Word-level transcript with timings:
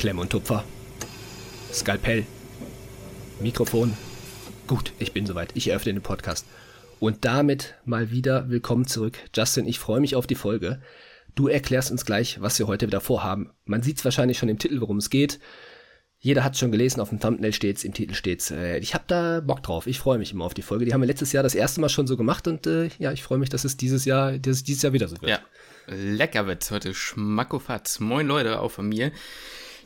Klemm 0.00 0.18
und 0.18 0.30
Tupfer. 0.30 0.64
Skalpell. 1.74 2.24
Mikrofon. 3.38 3.92
Gut, 4.66 4.94
ich 4.98 5.12
bin 5.12 5.26
soweit. 5.26 5.50
Ich 5.52 5.68
eröffne 5.68 5.92
den 5.92 6.00
Podcast. 6.00 6.46
Und 7.00 7.26
damit 7.26 7.74
mal 7.84 8.10
wieder 8.10 8.48
willkommen 8.48 8.86
zurück. 8.86 9.18
Justin, 9.36 9.68
ich 9.68 9.78
freue 9.78 10.00
mich 10.00 10.16
auf 10.16 10.26
die 10.26 10.36
Folge. 10.36 10.80
Du 11.34 11.48
erklärst 11.48 11.90
uns 11.90 12.06
gleich, 12.06 12.40
was 12.40 12.58
wir 12.58 12.66
heute 12.66 12.86
wieder 12.86 13.02
vorhaben. 13.02 13.50
Man 13.66 13.82
sieht 13.82 13.98
es 13.98 14.04
wahrscheinlich 14.06 14.38
schon 14.38 14.48
im 14.48 14.58
Titel, 14.58 14.80
worum 14.80 14.96
es 14.96 15.10
geht. 15.10 15.38
Jeder 16.18 16.44
hat 16.44 16.56
schon 16.56 16.72
gelesen, 16.72 17.02
auf 17.02 17.10
dem 17.10 17.20
Thumbnail 17.20 17.52
steht's, 17.52 17.84
im 17.84 17.92
Titel 17.92 18.14
steht's. 18.14 18.50
Äh, 18.50 18.78
ich 18.78 18.94
habe 18.94 19.04
da 19.06 19.40
Bock 19.40 19.62
drauf. 19.62 19.86
Ich 19.86 19.98
freue 19.98 20.16
mich 20.16 20.32
immer 20.32 20.46
auf 20.46 20.54
die 20.54 20.62
Folge. 20.62 20.86
Die 20.86 20.94
haben 20.94 21.02
wir 21.02 21.08
letztes 21.08 21.32
Jahr 21.32 21.42
das 21.42 21.54
erste 21.54 21.82
Mal 21.82 21.90
schon 21.90 22.06
so 22.06 22.16
gemacht 22.16 22.48
und 22.48 22.66
äh, 22.66 22.88
ja, 22.98 23.12
ich 23.12 23.22
freue 23.22 23.36
mich, 23.36 23.50
dass 23.50 23.66
es 23.66 23.76
dieses 23.76 24.06
Jahr, 24.06 24.38
dass 24.38 24.56
es 24.56 24.64
dieses 24.64 24.80
Jahr 24.80 24.94
wieder 24.94 25.08
so 25.08 25.20
wird. 25.20 25.30
Ja, 25.30 25.40
lecker 25.88 26.46
wird's 26.46 26.70
heute. 26.70 26.94
Schmackofatz. 26.94 28.00
Moin 28.00 28.26
Leute, 28.26 28.60
auch 28.60 28.70
von 28.70 28.88
mir. 28.88 29.12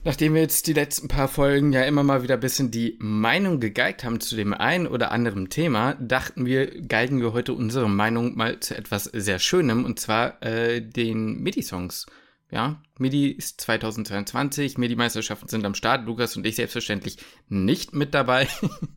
Nachdem 0.07 0.35
wir 0.35 0.43
jetzt 0.43 0.67
die 0.67 0.75
letzten 0.75 1.09
paar 1.09 1.29
Folgen 1.29 1.73
ja 1.73 1.83
immer 1.83 2.03
mal 2.03 2.23
wieder 2.23 2.35
ein 2.35 2.41
bisschen 2.41 2.71
die 2.71 2.99
Meinung 3.01 3.59
gegeigt 3.59 4.05
haben 4.05 4.21
zu 4.21 4.37
dem 4.37 4.53
einen 4.53 4.87
oder 4.87 5.11
anderen 5.11 5.49
Thema, 5.49 5.95
dachten 5.95 6.45
wir, 6.45 6.83
geigen 6.83 7.23
wir 7.23 7.33
heute 7.33 7.55
unsere 7.55 7.89
Meinung 7.89 8.37
mal 8.37 8.61
zu 8.61 8.77
etwas 8.77 9.05
sehr 9.05 9.39
Schönem 9.39 9.87
und 9.87 9.99
zwar 9.99 10.43
äh, 10.43 10.83
den 10.83 11.43
MIDI-Songs. 11.43 12.05
Ja, 12.51 12.83
MIDI 12.99 13.31
ist 13.31 13.63
2022, 13.63 14.77
MIDI-Meisterschaften 14.77 15.49
sind 15.49 15.65
am 15.65 15.75
Start, 15.75 16.05
Lukas 16.05 16.37
und 16.37 16.47
ich 16.47 16.57
selbstverständlich 16.57 17.17
nicht 17.49 17.95
mit 17.95 18.13
dabei. 18.13 18.47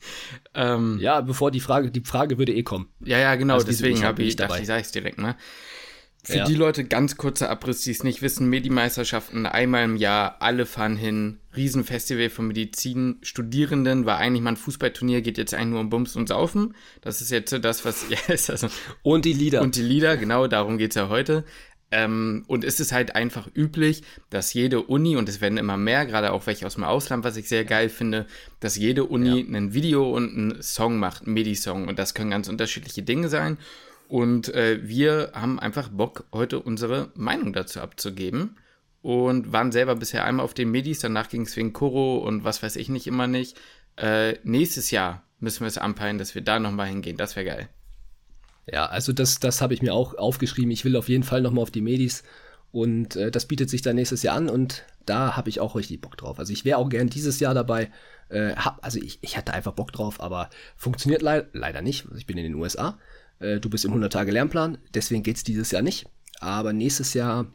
ähm, 0.54 1.00
ja, 1.00 1.22
bevor 1.22 1.52
die 1.52 1.62
Frage, 1.62 1.90
die 1.90 2.02
Frage 2.02 2.38
würde 2.38 2.54
eh 2.54 2.64
kommen. 2.64 2.90
Ja, 3.00 3.18
ja, 3.18 3.34
genau, 3.36 3.54
also 3.54 3.66
deswegen 3.66 4.04
habe 4.04 4.24
ich, 4.24 4.36
dachte 4.36 4.60
ich, 4.60 4.68
sage 4.68 4.82
es 4.82 4.92
direkt 4.92 5.20
mal. 5.20 5.38
Für 6.28 6.40
ja. 6.40 6.44
die 6.44 6.56
Leute 6.56 6.84
ganz 6.84 7.16
kurzer 7.16 7.50
Abriss, 7.50 7.84
die 7.84 7.92
es 7.92 8.04
nicht 8.04 8.22
wissen, 8.22 8.50
Medi-Meisterschaften 8.50 9.46
einmal 9.46 9.86
im 9.86 9.96
Jahr, 9.96 10.42
alle 10.42 10.66
fahren 10.66 10.98
hin, 10.98 11.40
Riesenfestival 11.56 12.30
von 12.30 12.48
Medizin, 12.48 13.20
Studierenden, 13.22 14.06
war 14.06 14.18
eigentlich 14.18 14.42
mal 14.42 14.50
ein 14.50 14.58
Fußballturnier, 14.58 15.22
geht 15.22 15.38
jetzt 15.38 15.54
eigentlich 15.54 15.68
nur 15.68 15.80
um 15.80 15.90
Bums 15.90 16.18
und 16.18 16.28
Saufen. 16.28 16.76
Das 17.00 17.22
ist 17.22 17.32
jetzt 17.32 17.50
so 17.50 17.60
das, 17.60 17.86
was, 17.86 18.08
ja, 18.10 18.18
ist 18.28 18.50
also. 18.50 18.68
Und 19.04 19.24
die 19.24 19.32
Lieder. 19.32 19.62
Und 19.62 19.78
die 19.78 19.82
Lieder, 19.82 20.18
genau, 20.18 20.48
darum 20.48 20.78
geht's 20.78 20.98
ja 20.98 21.08
heute. 21.08 21.46
Ähm, 21.92 22.44
und 22.48 22.66
es 22.66 22.82
ist 22.82 22.92
halt 22.92 23.16
einfach 23.16 23.48
üblich, 23.56 24.04
dass 24.30 24.54
jede 24.54 24.82
Uni, 24.82 25.16
und 25.16 25.30
es 25.30 25.40
werden 25.40 25.58
immer 25.58 25.78
mehr, 25.78 26.06
gerade 26.06 26.34
auch 26.34 26.46
welche 26.46 26.66
aus 26.66 26.74
dem 26.74 26.84
Ausland, 26.84 27.24
was 27.24 27.38
ich 27.38 27.48
sehr 27.48 27.64
geil 27.64 27.88
finde, 27.88 28.26
dass 28.60 28.76
jede 28.76 29.06
Uni 29.06 29.46
ja. 29.50 29.58
ein 29.58 29.74
Video 29.74 30.14
und 30.14 30.30
einen 30.38 30.62
Song 30.62 31.00
macht, 31.00 31.24
einen 31.24 31.36
Medi-Song. 31.36 31.88
Und 31.88 31.98
das 31.98 32.14
können 32.14 32.32
ganz 32.32 32.50
unterschiedliche 32.50 33.04
Dinge 33.04 33.30
sein. 33.30 33.58
Und 34.08 34.54
äh, 34.54 34.80
wir 34.88 35.32
haben 35.34 35.60
einfach 35.60 35.90
Bock, 35.90 36.26
heute 36.34 36.60
unsere 36.60 37.12
Meinung 37.16 37.54
dazu 37.54 37.82
abzugeben. 37.82 38.58
Und 39.02 39.54
waren 39.54 39.72
selber 39.72 39.96
bisher 39.96 40.26
einmal 40.26 40.44
auf 40.44 40.54
den 40.54 40.72
Medis, 40.72 41.00
danach 41.00 41.30
ging 41.30 41.44
es 41.44 41.56
wegen 41.56 41.72
Koro 41.72 42.18
und 42.18 42.44
was 42.44 42.62
weiß 42.62 42.76
ich 42.76 42.90
nicht 42.90 43.08
immer 43.08 43.28
nicht. 43.28 43.58
Äh, 43.96 44.38
nächstes 44.44 44.92
Jahr 44.92 45.24
müssen 45.40 45.62
wir 45.62 45.68
es 45.68 45.78
anpeilen, 45.78 46.18
dass 46.18 46.36
wir 46.36 46.42
da 46.42 46.60
nochmal 46.60 46.88
hingehen. 46.88 47.16
Das 47.16 47.36
wäre 47.36 47.46
geil. 47.46 47.70
Ja, 48.70 48.88
also 48.88 49.14
das, 49.14 49.40
das 49.40 49.62
habe 49.62 49.74
ich 49.74 49.82
mir 49.82 49.94
auch 49.94 50.16
aufgeschrieben. 50.16 50.72
Ich 50.72 50.84
will 50.84 50.96
auf 50.98 51.10
jeden 51.10 51.24
Fall 51.24 51.42
nochmal 51.42 51.64
auf 51.64 51.72
die 51.72 51.82
Medis. 51.82 52.24
Und 52.72 53.16
äh, 53.16 53.32
das 53.32 53.46
bietet 53.46 53.70
sich 53.70 53.82
dann 53.82 53.96
nächstes 53.96 54.24
Jahr 54.24 54.36
an 54.36 54.50
und 54.50 54.84
da 55.06 55.38
habe 55.38 55.50
ich 55.50 55.62
auch 55.62 55.76
richtig 55.76 56.02
Bock 56.02 56.18
drauf. 56.18 56.38
Also 56.38 56.52
ich 56.52 56.66
wäre 56.66 56.78
auch 56.78 56.90
gern 56.90 57.08
dieses 57.08 57.40
Jahr 57.40 57.54
dabei. 57.54 57.92
Äh, 58.30 58.56
hab, 58.56 58.84
also 58.84 59.00
ich, 59.00 59.20
ich 59.22 59.38
hatte 59.38 59.54
einfach 59.54 59.72
Bock 59.72 59.94
drauf, 59.94 60.20
aber 60.20 60.50
funktioniert 60.76 61.22
le 61.22 61.48
leider 61.54 61.82
nicht. 61.82 62.06
Also 62.06 62.18
ich 62.18 62.28
bin 62.28 62.38
in 62.38 62.44
den 62.44 62.56
USA. 62.56 63.00
Äh, 63.40 63.60
du 63.60 63.70
bist 63.70 63.86
im 63.86 63.94
100-Tage-Lernplan, 63.94 64.78
deswegen 64.94 65.24
geht 65.24 65.38
es 65.38 65.44
dieses 65.44 65.72
Jahr 65.72 65.82
nicht. 65.82 66.08
Aber 66.40 66.74
nächstes 66.74 67.14
Jahr 67.14 67.48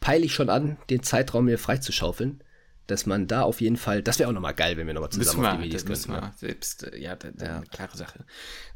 peile 0.00 0.24
ich 0.24 0.34
schon 0.34 0.50
an, 0.50 0.78
den 0.88 1.02
Zeitraum 1.02 1.46
mir 1.46 1.58
freizuschaufeln, 1.58 2.42
dass 2.86 3.06
man 3.06 3.26
da 3.26 3.42
auf 3.42 3.60
jeden 3.60 3.76
Fall, 3.76 4.02
das 4.02 4.18
wäre 4.18 4.28
auch 4.28 4.34
nochmal 4.34 4.54
geil, 4.54 4.76
wenn 4.76 4.86
wir 4.86 4.94
nochmal 4.94 5.10
zusammen 5.10 5.42
wir, 5.42 5.48
auf 5.48 5.54
die 5.56 5.62
Medien 5.62 5.86
das 5.86 6.06
könnten. 6.06 6.22
Wir. 6.22 6.34
Selbst, 6.36 6.84
äh, 6.84 6.98
ja, 6.98 7.16
da, 7.16 7.30
da 7.32 7.44
ja. 7.44 7.56
eine 7.56 7.66
klare 7.66 7.96
Sache. 7.96 8.24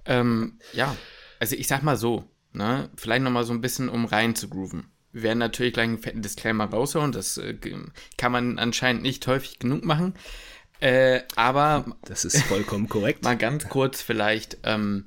Ähm, 0.04 0.58
ja, 0.72 0.94
also 1.40 1.56
ich 1.56 1.66
sag 1.66 1.82
mal 1.82 1.96
so, 1.96 2.24
ne, 2.52 2.90
vielleicht 2.96 3.22
nochmal 3.22 3.44
so 3.44 3.52
ein 3.52 3.60
bisschen, 3.60 3.88
um 3.88 4.04
rein 4.04 4.34
zu 4.34 4.48
grooven. 4.48 4.90
Wir 5.12 5.22
werden 5.22 5.38
natürlich 5.38 5.74
gleich 5.74 5.84
einen 5.84 5.98
fetten 5.98 6.22
Disclaimer 6.22 6.64
raushauen, 6.64 7.12
das 7.12 7.38
äh, 7.38 7.56
kann 8.16 8.32
man 8.32 8.58
anscheinend 8.58 9.02
nicht 9.02 9.26
häufig 9.26 9.58
genug 9.58 9.84
machen. 9.84 10.14
Äh, 10.80 11.22
aber. 11.36 11.96
Das 12.02 12.24
ist 12.24 12.42
vollkommen 12.42 12.88
korrekt. 12.88 13.22
mal 13.22 13.36
ganz 13.36 13.68
kurz 13.68 14.02
vielleicht, 14.02 14.58
ähm, 14.64 15.06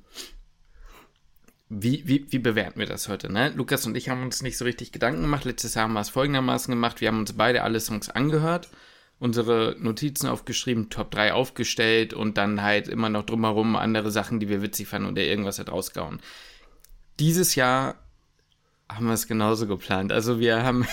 wie, 1.70 2.08
wie, 2.08 2.26
wie 2.32 2.40
bewerten 2.40 2.80
wir 2.80 2.86
das 2.86 3.10
heute? 3.10 3.32
Ne? 3.32 3.52
Lukas 3.56 3.86
und 3.86 3.98
ich 3.98 4.10
haben 4.10 4.24
uns 4.24 4.42
nicht 4.42 4.58
so 4.58 4.66
richtig 4.66 4.92
Gedanken 4.92 5.22
gemacht. 5.22 5.44
Letztes 5.44 5.74
Jahr 5.74 5.84
haben 5.84 5.94
wir 5.94 6.02
es 6.02 6.10
folgendermaßen 6.10 6.72
gemacht. 6.72 7.02
Wir 7.02 7.10
haben 7.10 7.20
uns 7.20 7.34
beide 7.34 7.64
alle 7.64 7.80
Songs 7.82 8.10
angehört, 8.10 8.70
unsere 9.20 9.76
Notizen 9.78 10.28
aufgeschrieben, 10.28 10.90
Top 10.90 11.12
3 11.12 11.34
aufgestellt 11.34 12.14
und 12.14 12.38
dann 12.38 12.62
halt 12.62 12.88
immer 12.88 13.10
noch 13.10 13.24
drumherum 13.24 13.76
andere 13.76 14.12
Sachen, 14.12 14.40
die 14.40 14.48
wir 14.48 14.62
witzig 14.62 14.88
fanden 14.88 15.10
oder 15.10 15.24
irgendwas 15.24 15.60
hat 15.60 15.70
rausgehauen. 15.70 16.20
Dieses 17.20 17.56
Jahr 17.56 17.96
haben 18.88 19.08
wir 19.08 19.14
es 19.14 19.28
genauso 19.28 19.68
geplant. 19.68 20.14
Also 20.14 20.40
wir 20.40 20.64
haben, 20.64 20.88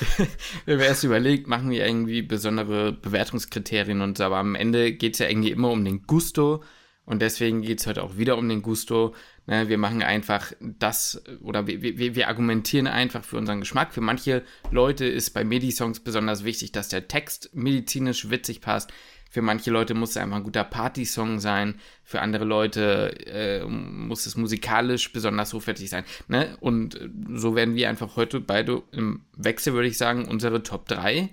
wir 0.66 0.74
haben 0.74 0.82
erst 0.82 1.04
überlegt, 1.04 1.46
machen 1.46 1.70
wir 1.70 1.86
irgendwie 1.86 2.20
besondere 2.20 2.92
Bewertungskriterien 2.92 4.02
und 4.02 4.18
so, 4.18 4.24
aber 4.24 4.36
am 4.36 4.54
Ende 4.54 4.92
geht 4.92 5.14
es 5.14 5.20
ja 5.20 5.28
irgendwie 5.28 5.50
immer 5.50 5.70
um 5.70 5.82
den 5.82 6.02
Gusto 6.02 6.62
und 7.04 7.22
deswegen 7.22 7.62
geht 7.62 7.80
es 7.80 7.86
heute 7.86 8.02
auch 8.02 8.16
wieder 8.16 8.38
um 8.38 8.48
den 8.48 8.62
Gusto. 8.62 9.14
Ne, 9.46 9.68
wir 9.68 9.78
machen 9.78 10.02
einfach 10.02 10.52
das 10.60 11.22
oder 11.42 11.66
wir, 11.66 11.82
wir, 11.82 12.14
wir 12.14 12.28
argumentieren 12.28 12.86
einfach 12.86 13.24
für 13.24 13.36
unseren 13.36 13.60
Geschmack. 13.60 13.92
Für 13.92 14.00
manche 14.00 14.44
Leute 14.70 15.06
ist 15.06 15.30
bei 15.30 15.42
Medi-Songs 15.42 16.00
besonders 16.00 16.44
wichtig, 16.44 16.72
dass 16.72 16.88
der 16.88 17.08
Text 17.08 17.50
medizinisch 17.52 18.30
witzig 18.30 18.60
passt. 18.60 18.92
Für 19.30 19.42
manche 19.42 19.70
Leute 19.70 19.94
muss 19.94 20.10
es 20.10 20.16
einfach 20.16 20.38
ein 20.38 20.44
guter 20.44 20.64
Party-Song 20.64 21.38
sein. 21.38 21.76
Für 22.02 22.20
andere 22.20 22.44
Leute 22.44 23.14
äh, 23.26 23.64
muss 23.64 24.26
es 24.26 24.36
musikalisch 24.36 25.12
besonders 25.12 25.52
hochwertig 25.52 25.88
sein. 25.88 26.04
Ne? 26.26 26.56
Und 26.60 26.98
so 27.34 27.54
werden 27.54 27.76
wir 27.76 27.88
einfach 27.88 28.16
heute 28.16 28.40
beide 28.40 28.82
im 28.90 29.24
Wechsel, 29.36 29.72
würde 29.72 29.88
ich 29.88 29.98
sagen, 29.98 30.26
unsere 30.26 30.64
Top 30.64 30.88
3 30.88 31.30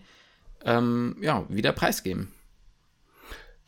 ähm, 0.64 1.18
ja, 1.22 1.46
wieder 1.50 1.72
preisgeben. 1.72 2.32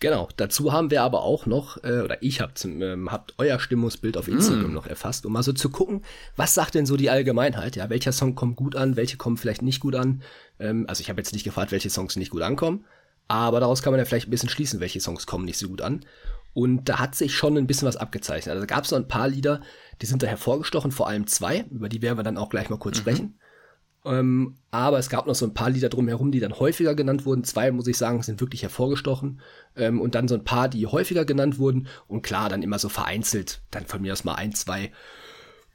Genau, 0.02 0.30
dazu 0.38 0.72
haben 0.72 0.92
wir 0.92 1.04
aber 1.04 1.24
auch 1.24 1.46
noch, 1.46 1.84
äh, 1.84 2.02
oder 2.02 2.24
ich 2.24 2.40
habt, 2.40 2.64
ähm, 2.64 3.12
habt 3.12 3.34
euer 3.38 3.60
Stimmungsbild 3.60 4.16
auf 4.16 4.30
Instagram 4.30 4.72
mm. 4.72 4.74
noch 4.74 4.88
erfasst, 4.88 5.26
um 5.26 5.34
mal 5.34 5.44
so 5.44 5.52
zu 5.52 5.70
gucken, 5.70 6.06
was 6.38 6.54
sagt 6.54 6.76
denn 6.76 6.86
so 6.86 6.96
die 6.96 7.10
Allgemeinheit? 7.10 7.76
Ja, 7.76 7.90
welcher 7.90 8.14
Song 8.14 8.34
kommt 8.34 8.56
gut 8.56 8.78
an, 8.78 8.96
welche 8.96 9.18
kommen 9.18 9.36
vielleicht 9.36 9.62
nicht 9.62 9.82
gut 9.82 9.96
an? 9.96 10.22
Ähm, 10.58 10.86
also 10.88 11.02
ich 11.02 11.10
habe 11.10 11.20
jetzt 11.20 11.34
nicht 11.34 11.44
gefragt, 11.44 11.74
welche 11.74 11.90
Songs 11.90 12.16
nicht 12.16 12.30
gut 12.30 12.44
ankommen, 12.44 12.86
aber 13.28 13.60
daraus 13.60 13.84
kann 13.84 13.92
man 13.92 14.00
ja 14.00 14.06
vielleicht 14.06 14.30
ein 14.30 14.32
bisschen 14.32 14.48
schließen, 14.48 14.80
welche 14.80 15.02
Songs 15.02 15.28
kommen 15.28 15.44
nicht 15.44 15.58
so 15.58 15.68
gut 15.68 15.82
an. 15.82 16.06
Und 16.54 16.88
da 16.88 17.00
hat 17.00 17.14
sich 17.14 17.36
schon 17.36 17.58
ein 17.58 17.68
bisschen 17.68 17.88
was 17.88 17.98
abgezeichnet. 17.98 18.54
Also 18.56 18.66
da 18.66 18.74
gab 18.74 18.86
es 18.86 18.92
noch 18.92 19.00
ein 19.00 19.08
paar 19.08 19.28
Lieder, 19.28 19.62
die 20.02 20.06
sind 20.06 20.24
da 20.24 20.28
hervorgestochen, 20.28 20.92
vor 20.92 21.08
allem 21.08 21.28
zwei, 21.28 21.66
über 21.70 21.90
die 21.90 22.02
werden 22.02 22.18
wir 22.18 22.24
dann 22.24 22.38
auch 22.38 22.50
gleich 22.50 22.70
mal 22.70 22.80
kurz 22.80 22.98
mhm. 22.98 23.02
sprechen. 23.02 23.40
Ähm, 24.06 24.56
aber 24.72 24.98
es 24.98 25.10
gab 25.10 25.28
noch 25.28 25.36
so 25.36 25.46
ein 25.46 25.54
paar 25.54 25.70
Lieder 25.70 25.90
drumherum, 25.90 26.32
die 26.32 26.40
dann 26.40 26.58
häufiger 26.58 26.96
genannt 26.96 27.26
wurden. 27.26 27.44
Zwei, 27.44 27.72
muss 27.72 27.88
ich 27.88 27.98
sagen, 27.98 28.22
sind 28.24 28.40
wirklich 28.40 28.64
hervorgestochen. 28.64 29.42
Ähm, 29.76 30.00
und 30.00 30.16
dann 30.16 30.28
so 30.28 30.36
ein 30.36 30.44
paar, 30.44 30.70
die 30.70 30.88
häufiger 30.88 31.26
genannt 31.26 31.60
wurden. 31.60 31.88
Und 32.08 32.22
klar, 32.22 32.50
dann 32.50 32.64
immer 32.64 32.80
so 32.80 32.90
vereinzelt. 32.90 33.62
Dann 33.72 33.86
von 33.86 34.02
mir 34.02 34.14
aus 34.14 34.24
mal 34.24 34.36
ein, 34.36 34.54
zwei 34.54 34.92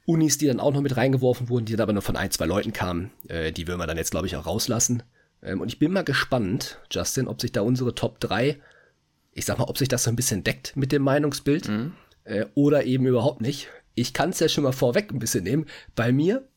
Unis, 0.05 0.37
die 0.37 0.47
dann 0.47 0.59
auch 0.59 0.73
noch 0.73 0.81
mit 0.81 0.97
reingeworfen 0.97 1.49
wurden, 1.49 1.65
die 1.65 1.73
dann 1.73 1.81
aber 1.81 1.93
nur 1.93 2.01
von 2.01 2.15
ein, 2.15 2.31
zwei 2.31 2.45
Leuten 2.45 2.73
kamen. 2.73 3.11
Äh, 3.27 3.51
die 3.51 3.67
würden 3.67 3.79
wir 3.79 3.87
dann 3.87 3.97
jetzt, 3.97 4.11
glaube 4.11 4.27
ich, 4.27 4.35
auch 4.35 4.45
rauslassen. 4.45 5.03
Ähm, 5.43 5.61
und 5.61 5.67
ich 5.67 5.79
bin 5.79 5.91
mal 5.91 6.03
gespannt, 6.03 6.79
Justin, 6.91 7.27
ob 7.27 7.41
sich 7.41 7.51
da 7.51 7.61
unsere 7.61 7.93
Top 7.93 8.19
3, 8.19 8.59
ich 9.33 9.45
sag 9.45 9.59
mal, 9.59 9.65
ob 9.65 9.77
sich 9.77 9.87
das 9.87 10.03
so 10.03 10.09
ein 10.09 10.15
bisschen 10.15 10.43
deckt 10.43 10.75
mit 10.75 10.91
dem 10.91 11.03
Meinungsbild. 11.03 11.67
Mhm. 11.67 11.93
Äh, 12.23 12.45
oder 12.55 12.85
eben 12.85 13.05
überhaupt 13.05 13.41
nicht. 13.41 13.69
Ich 13.93 14.13
kann 14.13 14.31
es 14.31 14.39
ja 14.39 14.49
schon 14.49 14.63
mal 14.63 14.73
vorweg 14.73 15.11
ein 15.11 15.19
bisschen 15.19 15.43
nehmen. 15.43 15.67
Bei 15.95 16.11
mir 16.11 16.47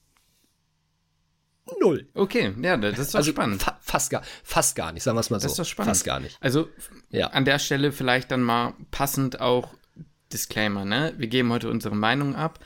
Null. 1.80 2.08
Okay, 2.14 2.54
ja, 2.62 2.76
das 2.76 2.98
ist 2.98 3.14
doch 3.14 3.18
also 3.18 3.30
spannend. 3.30 3.62
Fa 3.62 3.78
fast, 3.82 4.10
gar, 4.10 4.22
fast 4.42 4.76
gar 4.76 4.92
nicht, 4.92 5.02
sagen 5.02 5.16
wir 5.16 5.20
es 5.20 5.30
mal 5.30 5.40
so. 5.40 5.44
Das 5.44 5.52
ist 5.52 5.58
doch 5.58 5.64
spannend. 5.64 5.90
Fast 5.90 6.04
gar 6.04 6.20
nicht. 6.20 6.36
Also 6.40 6.68
ja. 7.10 7.28
an 7.28 7.44
der 7.44 7.58
Stelle 7.58 7.92
vielleicht 7.92 8.30
dann 8.30 8.42
mal 8.42 8.74
passend 8.90 9.40
auch 9.40 9.74
Disclaimer, 10.32 10.84
ne? 10.84 11.14
Wir 11.16 11.28
geben 11.28 11.50
heute 11.52 11.70
unsere 11.70 11.96
Meinung 11.96 12.34
ab. 12.34 12.60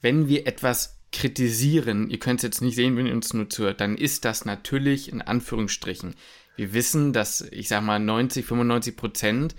Wenn 0.00 0.28
wir 0.28 0.46
etwas 0.46 1.00
kritisieren, 1.12 2.10
ihr 2.10 2.18
könnt 2.18 2.40
es 2.40 2.44
jetzt 2.44 2.62
nicht 2.62 2.74
sehen, 2.74 2.96
wenn 2.96 3.06
ihr 3.06 3.14
uns 3.14 3.34
nur 3.34 3.50
zuhört, 3.50 3.80
dann 3.80 3.96
ist 3.96 4.24
das 4.24 4.44
natürlich 4.44 5.12
in 5.12 5.20
Anführungsstrichen. 5.20 6.14
Wir 6.56 6.72
wissen, 6.72 7.12
dass, 7.12 7.40
ich 7.40 7.68
sag 7.68 7.82
mal, 7.82 7.98
90, 7.98 8.44
95 8.46 8.96
Prozent 8.96 9.54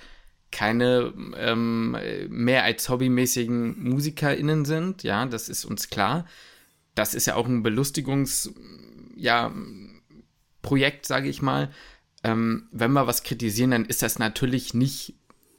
keine 0.52 1.14
ähm, 1.36 1.98
mehr 2.30 2.64
als 2.64 2.88
hobbymäßigen 2.88 3.90
MusikerInnen 3.90 4.66
sind, 4.66 5.04
ja, 5.04 5.26
das 5.26 5.50
ist 5.50 5.66
uns 5.66 5.90
klar 5.90 6.26
das 6.96 7.16
ist 7.16 7.28
ja 7.28 7.36
auch 7.36 7.48
ein 7.48 7.64
Belustigungs, 7.64 8.54
ja, 9.16 9.54
sage 11.02 11.30
ich 11.30 11.42
mal. 11.42 11.72
Ähm, 12.24 12.68
wenn 12.72 12.94
wir 12.94 13.08
was 13.08 13.24
kritisieren, 13.24 13.72
dann 13.72 13.86
ist 13.86 14.02
das 14.02 14.18
natürlich 14.18 14.74
nicht 14.74 15.16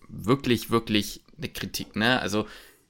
wirklich, 0.08 0.70
wirklich 0.70 1.22
eine 1.36 1.48
Kritik, 1.48 1.96
ne? 1.96 2.20
Also 2.20 2.46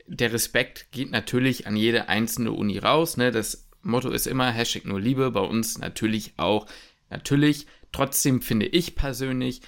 der 0.07 0.33
Respekt 0.33 0.93
geht 0.93 1.11
natürlich 1.11 1.67
an 1.67 1.77
jede 1.77 2.09
einzelne 2.09 2.53
Uni 2.53 2.79
raus, 2.79 3.17
ne? 3.17 3.31
Das 3.31 3.69
Motto 3.83 4.11
ist 4.11 4.27
immer 4.27 4.51
Hashtag 4.51 4.85
nur 4.85 5.01
Liebe, 5.01 5.31
bei 5.31 5.41
uns 5.41 5.79
natürlich 5.79 6.35
auch, 6.37 6.67
natürlich 7.11 7.67
Trotzdem 7.95 8.43
finde 8.43 8.67
ich 8.67 8.97
persönlich, 8.97 9.61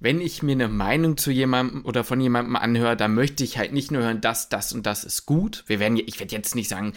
wenn 0.00 0.20
ich 0.20 0.42
mir 0.42 0.52
eine 0.52 0.68
Meinung 0.68 1.16
zu 1.16 1.30
jemandem 1.30 1.82
oder 1.86 2.04
von 2.04 2.20
jemandem 2.20 2.56
anhöre, 2.56 2.94
dann 2.94 3.14
möchte 3.14 3.42
ich 3.42 3.56
halt 3.56 3.72
nicht 3.72 3.90
nur 3.90 4.02
hören, 4.02 4.20
das, 4.20 4.50
das 4.50 4.74
und 4.74 4.84
das 4.84 5.02
ist 5.02 5.24
gut. 5.24 5.64
Wir 5.66 5.80
werden, 5.80 5.96
ich 5.96 6.20
werde 6.20 6.36
jetzt 6.36 6.54
nicht 6.54 6.68
sagen, 6.68 6.92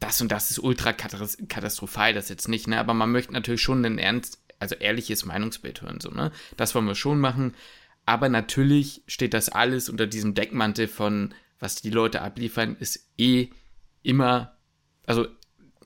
das 0.00 0.20
und 0.20 0.30
das 0.30 0.50
ist 0.50 0.58
ultra 0.58 0.92
katastrophal, 0.92 2.14
das 2.14 2.28
jetzt 2.28 2.48
nicht, 2.48 2.68
ne? 2.68 2.78
Aber 2.78 2.94
man 2.94 3.12
möchte 3.12 3.32
natürlich 3.32 3.62
schon 3.62 3.84
ein 3.84 3.98
ernst, 3.98 4.42
also 4.58 4.74
ehrliches 4.74 5.24
Meinungsbild 5.24 5.82
hören, 5.82 6.00
so, 6.00 6.10
ne? 6.10 6.32
Das 6.56 6.74
wollen 6.74 6.86
wir 6.86 6.94
schon 6.94 7.20
machen. 7.20 7.54
Aber 8.04 8.28
natürlich 8.28 9.02
steht 9.06 9.34
das 9.34 9.48
alles 9.48 9.88
unter 9.88 10.06
diesem 10.06 10.34
Deckmantel 10.34 10.86
von, 10.86 11.34
was 11.58 11.76
die 11.76 11.90
Leute 11.90 12.22
abliefern, 12.22 12.76
ist 12.78 13.10
eh 13.18 13.48
immer, 14.02 14.56
also 15.06 15.26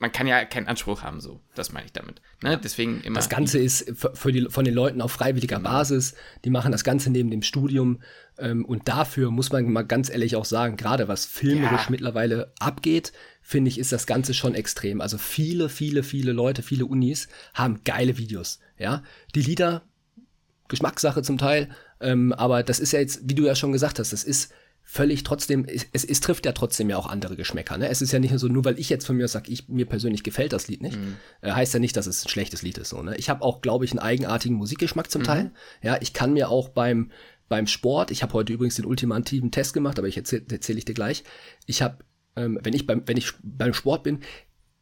man 0.01 0.11
kann 0.11 0.25
ja 0.25 0.43
keinen 0.45 0.67
Anspruch 0.67 1.03
haben, 1.03 1.21
so. 1.21 1.41
Das 1.53 1.71
meine 1.71 1.85
ich 1.85 1.93
damit. 1.93 2.21
Ne? 2.41 2.59
Deswegen 2.61 3.01
immer. 3.01 3.17
Das 3.17 3.29
Ganze 3.29 3.59
ist 3.59 3.93
für 4.15 4.31
die, 4.31 4.47
von 4.49 4.65
den 4.65 4.73
Leuten 4.73 4.99
auf 4.99 5.11
freiwilliger 5.11 5.57
genau. 5.57 5.69
Basis. 5.69 6.15
Die 6.43 6.49
machen 6.49 6.71
das 6.71 6.83
Ganze 6.83 7.11
neben 7.11 7.29
dem 7.29 7.43
Studium. 7.43 8.01
Ähm, 8.39 8.65
und 8.65 8.87
dafür 8.87 9.29
muss 9.29 9.51
man 9.51 9.71
mal 9.71 9.83
ganz 9.83 10.09
ehrlich 10.09 10.35
auch 10.35 10.45
sagen, 10.45 10.75
gerade 10.75 11.07
was 11.07 11.27
filmerisch 11.27 11.85
ja. 11.85 11.91
mittlerweile 11.91 12.51
abgeht, 12.59 13.13
finde 13.41 13.69
ich, 13.69 13.79
ist 13.79 13.91
das 13.91 14.07
Ganze 14.07 14.33
schon 14.33 14.55
extrem. 14.55 15.01
Also 15.01 15.17
viele, 15.17 15.69
viele, 15.69 16.03
viele 16.03 16.31
Leute, 16.31 16.61
viele 16.61 16.85
Unis 16.85 17.27
haben 17.53 17.81
geile 17.83 18.17
Videos. 18.17 18.59
Ja, 18.77 19.03
die 19.35 19.41
Lieder, 19.41 19.83
Geschmackssache 20.67 21.21
zum 21.21 21.37
Teil. 21.37 21.69
Ähm, 21.99 22.33
aber 22.33 22.63
das 22.63 22.79
ist 22.79 22.93
ja 22.93 22.99
jetzt, 22.99 23.21
wie 23.25 23.35
du 23.35 23.45
ja 23.45 23.55
schon 23.55 23.71
gesagt 23.71 23.99
hast, 23.99 24.13
das 24.13 24.23
ist 24.23 24.53
völlig 24.83 25.23
trotzdem, 25.23 25.65
es, 25.65 26.03
es 26.03 26.19
trifft 26.19 26.45
ja 26.45 26.51
trotzdem 26.51 26.89
ja 26.89 26.97
auch 26.97 27.07
andere 27.07 27.35
Geschmäcker. 27.35 27.77
Ne? 27.77 27.87
Es 27.87 28.01
ist 28.01 28.11
ja 28.11 28.19
nicht 28.19 28.31
nur 28.31 28.39
so, 28.39 28.47
nur 28.47 28.65
weil 28.65 28.79
ich 28.79 28.89
jetzt 28.89 29.05
von 29.05 29.15
mir 29.15 29.27
sage, 29.27 29.51
ich, 29.51 29.69
mir 29.69 29.85
persönlich 29.85 30.23
gefällt 30.23 30.53
das 30.53 30.67
Lied 30.67 30.81
nicht, 30.81 30.97
mhm. 30.97 31.17
äh, 31.41 31.51
heißt 31.51 31.73
ja 31.73 31.79
nicht, 31.79 31.95
dass 31.95 32.07
es 32.07 32.25
ein 32.25 32.29
schlechtes 32.29 32.61
Lied 32.61 32.77
ist. 32.77 32.89
So, 32.89 33.01
ne? 33.01 33.15
Ich 33.17 33.29
habe 33.29 33.43
auch, 33.43 33.61
glaube 33.61 33.85
ich, 33.85 33.91
einen 33.91 33.99
eigenartigen 33.99 34.57
Musikgeschmack 34.57 35.11
zum 35.11 35.21
mhm. 35.21 35.25
Teil. 35.25 35.51
Ja, 35.81 35.97
ich 36.01 36.13
kann 36.13 36.33
mir 36.33 36.49
auch 36.49 36.69
beim, 36.69 37.11
beim 37.47 37.67
Sport, 37.67 38.11
ich 38.11 38.23
habe 38.23 38.33
heute 38.33 38.53
übrigens 38.53 38.75
den 38.75 38.85
ultimativen 38.85 39.51
Test 39.51 39.73
gemacht, 39.73 39.99
aber 39.99 40.07
ich 40.07 40.17
erzähle 40.17 40.43
erzähl 40.51 40.77
ich 40.77 40.85
dir 40.85 40.93
gleich. 40.93 41.23
Ich 41.67 41.81
habe, 41.81 41.97
ähm, 42.35 42.59
wenn 42.63 42.73
ich 42.73 42.85
beim, 42.85 43.03
wenn 43.05 43.17
ich 43.17 43.33
beim 43.43 43.73
Sport 43.73 44.03
bin, 44.03 44.19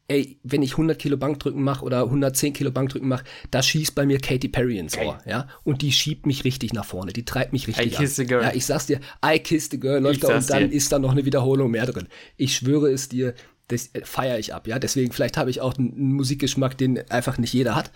ey, 0.10 0.40
wenn 0.44 0.62
ich 0.62 0.72
100 0.72 1.00
Kilo 1.00 1.18
Bankdrücken 1.18 1.62
mache 1.62 1.86
oder 1.86 2.04
110 2.04 2.54
Kilo 2.54 2.72
Bankdrücken 2.72 3.07
mache, 3.07 3.24
da 3.51 3.62
schießt 3.62 3.96
bei 3.96 4.06
mir 4.06 4.19
Katy 4.19 4.50
Perry 4.50 4.78
ins 4.78 4.98
Ohr, 4.98 5.19
ja, 5.25 5.48
und 5.63 5.81
die 5.81 5.92
schiebt 5.92 6.25
mich 6.25 6.44
richtig 6.44 6.74
nach 6.74 6.86
vorne, 6.86 7.13
die 7.13 7.25
treibt 7.25 7.54
mich 7.54 7.68
richtig 7.68 7.94
I 7.94 7.96
kiss 7.96 8.16
the 8.16 8.25
girl. 8.25 8.42
Ja, 8.42 8.51
ich 8.54 8.66
sag's 8.66 8.88
dir, 8.88 9.00
I 9.24 9.40
kiss 9.40 9.69
the 9.69 9.80
girl 9.80 10.01
läuft 10.01 10.24
da 10.24 10.36
und 10.36 10.50
dann 10.50 10.69
dir. 10.69 10.75
ist 10.75 10.92
da 10.92 11.00
noch 11.00 11.12
eine 11.12 11.25
Wiederholung 11.25 11.72
mehr 11.72 11.86
drin. 11.86 12.07
Ich 12.38 12.56
schwöre 12.56 12.92
es 12.92 13.07
dir, 13.07 13.36
das 13.68 13.94
äh, 13.94 14.02
feiere 14.04 14.40
ich 14.40 14.54
ab, 14.54 14.68
ja, 14.68 14.80
deswegen 14.80 15.12
vielleicht 15.13 15.38
habe 15.38 15.52
ich 15.52 15.62
auch 15.62 15.78
einen 15.78 16.13
Musikgeschmack, 16.13 16.78
den 16.78 17.10
einfach 17.12 17.38
nicht 17.38 17.54
jeder 17.54 17.75
hat, 17.75 17.92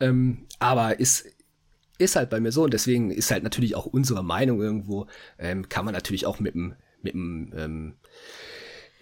ähm, 0.00 0.46
aber 0.58 1.00
ist 1.00 1.26
ist 1.98 2.16
halt 2.16 2.30
bei 2.30 2.40
mir 2.40 2.50
so 2.50 2.64
und 2.64 2.74
deswegen 2.74 3.12
ist 3.12 3.30
halt 3.30 3.44
natürlich 3.44 3.76
auch 3.76 3.86
unsere 3.86 4.24
Meinung 4.24 4.60
irgendwo, 4.60 5.06
ähm, 5.38 5.68
kann 5.68 5.84
man 5.84 5.94
natürlich 5.94 6.26
auch 6.26 6.40
mit 6.40 6.54
dem 6.54 6.74
mit 7.02 7.14
dem 7.14 7.52
ähm, 7.56 7.94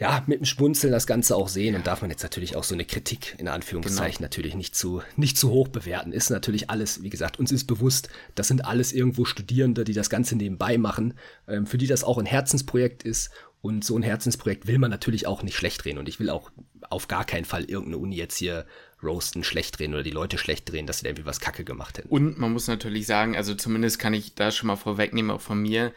ja, 0.00 0.24
mit 0.26 0.40
dem 0.40 0.46
Schmunzeln 0.46 0.94
das 0.94 1.06
Ganze 1.06 1.36
auch 1.36 1.48
sehen 1.48 1.74
und 1.74 1.86
darf 1.86 2.00
man 2.00 2.10
jetzt 2.10 2.22
natürlich 2.22 2.56
auch 2.56 2.64
so 2.64 2.74
eine 2.74 2.86
Kritik 2.86 3.36
in 3.38 3.48
Anführungszeichen 3.48 4.16
genau. 4.16 4.24
natürlich 4.24 4.54
nicht 4.54 4.74
zu, 4.74 5.02
nicht 5.16 5.36
zu 5.36 5.50
hoch 5.50 5.68
bewerten. 5.68 6.12
Ist 6.12 6.30
natürlich 6.30 6.70
alles, 6.70 7.02
wie 7.02 7.10
gesagt, 7.10 7.38
uns 7.38 7.52
ist 7.52 7.66
bewusst, 7.66 8.08
das 8.34 8.48
sind 8.48 8.64
alles 8.64 8.94
irgendwo 8.94 9.26
Studierende, 9.26 9.84
die 9.84 9.92
das 9.92 10.08
Ganze 10.08 10.36
nebenbei 10.36 10.78
machen, 10.78 11.14
ähm, 11.46 11.66
für 11.66 11.76
die 11.76 11.86
das 11.86 12.02
auch 12.02 12.16
ein 12.16 12.24
Herzensprojekt 12.24 13.02
ist 13.02 13.30
und 13.60 13.84
so 13.84 13.94
ein 13.94 14.02
Herzensprojekt 14.02 14.66
will 14.66 14.78
man 14.78 14.90
natürlich 14.90 15.26
auch 15.26 15.42
nicht 15.42 15.56
schlecht 15.56 15.84
drehen 15.84 15.98
und 15.98 16.08
ich 16.08 16.18
will 16.18 16.30
auch 16.30 16.50
auf 16.88 17.06
gar 17.06 17.26
keinen 17.26 17.44
Fall 17.44 17.64
irgendeine 17.64 17.98
Uni 17.98 18.16
jetzt 18.16 18.38
hier 18.38 18.64
roasten, 19.02 19.44
schlecht 19.44 19.78
drehen 19.78 19.92
oder 19.92 20.02
die 20.02 20.10
Leute 20.10 20.38
schlecht 20.38 20.70
drehen, 20.70 20.86
dass 20.86 20.98
sie 20.98 21.04
da 21.04 21.10
irgendwie 21.10 21.26
was 21.26 21.40
Kacke 21.40 21.62
gemacht 21.62 21.98
hätten. 21.98 22.08
Und 22.08 22.38
man 22.38 22.54
muss 22.54 22.68
natürlich 22.68 23.06
sagen, 23.06 23.36
also 23.36 23.54
zumindest 23.54 23.98
kann 23.98 24.14
ich 24.14 24.34
da 24.34 24.50
schon 24.50 24.68
mal 24.68 24.76
vorwegnehmen, 24.76 25.30
auch 25.30 25.42
von 25.42 25.60
mir, 25.60 25.92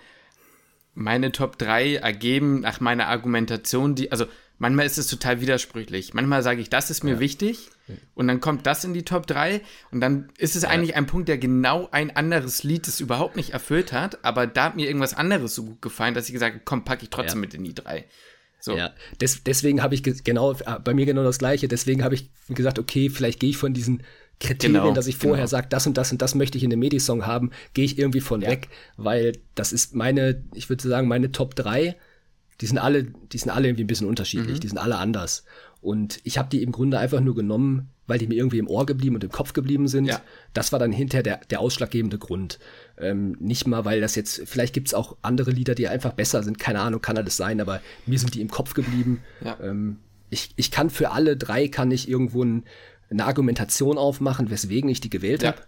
meine 0.94 1.32
Top 1.32 1.58
3 1.58 1.96
ergeben 1.96 2.62
nach 2.62 2.80
meiner 2.80 3.08
Argumentation, 3.08 3.96
die, 3.96 4.12
also 4.12 4.26
manchmal 4.60 4.86
ist 4.86 4.98
es 4.98 5.08
total 5.08 5.42
widersprüchlich. 5.42 6.14
Manchmal 6.14 6.44
sage 6.44 6.62
ich, 6.62 6.70
das 6.70 6.90
ist 6.90 7.04
mir 7.04 7.16
ja. 7.16 7.20
wichtig 7.20 7.70
und 8.16 8.28
dann 8.28 8.40
kommt 8.40 8.66
das 8.66 8.84
in 8.84 8.94
die 8.94 9.04
Top 9.04 9.28
3 9.28 9.62
und 9.92 10.02
dann 10.02 10.30
ist 10.38 10.56
es 10.56 10.64
ja. 10.64 10.70
eigentlich 10.70 10.96
ein 10.96 11.08
Punkt, 11.08 11.28
der 11.28 11.38
genau 11.38 11.90
ein 11.92 12.16
anderes 12.16 12.64
Lied 12.64 12.88
das 12.88 13.00
überhaupt 13.00 13.36
nicht 13.36 13.52
erfüllt 13.52 13.92
hat, 13.92 14.24
aber 14.24 14.48
da 14.48 14.66
hat 14.66 14.76
mir 14.76 14.88
irgendwas 14.88 15.14
anderes 15.14 15.56
so 15.56 15.66
gut 15.66 15.82
gefallen, 15.82 16.14
dass 16.14 16.28
ich 16.28 16.34
gesagt 16.34 16.54
habe, 16.54 16.64
komm, 16.66 16.86
packe 16.86 17.04
ich 17.04 17.10
trotzdem 17.10 17.40
ja. 17.40 17.42
mit 17.42 17.54
in 17.54 17.64
die 17.64 17.76
3. 17.76 18.06
So. 18.60 18.78
Ja, 18.78 18.94
Des, 19.20 19.44
deswegen 19.44 19.84
habe 19.84 19.94
ich 19.94 20.04
genau, 20.04 20.54
äh, 20.54 20.80
bei 20.82 20.94
mir 20.94 21.06
genau 21.06 21.24
das 21.24 21.38
Gleiche, 21.38 21.68
deswegen 21.68 22.02
habe 22.02 22.16
ich 22.16 22.30
gesagt, 22.48 22.80
okay, 22.80 23.10
vielleicht 23.10 23.42
gehe 23.42 23.50
ich 23.50 23.58
von 23.58 23.74
diesen 23.74 24.04
Kriterien, 24.40 24.82
genau, 24.82 24.94
dass 24.94 25.08
ich 25.08 25.18
vorher 25.18 25.46
genau. 25.46 25.48
sage, 25.48 25.68
das 25.70 25.88
und 25.88 25.98
das 25.98 26.12
und 26.12 26.22
das 26.22 26.36
möchte 26.36 26.58
ich 26.58 26.64
in 26.64 26.72
einem 26.72 26.80
Medisong 26.80 27.26
haben, 27.26 27.52
gehe 27.74 27.86
ich 27.86 27.98
irgendwie 27.98 28.22
von 28.22 28.42
ja. 28.42 28.50
weg, 28.50 28.70
weil 28.98 29.34
das 29.56 29.72
ist 29.72 29.96
meine, 29.96 30.44
ich 30.54 30.70
würde 30.70 30.88
sagen, 30.88 31.08
meine 31.08 31.32
Top 31.32 31.56
3, 31.56 31.96
die 32.62 32.66
sind 32.66 32.78
alle, 32.78 33.04
die 33.04 33.38
sind 33.38 33.52
alle 33.52 33.68
irgendwie 33.68 33.84
ein 33.84 33.88
bisschen 33.88 34.08
unterschiedlich, 34.08 34.58
mhm. 34.58 34.60
die 34.62 34.68
sind 34.68 34.78
alle 34.78 34.98
anders. 34.98 35.44
Und 35.82 36.20
ich 36.24 36.38
habe 36.38 36.50
die 36.50 36.64
im 36.64 36.72
Grunde 36.72 36.98
einfach 36.98 37.20
nur 37.20 37.36
genommen, 37.36 37.90
weil 38.08 38.18
die 38.18 38.28
mir 38.28 38.36
irgendwie 38.36 38.60
im 38.60 38.68
Ohr 38.68 38.86
geblieben 38.86 39.16
und 39.16 39.24
im 39.24 39.32
Kopf 39.32 39.54
geblieben 39.54 39.88
sind. 39.88 40.06
Ja. 40.06 40.22
Das 40.54 40.72
war 40.72 40.80
dann 40.80 40.92
hinterher 40.92 41.24
der, 41.24 41.38
der 41.50 41.60
ausschlaggebende 41.60 42.18
Grund. 42.18 42.60
Ähm, 42.98 43.36
nicht 43.40 43.68
mal, 43.68 43.86
weil 43.86 44.02
das 44.02 44.16
jetzt, 44.16 44.44
vielleicht 44.46 44.74
gibt's 44.74 44.94
auch 44.94 45.18
andere 45.22 45.52
Lieder, 45.52 45.76
die 45.76 45.88
einfach 45.88 46.14
besser 46.14 46.44
sind, 46.44 46.60
keine 46.60 46.80
Ahnung, 46.80 47.02
kann 47.02 47.18
alles 47.18 47.38
sein, 47.38 47.60
aber 47.62 47.82
mir 48.06 48.20
sind 48.20 48.34
die 48.36 48.42
im 48.42 48.50
Kopf 48.50 48.74
geblieben. 48.74 49.22
Ja. 49.44 49.58
Ähm, 49.62 49.98
ich, 50.30 50.52
ich 50.56 50.72
kann 50.72 50.90
für 50.90 51.12
alle 51.12 51.38
drei, 51.38 51.68
kann 51.68 51.92
ich 51.92 52.10
irgendwo 52.10 52.44
ein, 52.44 52.64
eine 53.14 53.26
Argumentation 53.26 53.98
aufmachen, 53.98 54.50
weswegen 54.50 54.90
ich 54.90 55.02
die 55.02 55.10
gewählt 55.10 55.44
ja. 55.44 55.50
habe. 55.50 55.62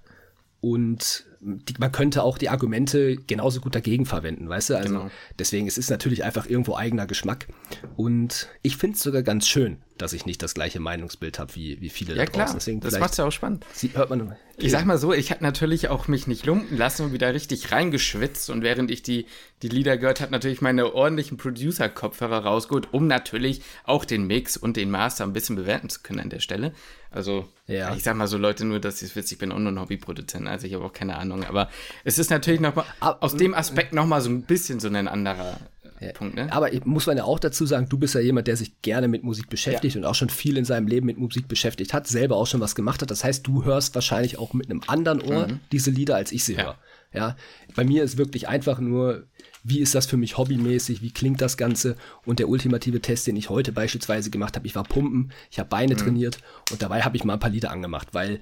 Und 0.61 1.25
die, 1.41 1.75
man 1.77 1.91
könnte 1.91 2.23
auch 2.23 2.39
die 2.39 2.49
Argumente 2.49 3.17
genauso 3.17 3.61
gut 3.61 3.75
dagegen 3.75 4.05
verwenden, 4.07 4.49
weißt 4.49 4.71
du? 4.71 4.77
Also 4.77 4.93
genau. 4.93 5.11
deswegen, 5.37 5.67
es 5.67 5.77
ist 5.77 5.91
natürlich 5.91 6.23
einfach 6.23 6.47
irgendwo 6.47 6.75
eigener 6.75 7.05
Geschmack. 7.05 7.47
Und 7.95 8.49
ich 8.63 8.77
finde 8.77 8.95
es 8.95 9.03
sogar 9.03 9.21
ganz 9.21 9.47
schön, 9.47 9.77
dass 9.97 10.13
ich 10.13 10.25
nicht 10.25 10.41
das 10.43 10.53
gleiche 10.53 10.79
Meinungsbild 10.79 11.39
habe 11.39 11.55
wie, 11.55 11.79
wie 11.79 11.89
viele 11.89 12.15
ja, 12.15 12.25
da 12.25 12.31
draußen. 12.31 12.57
Deswegen 12.57 12.79
das 12.81 12.99
macht 12.99 13.17
ja 13.17 13.25
auch 13.25 13.31
spannend. 13.31 13.65
Sie, 13.73 13.91
hört 13.93 14.09
man, 14.09 14.35
ich 14.57 14.71
sag 14.71 14.85
mal 14.85 14.97
so, 14.97 15.13
ich 15.13 15.31
habe 15.31 15.43
natürlich 15.43 15.89
auch 15.89 16.07
mich 16.07 16.27
nicht 16.27 16.45
lumpen 16.45 16.77
lassen 16.77 17.05
und 17.05 17.13
wieder 17.13 17.33
richtig 17.33 17.71
reingeschwitzt. 17.71 18.49
Und 18.49 18.61
während 18.61 18.91
ich 18.91 19.03
die, 19.03 19.25
die 19.61 19.69
Lieder 19.69 19.97
gehört 19.97 20.21
habe, 20.21 20.31
natürlich 20.31 20.61
meine 20.61 20.93
ordentlichen 20.93 21.37
Producer-Kopfhörer 21.37 22.39
rausgeholt, 22.39 22.93
um 22.93 23.07
natürlich 23.07 23.61
auch 23.85 24.05
den 24.05 24.27
Mix 24.27 24.57
und 24.57 24.75
den 24.75 24.91
Master 24.91 25.23
ein 25.23 25.33
bisschen 25.33 25.55
bewerten 25.55 25.89
zu 25.89 26.01
können 26.01 26.19
an 26.19 26.29
der 26.29 26.39
Stelle. 26.39 26.73
Also, 27.09 27.47
ja. 27.67 27.95
ich 27.95 28.03
sag 28.03 28.17
mal 28.17 28.27
so, 28.27 28.37
Leute, 28.37 28.65
nur, 28.65 28.79
dass 28.81 29.01
ihr 29.01 29.09
es 29.15 29.31
ich 29.31 29.37
bin 29.37 29.51
auch 29.53 29.59
nur 29.59 29.71
ein 29.71 29.79
Hobbyproduzent, 29.79 30.47
also 30.47 30.67
ich 30.67 30.73
habe 30.73 30.83
auch 30.83 30.93
keine 30.93 31.17
Ahnung. 31.17 31.45
Aber 31.45 31.69
es 32.03 32.17
ist 32.17 32.29
natürlich 32.29 32.59
noch 32.59 32.75
mal, 32.75 32.85
aus 32.99 33.35
dem 33.37 33.53
Aspekt 33.53 33.93
noch 33.93 34.05
mal 34.05 34.19
so 34.19 34.29
ein 34.29 34.41
bisschen 34.41 34.81
so 34.81 34.89
ein 34.89 35.07
anderer 35.07 35.57
ja. 35.99 36.11
Punkt, 36.11 36.35
ne? 36.35 36.51
Aber 36.51 36.69
muss 36.83 37.07
man 37.07 37.17
ja 37.17 37.23
auch 37.23 37.39
dazu 37.39 37.65
sagen, 37.65 37.87
du 37.89 37.97
bist 37.97 38.15
ja 38.15 38.21
jemand, 38.21 38.47
der 38.47 38.57
sich 38.57 38.81
gerne 38.81 39.07
mit 39.07 39.23
Musik 39.23 39.49
beschäftigt 39.49 39.95
ja. 39.95 40.01
und 40.01 40.05
auch 40.05 40.15
schon 40.15 40.29
viel 40.29 40.57
in 40.57 40.65
seinem 40.65 40.87
Leben 40.87 41.05
mit 41.05 41.17
Musik 41.17 41.47
beschäftigt 41.47 41.93
hat, 41.93 42.07
selber 42.07 42.35
auch 42.35 42.47
schon 42.47 42.61
was 42.61 42.75
gemacht 42.75 43.01
hat. 43.01 43.11
Das 43.11 43.23
heißt, 43.23 43.47
du 43.47 43.63
hörst 43.63 43.95
wahrscheinlich 43.95 44.37
auch 44.37 44.53
mit 44.53 44.69
einem 44.69 44.81
anderen 44.87 45.21
Ohr 45.21 45.47
mhm. 45.47 45.59
diese 45.71 45.91
Lieder, 45.91 46.15
als 46.15 46.31
ich 46.31 46.43
sie 46.43 46.55
ja. 46.55 46.63
höre. 46.63 46.77
Ja, 47.13 47.37
bei 47.75 47.85
mir 47.85 48.03
ist 48.03 48.17
wirklich 48.17 48.49
einfach 48.49 48.79
nur, 48.79 49.23
wie 49.63 49.79
ist 49.79 49.95
das 49.95 50.05
für 50.05 50.17
mich 50.17 50.37
hobbymäßig, 50.37 51.01
wie 51.01 51.11
klingt 51.11 51.39
das 51.39 51.55
Ganze 51.55 51.95
und 52.25 52.39
der 52.39 52.49
ultimative 52.49 52.99
Test, 52.99 53.25
den 53.25 53.37
ich 53.37 53.49
heute 53.49 53.71
beispielsweise 53.71 54.29
gemacht 54.29 54.57
habe, 54.57 54.67
ich 54.67 54.75
war 54.75 54.83
pumpen, 54.83 55.31
ich 55.49 55.57
habe 55.57 55.69
Beine 55.69 55.93
mhm. 55.93 55.99
trainiert 55.99 56.39
und 56.71 56.81
dabei 56.81 57.03
habe 57.03 57.15
ich 57.15 57.23
mal 57.23 57.33
ein 57.33 57.39
paar 57.39 57.51
Lieder 57.51 57.71
angemacht, 57.71 58.09
weil 58.11 58.41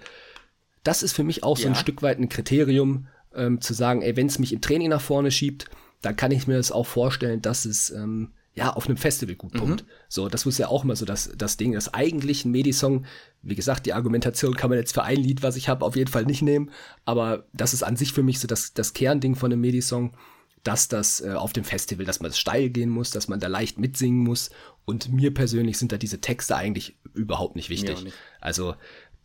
das 0.83 1.03
ist 1.03 1.13
für 1.13 1.23
mich 1.23 1.43
auch 1.43 1.55
so 1.55 1.67
ein 1.67 1.75
Stück 1.75 2.01
weit 2.01 2.17
ein 2.17 2.29
Kriterium, 2.29 3.07
ähm, 3.35 3.61
zu 3.61 3.73
sagen, 3.73 4.01
ey, 4.01 4.15
wenn 4.15 4.27
es 4.27 4.39
mich 4.39 4.53
im 4.53 4.61
Training 4.61 4.89
nach 4.89 5.01
vorne 5.01 5.31
schiebt, 5.31 5.67
dann 6.03 6.15
kann 6.15 6.31
ich 6.31 6.45
mir 6.47 6.57
das 6.57 6.71
auch 6.71 6.85
vorstellen, 6.85 7.41
dass 7.41 7.65
es 7.65 7.89
ähm, 7.89 8.33
ja 8.53 8.73
auf 8.73 8.85
einem 8.87 8.97
Festival 8.97 9.35
gut 9.35 9.53
pumpt. 9.53 9.83
Mhm. 9.83 9.87
So, 10.09 10.29
das 10.29 10.45
ist 10.45 10.59
ja 10.59 10.67
auch 10.67 10.83
immer 10.83 10.95
so 10.95 11.05
das, 11.05 11.31
das 11.35 11.57
Ding, 11.57 11.71
das 11.71 11.93
eigentlich 11.93 12.45
ein 12.45 12.51
Medisong, 12.51 13.05
wie 13.41 13.55
gesagt, 13.55 13.85
die 13.85 13.93
Argumentation 13.93 14.55
kann 14.55 14.69
man 14.69 14.77
jetzt 14.77 14.93
für 14.93 15.03
ein 15.03 15.17
Lied, 15.17 15.41
was 15.41 15.55
ich 15.55 15.69
habe, 15.69 15.85
auf 15.85 15.95
jeden 15.95 16.11
Fall 16.11 16.25
nicht 16.25 16.41
nehmen, 16.41 16.69
aber 17.05 17.47
das 17.53 17.73
ist 17.73 17.83
an 17.83 17.95
sich 17.95 18.13
für 18.13 18.21
mich 18.21 18.39
so 18.39 18.47
das, 18.47 18.73
das 18.73 18.93
Kernding 18.93 19.35
von 19.35 19.51
einem 19.51 19.61
Medisong, 19.61 20.15
dass 20.63 20.87
das 20.87 21.21
äh, 21.21 21.31
auf 21.31 21.53
dem 21.53 21.63
Festival, 21.63 22.05
dass 22.05 22.19
man 22.19 22.29
das 22.29 22.39
steil 22.39 22.69
gehen 22.69 22.89
muss, 22.89 23.11
dass 23.11 23.27
man 23.27 23.39
da 23.39 23.47
leicht 23.47 23.79
mitsingen 23.79 24.23
muss 24.23 24.49
und 24.85 25.11
mir 25.11 25.33
persönlich 25.33 25.77
sind 25.77 25.91
da 25.91 25.97
diese 25.97 26.21
Texte 26.21 26.55
eigentlich 26.55 26.97
überhaupt 27.13 27.55
nicht 27.55 27.69
wichtig. 27.69 28.03
Nicht. 28.03 28.15
Also, 28.39 28.75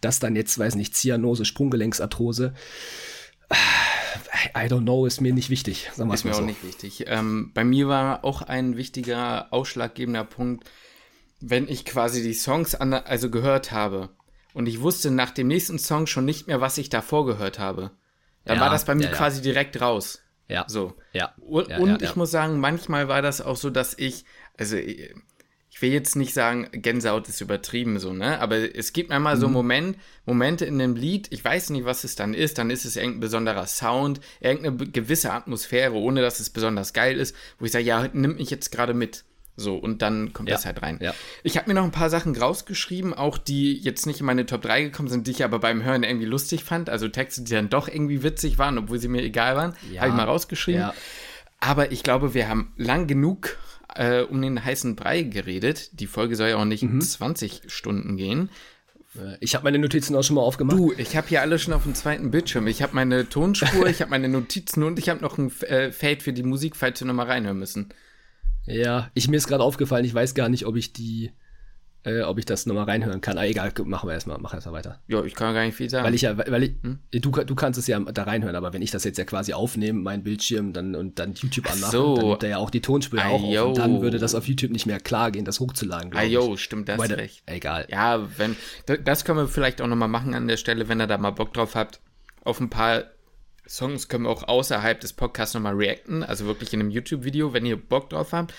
das 0.00 0.20
dann 0.20 0.36
jetzt, 0.36 0.56
weiß 0.56 0.76
nicht, 0.76 0.96
Zyanose, 0.96 1.44
Sprunggelenksarthrose, 1.44 2.54
I 4.56 4.66
don't 4.66 4.82
know, 4.82 5.06
ist 5.06 5.20
mir 5.20 5.32
nicht 5.32 5.50
wichtig. 5.50 5.90
Sagen 5.94 6.10
ist 6.12 6.24
mir 6.24 6.34
so. 6.34 6.42
auch 6.42 6.46
nicht 6.46 6.64
wichtig. 6.64 7.04
Ähm, 7.06 7.52
bei 7.54 7.64
mir 7.64 7.88
war 7.88 8.24
auch 8.24 8.42
ein 8.42 8.76
wichtiger, 8.76 9.52
ausschlaggebender 9.52 10.24
Punkt, 10.24 10.68
wenn 11.40 11.68
ich 11.68 11.84
quasi 11.84 12.22
die 12.22 12.34
Songs 12.34 12.74
an, 12.74 12.92
also 12.92 13.30
gehört 13.30 13.72
habe 13.72 14.10
und 14.54 14.66
ich 14.66 14.80
wusste 14.80 15.10
nach 15.10 15.30
dem 15.30 15.46
nächsten 15.46 15.78
Song 15.78 16.06
schon 16.06 16.24
nicht 16.24 16.46
mehr, 16.46 16.60
was 16.60 16.78
ich 16.78 16.88
davor 16.88 17.26
gehört 17.26 17.58
habe, 17.58 17.92
dann 18.44 18.56
ja, 18.56 18.62
war 18.62 18.70
das 18.70 18.84
bei 18.84 18.94
mir 18.94 19.04
ja, 19.06 19.12
quasi 19.12 19.42
direkt 19.42 19.80
raus. 19.80 20.22
Ja. 20.48 20.64
So. 20.66 20.94
Ja. 21.12 21.34
Und, 21.40 21.68
und 21.78 22.02
ich 22.02 22.16
muss 22.16 22.30
sagen, 22.30 22.58
manchmal 22.58 23.08
war 23.08 23.22
das 23.22 23.40
auch 23.40 23.56
so, 23.56 23.70
dass 23.70 23.96
ich, 23.96 24.24
also 24.56 24.76
ich 25.78 25.82
will 25.82 25.92
jetzt 25.92 26.16
nicht 26.16 26.34
sagen, 26.34 26.66
Gänsehaut 26.72 27.28
ist 27.28 27.40
übertrieben 27.40 28.00
so, 28.00 28.12
ne? 28.12 28.40
Aber 28.40 28.74
es 28.76 28.92
gibt 28.92 29.12
einmal 29.12 29.36
so 29.36 29.46
Moment, 29.48 29.96
Momente 30.26 30.64
in 30.64 30.74
einem 30.74 30.96
Lied, 30.96 31.28
ich 31.30 31.44
weiß 31.44 31.70
nicht, 31.70 31.84
was 31.84 32.02
es 32.02 32.16
dann 32.16 32.34
ist, 32.34 32.58
dann 32.58 32.68
ist 32.70 32.84
es 32.84 32.96
irgendein 32.96 33.20
besonderer 33.20 33.64
Sound, 33.68 34.20
irgendeine 34.40 34.90
gewisse 34.90 35.32
Atmosphäre, 35.32 35.92
ohne 35.94 36.20
dass 36.20 36.40
es 36.40 36.50
besonders 36.50 36.94
geil 36.94 37.16
ist, 37.16 37.32
wo 37.60 37.64
ich 37.64 37.70
sage, 37.70 37.84
ja, 37.84 38.08
nimm 38.12 38.34
mich 38.38 38.50
jetzt 38.50 38.72
gerade 38.72 38.92
mit. 38.92 39.22
So, 39.54 39.76
und 39.76 40.02
dann 40.02 40.32
kommt 40.32 40.48
Ja, 40.48 40.56
das 40.56 40.66
halt 40.66 40.82
rein. 40.82 40.98
ja. 41.00 41.14
Ich 41.44 41.56
habe 41.56 41.68
mir 41.68 41.74
noch 41.74 41.84
ein 41.84 41.92
paar 41.92 42.10
Sachen 42.10 42.34
rausgeschrieben, 42.36 43.14
auch 43.14 43.38
die 43.38 43.74
jetzt 43.78 44.04
nicht 44.04 44.18
in 44.18 44.26
meine 44.26 44.46
Top 44.46 44.62
3 44.62 44.82
gekommen 44.82 45.08
sind, 45.08 45.28
die 45.28 45.30
ich 45.30 45.44
aber 45.44 45.60
beim 45.60 45.84
Hören 45.84 46.02
irgendwie 46.02 46.26
lustig 46.26 46.64
fand. 46.64 46.90
Also 46.90 47.06
Texte, 47.06 47.42
die 47.42 47.52
dann 47.52 47.68
doch 47.70 47.86
irgendwie 47.86 48.24
witzig 48.24 48.58
waren, 48.58 48.78
obwohl 48.78 48.98
sie 48.98 49.06
mir 49.06 49.22
egal 49.22 49.54
waren. 49.54 49.76
Ja. 49.92 50.00
Habe 50.00 50.10
ich 50.10 50.16
mal 50.16 50.24
rausgeschrieben. 50.24 50.90
Aber 51.60 51.92
ich 51.92 52.02
glaube, 52.02 52.34
wir 52.34 52.48
haben 52.48 52.72
lang 52.76 53.06
genug 53.06 53.58
äh, 53.94 54.22
um 54.22 54.40
den 54.42 54.64
heißen 54.64 54.96
Brei 54.96 55.22
geredet. 55.22 56.00
Die 56.00 56.06
Folge 56.06 56.36
soll 56.36 56.50
ja 56.50 56.56
auch 56.56 56.64
nicht 56.64 56.82
Mhm. 56.82 57.00
20 57.00 57.62
Stunden 57.68 58.16
gehen. 58.16 58.50
Äh, 59.16 59.36
Ich 59.40 59.54
habe 59.54 59.64
meine 59.64 59.78
Notizen 59.78 60.14
auch 60.16 60.22
schon 60.22 60.36
mal 60.36 60.42
aufgemacht. 60.42 60.78
Du, 60.78 60.92
ich 60.96 61.16
habe 61.16 61.28
hier 61.28 61.40
alle 61.40 61.58
schon 61.58 61.74
auf 61.74 61.84
dem 61.84 61.94
zweiten 61.94 62.30
Bildschirm. 62.30 62.66
Ich 62.66 62.82
habe 62.82 62.94
meine 62.94 63.28
Tonspur, 63.28 63.86
ich 63.88 64.00
habe 64.00 64.10
meine 64.10 64.28
Notizen 64.28 64.82
und 64.82 64.98
ich 64.98 65.08
habe 65.08 65.20
noch 65.22 65.38
ein 65.38 65.50
äh, 65.62 65.92
Fade 65.92 66.20
für 66.20 66.32
die 66.32 66.42
Musik, 66.42 66.76
falls 66.76 67.00
wir 67.00 67.06
nochmal 67.06 67.26
reinhören 67.26 67.58
müssen. 67.58 67.88
Ja, 68.66 69.10
ich, 69.14 69.28
mir 69.28 69.36
ist 69.38 69.48
gerade 69.48 69.64
aufgefallen, 69.64 70.04
ich 70.04 70.12
weiß 70.14 70.34
gar 70.34 70.48
nicht, 70.50 70.66
ob 70.66 70.76
ich 70.76 70.92
die, 70.92 71.32
äh, 72.08 72.22
ob 72.22 72.38
ich 72.38 72.44
das 72.46 72.66
nochmal 72.66 72.84
reinhören 72.84 73.20
kann. 73.20 73.36
Aber 73.38 73.46
egal, 73.46 73.72
machen 73.84 74.08
wir 74.08 74.14
erstmal, 74.14 74.38
mach 74.38 74.54
erstmal 74.54 74.74
weiter. 74.74 75.00
Ja, 75.06 75.22
ich 75.24 75.34
kann 75.34 75.54
gar 75.54 75.64
nicht 75.64 75.74
viel 75.76 75.88
sagen. 75.90 76.04
Weil 76.04 76.14
ich 76.14 76.22
ja, 76.22 76.36
weil 76.38 76.62
ich, 76.62 76.72
Hm? 76.82 76.98
du, 77.12 77.30
du 77.30 77.54
kannst 77.54 77.78
es 77.78 77.86
ja 77.86 77.98
da 78.00 78.22
reinhören, 78.24 78.56
aber 78.56 78.72
wenn 78.72 78.82
ich 78.82 78.90
das 78.90 79.04
jetzt 79.04 79.18
ja 79.18 79.24
quasi 79.24 79.52
aufnehme, 79.52 80.00
meinen 80.00 80.22
Bildschirm 80.22 80.72
dann 80.72 80.94
und 80.94 81.18
dann 81.18 81.34
YouTube 81.34 81.70
anmache, 81.70 81.92
so. 81.92 82.16
dann 82.16 82.26
nimmt 82.28 82.42
er 82.42 82.48
ja 82.50 82.56
auch 82.58 82.70
die 82.70 82.80
Tonspur 82.80 83.20
auch 83.24 83.42
auf 83.42 83.68
und 83.68 83.78
dann 83.78 84.00
würde 84.00 84.18
das 84.18 84.34
auf 84.34 84.46
YouTube 84.48 84.70
nicht 84.70 84.86
mehr 84.86 85.00
klar 85.00 85.30
gehen, 85.30 85.44
das 85.44 85.60
hochzuladen, 85.60 86.10
ah, 86.14 86.22
jo, 86.22 86.56
stimmt, 86.56 86.88
das 86.88 87.02
ist 87.02 87.10
recht. 87.16 87.42
Egal. 87.46 87.86
Ja, 87.90 88.26
wenn, 88.38 88.56
da- 88.86 88.96
das 88.96 89.24
können 89.24 89.38
wir 89.38 89.48
vielleicht 89.48 89.80
auch 89.82 89.86
nochmal 89.86 90.08
machen 90.08 90.34
an 90.34 90.48
der 90.48 90.56
Stelle, 90.56 90.88
wenn 90.88 91.00
ihr 91.00 91.06
da 91.06 91.18
mal 91.18 91.30
Bock 91.30 91.52
drauf 91.54 91.74
habt. 91.74 92.00
Auf 92.44 92.60
ein 92.60 92.70
paar 92.70 93.04
Songs 93.68 94.08
können 94.08 94.24
wir 94.24 94.30
auch 94.30 94.44
außerhalb 94.48 94.98
des 95.00 95.12
Podcasts 95.12 95.54
nochmal 95.54 95.74
reacten, 95.74 96.22
also 96.22 96.46
wirklich 96.46 96.72
in 96.72 96.80
einem 96.80 96.90
YouTube-Video, 96.90 97.52
wenn 97.52 97.66
ihr 97.66 97.76
Bock 97.76 98.08
drauf 98.10 98.32
habt. 98.32 98.54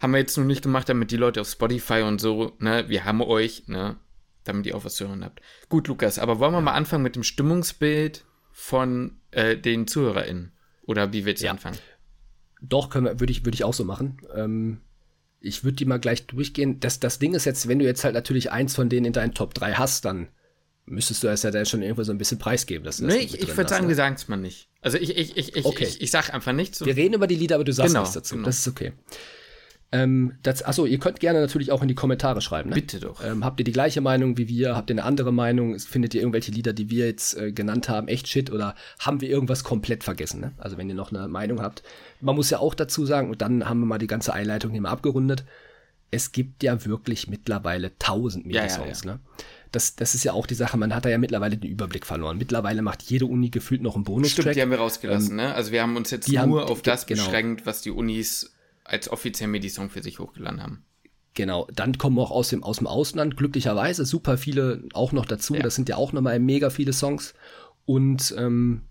Haben 0.00 0.12
wir 0.12 0.18
jetzt 0.18 0.36
noch 0.36 0.44
nicht 0.44 0.62
gemacht, 0.62 0.88
damit 0.88 1.10
die 1.10 1.16
Leute 1.16 1.40
auf 1.40 1.48
Spotify 1.48 2.02
und 2.02 2.20
so, 2.20 2.52
ne, 2.58 2.88
wir 2.88 3.04
haben 3.04 3.20
euch, 3.22 3.66
ne, 3.66 3.96
damit 4.44 4.66
ihr 4.66 4.76
auch 4.76 4.84
was 4.84 4.94
zu 4.96 5.08
hören 5.08 5.24
habt. 5.24 5.40
Gut, 5.68 5.88
Lukas, 5.88 6.18
aber 6.18 6.38
wollen 6.38 6.52
wir 6.52 6.60
mal 6.60 6.72
anfangen 6.74 7.02
mit 7.02 7.16
dem 7.16 7.22
Stimmungsbild 7.22 8.24
von 8.52 9.18
äh, 9.30 9.56
den 9.56 9.86
ZuhörerInnen? 9.86 10.52
Oder 10.82 11.12
wie 11.12 11.24
willst 11.24 11.42
du 11.42 11.46
Ja. 11.46 11.52
anfangen? 11.52 11.78
Doch, 12.62 12.90
können 12.90 13.06
wir, 13.06 13.20
würde 13.20 13.30
ich, 13.32 13.44
würde 13.44 13.54
ich 13.54 13.64
auch 13.64 13.74
so 13.74 13.84
machen. 13.84 14.18
Ähm, 14.34 14.80
ich 15.40 15.64
würde 15.64 15.76
die 15.76 15.84
mal 15.84 15.98
gleich 15.98 16.26
durchgehen. 16.26 16.80
Das, 16.80 17.00
das 17.00 17.18
Ding 17.18 17.34
ist 17.34 17.44
jetzt, 17.44 17.68
wenn 17.68 17.78
du 17.78 17.84
jetzt 17.84 18.04
halt 18.04 18.14
natürlich 18.14 18.50
eins 18.52 18.74
von 18.74 18.88
denen 18.88 19.06
in 19.06 19.12
deinen 19.12 19.34
Top 19.34 19.52
3 19.54 19.74
hast, 19.74 20.04
dann 20.04 20.28
müsstest 20.86 21.22
du 21.22 21.28
es 21.28 21.42
ja 21.42 21.50
dann 21.50 21.66
schon 21.66 21.82
irgendwo 21.82 22.02
so 22.04 22.12
ein 22.12 22.18
bisschen 22.18 22.38
preisgeben. 22.38 22.84
Dass 22.84 22.98
du 22.98 23.04
das 23.06 23.14
Nee, 23.14 23.20
ich, 23.22 23.40
ich 23.40 23.56
würde 23.56 23.68
sagen, 23.68 23.84
ne? 23.84 23.88
wir 23.88 23.96
sagen 23.96 24.14
es 24.14 24.28
mal 24.28 24.36
nicht. 24.36 24.70
Also 24.80 24.96
ich, 24.98 25.16
ich, 25.16 25.36
ich, 25.36 25.56
ich, 25.56 25.64
Okay. 25.64 25.84
ich, 25.84 26.00
ich 26.00 26.10
sag 26.10 26.32
einfach 26.32 26.52
nichts. 26.52 26.84
Wir 26.84 26.96
reden 26.96 27.14
über 27.14 27.26
die 27.26 27.34
Lieder, 27.34 27.56
aber 27.56 27.64
du 27.64 27.72
sagst 27.72 27.90
Genau, 27.92 28.00
nichts 28.02 28.14
dazu. 28.14 28.36
genau. 28.36 28.46
Das 28.46 28.58
ist 28.60 28.68
okay. 28.68 28.92
Ähm, 29.92 30.34
das, 30.42 30.64
achso, 30.64 30.84
ihr 30.84 30.98
könnt 30.98 31.20
gerne 31.20 31.40
natürlich 31.40 31.70
auch 31.70 31.80
in 31.80 31.88
die 31.88 31.94
Kommentare 31.94 32.40
schreiben. 32.40 32.70
Ne? 32.70 32.74
Bitte 32.74 32.98
doch. 32.98 33.22
Ähm, 33.24 33.44
habt 33.44 33.60
ihr 33.60 33.64
die 33.64 33.72
gleiche 33.72 34.00
Meinung 34.00 34.36
wie 34.36 34.48
wir? 34.48 34.74
Habt 34.74 34.90
ihr 34.90 34.94
eine 34.94 35.04
andere 35.04 35.32
Meinung? 35.32 35.78
Findet 35.78 36.12
ihr 36.14 36.20
irgendwelche 36.22 36.50
Lieder, 36.50 36.72
die 36.72 36.90
wir 36.90 37.06
jetzt 37.06 37.36
äh, 37.36 37.52
genannt 37.52 37.88
haben, 37.88 38.08
echt 38.08 38.26
shit? 38.26 38.50
Oder 38.50 38.74
haben 38.98 39.20
wir 39.20 39.28
irgendwas 39.28 39.62
komplett 39.62 40.02
vergessen? 40.02 40.40
Ne? 40.40 40.52
Also 40.58 40.76
wenn 40.76 40.88
ihr 40.88 40.96
noch 40.96 41.12
eine 41.12 41.28
Meinung 41.28 41.62
habt. 41.62 41.84
Man 42.20 42.34
muss 42.34 42.50
ja 42.50 42.58
auch 42.58 42.74
dazu 42.74 43.06
sagen, 43.06 43.30
und 43.30 43.42
dann 43.42 43.68
haben 43.68 43.78
wir 43.80 43.86
mal 43.86 43.98
die 43.98 44.08
ganze 44.08 44.32
Einleitung 44.34 44.72
hier 44.72 44.80
mal 44.80 44.90
abgerundet. 44.90 45.44
Es 46.10 46.32
gibt 46.32 46.62
ja 46.62 46.84
wirklich 46.84 47.28
mittlerweile 47.28 47.96
tausend 47.98 48.46
Ja, 48.46 48.52
ja, 48.54 48.62
Medisongs. 48.62 49.04
Ne? 49.04 49.20
Das, 49.72 49.96
das 49.96 50.14
ist 50.14 50.24
ja 50.24 50.32
auch 50.32 50.46
die 50.46 50.54
Sache, 50.54 50.76
man 50.78 50.94
hat 50.94 51.04
da 51.04 51.10
ja 51.10 51.18
mittlerweile 51.18 51.56
den 51.56 51.70
Überblick 51.70 52.06
verloren. 52.06 52.38
Mittlerweile 52.38 52.82
macht 52.82 53.02
jede 53.02 53.26
Uni 53.26 53.50
gefühlt 53.50 53.82
noch 53.82 53.94
einen 53.94 54.04
Bonustrack. 54.04 54.42
Stimmt, 54.42 54.56
die 54.56 54.62
haben 54.62 54.70
wir 54.70 54.78
rausgelassen, 54.78 55.36
ne? 55.36 55.54
Also 55.54 55.72
wir 55.72 55.82
haben 55.82 55.96
uns 55.96 56.10
jetzt 56.10 56.28
nur 56.28 56.40
haben- 56.40 56.52
auf 56.58 56.82
das 56.82 57.06
genau. 57.06 57.24
beschränkt, 57.24 57.66
was 57.66 57.82
die 57.82 57.90
Unis 57.90 58.52
als 58.86 59.08
offiziell 59.08 59.48
Medisong 59.48 59.90
für 59.90 60.02
sich 60.02 60.18
hochgeladen 60.18 60.62
haben. 60.62 60.84
Genau, 61.34 61.68
dann 61.74 61.98
kommen 61.98 62.18
auch 62.18 62.30
aus 62.30 62.48
dem, 62.48 62.64
aus 62.64 62.78
dem 62.78 62.86
Ausland 62.86 63.36
glücklicherweise 63.36 64.06
super 64.06 64.38
viele 64.38 64.84
auch 64.94 65.12
noch 65.12 65.26
dazu. 65.26 65.54
Ja. 65.54 65.62
Das 65.62 65.74
sind 65.74 65.88
ja 65.88 65.96
auch 65.96 66.12
nochmal 66.12 66.38
mega 66.40 66.70
viele 66.70 66.94
Songs. 66.94 67.34
Und 67.84 68.34
ähm, 68.38 68.82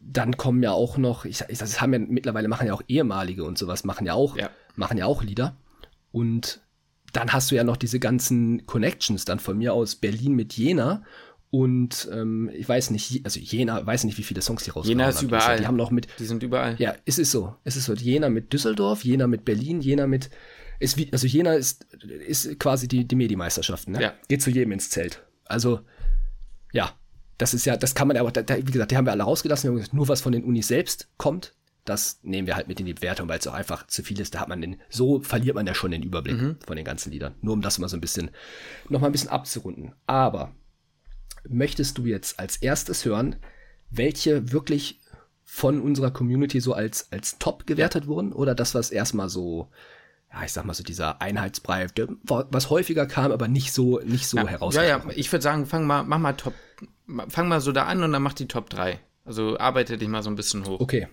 dann 0.00 0.36
kommen 0.36 0.62
ja 0.62 0.70
auch 0.70 0.98
noch, 0.98 1.24
ich, 1.24 1.42
ich 1.48 1.58
das 1.58 1.80
haben 1.80 1.92
ja 1.92 1.98
mittlerweile 1.98 2.46
machen 2.48 2.68
ja 2.68 2.74
auch 2.74 2.82
ehemalige 2.86 3.44
und 3.44 3.58
sowas, 3.58 3.84
machen 3.84 4.06
ja 4.06 4.14
auch, 4.14 4.36
Ja. 4.36 4.50
machen 4.76 4.98
ja 4.98 5.06
auch 5.06 5.22
Lieder. 5.22 5.56
Und 6.12 6.60
dann 7.12 7.32
hast 7.32 7.50
du 7.50 7.56
ja 7.56 7.64
noch 7.64 7.76
diese 7.76 7.98
ganzen 7.98 8.66
Connections 8.66 9.24
dann 9.24 9.40
von 9.40 9.58
mir 9.58 9.74
aus 9.74 9.96
Berlin 9.96 10.34
mit 10.34 10.52
Jena. 10.54 11.02
Und 11.50 12.08
ähm, 12.12 12.50
ich 12.52 12.68
weiß 12.68 12.90
nicht, 12.90 13.24
also 13.24 13.40
Jena, 13.40 13.84
weiß 13.86 14.04
nicht, 14.04 14.18
wie 14.18 14.22
viele 14.22 14.42
Songs 14.42 14.64
die 14.64 14.70
rausgekommen 14.70 14.98
Jena 15.00 15.08
ist 15.08 15.22
überall. 15.22 15.58
Die 15.58 15.66
haben 15.66 15.76
noch 15.76 15.90
mit, 15.90 16.06
Die 16.18 16.24
sind 16.26 16.42
überall. 16.42 16.76
ja, 16.78 16.94
es 17.06 17.18
ist 17.18 17.30
so. 17.30 17.54
Es 17.64 17.76
ist 17.76 17.86
so. 17.86 17.94
Jena 17.94 18.28
mit 18.28 18.52
Düsseldorf, 18.52 19.02
Jena 19.04 19.26
mit 19.26 19.44
Berlin, 19.46 19.80
Jena 19.80 20.06
mit. 20.06 20.28
Ist 20.78 20.96
wie, 20.98 21.10
also 21.12 21.26
Jena 21.26 21.54
ist, 21.54 21.84
ist 22.26 22.58
quasi 22.60 22.86
die, 22.86 23.06
die 23.08 23.16
Medi-Meisterschaften, 23.16 23.92
ne? 23.92 24.02
Ja. 24.02 24.14
Geht 24.28 24.42
zu 24.42 24.50
jedem 24.50 24.72
ins 24.72 24.90
Zelt. 24.90 25.24
Also, 25.46 25.80
ja. 26.72 26.92
Das 27.38 27.54
ist 27.54 27.64
ja, 27.64 27.76
das 27.76 27.94
kann 27.94 28.08
man 28.08 28.16
ja 28.16 28.22
aber, 28.22 28.32
da, 28.32 28.42
da, 28.42 28.56
wie 28.56 28.62
gesagt, 28.62 28.90
die 28.90 28.96
haben 28.96 29.06
wir 29.06 29.12
alle 29.12 29.22
rausgelassen. 29.22 29.64
Wir 29.64 29.70
haben 29.70 29.76
gesagt, 29.76 29.94
Nur 29.94 30.08
was 30.08 30.20
von 30.20 30.32
den 30.32 30.44
Unis 30.44 30.68
selbst 30.68 31.08
kommt, 31.18 31.54
das 31.84 32.18
nehmen 32.22 32.46
wir 32.46 32.56
halt 32.56 32.68
mit 32.68 32.78
in 32.80 32.86
die 32.86 32.94
Bewertung, 32.94 33.28
weil 33.28 33.38
es 33.38 33.46
auch 33.46 33.54
einfach 33.54 33.86
zu 33.86 34.02
viel 34.02 34.20
ist. 34.20 34.34
Da 34.34 34.40
hat 34.40 34.48
man 34.48 34.60
den, 34.60 34.76
so 34.90 35.20
verliert 35.22 35.54
man 35.54 35.66
ja 35.66 35.74
schon 35.74 35.92
den 35.92 36.02
Überblick 36.02 36.36
Mhm. 36.40 36.56
von 36.66 36.76
den 36.76 36.84
ganzen 36.84 37.10
Liedern. 37.12 37.34
Nur 37.40 37.54
um 37.54 37.62
das 37.62 37.78
mal 37.78 37.88
so 37.88 37.96
ein 37.96 38.00
bisschen, 38.00 38.30
noch 38.88 39.00
mal 39.00 39.06
ein 39.06 39.12
bisschen 39.12 39.30
abzurunden. 39.30 39.92
Aber 40.06 40.52
möchtest 41.48 41.98
du 41.98 42.06
jetzt 42.06 42.38
als 42.38 42.56
erstes 42.56 43.04
hören, 43.04 43.36
welche 43.90 44.52
wirklich 44.52 45.00
von 45.44 45.80
unserer 45.80 46.10
Community 46.10 46.60
so 46.60 46.74
als, 46.74 47.10
als 47.10 47.38
top 47.38 47.66
gewertet 47.66 48.06
wurden 48.06 48.32
oder 48.32 48.54
das, 48.54 48.74
was 48.74 48.90
erstmal 48.90 49.28
so, 49.30 49.68
ja, 50.32 50.44
ich 50.44 50.52
sag 50.52 50.66
mal 50.66 50.74
so 50.74 50.82
dieser 50.82 51.22
Einheitsbrei, 51.22 51.86
was 52.24 52.70
häufiger 52.70 53.06
kam, 53.06 53.32
aber 53.32 53.48
nicht 53.48 53.72
so, 53.72 53.98
nicht 54.00 54.26
so 54.28 54.36
ja, 54.36 54.44
ja, 54.44 54.48
herausgestochen. 54.50 55.10
ja, 55.10 55.16
ich 55.16 55.32
würde 55.32 55.42
sagen, 55.42 55.66
fang 55.66 55.86
mal, 55.86 56.02
mach 56.02 56.18
mal 56.18 56.34
Top, 56.34 56.52
fang 57.28 57.48
mal 57.48 57.60
so 57.60 57.72
da 57.72 57.84
an 57.84 58.02
und 58.02 58.12
dann 58.12 58.22
mach 58.22 58.34
die 58.34 58.46
Top 58.46 58.68
3. 58.68 59.00
Also 59.24 59.58
arbeite 59.58 59.96
dich 59.96 60.08
mal 60.08 60.22
so 60.22 60.30
ein 60.30 60.36
bisschen 60.36 60.66
hoch. 60.66 60.80
Okay. 60.80 61.08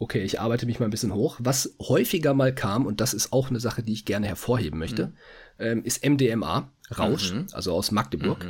Okay, 0.00 0.22
ich 0.22 0.40
arbeite 0.40 0.64
mich 0.64 0.78
mal 0.78 0.86
ein 0.86 0.90
bisschen 0.90 1.12
hoch. 1.12 1.36
Was 1.40 1.74
häufiger 1.80 2.32
mal 2.32 2.54
kam, 2.54 2.86
und 2.86 3.00
das 3.00 3.14
ist 3.14 3.32
auch 3.32 3.50
eine 3.50 3.58
Sache, 3.58 3.82
die 3.82 3.92
ich 3.92 4.04
gerne 4.04 4.28
hervorheben 4.28 4.78
möchte, 4.78 5.12
ähm, 5.58 5.82
ist 5.84 6.08
MDMA, 6.08 6.70
Rausch, 6.96 7.34
also 7.52 7.72
aus 7.74 7.90
Magdeburg. 7.90 8.46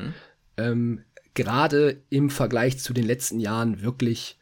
Ähm, 0.59 1.05
Gerade 1.39 2.03
im 2.11 2.31
Vergleich 2.31 2.79
zu 2.81 2.93
den 2.93 3.07
letzten 3.07 3.39
Jahren 3.41 3.81
wirklich 3.83 4.39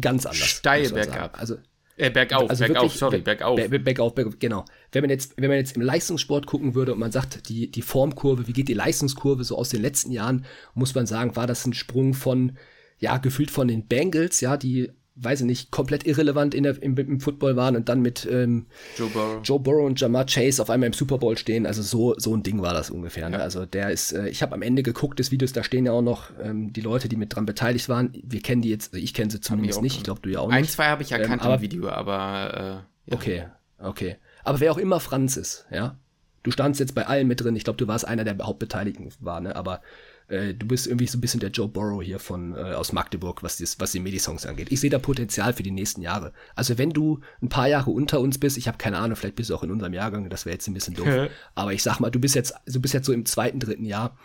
ganz 0.00 0.26
anders. 0.26 0.38
Steil 0.48 0.90
bergab. 0.90 1.38
Also 1.38 1.56
Äh, 1.98 2.10
bergauf, 2.10 2.50
also 2.50 2.64
bergauf, 2.64 2.82
wirklich, 2.84 2.98
sorry, 2.98 3.16
be- 3.18 3.22
bergauf. 3.22 3.56
be- 3.68 3.78
Bergauf, 3.78 4.14
bergauf, 4.14 4.38
genau. 4.38 4.64
Wenn 4.92 5.02
man 5.02 5.10
jetzt, 5.10 5.34
wenn 5.38 5.48
man 5.48 5.56
jetzt 5.58 5.76
im 5.76 5.82
Leistungssport 5.82 6.46
gucken 6.46 6.74
würde 6.74 6.92
und 6.92 6.98
man 6.98 7.10
sagt, 7.12 7.48
die, 7.48 7.70
die 7.70 7.82
Formkurve, 7.82 8.46
wie 8.46 8.52
geht 8.52 8.68
die 8.68 8.74
Leistungskurve 8.74 9.44
so 9.44 9.56
aus 9.56 9.70
den 9.70 9.80
letzten 9.80 10.12
Jahren, 10.12 10.44
muss 10.74 10.94
man 10.94 11.06
sagen, 11.06 11.36
war 11.36 11.46
das 11.46 11.64
ein 11.66 11.72
Sprung 11.72 12.12
von, 12.12 12.58
ja, 12.98 13.16
gefühlt 13.16 13.50
von 13.50 13.68
den 13.68 13.86
Bengals, 13.86 14.40
ja, 14.42 14.56
die, 14.58 14.92
weiß 15.18 15.40
ich 15.40 15.46
nicht, 15.46 15.70
komplett 15.70 16.06
irrelevant 16.06 16.54
in 16.54 16.62
der, 16.62 16.80
im, 16.82 16.96
im 16.96 17.20
Football 17.20 17.56
waren 17.56 17.74
und 17.74 17.88
dann 17.88 18.02
mit 18.02 18.28
ähm, 18.30 18.66
Joe 18.96 19.08
Burrow. 19.08 19.40
Joe 19.42 19.58
Burrow 19.58 19.86
und 19.86 19.98
Jamar 19.98 20.26
Chase 20.26 20.60
auf 20.60 20.68
einmal 20.68 20.88
im 20.88 20.92
Super 20.92 21.16
Bowl 21.18 21.38
stehen. 21.38 21.64
Also 21.66 21.80
so, 21.82 22.14
so 22.18 22.36
ein 22.36 22.42
Ding 22.42 22.60
war 22.60 22.74
das 22.74 22.90
ungefähr. 22.90 23.30
Ne? 23.30 23.40
Also 23.40 23.64
der 23.64 23.90
ist, 23.90 24.12
äh, 24.12 24.28
ich 24.28 24.42
habe 24.42 24.54
am 24.54 24.60
Ende 24.62 24.82
geguckt 24.82 25.18
des 25.18 25.30
Videos, 25.30 25.52
da 25.54 25.64
stehen 25.64 25.86
ja 25.86 25.92
auch 25.92 26.02
noch 26.02 26.30
ähm, 26.42 26.72
die 26.72 26.82
Leute, 26.82 27.08
die 27.08 27.16
mit 27.16 27.34
dran 27.34 27.46
beteiligt 27.46 27.88
waren. 27.88 28.12
Wir 28.22 28.42
kennen 28.42 28.60
die 28.60 28.68
jetzt, 28.68 28.92
also 28.92 29.02
ich 29.02 29.14
kenne 29.14 29.30
sie 29.30 29.40
zumindest 29.40 29.78
auch 29.78 29.82
nicht, 29.82 29.96
ich 29.96 30.04
glaube 30.04 30.20
du 30.22 30.28
ja 30.30 30.40
auch 30.40 30.48
nicht. 30.48 30.56
Ein, 30.56 30.64
zwei 30.64 30.86
habe 30.86 31.02
ich 31.02 31.12
erkannt 31.12 31.42
aber- 31.42 31.54
im 31.56 31.60
Video, 31.62 31.88
aber 31.88 32.84
äh, 33.06 33.10
ja. 33.10 33.16
Okay, 33.16 33.44
okay. 33.78 34.16
Aber 34.44 34.60
wer 34.60 34.70
auch 34.70 34.78
immer 34.78 35.00
Franz 35.00 35.36
ist, 35.36 35.66
ja. 35.70 35.96
Du 36.42 36.52
standst 36.52 36.78
jetzt 36.78 36.94
bei 36.94 37.06
allen 37.06 37.26
mit 37.26 37.40
drin. 37.40 37.56
Ich 37.56 37.64
glaube, 37.64 37.76
du 37.78 37.88
warst 37.88 38.06
einer 38.06 38.22
der 38.22 38.36
Hauptbeteiligten 38.40 39.08
war, 39.18 39.40
ne? 39.40 39.56
Aber 39.56 39.80
äh, 40.28 40.54
du 40.54 40.66
bist 40.66 40.86
irgendwie 40.86 41.06
so 41.06 41.18
ein 41.18 41.20
bisschen 41.20 41.40
der 41.40 41.50
Joe 41.50 41.68
Burrow 41.68 42.02
hier 42.02 42.18
von 42.18 42.54
äh, 42.54 42.74
aus 42.74 42.92
Magdeburg, 42.92 43.42
was, 43.42 43.56
dies, 43.56 43.78
was 43.78 43.92
die 43.92 44.00
Medi-Songs 44.00 44.46
angeht. 44.46 44.68
Ich 44.70 44.80
sehe 44.80 44.90
da 44.90 44.98
Potenzial 44.98 45.52
für 45.52 45.62
die 45.62 45.70
nächsten 45.70 46.02
Jahre. 46.02 46.32
Also 46.54 46.78
wenn 46.78 46.90
du 46.90 47.20
ein 47.42 47.48
paar 47.48 47.68
Jahre 47.68 47.90
unter 47.90 48.20
uns 48.20 48.38
bist, 48.38 48.56
ich 48.56 48.66
habe 48.68 48.78
keine 48.78 48.98
Ahnung, 48.98 49.16
vielleicht 49.16 49.36
bist 49.36 49.50
du 49.50 49.54
auch 49.54 49.62
in 49.62 49.70
unserem 49.70 49.92
Jahrgang, 49.92 50.28
das 50.28 50.44
wäre 50.44 50.54
jetzt 50.54 50.66
ein 50.66 50.74
bisschen 50.74 50.94
doof. 50.94 51.28
Aber 51.54 51.72
ich 51.72 51.82
sag 51.82 52.00
mal, 52.00 52.10
du 52.10 52.18
bist 52.18 52.34
jetzt, 52.34 52.54
du 52.66 52.80
bist 52.80 52.94
jetzt 52.94 53.06
so 53.06 53.12
im 53.12 53.24
zweiten, 53.24 53.60
dritten 53.60 53.84
Jahr. 53.84 54.16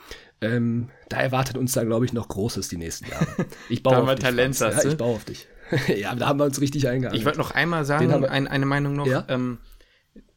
Ähm, 0.43 0.89
da 1.09 1.17
erwartet 1.17 1.55
uns 1.55 1.73
dann, 1.73 1.85
glaube 1.85 2.05
ich, 2.05 2.13
noch 2.13 2.27
Großes 2.27 2.67
die 2.67 2.77
nächsten 2.77 3.07
Jahre. 3.09 3.27
Ich 3.69 3.83
baue 3.83 3.93
Da 3.93 4.01
auf 4.01 4.15
dich, 4.15 4.23
Talent, 4.23 4.59
ja, 4.59 4.83
ich 4.83 4.97
baue 4.97 5.15
auf 5.15 5.25
dich. 5.25 5.47
ja, 5.95 6.15
da 6.15 6.27
haben 6.27 6.39
wir 6.39 6.45
uns 6.45 6.59
richtig 6.59 6.87
eingearbeitet. 6.87 7.19
Ich 7.19 7.25
wollte 7.25 7.37
noch 7.37 7.51
einmal 7.51 7.85
sagen, 7.85 8.11
ein, 8.25 8.47
eine 8.47 8.65
Meinung 8.65 8.95
noch. 8.95 9.05
Ja? 9.05 9.23
Ähm, 9.29 9.59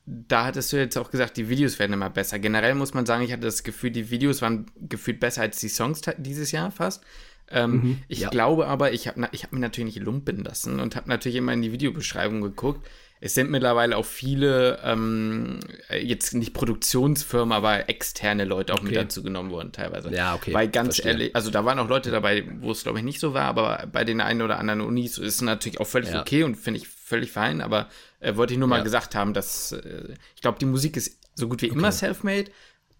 da 0.06 0.44
hattest 0.44 0.72
du 0.72 0.76
jetzt 0.76 0.98
auch 0.98 1.10
gesagt, 1.10 1.36
die 1.36 1.48
Videos 1.48 1.78
werden 1.78 1.92
immer 1.92 2.10
besser. 2.10 2.38
Generell 2.38 2.74
muss 2.74 2.92
man 2.94 3.06
sagen, 3.06 3.22
ich 3.22 3.32
hatte 3.32 3.42
das 3.42 3.62
Gefühl, 3.62 3.90
die 3.90 4.10
Videos 4.10 4.42
waren 4.42 4.66
gefühlt 4.76 5.18
besser 5.18 5.42
als 5.42 5.58
die 5.58 5.68
Songs 5.68 6.02
dieses 6.18 6.52
Jahr 6.52 6.70
fast. 6.70 7.02
Ähm, 7.50 8.02
ich 8.08 8.20
ja. 8.20 8.30
glaube 8.30 8.66
aber, 8.66 8.92
ich 8.92 9.08
habe 9.08 9.28
ich 9.32 9.44
hab 9.44 9.52
mir 9.52 9.60
natürlich 9.60 9.96
nicht 9.96 10.04
lumpen 10.04 10.42
lassen 10.42 10.80
und 10.80 10.96
habe 10.96 11.08
natürlich 11.08 11.36
immer 11.36 11.52
in 11.52 11.62
die 11.62 11.72
Videobeschreibung 11.72 12.40
geguckt. 12.40 12.86
es 13.20 13.34
sind 13.34 13.50
mittlerweile 13.50 13.96
auch 13.96 14.04
viele, 14.04 14.78
ähm, 14.82 15.60
jetzt 15.90 16.34
nicht 16.34 16.52
Produktionsfirmen, 16.54 17.52
aber 17.52 17.88
externe 17.88 18.44
Leute 18.44 18.72
auch 18.72 18.78
okay. 18.78 18.88
mit 18.88 18.96
dazu 18.96 19.22
genommen 19.22 19.50
worden, 19.50 19.72
teilweise. 19.72 20.14
Ja, 20.14 20.34
okay. 20.34 20.52
Weil 20.52 20.68
ganz 20.68 20.96
Verstehe. 20.96 21.12
ehrlich, 21.12 21.36
also 21.36 21.50
da 21.50 21.64
waren 21.64 21.78
auch 21.78 21.88
Leute 21.88 22.10
dabei, 22.10 22.44
wo 22.60 22.70
es 22.70 22.82
glaube 22.82 22.98
ich 22.98 23.04
nicht 23.04 23.20
so 23.20 23.34
war, 23.34 23.44
aber 23.44 23.86
bei 23.92 24.04
den 24.04 24.20
einen 24.20 24.42
oder 24.42 24.58
anderen 24.58 24.80
Unis 24.80 25.18
ist 25.18 25.36
es 25.36 25.40
natürlich 25.42 25.80
auch 25.80 25.86
völlig 25.86 26.10
ja. 26.10 26.20
okay 26.20 26.44
und 26.44 26.56
finde 26.56 26.80
ich 26.80 26.88
völlig 27.04 27.32
fein, 27.32 27.60
aber 27.60 27.90
äh, 28.20 28.34
wollte 28.34 28.54
ich 28.54 28.58
nur 28.58 28.66
mal 28.66 28.78
ja. 28.78 28.82
gesagt 28.82 29.14
haben, 29.14 29.34
dass 29.34 29.72
äh, 29.72 30.14
ich 30.34 30.40
glaube, 30.40 30.58
die 30.58 30.64
Musik 30.64 30.96
ist 30.96 31.20
so 31.34 31.48
gut 31.48 31.60
wie 31.60 31.70
okay. 31.70 31.78
immer 31.78 31.92
self-made. 31.92 32.50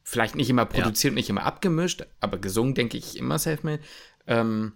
Vielleicht 0.02 0.34
nicht 0.34 0.50
immer 0.50 0.66
produziert, 0.66 1.12
ja. 1.12 1.14
nicht 1.14 1.30
immer 1.30 1.44
abgemischt, 1.44 2.04
aber 2.20 2.36
gesungen, 2.36 2.74
denke 2.74 2.98
ich, 2.98 3.16
immer 3.16 3.38
self-made. 3.38 3.82
Ähm, 4.26 4.74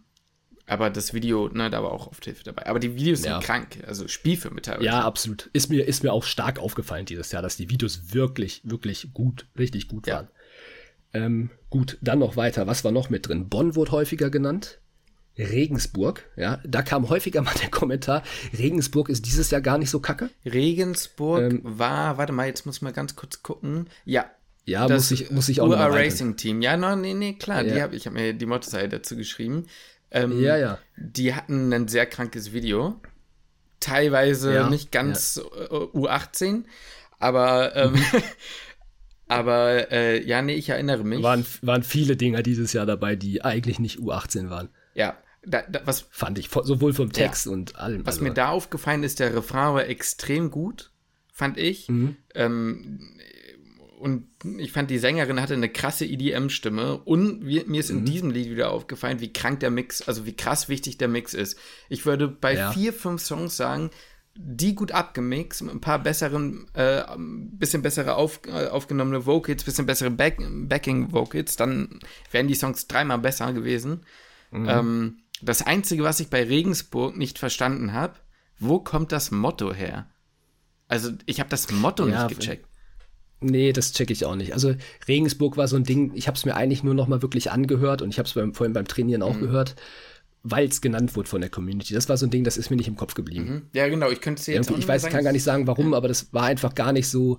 aber 0.66 0.88
das 0.88 1.12
Video, 1.12 1.48
ne, 1.48 1.68
da 1.68 1.82
war 1.82 1.92
auch 1.92 2.06
oft 2.06 2.24
Hilfe 2.24 2.42
dabei. 2.44 2.66
Aber 2.66 2.78
die 2.78 2.96
Videos 2.96 3.22
ja. 3.22 3.34
sind 3.34 3.44
krank, 3.44 3.84
also 3.86 4.08
Spielfilme 4.08 4.62
teilweise. 4.62 4.86
Ja, 4.86 5.04
absolut. 5.04 5.50
Ist 5.52 5.68
mir, 5.68 5.86
ist 5.86 6.02
mir 6.02 6.12
auch 6.12 6.24
stark 6.24 6.58
aufgefallen 6.58 7.04
dieses 7.04 7.30
Jahr, 7.30 7.42
dass 7.42 7.56
die 7.56 7.68
Videos 7.68 8.14
wirklich, 8.14 8.62
wirklich 8.64 9.12
gut, 9.12 9.46
richtig 9.58 9.88
gut 9.88 10.06
waren. 10.06 10.28
Ähm, 11.12 11.50
gut, 11.68 11.98
dann 12.00 12.18
noch 12.18 12.36
weiter. 12.36 12.66
Was 12.66 12.84
war 12.84 12.92
noch 12.92 13.10
mit 13.10 13.28
drin? 13.28 13.50
Bonn 13.50 13.76
wurde 13.76 13.92
häufiger 13.92 14.30
genannt. 14.30 14.80
Regensburg, 15.38 16.24
ja, 16.36 16.60
da 16.64 16.82
kam 16.82 17.08
häufiger 17.08 17.42
mal 17.42 17.54
der 17.62 17.70
Kommentar, 17.70 18.22
Regensburg 18.56 19.08
ist 19.08 19.24
dieses 19.26 19.50
Jahr 19.50 19.60
gar 19.60 19.78
nicht 19.78 19.90
so 19.90 20.00
kacke. 20.00 20.30
Regensburg 20.44 21.52
ähm, 21.52 21.60
war, 21.62 22.18
warte 22.18 22.32
mal, 22.32 22.46
jetzt 22.46 22.66
muss 22.66 22.82
man 22.82 22.92
ganz 22.92 23.16
kurz 23.16 23.42
gucken. 23.42 23.88
Ja. 24.04 24.30
Ja, 24.64 24.86
muss 24.86 25.10
ich, 25.10 25.30
muss 25.30 25.48
ich 25.48 25.62
auch 25.62 25.68
UA 25.68 25.86
Racing 25.86 26.36
Team. 26.36 26.60
Ja, 26.60 26.76
no, 26.76 26.94
nee, 26.94 27.14
nee, 27.14 27.34
klar, 27.34 27.62
ja. 27.62 27.74
die 27.74 27.82
hab, 27.82 27.92
ich 27.94 28.04
habe 28.06 28.16
mir 28.16 28.34
die 28.34 28.44
Mottoseite 28.44 28.88
dazu 28.88 29.16
geschrieben. 29.16 29.66
Ähm, 30.10 30.42
ja, 30.42 30.58
ja. 30.58 30.78
Die 30.96 31.34
hatten 31.34 31.72
ein 31.72 31.88
sehr 31.88 32.04
krankes 32.04 32.52
Video. 32.52 33.00
Teilweise 33.80 34.54
ja, 34.54 34.68
nicht 34.68 34.92
ganz 34.92 35.36
ja. 35.36 35.64
Äh, 35.64 35.84
U18, 35.96 36.64
aber 37.18 37.76
ähm, 37.76 37.94
aber 39.28 39.90
äh, 39.90 40.22
ja, 40.22 40.42
nee, 40.42 40.54
ich 40.54 40.68
erinnere 40.68 41.04
mich. 41.04 41.22
Waren, 41.22 41.46
waren 41.62 41.82
viele 41.82 42.16
Dinger 42.16 42.42
dieses 42.42 42.72
Jahr 42.74 42.84
dabei, 42.84 43.16
die 43.16 43.42
eigentlich 43.42 43.78
nicht 43.78 43.98
U18 43.98 44.50
waren. 44.50 44.68
Ja, 44.94 45.16
da, 45.48 45.62
da, 45.62 45.80
was 45.84 46.06
fand 46.10 46.38
ich 46.38 46.48
sowohl 46.50 46.92
vom 46.92 47.12
Text 47.12 47.46
ja. 47.46 47.52
und 47.52 47.76
allem. 47.76 48.06
Was 48.06 48.16
also. 48.16 48.24
mir 48.24 48.34
da 48.34 48.50
aufgefallen 48.50 49.02
ist, 49.02 49.20
der 49.20 49.34
Refrain 49.34 49.74
war 49.74 49.86
extrem 49.86 50.50
gut, 50.50 50.92
fand 51.32 51.58
ich. 51.58 51.88
Mhm. 51.88 52.16
Ähm, 52.34 53.18
und 53.98 54.28
ich 54.58 54.72
fand, 54.72 54.90
die 54.90 54.98
Sängerin 54.98 55.40
hatte 55.40 55.54
eine 55.54 55.68
krasse 55.68 56.06
EDM-Stimme. 56.06 56.98
Und 56.98 57.44
wie, 57.44 57.64
mir 57.64 57.80
ist 57.80 57.90
in 57.90 58.00
mhm. 58.00 58.04
diesem 58.04 58.30
Lied 58.30 58.50
wieder 58.50 58.70
aufgefallen, 58.70 59.20
wie 59.20 59.32
krank 59.32 59.60
der 59.60 59.70
Mix, 59.70 60.02
also 60.02 60.24
wie 60.24 60.36
krass 60.36 60.68
wichtig 60.68 60.98
der 60.98 61.08
Mix 61.08 61.34
ist. 61.34 61.58
Ich 61.88 62.06
würde 62.06 62.28
bei 62.28 62.54
ja. 62.54 62.70
vier, 62.70 62.92
fünf 62.92 63.20
Songs 63.22 63.56
sagen, 63.56 63.90
die 64.40 64.76
gut 64.76 64.92
abgemixt, 64.92 65.62
mit 65.62 65.74
ein 65.74 65.80
paar 65.80 66.00
besseren, 66.00 66.68
äh, 66.74 67.02
bisschen 67.16 67.82
bessere 67.82 68.14
auf, 68.14 68.40
äh, 68.46 68.68
aufgenommene 68.68 69.26
Vocals, 69.26 69.64
bisschen 69.64 69.86
bessere 69.86 70.10
Back, 70.10 70.38
Backing-Vocals, 70.38 71.56
dann 71.56 71.98
wären 72.30 72.46
die 72.46 72.54
Songs 72.54 72.86
dreimal 72.86 73.18
besser 73.18 73.52
gewesen. 73.52 74.04
Mhm. 74.52 74.68
Ähm, 74.68 75.16
das 75.42 75.62
Einzige, 75.62 76.02
was 76.02 76.20
ich 76.20 76.28
bei 76.28 76.42
Regensburg 76.44 77.16
nicht 77.16 77.38
verstanden 77.38 77.92
habe, 77.92 78.14
wo 78.58 78.80
kommt 78.80 79.12
das 79.12 79.30
Motto 79.30 79.72
her? 79.72 80.06
Also, 80.88 81.12
ich 81.26 81.38
habe 81.38 81.50
das 81.50 81.70
Motto 81.70 82.08
ja, 82.08 82.24
nicht 82.24 82.38
gecheckt. 82.38 82.68
Nee, 83.40 83.72
das 83.72 83.92
checke 83.92 84.12
ich 84.12 84.24
auch 84.24 84.34
nicht. 84.34 84.52
Also 84.52 84.74
Regensburg 85.06 85.56
war 85.56 85.68
so 85.68 85.76
ein 85.76 85.84
Ding, 85.84 86.12
ich 86.14 86.26
habe 86.26 86.36
es 86.36 86.44
mir 86.44 86.56
eigentlich 86.56 86.82
nur 86.82 86.94
noch 86.94 87.06
mal 87.06 87.22
wirklich 87.22 87.52
angehört 87.52 88.02
und 88.02 88.10
ich 88.10 88.18
habe 88.18 88.26
es 88.26 88.32
vorhin 88.32 88.72
beim 88.72 88.88
Trainieren 88.88 89.22
auch 89.22 89.36
mhm. 89.36 89.40
gehört, 89.40 89.76
weil 90.42 90.66
es 90.66 90.80
genannt 90.80 91.14
wurde 91.14 91.28
von 91.28 91.40
der 91.40 91.50
Community. 91.50 91.94
Das 91.94 92.08
war 92.08 92.16
so 92.16 92.26
ein 92.26 92.30
Ding, 92.30 92.42
das 92.42 92.56
ist 92.56 92.70
mir 92.70 92.76
nicht 92.76 92.88
im 92.88 92.96
Kopf 92.96 93.14
geblieben. 93.14 93.44
Mhm. 93.44 93.62
Ja, 93.72 93.88
genau, 93.88 94.10
ich 94.10 94.20
könnte 94.20 94.40
es 94.40 94.46
jetzt 94.46 94.70
Ich 94.70 94.88
weiß, 94.88 95.06
kann 95.06 95.24
gar 95.24 95.32
nicht 95.32 95.44
sagen, 95.44 95.66
warum, 95.66 95.94
aber 95.94 96.08
das 96.08 96.32
war 96.32 96.44
einfach 96.44 96.74
gar 96.74 96.92
nicht 96.92 97.08
so, 97.08 97.38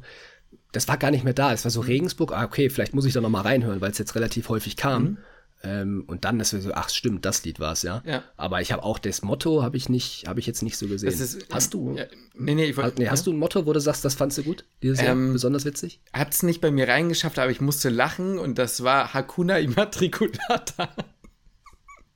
das 0.72 0.88
war 0.88 0.98
gar 0.98 1.12
nicht 1.12 1.26
mehr 1.26 1.34
da. 1.34 1.52
Es 1.52 1.66
war 1.66 1.72
so 1.72 1.82
mhm. 1.82 1.88
Regensburg, 1.88 2.32
ah, 2.32 2.46
okay, 2.46 2.70
vielleicht 2.70 2.94
muss 2.94 3.06
ich 3.06 3.14
da 3.14 3.20
noch 3.20 3.30
mal 3.30 3.42
reinhören, 3.42 3.82
weil 3.82 3.92
es 3.92 3.98
jetzt 3.98 4.16
relativ 4.16 4.48
häufig 4.48 4.78
kam. 4.78 5.04
Mhm. 5.04 5.18
Ähm, 5.62 6.06
und 6.08 6.24
dann 6.24 6.40
ist 6.40 6.52
so, 6.52 6.72
ach 6.74 6.90
stimmt, 6.90 7.26
das 7.26 7.44
Lied 7.44 7.60
war 7.60 7.74
es, 7.74 7.82
ja? 7.82 8.02
ja. 8.06 8.24
Aber 8.38 8.62
ich 8.62 8.72
habe 8.72 8.84
auch 8.84 8.98
das 8.98 9.22
Motto, 9.24 9.62
habe 9.62 9.76
ich 9.76 9.90
nicht, 9.90 10.26
habe 10.26 10.40
ich 10.40 10.48
jetzt 10.48 10.64
nicht 10.64 10.78
so 10.78 10.88
gesehen. 10.88 11.10
Ist, 11.10 11.48
hast 11.52 11.74
du? 11.74 11.98
Ja, 11.98 12.06
nee, 12.34 12.56
nee, 12.56 12.66
ich 12.66 12.78
wollt, 12.78 12.98
nee, 12.98 13.10
hast 13.10 13.28
du 13.28 13.34
ein 13.34 13.38
Motto, 13.38 13.66
wo 13.66 13.74
du 13.74 13.82
sagst, 13.82 14.06
das 14.06 14.16
fandst 14.16 14.38
du 14.38 14.44
gut? 14.44 14.64
Dieses 14.82 15.02
Jahr 15.02 15.12
ähm, 15.12 15.34
besonders 15.34 15.66
witzig? 15.66 16.00
Hat 16.14 16.34
es 16.34 16.44
nicht 16.44 16.62
bei 16.62 16.72
mir 16.72 16.88
reingeschafft, 16.88 17.40
aber 17.40 17.52
ich 17.52 17.60
musste 17.60 17.90
lachen 17.90 18.40
und 18.40 18.58
das 18.58 18.84
war 18.84 19.14
Hakuna 19.14 19.60
Immatriculata. 19.60 20.90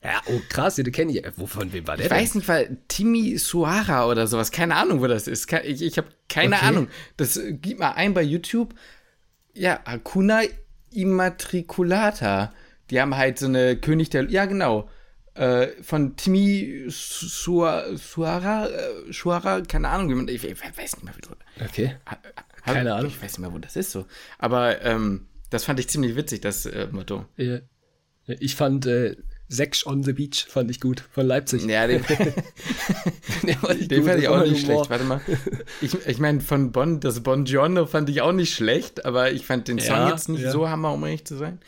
Ja, 0.03 0.21
oh 0.25 0.39
krass, 0.49 0.75
den 0.75 0.91
kenne 0.91 1.13
ich. 1.13 1.37
Wovon 1.37 1.71
wem 1.71 1.87
war 1.87 1.95
der? 1.95 2.05
Ich 2.05 2.09
denn? 2.09 2.17
weiß 2.17 2.35
nicht, 2.35 2.47
weil 2.47 2.77
Timmy 2.89 3.37
Suara 3.37 4.07
oder 4.07 4.27
sowas. 4.27 4.51
Keine 4.51 4.75
Ahnung, 4.75 5.01
wo 5.01 5.07
das 5.07 5.27
ist. 5.27 5.51
Ich, 5.63 5.81
ich 5.81 5.97
habe 5.97 6.07
keine 6.27 6.57
okay. 6.57 6.65
Ahnung. 6.65 6.87
Das 7.15 7.37
äh, 7.37 7.53
gib 7.53 7.79
mal 7.79 7.91
ein 7.91 8.13
bei 8.13 8.21
YouTube. 8.21 8.73
Ja, 9.53 9.79
Hakuna 9.85 10.41
Immatriculata. 10.91 12.53
Die 12.89 12.99
haben 12.99 13.15
halt 13.15 13.39
so 13.39 13.47
eine 13.47 13.75
König 13.77 14.09
der. 14.09 14.29
Ja, 14.29 14.45
genau. 14.45 14.89
Äh, 15.35 15.67
von 15.81 16.15
Timmy 16.15 16.85
Suara, 16.89 17.87
äh, 18.67 19.11
Suara, 19.11 19.61
keine 19.61 19.89
Ahnung, 19.89 20.09
wie 20.09 20.15
man. 20.15 20.27
Ich, 20.27 20.43
ich 20.43 20.61
weiß 20.61 20.77
nicht 20.77 21.03
mehr, 21.03 21.13
wie 21.15 21.63
Okay. 21.63 21.95
Ha, 22.05 22.17
keine 22.65 22.93
Ahnung. 22.93 23.07
Ich 23.07 23.21
weiß 23.21 23.31
nicht 23.31 23.39
mehr, 23.39 23.53
wo 23.53 23.57
das 23.57 23.75
ist 23.75 23.91
so. 23.91 24.05
Aber 24.37 24.81
ähm, 24.83 25.27
das 25.49 25.63
fand 25.63 25.79
ich 25.79 25.89
ziemlich 25.89 26.15
witzig, 26.15 26.41
das 26.41 26.65
äh, 26.65 26.87
Motto. 26.91 27.25
Ja. 27.37 27.59
Ich 28.25 28.55
fand 28.55 28.85
äh, 28.85 29.17
Sex 29.49 29.85
on 29.85 30.03
the 30.03 30.13
Beach 30.13 30.45
fand 30.47 30.71
ich 30.71 30.79
gut 30.79 31.03
von 31.11 31.27
Leipzig. 31.27 31.65
Ja, 31.65 31.85
den, 31.85 32.01
den, 33.43 33.55
fand, 33.55 33.91
den 33.91 34.03
fand 34.03 34.19
ich 34.19 34.27
auch 34.27 34.43
nicht 34.43 34.65
schlecht. 34.65 34.89
Warte 34.89 35.03
mal. 35.03 35.21
Ich, 35.81 35.93
ich 36.07 36.19
meine, 36.19 36.41
von 36.41 36.71
Bon, 36.71 36.99
das 36.99 37.21
Bongiorno 37.21 37.85
fand 37.85 38.09
ich 38.09 38.21
auch 38.21 38.31
nicht 38.31 38.53
schlecht, 38.53 39.05
aber 39.05 39.31
ich 39.31 39.45
fand 39.45 39.67
den 39.67 39.79
Song 39.79 39.95
ja, 39.95 40.09
jetzt 40.09 40.29
nicht 40.29 40.41
ja. 40.41 40.51
so 40.51 40.69
hammer, 40.69 40.93
um 40.93 41.03
ehrlich 41.03 41.25
zu 41.25 41.35
sein. 41.35 41.59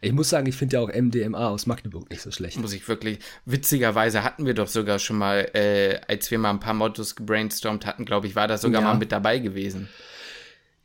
Ich 0.00 0.12
muss 0.12 0.28
sagen, 0.28 0.46
ich 0.46 0.56
finde 0.56 0.76
ja 0.76 0.82
auch 0.82 0.92
MDMA 0.92 1.48
aus 1.48 1.66
Magdeburg 1.66 2.10
nicht 2.10 2.22
so 2.22 2.30
schlecht. 2.30 2.58
Muss 2.58 2.72
ich 2.72 2.86
wirklich. 2.88 3.18
Witzigerweise 3.44 4.24
hatten 4.24 4.46
wir 4.46 4.54
doch 4.54 4.68
sogar 4.68 4.98
schon 4.98 5.18
mal, 5.18 5.50
äh, 5.54 6.00
als 6.08 6.30
wir 6.30 6.38
mal 6.38 6.50
ein 6.50 6.60
paar 6.60 6.74
Mottos 6.74 7.16
gebrainstormt 7.16 7.86
hatten, 7.86 8.04
glaube 8.04 8.26
ich, 8.26 8.36
war 8.36 8.48
das 8.48 8.62
sogar 8.62 8.82
ja. 8.82 8.88
mal 8.88 8.98
mit 8.98 9.12
dabei 9.12 9.38
gewesen. 9.38 9.88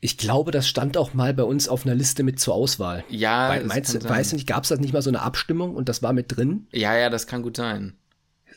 Ich 0.00 0.18
glaube, 0.18 0.50
das 0.50 0.68
stand 0.68 0.98
auch 0.98 1.14
mal 1.14 1.32
bei 1.32 1.44
uns 1.44 1.66
auf 1.66 1.86
einer 1.86 1.94
Liste 1.94 2.24
mit 2.24 2.38
zur 2.38 2.54
Auswahl. 2.54 3.04
Ja, 3.08 3.48
Weil, 3.48 3.64
meinst, 3.64 3.94
du, 3.94 4.06
weißt 4.06 4.32
du 4.32 4.36
nicht, 4.36 4.46
gab 4.46 4.64
es 4.64 4.68
da 4.68 4.76
nicht 4.76 4.92
mal 4.92 5.00
so 5.00 5.08
eine 5.08 5.22
Abstimmung 5.22 5.74
und 5.74 5.88
das 5.88 6.02
war 6.02 6.12
mit 6.12 6.36
drin? 6.36 6.66
Ja, 6.72 6.94
ja, 6.94 7.08
das 7.08 7.26
kann 7.26 7.42
gut 7.42 7.56
sein. 7.56 7.94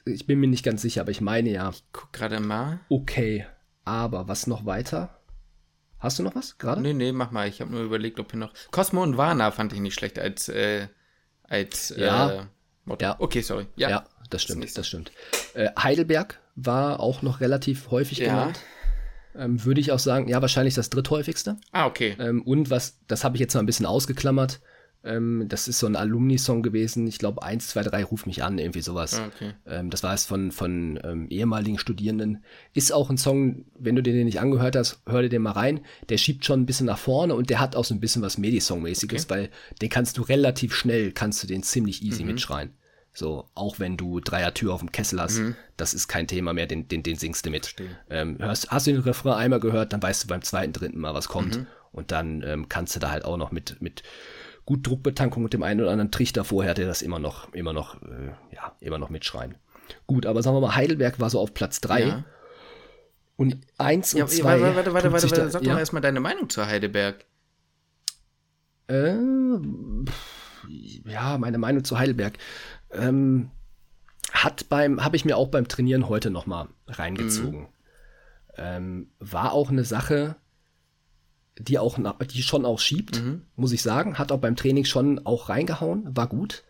Ich 0.03 0.27
bin 0.27 0.39
mir 0.39 0.47
nicht 0.47 0.65
ganz 0.65 0.81
sicher, 0.81 1.01
aber 1.01 1.11
ich 1.11 1.21
meine 1.21 1.49
ja. 1.49 1.69
Ich 1.69 1.83
guck 1.93 2.11
gerade 2.11 2.41
mal. 2.41 2.81
Okay, 2.89 3.45
aber 3.85 4.27
was 4.27 4.47
noch 4.47 4.65
weiter? 4.65 5.16
Hast 5.99 6.19
du 6.19 6.23
noch 6.23 6.35
was 6.35 6.57
gerade? 6.57 6.81
Nee, 6.81 6.93
nee, 6.93 7.11
mach 7.11 7.31
mal. 7.31 7.47
Ich 7.47 7.61
habe 7.61 7.71
nur 7.71 7.81
überlegt, 7.81 8.19
ob 8.19 8.31
hier 8.31 8.39
noch. 8.39 8.53
Cosmo 8.71 9.01
und 9.01 9.17
Warner 9.17 9.51
fand 9.51 9.73
ich 9.73 9.79
nicht 9.79 9.95
schlecht 9.95 10.19
als, 10.19 10.47
äh, 10.49 10.87
als 11.43 11.93
ja. 11.95 12.31
Äh, 12.31 12.43
Motto. 12.85 13.03
Ja. 13.03 13.15
Okay, 13.19 13.41
sorry. 13.41 13.67
Ja, 13.75 13.89
ja 13.89 14.05
das 14.29 14.43
stimmt, 14.43 14.63
das, 14.63 14.73
das 14.73 14.87
stimmt. 14.87 15.11
Äh, 15.53 15.69
Heidelberg 15.77 16.39
war 16.55 16.99
auch 16.99 17.21
noch 17.21 17.41
relativ 17.41 17.91
häufig 17.91 18.19
ja. 18.19 18.27
genannt. 18.27 18.59
Ähm, 19.35 19.63
Würde 19.63 19.81
ich 19.81 19.91
auch 19.91 19.99
sagen, 19.99 20.27
ja, 20.27 20.41
wahrscheinlich 20.41 20.73
das 20.73 20.89
dritthäufigste. 20.89 21.57
Ah, 21.71 21.85
okay. 21.85 22.15
Ähm, 22.19 22.41
und 22.41 22.69
was, 22.69 22.99
das 23.07 23.23
habe 23.23 23.35
ich 23.35 23.39
jetzt 23.39 23.53
mal 23.53 23.61
ein 23.61 23.67
bisschen 23.67 23.85
ausgeklammert, 23.85 24.59
ähm, 25.07 25.45
das 25.47 25.67
ist 25.67 25.79
so 25.79 25.87
ein 25.87 25.95
Alumni-Song 25.95 26.61
gewesen. 26.61 27.07
Ich 27.07 27.17
glaube, 27.17 27.41
1, 27.43 27.69
2, 27.69 27.83
3 27.83 28.03
ruf 28.03 28.25
mich 28.25 28.43
an, 28.43 28.57
irgendwie 28.57 28.81
sowas. 28.81 29.19
Ah, 29.19 29.27
okay. 29.27 29.53
Ähm, 29.65 29.89
das 29.89 30.03
war 30.03 30.13
es 30.13 30.25
von, 30.25 30.51
von 30.51 30.99
ähm, 31.03 31.27
ehemaligen 31.29 31.79
Studierenden. 31.79 32.43
Ist 32.73 32.91
auch 32.91 33.09
ein 33.09 33.17
Song, 33.17 33.65
wenn 33.77 33.95
du 33.95 34.03
den 34.03 34.25
nicht 34.25 34.39
angehört 34.39 34.75
hast, 34.75 35.01
hör 35.05 35.21
dir 35.21 35.29
den 35.29 35.41
mal 35.41 35.51
rein. 35.51 35.81
Der 36.09 36.17
schiebt 36.17 36.45
schon 36.45 36.61
ein 36.61 36.65
bisschen 36.65 36.85
nach 36.85 36.99
vorne 36.99 37.35
und 37.35 37.49
der 37.49 37.59
hat 37.59 37.75
auch 37.75 37.85
so 37.85 37.93
ein 37.93 37.99
bisschen 37.99 38.21
was 38.21 38.37
Medi-Song-mäßiges, 38.37 39.25
okay. 39.25 39.33
weil 39.33 39.49
den 39.81 39.89
kannst 39.89 40.17
du 40.17 40.21
relativ 40.21 40.73
schnell, 40.73 41.11
kannst 41.11 41.41
du 41.41 41.47
den 41.47 41.63
ziemlich 41.63 42.03
easy 42.03 42.23
mhm. 42.23 42.29
mitschreien. 42.29 42.71
So, 43.13 43.49
auch 43.55 43.79
wenn 43.79 43.97
du 43.97 44.19
Dreier-Tür 44.19 44.71
auf 44.71 44.81
dem 44.81 44.91
Kessel 44.91 45.19
hast, 45.19 45.39
mhm. 45.39 45.55
das 45.75 45.95
ist 45.95 46.07
kein 46.07 46.27
Thema 46.27 46.53
mehr, 46.53 46.67
den, 46.67 46.87
den, 46.87 47.01
den 47.01 47.15
singst 47.15 47.47
du 47.47 47.49
mit. 47.49 47.75
Ähm, 48.11 48.37
hörst, 48.37 48.69
hast 48.69 48.85
du 48.85 48.91
den 48.91 49.01
Refrain 49.01 49.33
einmal 49.33 49.59
gehört, 49.59 49.91
dann 49.91 50.03
weißt 50.03 50.23
du 50.23 50.27
beim 50.27 50.43
zweiten, 50.43 50.71
dritten 50.71 50.99
Mal, 50.99 51.15
was 51.15 51.27
kommt. 51.27 51.57
Mhm. 51.57 51.67
Und 51.91 52.11
dann 52.11 52.43
ähm, 52.43 52.69
kannst 52.69 52.95
du 52.95 52.99
da 52.99 53.09
halt 53.09 53.25
auch 53.25 53.37
noch 53.37 53.51
mit, 53.51 53.81
mit 53.81 54.03
gut 54.67 54.85
Druckbetankung 54.85 55.41
mit 55.41 55.53
dem 55.53 55.63
einen 55.63 55.79
oder 55.79 55.91
anderen 55.91 56.11
Trichter 56.11 56.43
vorher, 56.43 56.73
der 56.73 56.85
das 56.87 57.01
immer 57.01 57.19
noch, 57.19 57.51
immer 57.53 57.71
noch, 57.71 58.01
äh, 58.03 58.33
ja, 58.53 58.75
immer 58.81 58.97
noch 58.99 59.09
mitschreien. 59.09 59.55
Gut, 60.05 60.25
aber 60.25 60.43
sagen 60.43 60.57
wir 60.57 60.61
mal, 60.61 60.75
Heidelberg 60.75 61.21
war 61.21 61.29
so 61.29 61.39
auf 61.39 61.53
Platz 61.53 61.79
3. 61.79 62.01
Ja. 62.01 62.25
Und 63.37 63.57
1 63.77 64.15
und 64.15 64.29
2. 64.29 64.57
Ja, 64.57 64.61
warte, 64.61 64.75
warte, 64.75 64.93
warte, 64.93 65.11
warte, 65.13 65.31
warte, 65.31 65.49
sag 65.49 65.63
doch 65.63 65.71
mal 65.71 65.79
erstmal 65.79 66.01
deine 66.01 66.19
Meinung 66.19 66.49
zu 66.49 66.65
Heidelberg. 66.65 67.23
Äh, 68.89 69.15
ja, 71.05 71.37
meine 71.37 71.57
Meinung 71.57 71.85
zu 71.85 71.97
Heidelberg. 71.97 72.37
Ähm, 72.91 73.51
hat 74.33 74.67
beim, 74.67 75.01
habe 75.01 75.15
ich 75.15 75.23
mir 75.23 75.37
auch 75.37 75.47
beim 75.47 75.69
Trainieren 75.69 76.09
heute 76.09 76.29
nochmal 76.29 76.67
reingezogen. 76.87 77.61
Mhm. 77.61 77.67
Ähm, 78.57 79.11
war 79.19 79.53
auch 79.53 79.69
eine 79.69 79.85
Sache, 79.85 80.35
die 81.59 81.79
auch 81.79 81.97
die 82.25 82.43
schon 82.43 82.65
auch 82.65 82.79
schiebt, 82.79 83.21
mhm. 83.21 83.43
muss 83.55 83.71
ich 83.71 83.81
sagen. 83.81 84.17
Hat 84.17 84.31
auch 84.31 84.39
beim 84.39 84.55
Training 84.55 84.85
schon 84.85 85.25
auch 85.25 85.49
reingehauen, 85.49 86.15
war 86.15 86.27
gut. 86.27 86.63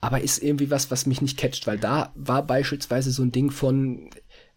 Aber 0.00 0.20
ist 0.20 0.42
irgendwie 0.42 0.70
was, 0.70 0.90
was 0.90 1.06
mich 1.06 1.22
nicht 1.22 1.38
catcht, 1.38 1.66
weil 1.66 1.78
da 1.78 2.12
war 2.14 2.46
beispielsweise 2.46 3.10
so 3.10 3.22
ein 3.22 3.32
Ding 3.32 3.50
von, 3.50 4.10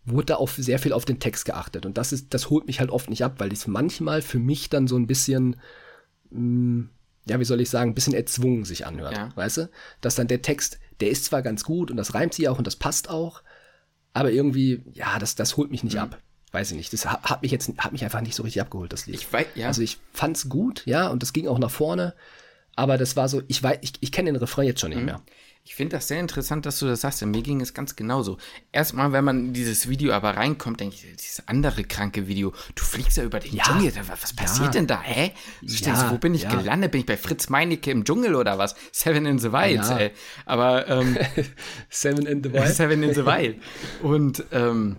wurde 0.06 0.28
da 0.28 0.36
auf 0.36 0.54
sehr 0.56 0.80
viel 0.80 0.93
auf 0.93 1.06
den 1.06 1.19
Text 1.19 1.45
geachtet. 1.45 1.86
Und 1.86 1.97
das 1.97 2.12
ist, 2.12 2.34
das 2.34 2.49
holt 2.49 2.67
mich 2.67 2.80
halt 2.80 2.89
oft 2.89 3.10
nicht 3.10 3.23
ab, 3.23 3.36
weil 3.38 3.52
es 3.52 3.67
manchmal 3.67 4.21
für 4.21 4.39
mich 4.39 4.69
dann 4.69 4.88
so 4.88 4.97
ein 4.97 5.08
bisschen, 5.08 5.56
mh, 6.30 6.39
mm, 6.39 6.89
ja, 7.30 7.39
wie 7.39 7.45
soll 7.45 7.62
ich 7.62 7.69
sagen, 7.69 7.91
ein 7.91 7.95
bisschen 7.95 8.13
erzwungen 8.13 8.65
sich 8.65 8.86
anhört. 8.86 9.15
Ja. 9.15 9.30
Weißt 9.36 9.58
du? 9.58 9.69
Dass 10.02 10.15
dann 10.15 10.28
der 10.28 10.41
Text, 10.41 10.80
der 10.99 11.10
ist 11.10 11.25
zwar 11.25 11.41
ganz 11.41 11.63
gut 11.63 11.91
und 11.91 11.97
das 11.97 12.13
reimt 12.13 12.34
sich 12.34 12.49
auch 12.49 12.58
und 12.58 12.67
das 12.67 12.75
passt 12.75 13.10
auch, 13.10 13.43
aber 14.13 14.32
irgendwie, 14.32 14.84
ja, 14.93 15.19
das, 15.19 15.36
das 15.36 15.56
holt 15.56 15.71
mich 15.71 15.84
nicht 15.84 15.95
mhm. 15.95 16.02
ab. 16.02 16.21
Weiß 16.51 16.71
ich 16.71 16.77
nicht. 16.77 16.91
Das 16.93 17.05
hat 17.05 17.41
mich 17.41 17.51
jetzt, 17.51 17.71
hat 17.77 17.91
mich 17.91 18.03
einfach 18.03 18.21
nicht 18.21 18.35
so 18.35 18.43
richtig 18.43 18.62
abgeholt, 18.62 18.91
das 18.91 19.05
Lied. 19.05 19.15
Ich 19.15 19.31
weiß, 19.31 19.47
ja. 19.55 19.67
Also 19.67 19.81
ich 19.81 19.99
fand's 20.13 20.49
gut, 20.49 20.83
ja, 20.85 21.07
und 21.09 21.21
das 21.21 21.33
ging 21.33 21.47
auch 21.47 21.59
nach 21.59 21.71
vorne. 21.71 22.15
Aber 22.75 22.97
das 22.97 23.15
war 23.15 23.29
so, 23.29 23.43
ich 23.47 23.62
weiß, 23.62 23.79
ich, 23.81 23.93
ich 23.99 24.12
kenne 24.12 24.31
den 24.31 24.38
Refrain 24.38 24.65
jetzt 24.65 24.79
schon 24.79 24.89
nicht 24.89 24.99
mhm. 24.99 25.05
mehr. 25.05 25.21
Ich 25.65 25.75
finde 25.75 25.97
das 25.97 26.07
sehr 26.07 26.19
interessant, 26.19 26.65
dass 26.65 26.79
du 26.79 26.88
das 26.88 27.01
sagst. 27.01 27.23
Mir 27.23 27.43
ging 27.43 27.62
es 27.62 27.75
ganz 27.75 27.95
genauso. 27.95 28.38
Erstmal, 28.71 29.12
wenn 29.12 29.23
man 29.23 29.39
in 29.47 29.53
dieses 29.53 29.88
Video 29.88 30.13
aber 30.13 30.31
reinkommt, 30.31 30.79
denke 30.79 30.95
ich, 30.95 31.05
dieses 31.15 31.47
andere 31.47 31.83
kranke 31.83 32.27
Video, 32.27 32.53
du 32.73 32.83
fliegst 32.83 33.17
ja 33.17 33.23
über 33.23 33.39
den 33.39 33.53
ja. 33.53 33.63
Dschungel. 33.65 33.93
Was 34.07 34.33
passiert 34.33 34.67
ja. 34.67 34.71
denn 34.71 34.88
da? 34.88 34.99
Hä? 34.99 35.31
So 35.63 35.85
ja. 35.85 35.93
denkst, 35.93 36.12
wo 36.12 36.17
bin 36.17 36.33
ich 36.33 36.49
gelandet? 36.49 36.91
Bin 36.91 37.01
ich 37.01 37.05
bei 37.05 37.17
Fritz 37.17 37.49
Meinecke 37.49 37.91
im 37.91 38.03
Dschungel 38.03 38.33
oder 38.33 38.57
was? 38.57 38.75
Seven 38.91 39.27
in 39.27 39.38
the 39.38 39.51
Wild, 39.51 39.88
ey. 39.91 40.12
Aber 40.45 40.88
ähm, 40.88 41.15
Seven 41.89 42.25
in 42.25 42.41
the 42.41 42.51
Wild. 42.51 42.73
Seven 42.73 43.03
in 43.03 43.13
the 43.13 43.25
Wild. 43.25 43.62
Und 44.01 44.45
ähm, 44.51 44.95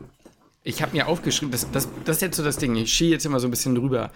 ich 0.70 0.82
habe 0.82 0.92
mir 0.92 1.06
aufgeschrieben, 1.06 1.52
das, 1.52 1.70
das, 1.70 1.88
das 2.04 2.16
ist 2.16 2.22
jetzt 2.22 2.36
so 2.36 2.44
das 2.44 2.56
Ding. 2.56 2.74
Ich 2.76 2.92
schiehe 2.92 3.10
jetzt 3.10 3.26
immer 3.26 3.40
so 3.40 3.48
ein 3.48 3.50
bisschen 3.50 3.74
drüber 3.74 4.10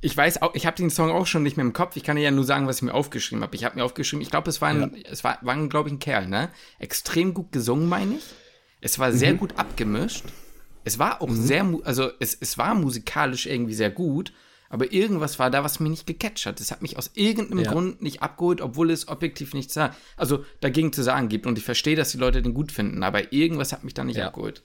ich 0.00 0.16
weiß 0.16 0.42
auch, 0.42 0.54
ich 0.54 0.66
habe 0.66 0.76
den 0.76 0.90
Song 0.90 1.10
auch 1.10 1.26
schon 1.26 1.42
nicht 1.42 1.56
mehr 1.56 1.66
im 1.66 1.72
Kopf. 1.72 1.96
Ich 1.96 2.04
kann 2.04 2.16
dir 2.16 2.22
ja 2.22 2.30
nur 2.30 2.44
sagen, 2.44 2.66
was 2.66 2.76
ich 2.76 2.82
mir 2.82 2.94
aufgeschrieben 2.94 3.42
habe. 3.42 3.56
Ich 3.56 3.64
habe 3.64 3.76
mir 3.76 3.84
aufgeschrieben, 3.84 4.22
ich 4.22 4.30
glaube, 4.30 4.50
es 4.50 4.60
war 4.60 4.68
ein, 4.68 4.94
ja. 4.94 5.10
es 5.10 5.24
war, 5.24 5.38
war 5.42 5.68
glaube 5.68 5.88
ich, 5.88 5.94
ein 5.94 5.98
Kerl, 5.98 6.28
ne? 6.28 6.50
Extrem 6.78 7.34
gut 7.34 7.50
gesungen, 7.50 7.88
meine 7.88 8.16
ich. 8.16 8.24
Es 8.80 8.98
war 8.98 9.12
sehr 9.12 9.34
mhm. 9.34 9.38
gut 9.38 9.58
abgemischt. 9.58 10.24
Es 10.84 10.98
war 10.98 11.22
auch 11.22 11.28
mhm. 11.28 11.42
sehr, 11.42 11.80
also 11.84 12.10
es, 12.20 12.36
es 12.38 12.58
war 12.58 12.74
musikalisch 12.74 13.46
irgendwie 13.46 13.74
sehr 13.74 13.90
gut, 13.90 14.32
aber 14.68 14.92
irgendwas 14.92 15.38
war 15.38 15.50
da, 15.50 15.64
was 15.64 15.80
mich 15.80 15.90
nicht 15.90 16.06
gecatcht 16.06 16.46
hat. 16.46 16.60
Es 16.60 16.70
hat 16.70 16.82
mich 16.82 16.98
aus 16.98 17.10
irgendeinem 17.14 17.64
ja. 17.64 17.72
Grund 17.72 18.02
nicht 18.02 18.22
abgeholt, 18.22 18.60
obwohl 18.60 18.90
es 18.90 19.08
objektiv 19.08 19.54
nichts. 19.54 19.76
Also 20.16 20.44
dagegen 20.60 20.92
zu 20.92 21.02
sagen 21.02 21.28
gibt. 21.28 21.46
Und 21.46 21.58
ich 21.58 21.64
verstehe, 21.64 21.96
dass 21.96 22.12
die 22.12 22.18
Leute 22.18 22.42
den 22.42 22.54
gut 22.54 22.70
finden, 22.70 23.02
aber 23.02 23.32
irgendwas 23.32 23.72
hat 23.72 23.82
mich 23.82 23.94
da 23.94 24.04
nicht 24.04 24.18
ja. 24.18 24.28
abgeholt. 24.28 24.62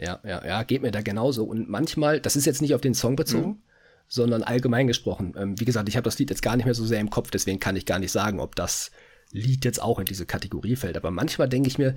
Ja, 0.00 0.20
ja, 0.24 0.44
ja, 0.46 0.62
geht 0.62 0.82
mir 0.82 0.90
da 0.90 1.02
genauso. 1.02 1.44
Und 1.44 1.68
manchmal, 1.68 2.20
das 2.20 2.36
ist 2.36 2.46
jetzt 2.46 2.62
nicht 2.62 2.74
auf 2.74 2.80
den 2.80 2.94
Song 2.94 3.16
bezogen, 3.16 3.48
mhm 3.48 3.62
sondern 4.08 4.42
allgemein 4.42 4.86
gesprochen. 4.86 5.34
Ähm, 5.38 5.60
wie 5.60 5.66
gesagt, 5.66 5.88
ich 5.88 5.96
habe 5.96 6.04
das 6.04 6.18
Lied 6.18 6.30
jetzt 6.30 6.42
gar 6.42 6.56
nicht 6.56 6.64
mehr 6.64 6.74
so 6.74 6.86
sehr 6.86 7.00
im 7.00 7.10
Kopf, 7.10 7.30
deswegen 7.30 7.60
kann 7.60 7.76
ich 7.76 7.86
gar 7.86 7.98
nicht 7.98 8.10
sagen, 8.10 8.40
ob 8.40 8.56
das 8.56 8.90
Lied 9.30 9.64
jetzt 9.64 9.82
auch 9.82 9.98
in 9.98 10.06
diese 10.06 10.26
Kategorie 10.26 10.76
fällt. 10.76 10.96
Aber 10.96 11.10
manchmal 11.10 11.48
denke 11.48 11.68
ich 11.68 11.78
mir, 11.78 11.94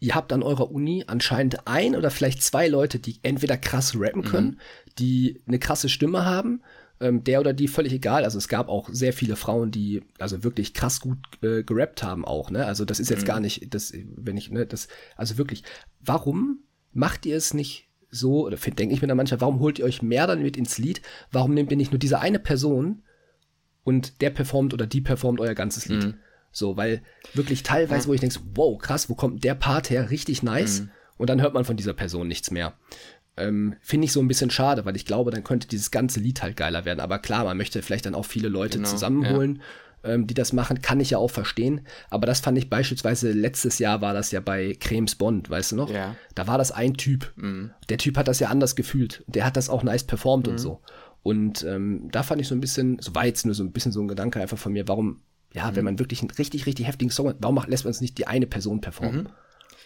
ihr 0.00 0.14
habt 0.14 0.32
an 0.32 0.42
eurer 0.42 0.70
Uni 0.70 1.04
anscheinend 1.06 1.66
ein 1.66 1.94
oder 1.94 2.10
vielleicht 2.10 2.42
zwei 2.42 2.66
Leute, 2.68 2.98
die 2.98 3.20
entweder 3.22 3.58
krass 3.58 3.94
rappen 3.96 4.24
können, 4.24 4.48
mhm. 4.48 4.58
die 4.98 5.42
eine 5.46 5.58
krasse 5.58 5.90
Stimme 5.90 6.24
haben, 6.24 6.62
ähm, 7.00 7.22
der 7.22 7.40
oder 7.40 7.52
die 7.52 7.68
völlig 7.68 7.92
egal. 7.92 8.24
Also 8.24 8.38
es 8.38 8.48
gab 8.48 8.70
auch 8.70 8.88
sehr 8.90 9.12
viele 9.12 9.36
Frauen, 9.36 9.70
die 9.70 10.02
also 10.18 10.42
wirklich 10.42 10.72
krass 10.72 11.00
gut 11.00 11.18
äh, 11.42 11.62
gerappt 11.62 12.02
haben 12.02 12.24
auch. 12.24 12.50
Ne? 12.50 12.64
Also 12.64 12.86
das 12.86 12.98
ist 12.98 13.10
jetzt 13.10 13.22
mhm. 13.22 13.26
gar 13.26 13.40
nicht, 13.40 13.74
das, 13.74 13.92
wenn 14.16 14.38
ich, 14.38 14.50
ne, 14.50 14.64
das, 14.64 14.88
also 15.16 15.36
wirklich, 15.36 15.64
warum 16.00 16.60
macht 16.92 17.26
ihr 17.26 17.36
es 17.36 17.54
nicht 17.54 17.88
so, 18.10 18.46
oder 18.46 18.56
denke 18.56 18.94
ich 18.94 19.02
mir 19.02 19.08
dann 19.08 19.16
manchmal, 19.16 19.40
warum 19.40 19.60
holt 19.60 19.78
ihr 19.78 19.84
euch 19.84 20.02
mehr 20.02 20.26
dann 20.26 20.42
mit 20.42 20.56
ins 20.56 20.78
Lied? 20.78 21.00
Warum 21.30 21.54
nehmt 21.54 21.70
ihr 21.70 21.76
nicht 21.76 21.92
nur 21.92 21.98
diese 21.98 22.20
eine 22.20 22.38
Person 22.38 23.02
und 23.84 24.20
der 24.20 24.30
performt 24.30 24.74
oder 24.74 24.86
die 24.86 25.00
performt 25.00 25.40
euer 25.40 25.54
ganzes 25.54 25.86
Lied? 25.86 26.04
Mhm. 26.04 26.14
So, 26.52 26.76
weil 26.76 27.02
wirklich 27.34 27.62
teilweise, 27.62 28.08
wo 28.08 28.14
ich 28.14 28.20
denke, 28.20 28.40
wow, 28.54 28.76
krass, 28.78 29.08
wo 29.08 29.14
kommt 29.14 29.44
der 29.44 29.54
Part 29.54 29.90
her? 29.90 30.10
Richtig 30.10 30.42
nice. 30.42 30.80
Mhm. 30.80 30.90
Und 31.18 31.30
dann 31.30 31.40
hört 31.40 31.54
man 31.54 31.64
von 31.64 31.76
dieser 31.76 31.92
Person 31.92 32.26
nichts 32.26 32.50
mehr. 32.50 32.74
Ähm, 33.36 33.76
Finde 33.80 34.06
ich 34.06 34.12
so 34.12 34.20
ein 34.20 34.26
bisschen 34.26 34.50
schade, 34.50 34.84
weil 34.84 34.96
ich 34.96 35.06
glaube, 35.06 35.30
dann 35.30 35.44
könnte 35.44 35.68
dieses 35.68 35.92
ganze 35.92 36.18
Lied 36.18 36.42
halt 36.42 36.56
geiler 36.56 36.84
werden. 36.84 36.98
Aber 36.98 37.20
klar, 37.20 37.44
man 37.44 37.56
möchte 37.56 37.82
vielleicht 37.82 38.06
dann 38.06 38.16
auch 38.16 38.24
viele 38.24 38.48
Leute 38.48 38.78
genau, 38.78 38.88
zusammenholen. 38.88 39.56
Ja 39.56 39.62
ähm, 40.04 40.26
die 40.26 40.34
das 40.34 40.52
machen, 40.52 40.82
kann 40.82 41.00
ich 41.00 41.10
ja 41.10 41.18
auch 41.18 41.30
verstehen. 41.30 41.82
Aber 42.08 42.26
das 42.26 42.40
fand 42.40 42.58
ich 42.58 42.70
beispielsweise 42.70 43.32
letztes 43.32 43.78
Jahr 43.78 44.00
war 44.00 44.14
das 44.14 44.30
ja 44.30 44.40
bei 44.40 44.76
Cremes 44.78 45.14
Bond, 45.14 45.50
weißt 45.50 45.72
du 45.72 45.76
noch? 45.76 45.90
Ja. 45.90 46.16
Da 46.34 46.46
war 46.46 46.58
das 46.58 46.72
ein 46.72 46.94
Typ. 46.94 47.32
Mhm. 47.36 47.70
Der 47.88 47.98
Typ 47.98 48.16
hat 48.16 48.28
das 48.28 48.40
ja 48.40 48.48
anders 48.48 48.76
gefühlt. 48.76 49.24
Der 49.26 49.44
hat 49.44 49.56
das 49.56 49.68
auch 49.68 49.82
nice 49.82 50.04
performt 50.04 50.46
mhm. 50.46 50.52
und 50.52 50.58
so. 50.58 50.80
Und 51.22 51.64
ähm, 51.64 52.08
da 52.10 52.22
fand 52.22 52.40
ich 52.40 52.48
so 52.48 52.54
ein 52.54 52.60
bisschen, 52.60 52.98
so 53.00 53.14
war 53.14 53.26
jetzt 53.26 53.44
nur 53.44 53.54
so 53.54 53.62
ein 53.62 53.72
bisschen 53.72 53.92
so 53.92 54.00
ein 54.00 54.08
Gedanke 54.08 54.40
einfach 54.40 54.58
von 54.58 54.72
mir, 54.72 54.88
warum, 54.88 55.20
ja, 55.52 55.70
mhm. 55.70 55.76
wenn 55.76 55.84
man 55.84 55.98
wirklich 55.98 56.22
einen 56.22 56.30
richtig, 56.30 56.66
richtig 56.66 56.86
heftigen 56.86 57.10
Song 57.10 57.28
hat, 57.28 57.36
warum 57.40 57.62
lässt 57.66 57.84
man 57.84 57.90
es 57.90 58.00
nicht 58.00 58.16
die 58.18 58.26
eine 58.26 58.46
Person 58.46 58.80
performen? 58.80 59.28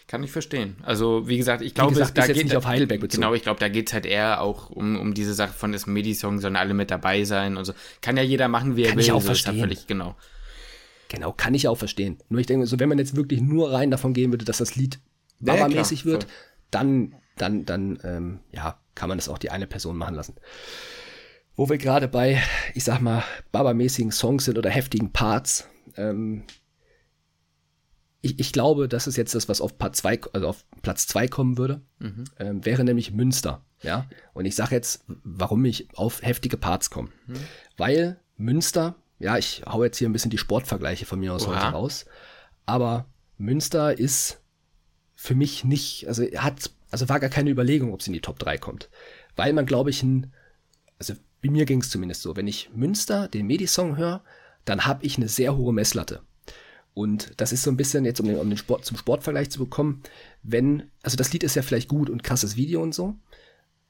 Kann 0.07 0.23
ich 0.23 0.31
verstehen. 0.31 0.75
Also, 0.83 1.27
wie 1.27 1.37
gesagt, 1.37 1.63
ich 1.63 1.73
glaube, 1.73 1.93
gesagt, 1.93 2.15
da 2.17 2.27
geht 2.27 2.43
nicht 2.43 2.55
auf 2.55 2.67
Heidelberg 2.67 3.01
bezogen. 3.01 3.21
Genau, 3.21 3.33
ich 3.33 3.41
glaube, 3.41 3.59
da 3.59 3.69
geht 3.69 3.87
es 3.87 3.93
halt 3.93 4.05
eher 4.05 4.39
auch 4.41 4.69
um, 4.69 4.99
um 4.99 5.15
diese 5.15 5.33
Sache 5.33 5.53
von 5.53 5.71
das 5.71 5.87
Medi-Song, 5.87 6.39
sollen 6.39 6.55
alle 6.55 6.75
mit 6.75 6.91
dabei 6.91 7.23
sein 7.23 7.57
und 7.57 7.65
so. 7.65 7.73
Kann 8.01 8.15
ja 8.15 8.21
jeder 8.21 8.47
machen, 8.47 8.75
wie 8.75 8.83
er 8.83 8.89
Kann 8.89 8.97
will. 8.97 9.03
Ich 9.03 9.11
auch 9.11 9.21
so 9.21 9.27
verstehen. 9.27 9.59
völlig, 9.59 9.87
genau. 9.87 10.15
Genau, 11.09 11.31
kann 11.31 11.55
ich 11.55 11.67
auch 11.67 11.77
verstehen. 11.77 12.19
Nur 12.29 12.39
ich 12.39 12.47
denke, 12.47 12.67
so 12.67 12.79
wenn 12.79 12.89
man 12.89 12.99
jetzt 12.99 13.15
wirklich 13.15 13.41
nur 13.41 13.71
rein 13.71 13.89
davon 13.89 14.13
gehen 14.13 14.31
würde, 14.31 14.45
dass 14.45 14.57
das 14.57 14.75
Lied 14.75 14.99
Baba-mäßig 15.39 16.01
ja, 16.01 16.05
wird, 16.05 16.23
voll. 16.25 16.33
dann, 16.71 17.15
dann, 17.37 17.65
dann, 17.65 17.99
ähm, 18.03 18.39
ja, 18.51 18.79
kann 18.93 19.09
man 19.09 19.17
das 19.17 19.27
auch 19.27 19.37
die 19.37 19.49
eine 19.49 19.67
Person 19.67 19.97
machen 19.97 20.15
lassen. 20.15 20.35
Wo 21.55 21.69
wir 21.69 21.77
gerade 21.77 22.07
bei, 22.07 22.41
ich 22.73 22.83
sag 22.83 23.01
mal, 23.01 23.23
Baba-mäßigen 23.51 24.11
Songs 24.11 24.45
sind 24.45 24.57
oder 24.57 24.69
heftigen 24.69 25.11
Parts, 25.11 25.67
ähm, 25.97 26.43
ich, 28.25 28.39
ich, 28.39 28.51
glaube, 28.51 28.87
das 28.87 29.07
ist 29.07 29.15
jetzt 29.15 29.35
das, 29.35 29.47
was 29.47 29.61
auf, 29.61 29.77
Part 29.77 29.95
zwei, 29.95 30.19
also 30.33 30.47
auf 30.47 30.65
Platz 30.81 31.07
2 31.07 31.27
kommen 31.27 31.57
würde, 31.57 31.81
mhm. 31.99 32.25
ähm, 32.39 32.65
wäre 32.65 32.83
nämlich 32.83 33.11
Münster. 33.11 33.63
Ja? 33.81 34.07
Und 34.33 34.45
ich 34.45 34.55
sage 34.55 34.75
jetzt, 34.75 35.05
warum 35.07 35.63
ich 35.65 35.87
auf 35.95 36.21
heftige 36.21 36.57
Parts 36.57 36.89
komme. 36.89 37.09
Mhm. 37.27 37.35
Weil 37.77 38.19
Münster 38.37 38.95
ja, 39.19 39.37
ich 39.37 39.63
hau 39.65 39.83
jetzt 39.83 39.97
hier 39.97 40.09
ein 40.09 40.13
bisschen 40.13 40.31
die 40.31 40.37
Sportvergleiche 40.37 41.05
von 41.05 41.19
mir 41.19 41.33
aus 41.33 41.47
Oha. 41.47 41.55
heute 41.55 41.65
raus. 41.73 42.05
Aber 42.65 43.05
Münster 43.37 43.97
ist 43.97 44.41
für 45.15 45.35
mich 45.35 45.63
nicht, 45.63 46.07
also 46.07 46.23
hat, 46.23 46.71
also 46.91 47.07
war 47.09 47.19
gar 47.19 47.29
keine 47.29 47.49
Überlegung, 47.49 47.93
ob 47.93 48.01
sie 48.01 48.09
in 48.09 48.13
die 48.13 48.21
Top 48.21 48.39
3 48.39 48.57
kommt. 48.57 48.89
Weil 49.35 49.53
man, 49.53 49.65
glaube 49.65 49.89
ich, 49.89 50.03
ein, 50.03 50.33
also 50.99 51.13
wie 51.41 51.49
mir 51.49 51.65
ging 51.65 51.81
es 51.81 51.89
zumindest 51.89 52.21
so, 52.21 52.35
wenn 52.35 52.47
ich 52.47 52.69
Münster, 52.73 53.27
den 53.27 53.47
Medi-Song 53.47 53.97
höre, 53.97 54.23
dann 54.65 54.85
habe 54.85 55.05
ich 55.05 55.17
eine 55.17 55.27
sehr 55.27 55.55
hohe 55.55 55.73
Messlatte. 55.73 56.21
Und 56.95 57.33
das 57.37 57.51
ist 57.51 57.61
so 57.61 57.69
ein 57.69 57.77
bisschen 57.77 58.05
jetzt, 58.05 58.21
um 58.21 58.25
den, 58.25 58.37
um 58.37 58.49
den 58.49 58.57
Sport, 58.57 58.85
zum 58.85 58.97
Sportvergleich 58.97 59.51
zu 59.51 59.59
bekommen, 59.59 60.01
wenn, 60.41 60.89
also 61.03 61.17
das 61.17 61.31
Lied 61.33 61.43
ist 61.43 61.55
ja 61.55 61.61
vielleicht 61.61 61.89
gut 61.89 62.09
und 62.09 62.23
krasses 62.23 62.55
Video 62.55 62.81
und 62.81 62.95
so, 62.95 63.15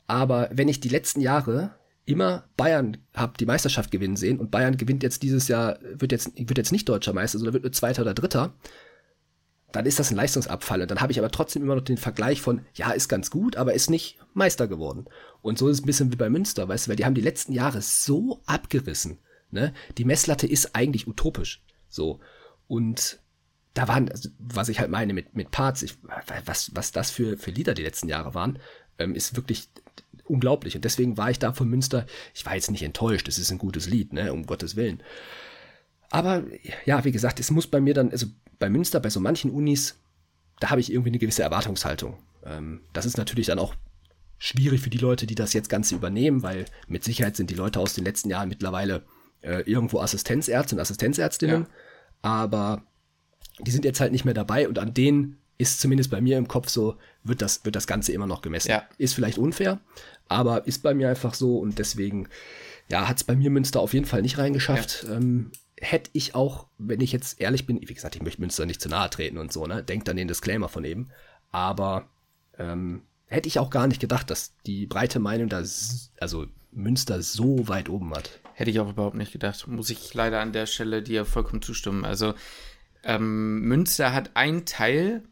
aber 0.08 0.50
wenn 0.52 0.68
ich 0.68 0.80
die 0.80 0.90
letzten 0.90 1.22
Jahre 1.22 1.76
immer 2.06 2.50
Bayern 2.58 2.98
hab 3.14 3.38
die 3.38 3.46
Meisterschaft 3.46 3.92
gewinnen 3.92 4.16
sehen 4.16 4.40
und 4.40 4.52
Bayern 4.52 4.78
gewinnt 4.78 5.04
jetzt 5.04 5.24
dieses 5.24 5.48
Jahr, 5.48 5.78
wird 5.82 6.12
jetzt, 6.12 6.36
wird 6.36 6.58
jetzt 6.58 6.72
nicht 6.72 6.90
deutscher 6.90 7.14
Meister, 7.14 7.38
sondern 7.38 7.54
wird 7.54 7.64
nur 7.64 7.72
Zweiter 7.72 8.02
oder 8.02 8.16
Dritter, 8.16 8.54
dann 9.72 9.86
ist 9.86 10.00
das 10.00 10.10
ein 10.10 10.16
Leistungsabfall. 10.16 10.82
Und 10.82 10.90
dann 10.90 11.02
habe 11.02 11.12
ich 11.12 11.20
aber 11.20 11.30
trotzdem 11.30 11.62
immer 11.62 11.76
noch 11.76 11.84
den 11.84 11.98
Vergleich 11.98 12.42
von, 12.42 12.62
ja, 12.74 12.92
ist 12.92 13.10
ganz 13.10 13.30
gut, 13.30 13.56
aber 13.56 13.74
ist 13.74 13.90
nicht 13.90 14.18
Meister 14.34 14.68
geworden. 14.68 15.06
Und 15.42 15.58
so 15.58 15.68
ist 15.68 15.78
es 15.78 15.84
ein 15.84 15.88
bisschen 15.88 16.12
wie 16.12 16.18
bei 16.18 16.30
Münster, 16.30 16.68
weißt 16.68 16.88
du, 16.88 16.90
weil 16.90 16.96
die 16.96 17.06
haben 17.06 17.16
die 17.16 17.22
letzten 17.22 17.54
Jahre 17.54 17.82
so 17.82 18.42
abgerissen. 18.46 19.20
Ne? 19.52 19.74
Die 19.98 20.06
Messlatte 20.06 20.48
ist 20.48 20.76
eigentlich 20.76 21.08
utopisch. 21.08 21.64
So. 21.90 22.20
Und 22.68 23.20
da 23.74 23.88
waren, 23.88 24.10
also, 24.10 24.30
was 24.40 24.70
ich 24.70 24.80
halt 24.80 24.90
meine 24.90 25.14
mit, 25.14 25.36
mit 25.36 25.52
Parts, 25.52 25.84
ich, 25.84 25.98
was, 26.46 26.72
was 26.74 26.92
das 26.92 27.12
für, 27.12 27.38
für 27.38 27.52
Lieder 27.52 27.74
die 27.74 27.84
letzten 27.84 28.08
Jahre 28.08 28.34
waren, 28.34 28.60
ähm, 28.98 29.16
ist 29.16 29.36
wirklich 29.36 29.70
unglaublich. 30.24 30.76
Und 30.76 30.86
deswegen 30.86 31.18
war 31.18 31.30
ich 31.30 31.40
da 31.40 31.54
von 31.54 31.70
Münster, 31.70 32.06
ich 32.34 32.46
war 32.46 32.56
jetzt 32.56 32.72
nicht 32.72 32.84
enttäuscht, 32.84 33.28
es 33.28 33.38
ist 33.38 33.52
ein 33.52 33.58
gutes 33.58 33.88
Lied, 33.88 34.14
ne, 34.14 34.34
um 34.34 34.46
Gottes 34.46 34.76
Willen. 34.76 35.02
Aber 36.10 36.44
ja, 36.86 37.04
wie 37.04 37.12
gesagt, 37.12 37.40
es 37.40 37.52
muss 37.52 37.68
bei 37.68 37.82
mir 37.82 37.94
dann, 37.94 38.12
also 38.12 38.28
bei 38.60 38.70
Münster, 38.70 39.00
bei 39.00 39.10
so 39.10 39.20
manchen 39.20 39.52
Unis, 39.52 40.00
da 40.60 40.70
habe 40.70 40.82
ich 40.82 40.92
irgendwie 40.92 41.10
eine 41.10 41.20
gewisse 41.20 41.44
Erwartungshaltung. 41.44 42.18
Ähm, 42.46 42.82
das 42.94 43.06
ist 43.06 43.18
natürlich 43.18 43.48
dann 43.48 43.60
auch 43.60 43.76
schwierig 44.38 44.82
für 44.82 44.90
die 44.90 44.98
Leute, 44.98 45.28
die 45.28 45.36
das 45.36 45.54
jetzt 45.54 45.70
Ganze 45.70 45.96
übernehmen, 45.96 46.44
weil 46.44 46.66
mit 46.88 47.04
Sicherheit 47.04 47.36
sind 47.36 47.50
die 47.50 47.56
Leute 47.56 47.80
aus 47.80 47.94
den 47.94 48.06
letzten 48.06 48.30
Jahren 48.30 48.50
mittlerweile 48.50 49.04
äh, 49.42 49.62
irgendwo 49.62 50.00
Assistenzärzte 50.00 50.76
und 50.76 50.82
Assistenzärztinnen, 50.82 51.64
ja. 51.64 51.70
Aber 52.26 52.82
die 53.60 53.70
sind 53.70 53.86
jetzt 53.86 54.02
halt 54.02 54.12
nicht 54.12 54.26
mehr 54.26 54.34
dabei 54.34 54.68
und 54.68 54.80
an 54.80 54.96
denen 54.96 55.38
ist 55.60 55.80
zumindest 55.80 56.10
bei 56.10 56.22
mir 56.22 56.40
im 56.40 56.48
Kopf 56.48 56.70
so, 56.70 56.96
wird 57.24 57.40
das, 57.40 57.64
wird 57.66 57.76
das 57.76 57.86
Ganze 57.86 58.14
immer 58.14 58.26
noch 58.26 58.42
gemessen. 58.42 58.70
Ja. 58.70 58.84
Ist 58.98 59.14
vielleicht 59.14 59.38
unfair, 59.38 59.80
aber 60.28 60.66
ist 60.66 60.82
bei 60.82 60.96
mir 60.96 61.08
einfach 61.08 61.36
so 61.36 61.60
und 61.60 61.78
deswegen, 61.78 62.28
ja, 62.90 63.08
hat 63.08 63.18
es 63.18 63.24
bei 63.24 63.36
mir 63.36 63.52
Münster 63.52 63.80
auf 63.80 63.94
jeden 63.94 64.08
Fall 64.08 64.24
nicht 64.24 64.40
reingeschafft. 64.40 65.04
Ja. 65.04 65.18
Ähm, 65.18 65.52
hätte 65.80 66.10
ich 66.14 66.34
auch, 66.34 66.66
wenn 66.80 67.00
ich 67.00 67.12
jetzt 67.12 67.40
ehrlich 67.40 67.68
bin, 67.68 67.80
wie 67.80 67.94
gesagt, 67.94 68.16
ich 68.16 68.24
möchte 68.24 68.42
Münster 68.42 68.66
nicht 68.66 68.82
zu 68.82 68.90
nahe 68.90 69.12
treten 69.12 69.38
und 69.38 69.54
so, 69.54 69.68
ne? 69.68 69.84
Denkt 69.84 70.10
an 70.10 70.18
den 70.18 70.28
Disclaimer 70.28 70.68
von 70.68 70.84
eben. 70.84 71.10
Aber 71.52 72.10
ähm, 72.58 73.04
hätte 73.28 73.48
ich 73.48 73.60
auch 73.60 73.70
gar 73.70 73.86
nicht 73.86 74.02
gedacht, 74.02 74.32
dass 74.32 74.56
die 74.66 74.88
breite 74.88 75.20
Meinung 75.20 75.48
da, 75.48 75.64
also 76.20 76.48
Münster 76.72 77.22
so 77.22 77.68
weit 77.68 77.88
oben 77.88 78.16
hat. 78.16 78.40
Hätte 78.58 78.72
ich 78.72 78.80
auch 78.80 78.90
überhaupt 78.90 79.18
nicht 79.18 79.34
gedacht. 79.34 79.68
Muss 79.68 79.90
ich 79.90 80.14
leider 80.14 80.40
an 80.40 80.54
der 80.54 80.66
Stelle 80.66 81.04
dir 81.04 81.26
vollkommen 81.26 81.62
zustimmen. 81.62 82.06
Also 82.06 82.34
ähm, 83.04 83.60
Münster 83.60 84.14
hat 84.14 84.32
einen 84.36 84.66
Teil, 84.66 85.24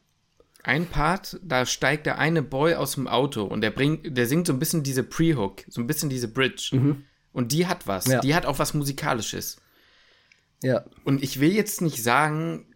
ein 0.61 0.87
Part, 0.87 1.39
da 1.41 1.65
steigt 1.65 2.05
der 2.05 2.19
eine 2.19 2.43
Boy 2.43 2.75
aus 2.75 2.95
dem 2.95 3.07
Auto 3.07 3.45
und 3.45 3.61
der 3.61 3.71
bringt, 3.71 4.17
der 4.17 4.27
singt 4.27 4.47
so 4.47 4.51
ein 4.51 4.59
bisschen 4.59 4.83
diese 4.83 5.03
Pre-Hook, 5.03 5.63
so 5.69 5.79
ein 5.79 5.87
bisschen 5.87 6.09
diese 6.09 6.27
Bridge. 6.27 6.71
Mhm. 6.73 7.05
Und 7.31 7.53
die 7.53 7.65
hat 7.65 7.87
was. 7.87 8.07
Ja. 8.07 8.19
Die 8.19 8.35
hat 8.35 8.45
auch 8.45 8.59
was 8.59 8.73
Musikalisches. 8.73 9.55
Ja. 10.61 10.83
Und 11.05 11.23
ich 11.23 11.39
will 11.39 11.53
jetzt 11.53 11.81
nicht 11.81 12.03
sagen, 12.03 12.72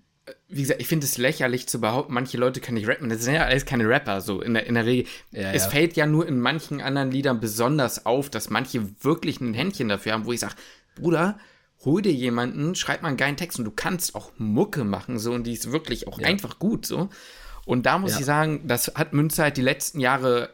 wie 0.49 0.61
gesagt, 0.61 0.81
ich 0.81 0.87
finde 0.87 1.05
es 1.05 1.17
lächerlich 1.17 1.67
zu 1.67 1.79
behaupten, 1.79 2.13
manche 2.13 2.37
Leute 2.37 2.59
können 2.61 2.75
nicht 2.77 2.87
rappen. 2.87 3.09
Das 3.09 3.23
sind 3.23 3.35
ja 3.35 3.45
alles 3.45 3.65
keine 3.65 3.87
Rapper, 3.87 4.21
so 4.21 4.41
in 4.41 4.53
der, 4.53 4.65
in 4.65 4.75
der 4.75 4.85
Regel. 4.85 5.05
Ja, 5.31 5.51
es 5.51 5.63
ja. 5.63 5.69
fällt 5.69 5.95
ja 5.95 6.05
nur 6.05 6.27
in 6.27 6.39
manchen 6.39 6.81
anderen 6.81 7.11
Liedern 7.11 7.39
besonders 7.39 8.05
auf, 8.05 8.29
dass 8.29 8.49
manche 8.49 8.81
wirklich 9.03 9.41
ein 9.41 9.53
Händchen 9.53 9.89
dafür 9.89 10.13
haben, 10.13 10.25
wo 10.25 10.33
ich 10.33 10.39
sage, 10.39 10.55
Bruder, 10.95 11.37
hol 11.85 12.01
dir 12.01 12.11
jemanden, 12.13 12.75
schreib 12.75 13.01
mal 13.01 13.09
einen 13.09 13.17
geilen 13.17 13.37
Text 13.37 13.59
und 13.59 13.65
du 13.65 13.71
kannst 13.71 14.15
auch 14.15 14.31
Mucke 14.37 14.83
machen, 14.83 15.19
so, 15.19 15.33
und 15.33 15.45
die 15.45 15.53
ist 15.53 15.71
wirklich 15.71 16.07
auch 16.07 16.19
einfach 16.19 16.59
gut, 16.59 16.85
so. 16.85 17.09
Und 17.65 17.85
da 17.85 17.97
muss 17.97 18.13
Ja. 18.13 18.19
ich 18.19 18.25
sagen, 18.25 18.61
das 18.65 18.93
hat 18.95 19.13
Münster 19.13 19.43
halt 19.43 19.57
die 19.57 19.61
letzten 19.61 19.99
Jahre 19.99 20.49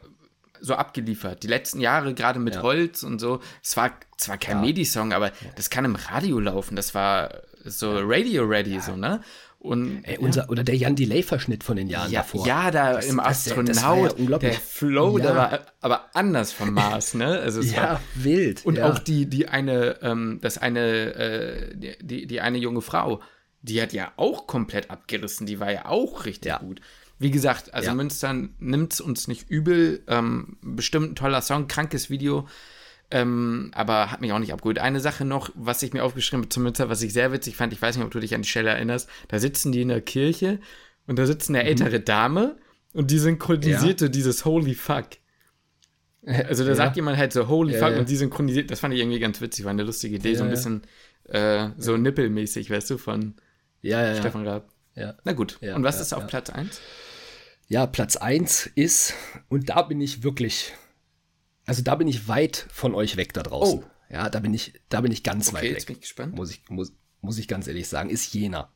so 0.59 0.75
abgeliefert. 0.75 1.43
Die 1.43 1.47
letzten 1.47 1.79
Jahre, 1.79 2.13
gerade 2.13 2.39
mit 2.39 2.55
Ja. 2.55 2.61
Holz 2.63 3.03
und 3.03 3.19
so. 3.19 3.41
Es 3.61 3.75
war 3.77 3.91
zwar 4.17 4.37
kein 4.37 4.61
Medi-Song, 4.61 5.11
aber 5.13 5.31
das 5.55 5.69
kann 5.69 5.85
im 5.85 5.95
Radio 5.95 6.39
laufen. 6.39 6.75
Das 6.75 6.95
war 6.95 7.41
so 7.65 7.97
Radio-ready, 7.99 8.79
so, 8.79 8.95
ne? 8.95 9.21
Und 9.63 10.03
Ey, 10.03 10.17
unser, 10.17 10.49
oder 10.49 10.63
der 10.65 10.75
Jan 10.75 10.95
Delay-Verschnitt 10.97 11.63
von 11.63 11.77
den 11.77 11.87
Jahren 11.87 12.11
ja, 12.11 12.19
davor. 12.19 12.45
ja, 12.45 12.69
da 12.69 12.93
Das- 12.93 13.05
im 13.05 13.15
das- 13.17 13.45
das 13.45 13.47
Astronaut, 13.47 14.11
ja 14.11 14.17
unglaublich. 14.17 14.51
der 14.51 14.59
Flow, 14.59 15.17
der 15.17 15.29
Ja. 15.31 15.35
war 15.37 15.59
aber 15.79 16.09
anders 16.13 16.51
vom 16.51 16.73
Mars, 16.73 17.13
ne? 17.13 17.39
Also 17.39 17.61
es 17.61 17.73
war, 17.75 17.83
Ja, 17.83 18.01
wild. 18.15 18.65
und 18.65 18.77
ja. 18.77 18.91
auch 18.91 18.99
die, 18.99 19.25
die 19.25 19.47
eine, 19.47 20.01
ähm, 20.01 20.39
das 20.41 20.57
eine, 20.57 21.15
äh, 21.15 21.75
die, 21.77 21.95
die, 22.01 22.27
die 22.27 22.41
eine 22.41 22.57
junge 22.57 22.81
Frau, 22.81 23.21
die 23.61 23.81
hat 23.81 23.93
ja 23.93 24.11
auch 24.17 24.47
komplett 24.47 24.89
abgerissen, 24.91 25.47
die 25.47 25.61
war 25.61 25.71
ja 25.71 25.85
auch 25.85 26.25
richtig 26.25 26.49
Ja. 26.51 26.57
gut. 26.59 26.81
Wie 27.17 27.31
gesagt, 27.31 27.73
also 27.73 27.87
Ja. 27.87 27.95
Münster 27.95 28.33
nimmt 28.59 28.91
es 28.91 28.99
uns 28.99 29.29
nicht 29.29 29.49
übel, 29.49 30.03
ähm, 30.09 30.57
bestimmt 30.61 31.11
ein 31.11 31.15
toller 31.15 31.41
Song, 31.41 31.67
krankes 31.69 32.09
Video, 32.09 32.47
ähm, 33.13 33.71
aber 33.73 34.11
hat 34.11 34.19
mich 34.21 34.31
auch 34.33 34.39
nicht 34.39 34.51
abgeholt. 34.51 34.79
Eine 34.79 34.99
Sache 34.99 35.23
noch, 35.23 35.49
was 35.55 35.81
ich 35.83 35.93
mir 35.93 36.03
aufgeschrieben 36.03 36.41
habe 36.43 36.49
zum 36.49 36.63
Münster, 36.63 36.89
was 36.89 37.01
ich 37.01 37.13
sehr 37.13 37.31
witzig 37.31 37.55
fand, 37.55 37.71
ich 37.71 37.81
weiß 37.81 37.95
nicht, 37.95 38.05
ob 38.05 38.11
du 38.11 38.19
dich 38.19 38.33
an 38.35 38.41
die 38.41 38.49
Stelle 38.49 38.71
erinnerst, 38.71 39.07
da 39.27 39.39
sitzen 39.39 39.71
die 39.71 39.81
in 39.83 39.89
der 39.89 40.01
Kirche 40.01 40.59
und 41.07 41.17
da 41.19 41.25
sitzt 41.25 41.49
Mhm. 41.49 41.55
eine 41.57 41.65
ältere 41.65 41.99
Dame 41.99 42.57
und 42.93 43.11
die 43.11 43.19
synchronisierte 43.19 44.09
dieses 44.09 44.45
Holy 44.45 44.73
Fuck. 44.75 45.05
Also 46.25 46.63
da 46.63 46.69
Ja. 46.71 46.75
sagt 46.75 46.95
jemand 46.95 47.17
halt 47.17 47.33
so 47.33 47.47
Holy 47.49 47.73
Ja, 47.73 47.79
Fuck 47.79 47.91
ja. 47.93 47.99
und 47.99 48.09
die 48.09 48.15
synchronisiert, 48.15 48.71
das 48.71 48.79
fand 48.79 48.93
ich 48.93 48.99
irgendwie 49.01 49.19
ganz 49.19 49.41
witzig, 49.41 49.65
war 49.65 49.71
eine 49.71 49.83
lustige 49.83 50.15
Idee, 50.15 50.31
Ja, 50.31 50.37
so 50.37 50.43
ein 50.43 50.49
ja. 50.49 50.55
bisschen 50.55 50.81
äh, 51.29 51.69
so 51.77 51.95
nippelmäßig, 51.97 52.69
weißt 52.69 52.89
du, 52.89 52.97
von 52.97 53.35
ja, 53.81 54.01
ja, 54.01 54.07
ja. 54.13 54.15
Stefan 54.19 54.47
Raab. 54.47 54.69
ja. 54.95 55.15
Na 55.23 55.33
gut, 55.33 55.57
Ja, 55.61 55.75
und 55.75 55.83
was 55.83 55.95
ja, 55.95 56.01
ist 56.01 56.13
auf 56.13 56.21
ja. 56.23 56.27
Platz 56.27 56.49
1? 56.49 56.81
Ja, 57.67 57.85
Platz 57.87 58.15
1 58.17 58.67
ist, 58.75 59.13
und 59.49 59.69
da 59.69 59.81
bin 59.83 59.99
ich 60.01 60.23
wirklich, 60.23 60.73
also 61.65 61.81
da 61.81 61.95
bin 61.95 62.07
ich 62.07 62.27
weit 62.27 62.65
von 62.71 62.93
euch 62.95 63.17
weg 63.17 63.33
da 63.33 63.43
draußen. 63.43 63.79
Oh. 63.79 63.83
Ja, 64.09 64.29
da 64.29 64.39
bin 64.39 64.53
ich, 64.53 64.73
da 64.89 65.01
bin 65.01 65.11
ich 65.11 65.23
ganz 65.23 65.47
Okay, 65.47 65.57
weit 65.57 65.63
jetzt 65.71 65.87
bin 65.87 65.95
weg. 65.95 65.97
ich 65.97 66.01
gespannt. 66.01 66.35
Muss 66.35 66.51
ich, 66.51 66.61
muss, 66.69 66.93
muss 67.21 67.37
ich 67.37 67.47
ganz 67.47 67.67
ehrlich 67.67 67.87
sagen, 67.87 68.09
ist 68.09 68.33
Jena. 68.33 68.69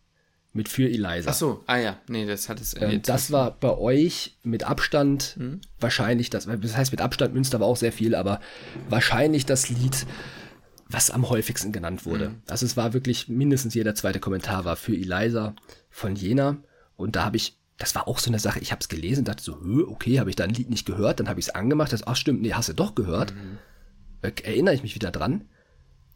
Mit 0.54 0.70
für 0.70 0.90
Eliza. 0.90 1.30
Ach 1.30 1.34
so, 1.36 1.64
ah 1.68 1.78
ja, 1.78 2.00
nee, 2.08 2.26
das 2.26 2.50
hat 2.50 2.60
es 2.60 2.74
Ähm, 2.80 3.02
das 3.04 3.32
war 3.32 3.52
bei 3.52 3.78
euch 3.78 4.38
mit 4.42 4.64
Abstand 4.64 5.36
Hm? 5.38 5.62
wahrscheinlich 5.80 6.32
das, 6.32 6.46
das 6.48 6.76
heißt 6.76 6.92
mit 6.92 7.02
Abstand 7.02 7.34
Münster 7.36 7.60
war 7.60 7.68
auch 7.68 7.78
sehr 7.78 7.92
viel, 7.92 8.16
aber 8.16 8.40
wahrscheinlich 8.90 9.46
das 9.46 9.70
Lied, 9.70 10.08
was 10.90 11.12
am 11.12 11.30
häufigsten 11.30 11.72
genannt 11.72 12.06
wurde. 12.06 12.28
Hm. 12.28 12.42
Also 12.48 12.66
es 12.66 12.76
war 12.76 12.94
wirklich 12.94 13.28
mindestens 13.28 13.76
jeder 13.76 13.94
zweite 13.94 14.20
Kommentar 14.20 14.66
war 14.66 14.78
für 14.78 14.94
Eliza 14.96 15.54
von 15.92 16.16
Jena 16.16 16.58
und 16.96 17.16
da 17.16 17.26
habe 17.26 17.38
ich, 17.38 17.60
das 17.78 17.94
war 17.96 18.08
auch 18.08 18.20
so 18.20 18.30
eine 18.30 18.40
Sache, 18.40 18.60
ich 18.60 18.72
habe 18.72 18.80
es 18.82 18.90
gelesen, 18.90 19.24
dachte 19.24 19.44
so, 19.44 19.60
"Hö, 19.62 19.84
okay, 19.88 20.20
habe 20.20 20.30
ich 20.30 20.36
da 20.36 20.44
ein 20.44 20.50
Lied 20.54 20.70
nicht 20.70 20.86
gehört, 20.86 21.20
dann 21.20 21.30
habe 21.30 21.40
ich 21.40 21.48
es 21.48 21.56
angemacht, 21.56 21.94
das, 21.94 22.06
ach 22.06 22.16
stimmt, 22.16 22.42
nee, 22.42 22.54
hast 22.54 22.70
du 22.70 22.74
doch 22.74 22.96
gehört. 22.96 23.34
Mhm. 23.34 23.60
Äh, 24.24 24.32
Erinnere 24.44 24.74
ich 24.74 24.84
mich 24.84 24.96
wieder 24.96 25.12
dran. 25.12 25.46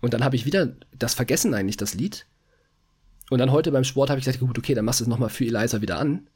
Und 0.02 0.14
dann 0.14 0.24
habe 0.24 0.36
ich 0.36 0.46
wieder 0.46 0.76
das 0.98 1.14
vergessen 1.14 1.54
eigentlich, 1.54 1.78
das 1.78 1.94
Lied. 1.94 2.26
Und 3.30 3.38
dann 3.38 3.52
heute 3.52 3.72
beim 3.72 3.84
Sport 3.84 4.10
habe 4.10 4.20
ich 4.20 4.26
gesagt, 4.26 4.42
gut, 4.42 4.58
okay, 4.58 4.74
dann 4.74 4.86
machst 4.86 5.00
du 5.00 5.04
es 5.04 5.08
nochmal 5.08 5.30
für 5.30 5.46
Eliza 5.46 5.82
wieder 5.82 6.00
an. 6.00 6.28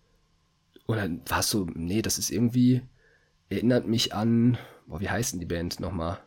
Und 0.85 0.97
dann 0.97 1.21
war 1.27 1.39
es 1.39 1.49
so, 1.49 1.67
nee, 1.73 2.03
das 2.03 2.19
ist 2.19 2.29
irgendwie, 2.29 2.83
erinnert 3.49 3.87
mich 3.87 4.13
an, 4.13 4.59
boah, 4.85 5.01
wie 5.01 5.09
heißt 5.09 5.33
denn 5.33 5.39
die 5.39 5.47
Band 5.47 5.79
nochmal? 5.79 6.19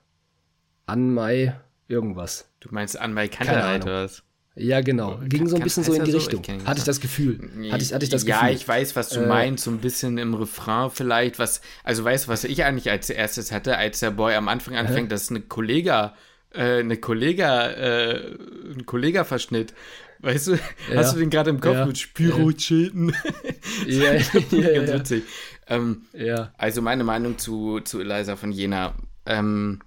An 0.87 1.15
Mai 1.15 1.59
irgendwas. 1.87 2.51
Du 2.61 2.69
meinst 2.73 2.99
an 2.99 3.15
Keine 3.15 3.29
Kantereit 3.29 3.83
oder 3.85 4.05
was? 4.05 4.25
Ja, 4.59 4.81
genau. 4.81 5.21
Ging 5.25 5.47
so 5.47 5.57
ein 5.57 5.62
bisschen 5.62 5.85
so 5.85 5.92
in 5.92 6.05
die 6.05 6.11
so? 6.11 6.18
Richtung. 6.18 6.42
Ich 6.44 6.66
Hatte 6.66 6.79
ich 6.79 6.85
das 6.85 7.01
Gefühl. 7.01 7.38
Hatte 7.71 7.83
ich, 7.83 7.94
hatte 7.94 8.05
ich 8.05 8.11
das 8.11 8.25
ja, 8.27 8.40
Gefühl. 8.40 8.57
ich 8.57 8.66
weiß, 8.66 8.97
was 8.97 9.09
du 9.11 9.21
Äh, 9.21 9.27
meinst, 9.27 9.64
so 9.64 9.71
ein 9.71 9.79
bisschen 9.79 10.18
im 10.18 10.35
Refrain 10.35 10.90
vielleicht, 10.90 11.38
was, 11.38 11.61
also 11.85 12.03
weißt 12.05 12.27
du, 12.27 12.29
was 12.33 12.44
ich 12.44 12.64
eigentlich 12.64 12.90
als 12.90 13.09
erstes 13.09 13.53
hatte, 13.53 13.77
als 13.77 14.01
der 14.01 14.11
Boy 14.11 14.35
am 14.35 14.49
Anfang 14.49 14.75
anfängt, 14.77 15.12
das 15.12 15.23
ist 15.25 15.31
eine 15.31 15.42
Kollega, 15.42 16.14
äh, 16.53 16.81
eine 16.81 16.97
Kollega, 16.97 17.68
äh, 17.71 18.37
ein 18.75 18.85
Kollega-Verschnitt. 18.85 19.75
Weißt 20.21 20.49
du, 20.49 20.59
hast 20.97 21.14
du 21.14 21.21
den 21.21 21.31
gerade 21.31 21.51
im 21.51 21.61
Kopf 21.61 21.75
Ja. 21.75 21.87
mit 21.87 21.97
Spyrocheten? 21.99 23.14
Ja, 23.87 24.14
ja, 24.14 24.21
ja, 24.51 24.73
Ganz 24.75 24.90
ja. 24.90 24.94
witzig. 24.99 25.23
Ähm, 25.68 26.03
ja. 26.12 26.53
also 26.59 26.83
meine 26.83 27.05
Meinung 27.05 27.38
zu, 27.38 27.79
zu 27.81 28.01
Eliza 28.01 28.35
von 28.35 28.51
Jena. 28.51 28.94
Ähm, 29.27 29.81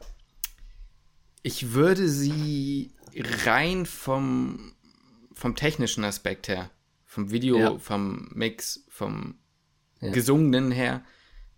ich 1.44 1.74
würde 1.74 2.08
sie 2.08 2.92
rein 3.46 3.86
vom, 3.86 4.74
vom 5.34 5.56
technischen 5.56 6.04
Aspekt 6.04 6.48
her, 6.48 6.70
vom 7.06 7.32
Video, 7.32 7.58
Ja. 7.60 7.78
vom 7.78 8.30
Mix, 8.34 8.86
vom 8.90 9.40
Ja. 10.00 10.12
Gesungenen 10.12 10.72
her, 10.72 11.04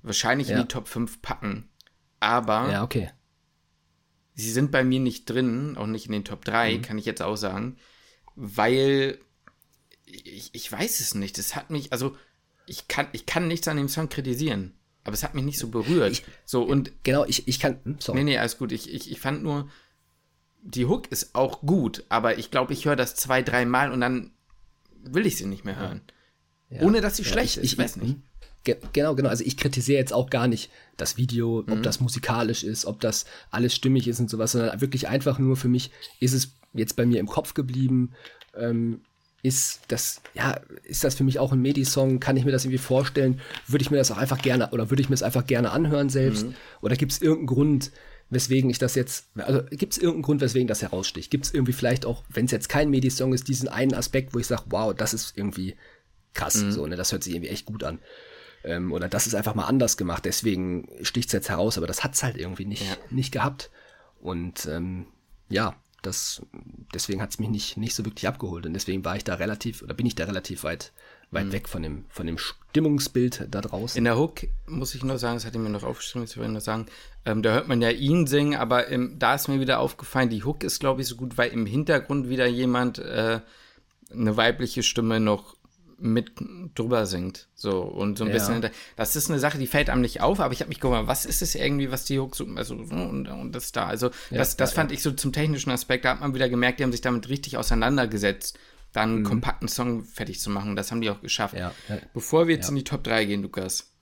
wahrscheinlich 0.02 0.50
in 0.50 0.58
die 0.58 0.66
Top 0.68 0.88
5 0.88 1.22
packen. 1.22 1.70
Aber 2.20 2.84
okay. 2.84 3.12
sie 4.34 4.52
sind 4.52 4.72
bei 4.72 4.84
mir 4.84 5.00
nicht 5.00 5.30
drin, 5.30 5.78
auch 5.78 5.88
nicht 5.88 6.06
in 6.08 6.12
den 6.14 6.26
Top 6.26 6.40
Mhm. 6.40 6.52
3, 6.52 6.78
kann 6.80 6.98
ich 6.98 7.06
jetzt 7.06 7.22
auch 7.22 7.36
sagen, 7.36 7.78
weil 8.36 9.20
ich, 10.06 10.50
ich 10.54 10.72
weiß 10.72 11.00
es 11.00 11.16
nicht. 11.16 11.38
Es 11.38 11.56
hat 11.56 11.70
mich, 11.70 11.92
also 11.92 12.16
ich 12.66 12.88
kann, 12.88 13.08
ich 13.14 13.26
kann 13.26 13.48
nichts 13.48 13.68
an 13.68 13.78
dem 13.78 13.88
Song 13.90 14.10
kritisieren, 14.10 14.74
aber 15.04 15.14
es 15.14 15.24
hat 15.24 15.36
mich 15.36 15.44
nicht 15.44 15.60
so 15.60 15.68
berührt. 15.70 16.12
Ich- 16.12 16.24
so 16.46 16.64
und 16.64 16.92
Genau, 17.04 17.26
ich, 17.26 17.48
ich 17.48 17.60
kann. 17.60 17.80
hm, 17.84 18.00
Sorry. 18.00 18.20
nee, 18.20 18.24
nee, 18.32 18.38
alles 18.38 18.58
gut. 18.58 18.72
Ich, 18.72 18.92
ich, 18.94 19.12
ich 19.12 19.20
fand 19.20 19.44
nur, 19.44 19.70
die 20.66 20.86
Hook 20.86 21.12
ist 21.12 21.36
auch 21.36 21.62
gut, 21.62 22.04
aber 22.10 22.38
ich 22.38 22.50
glaube, 22.52 22.74
ich 22.74 22.86
höre 22.86 22.96
das 22.96 23.16
zwei, 23.16 23.42
dreimal 23.42 23.92
und 23.92 24.02
dann 24.02 24.32
will 25.04 25.26
ich 25.26 25.38
sie 25.38 25.46
nicht 25.46 25.66
mehr 25.66 25.78
hören. 25.78 26.02
Ohne 26.82 27.02
dass 27.02 27.18
sie 27.18 27.26
schlecht 27.26 27.58
ist, 27.58 27.64
ich, 27.66 27.74
ich 27.74 27.78
weiß 27.78 27.98
nicht. 27.98 28.14
hm. 28.14 28.24
Ge 28.64 28.78
genau, 28.94 29.14
genau. 29.14 29.28
Also 29.30 29.44
ich 29.44 29.58
kritisiere 29.58 30.00
jetzt 30.00 30.14
auch 30.14 30.30
gar 30.30 30.48
nicht 30.48 30.72
das 30.96 31.18
Video, 31.18 31.64
Mhm. 31.68 31.74
ob 31.74 31.84
das 31.84 32.00
musikalisch 32.00 32.64
ist, 32.64 32.86
ob 32.86 33.02
das 33.02 33.26
alles 33.52 33.76
stimmig 33.76 34.08
ist 34.08 34.20
und 34.22 34.30
sowas, 34.30 34.54
sondern 34.54 34.80
wirklich 34.80 35.10
einfach 35.10 35.38
nur 35.38 35.58
für 35.58 35.68
mich 35.68 35.92
ist 36.22 36.34
es 36.34 36.54
jetzt 36.74 36.96
bei 36.96 37.06
mir 37.06 37.20
im 37.20 37.28
Kopf 37.28 37.54
geblieben. 37.54 38.14
Ähm, 38.56 39.02
ist 39.42 39.82
das, 39.90 40.22
ja, 40.34 40.58
ist 40.84 41.04
das 41.04 41.16
für 41.16 41.26
mich 41.26 41.38
auch 41.40 41.52
ein 41.52 41.62
Medi-Song? 41.62 42.22
Kann 42.22 42.38
ich 42.38 42.46
mir 42.46 42.54
das 42.54 42.64
irgendwie 42.64 42.78
vorstellen? 42.78 43.42
Würde 43.68 43.84
ich 43.84 43.92
mir 43.92 43.98
das 43.98 44.10
auch 44.10 44.18
einfach 44.18 44.42
gerne, 44.42 44.70
oder 44.72 44.90
würde 44.90 45.02
ich 45.02 45.10
mir 45.10 45.16
das 45.16 45.24
einfach 45.24 45.46
gerne 45.46 45.72
anhören 45.72 46.08
selbst? 46.08 46.46
Mhm. 46.48 46.56
Oder 46.82 46.96
gibt 46.96 47.12
es 47.12 47.22
irgendeinen 47.22 47.48
Grund, 47.48 47.92
weswegen 48.34 48.70
ich 48.70 48.80
das 48.80 48.96
jetzt, 48.96 49.28
also 49.36 49.64
gibt 49.70 49.94
es 49.94 49.98
irgendeinen 50.00 50.24
Grund, 50.24 50.42
weswegen 50.42 50.68
das 50.68 50.82
heraussticht? 50.82 51.32
Gibt 51.32 51.46
es 51.46 51.54
irgendwie 51.54 51.74
vielleicht 51.74 52.06
auch, 52.06 52.24
wenn 52.30 52.46
es 52.46 52.52
jetzt 52.52 52.70
kein 52.70 52.90
Medi-Song 52.90 53.34
ist, 53.34 53.48
diesen 53.48 53.68
einen 53.70 53.94
Aspekt, 53.94 54.34
wo 54.34 54.40
ich 54.40 54.48
sage, 54.48 54.64
wow, 54.68 54.94
das 54.94 55.14
ist 55.14 55.38
irgendwie 55.38 55.76
krass, 56.34 56.56
Mhm. 56.64 56.72
so, 56.72 56.88
ne, 56.88 56.96
das 56.96 57.12
hört 57.12 57.24
sich 57.24 57.34
irgendwie 57.36 57.50
echt 57.52 57.66
gut 57.66 57.84
an. 57.84 58.00
Ähm, 58.64 58.92
oder 58.92 59.10
das 59.10 59.28
ist 59.28 59.36
einfach 59.36 59.56
mal 59.56 59.66
anders 59.66 59.98
gemacht, 59.98 60.26
deswegen 60.26 60.88
sticht 61.02 61.28
es 61.28 61.34
jetzt 61.34 61.50
heraus, 61.50 61.78
aber 61.78 61.88
das 61.88 62.04
hat 62.04 62.16
es 62.16 62.24
halt 62.24 62.38
irgendwie 62.38 62.66
nicht, 62.66 62.82
Ja. 62.82 62.98
nicht 63.10 63.32
gehabt. 63.32 63.70
Und 64.22 64.66
ähm, 64.68 65.08
ja, 65.50 65.76
das, 66.02 66.42
deswegen 66.94 67.22
hat 67.22 67.32
es 67.32 67.40
mich 67.40 67.50
nicht, 67.50 67.78
nicht 67.78 67.94
so 67.94 68.06
wirklich 68.06 68.28
abgeholt. 68.28 68.66
Und 68.66 68.74
deswegen 68.74 69.04
war 69.06 69.16
ich 69.18 69.24
da 69.24 69.36
relativ, 69.36 69.82
oder 69.82 69.94
bin 69.94 70.06
ich 70.06 70.16
da 70.16 70.26
relativ 70.26 70.64
weit, 70.64 70.92
weit 71.34 71.52
weg 71.52 71.68
von 71.70 71.82
dem, 71.84 72.06
von 72.10 72.26
dem 72.26 72.38
Stimmungsbild 72.38 73.48
da 73.50 73.62
draußen. 73.62 73.96
Mhm. 73.96 73.98
In 74.00 74.04
der 74.06 74.18
Hook 74.18 74.42
muss 74.68 74.96
ich 74.96 75.04
nur 75.04 75.18
sagen, 75.18 75.36
das 75.36 75.46
hatte 75.46 75.58
ich 75.58 75.64
mir 75.64 75.70
noch 75.70 75.84
aufgeschrieben, 75.84 76.26
das 76.26 76.38
will 76.38 76.46
ich 76.46 76.52
nur 76.52 76.62
sagen, 76.62 76.88
ähm, 77.26 77.42
da 77.42 77.54
hört 77.54 77.68
man 77.68 77.82
ja 77.82 77.90
ihn 77.90 78.28
singen, 78.28 78.56
aber 78.56 78.88
im, 78.88 79.18
da 79.20 79.36
ist 79.36 79.48
mir 79.48 79.60
wieder 79.60 79.80
aufgefallen, 79.80 80.30
die 80.30 80.44
Hook 80.44 80.64
ist, 80.64 80.80
glaube 80.80 81.02
ich, 81.02 81.08
so 81.08 81.16
gut, 81.16 81.38
weil 81.38 81.52
im 81.52 81.66
Hintergrund 81.66 82.30
wieder 82.30 82.48
jemand 82.48 83.00
äh, 83.00 83.40
eine 84.12 84.38
weibliche 84.38 84.84
Stimme 84.84 85.20
noch 85.20 85.56
mit 86.00 86.32
drüber 86.76 87.06
singt. 87.06 87.48
So, 87.56 87.82
und 87.82 88.18
so 88.18 88.26
ein 88.26 88.28
Ja. 88.28 88.34
bisschen. 88.34 88.70
Das 88.98 89.16
ist 89.16 89.30
eine 89.30 89.40
Sache, 89.40 89.58
die 89.58 89.68
fällt 89.68 89.90
einem 89.90 90.02
nicht 90.02 90.20
auf, 90.20 90.42
aber 90.42 90.52
ich 90.54 90.60
habe 90.60 90.68
mich 90.68 90.82
gewundert, 90.82 91.08
was 91.08 91.26
ist 91.26 91.42
es 91.42 91.56
irgendwie, 91.56 91.92
was 91.92 92.04
die 92.04 92.20
Hook 92.20 92.36
so, 92.36 92.46
also, 92.56 92.84
so 92.84 92.96
und, 92.96 93.28
und 93.30 93.54
das 93.54 93.72
da. 93.72 93.86
Also, 93.86 94.10
das, 94.30 94.58
das 94.58 94.72
ja, 94.72 94.76
fand 94.76 94.92
ich 94.92 95.02
so 95.02 95.12
zum 95.12 95.32
technischen 95.32 95.70
Aspekt, 95.72 96.04
da 96.04 96.10
hat 96.12 96.20
man 96.20 96.34
wieder 96.36 96.50
gemerkt, 96.50 96.80
die 96.80 96.84
haben 96.84 96.92
sich 96.92 97.00
damit 97.02 97.30
richtig 97.30 97.56
auseinandergesetzt, 97.58 98.60
dann 98.94 99.10
einen 99.16 99.24
kompakten 99.24 99.68
Song 99.68 100.06
fertig 100.06 100.40
zu 100.40 100.50
machen. 100.50 100.76
Das 100.76 100.92
haben 100.92 101.02
die 101.02 101.10
auch 101.10 101.22
geschafft. 101.22 101.54
Mhm. 101.56 101.60
Ja, 101.60 101.74
ja. 101.90 101.98
Bevor 102.14 102.48
wir 102.48 102.56
jetzt 102.56 102.70
in 102.70 102.76
die 102.76 102.84
Top 102.84 103.04
3 103.04 103.26
gehen, 103.26 103.42
Lukas, 103.42 103.94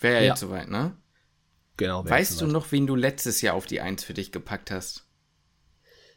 wäre 0.00 0.16
ja, 0.16 0.20
Ja. 0.20 0.26
jetzt 0.30 0.40
soweit, 0.40 0.68
ne? 0.68 0.96
Genau. 1.78 2.04
Weißt 2.08 2.40
du 2.40 2.46
noch, 2.46 2.70
wen 2.72 2.86
du 2.86 2.94
letztes 2.94 3.40
Jahr 3.40 3.54
auf 3.54 3.66
die 3.66 3.80
1 3.80 4.04
für 4.04 4.14
dich 4.14 4.30
gepackt 4.30 4.70
hast? 4.70 5.06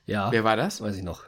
Ja, 0.06 0.32
Wer 0.32 0.44
war 0.44 0.56
das? 0.58 0.82
weiß 0.82 0.96
ich 0.98 1.04
noch. 1.04 1.24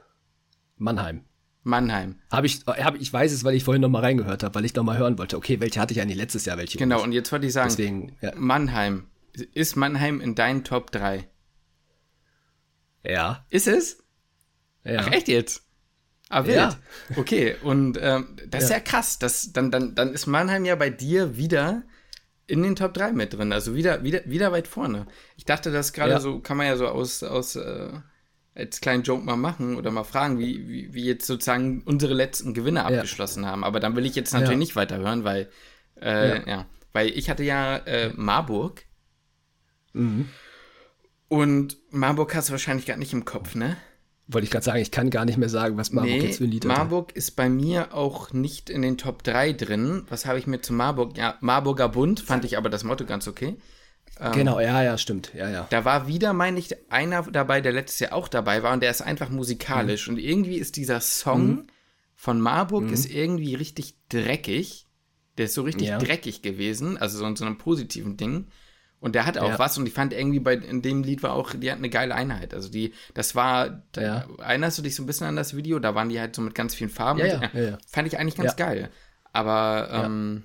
Mannheim. 0.76 1.24
Mannheim. 1.64 2.20
Hab 2.32 2.46
ich, 2.46 2.62
hab, 2.66 2.96
ich 2.96 3.12
weiß 3.12 3.32
es, 3.32 3.44
weil 3.44 3.56
ich 3.56 3.64
vorhin 3.64 3.82
noch 3.82 3.90
mal 3.90 4.02
reingehört 4.02 4.44
habe, 4.44 4.56
weil 4.56 4.66
ich 4.66 4.74
noch 4.76 4.84
mal 4.84 4.98
hören 4.98 5.18
wollte. 5.18 5.38
Okay, 5.38 5.60
welche 5.60 5.80
hatte 5.82 5.94
ich 5.94 6.02
eigentlich 6.02 6.18
letztes 6.18 6.46
Jahr? 6.46 6.58
Welche? 6.58 6.78
Genau, 6.78 7.02
und 7.04 7.12
jetzt 7.12 7.32
wollte 7.32 7.48
ich 7.48 7.54
sagen, 7.54 7.70
Deswegen, 7.70 8.16
ja. 8.22 8.32
Mannheim. 8.36 9.10
Ist 9.54 9.76
Mannheim 9.76 10.22
in 10.22 10.34
deinen 10.36 10.64
Top 10.64 10.92
3? 10.92 11.28
Ja. 13.04 13.46
Ist 13.50 13.68
es? 13.68 14.04
ja. 14.84 15.00
Ach, 15.02 15.12
echt 15.12 15.28
jetzt? 15.28 15.67
Ah, 16.30 16.46
wild. 16.46 16.56
Ja. 16.58 16.78
Okay, 17.16 17.56
und 17.64 17.98
ähm, 18.02 18.36
das 18.50 18.66
ist 18.66 18.70
Ja. 18.70 18.80
krass. 18.80 19.18
Das, 19.20 19.54
dann, 19.54 19.72
dann, 19.72 19.96
dann 19.96 20.14
ist 20.14 20.26
Mannheim 20.28 20.66
ja 20.66 20.76
bei 20.76 20.90
dir 20.90 21.38
wieder 21.38 21.84
in 22.48 22.64
den 22.64 22.76
Top 22.76 22.94
3 22.94 23.12
mit 23.14 23.34
drin. 23.34 23.52
Also 23.54 23.76
wieder, 23.76 24.04
wieder, 24.04 24.22
wieder 24.26 24.52
weit 24.52 24.68
vorne. 24.68 25.08
Ich 25.38 25.46
dachte, 25.46 25.72
das 25.72 25.94
gerade 25.94 26.12
Ja. 26.12 26.20
so, 26.20 26.40
kann 26.40 26.58
man 26.58 26.66
ja 26.68 26.76
so 26.78 26.88
aus, 26.88 27.24
aus 27.24 27.56
äh, 27.56 27.92
als 28.56 28.82
kleinen 28.82 29.04
Joke 29.04 29.24
mal 29.24 29.36
machen 29.38 29.76
oder 29.78 29.92
mal 29.92 30.04
fragen, 30.04 30.40
wie, 30.40 30.68
wie, 30.68 30.94
wie 30.94 31.06
jetzt 31.06 31.28
sozusagen 31.28 31.84
unsere 31.86 32.14
letzten 32.14 32.54
Gewinne 32.54 32.86
abgeschlossen 32.86 33.46
haben. 33.46 33.64
Aber 33.64 33.80
dann 33.80 33.96
will 33.96 34.06
ich 34.06 34.16
jetzt 34.16 34.34
natürlich 34.34 34.58
nicht 34.58 34.76
weiterhören, 34.76 35.24
weil, 35.24 35.50
äh, 36.02 36.40
ja. 36.40 36.48
Ja. 36.48 36.66
weil 36.92 37.10
ich 37.10 37.30
hatte 37.30 37.44
ja 37.44 37.78
äh, 37.78 38.12
Marburg. 38.16 38.84
Mhm. 39.94 40.28
Und 41.30 41.78
Marburg 41.92 42.34
hast 42.36 42.50
du 42.50 42.52
wahrscheinlich 42.54 42.86
gar 42.86 42.98
nicht 42.98 43.14
im 43.14 43.26
Kopf, 43.26 43.56
ne? 43.56 43.78
Wollte 44.30 44.44
ich 44.46 44.52
gerade 44.52 44.66
sagen, 44.66 44.80
ich 44.82 44.92
kann 44.92 45.10
gar 45.10 45.24
nicht 45.26 45.38
mehr 45.38 45.48
sagen, 45.50 45.78
was 45.78 45.92
Marburg 45.94 46.22
jetzt 46.22 46.38
für 46.40 46.44
ein 46.44 46.52
Lied 46.52 46.66
hatte. 46.66 46.74
Marburg 46.78 47.14
ist 47.16 47.32
bei 47.38 47.48
mir 47.50 47.94
auch 47.94 48.34
nicht 48.34 48.70
in 48.70 48.82
den 48.82 48.98
Top 48.98 49.24
3 49.24 49.54
drin. 49.54 50.04
Was 50.10 50.26
habe 50.26 50.38
ich 50.38 50.48
mir 50.48 50.62
zu 50.62 50.74
Marburg? 50.74 51.18
Ja, 51.18 51.38
Marburger 51.40 51.88
Bund 51.88 52.20
fand 52.20 52.44
ich 52.44 52.58
aber 52.58 52.70
das 52.70 52.84
Motto 52.84 53.06
ganz 53.06 53.28
okay. 53.28 53.56
Genau, 54.34 54.60
ja, 54.60 54.82
ja, 54.82 54.98
stimmt. 54.98 55.32
Ja, 55.36 55.48
ja. 55.50 55.68
Da 55.70 55.86
war 55.86 56.08
wieder, 56.08 56.34
meine 56.34 56.58
ich, 56.58 56.76
einer 56.92 57.22
dabei, 57.24 57.62
der 57.62 57.72
letztes 57.72 58.00
Jahr 58.00 58.14
auch 58.14 58.28
dabei 58.28 58.64
war 58.64 58.74
und 58.74 58.82
der 58.82 58.90
ist 58.90 59.02
einfach 59.02 59.30
Mhm. 59.30 59.36
musikalisch. 59.36 60.08
Und 60.10 60.18
irgendwie 60.18 60.56
ist 60.58 60.76
dieser 60.76 61.02
Song 61.02 61.68
von 62.16 62.42
Marburg 62.42 62.92
ist 62.92 63.06
irgendwie 63.06 63.54
richtig 63.54 63.96
dreckig. 64.10 64.88
Der 65.38 65.46
ist 65.46 65.54
so 65.54 65.62
richtig 65.62 65.90
Ja. 65.90 66.00
dreckig 66.00 66.42
gewesen, 66.42 66.98
also 66.98 67.20
so 67.20 67.26
in 67.28 67.36
so 67.36 67.46
einem 67.46 67.60
positiven 67.60 68.18
Ding. 68.18 68.48
Und 69.00 69.14
der 69.14 69.26
hat 69.28 69.38
auch 69.38 69.50
Ja. 69.50 69.60
was 69.60 69.78
und 69.78 69.86
ich 69.88 69.94
fand 69.94 70.12
irgendwie 70.12 70.40
bei 70.40 70.56
in 70.56 70.82
dem 70.82 71.04
Lied 71.04 71.22
war 71.22 71.34
auch, 71.34 71.54
die 71.54 71.70
hat 71.72 71.78
eine 71.78 71.90
geile 71.90 72.16
Einheit. 72.16 72.54
Also 72.56 72.70
die, 72.70 72.94
das 73.14 73.36
war, 73.36 73.84
da, 73.92 74.02
Ja. 74.02 74.28
erinnerst 74.40 74.78
du 74.80 74.82
dich 74.82 74.96
so 74.96 75.04
ein 75.04 75.06
bisschen 75.06 75.28
an 75.28 75.36
das 75.36 75.56
Video? 75.56 75.78
Da 75.80 75.94
waren 75.94 76.10
die 76.10 76.20
halt 76.20 76.36
so 76.36 76.42
mit 76.42 76.56
ganz 76.56 76.74
vielen 76.74 76.90
Farben. 76.90 77.20
Ja, 77.20 77.36
und, 77.36 77.54
ja. 77.54 77.78
Fand 77.88 78.08
ich 78.08 78.18
eigentlich 78.18 78.36
ganz 78.36 78.56
geil. 78.56 78.90
Aber 79.34 79.90
ähm, 79.92 80.44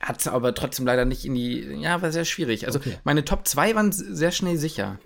hat 0.00 0.20
es 0.20 0.28
aber 0.28 0.54
trotzdem 0.54 0.84
leider 0.86 1.04
nicht 1.06 1.24
in 1.24 1.34
die, 1.34 1.60
ja, 1.80 2.02
war 2.02 2.12
sehr 2.12 2.24
schwierig. 2.26 2.66
Also 2.66 2.78
Okay. 2.80 2.98
meine 3.04 3.24
Top 3.24 3.48
2 3.48 3.74
waren 3.74 3.92
sehr 3.92 4.30
schnell 4.30 4.56
sicher. 4.58 4.98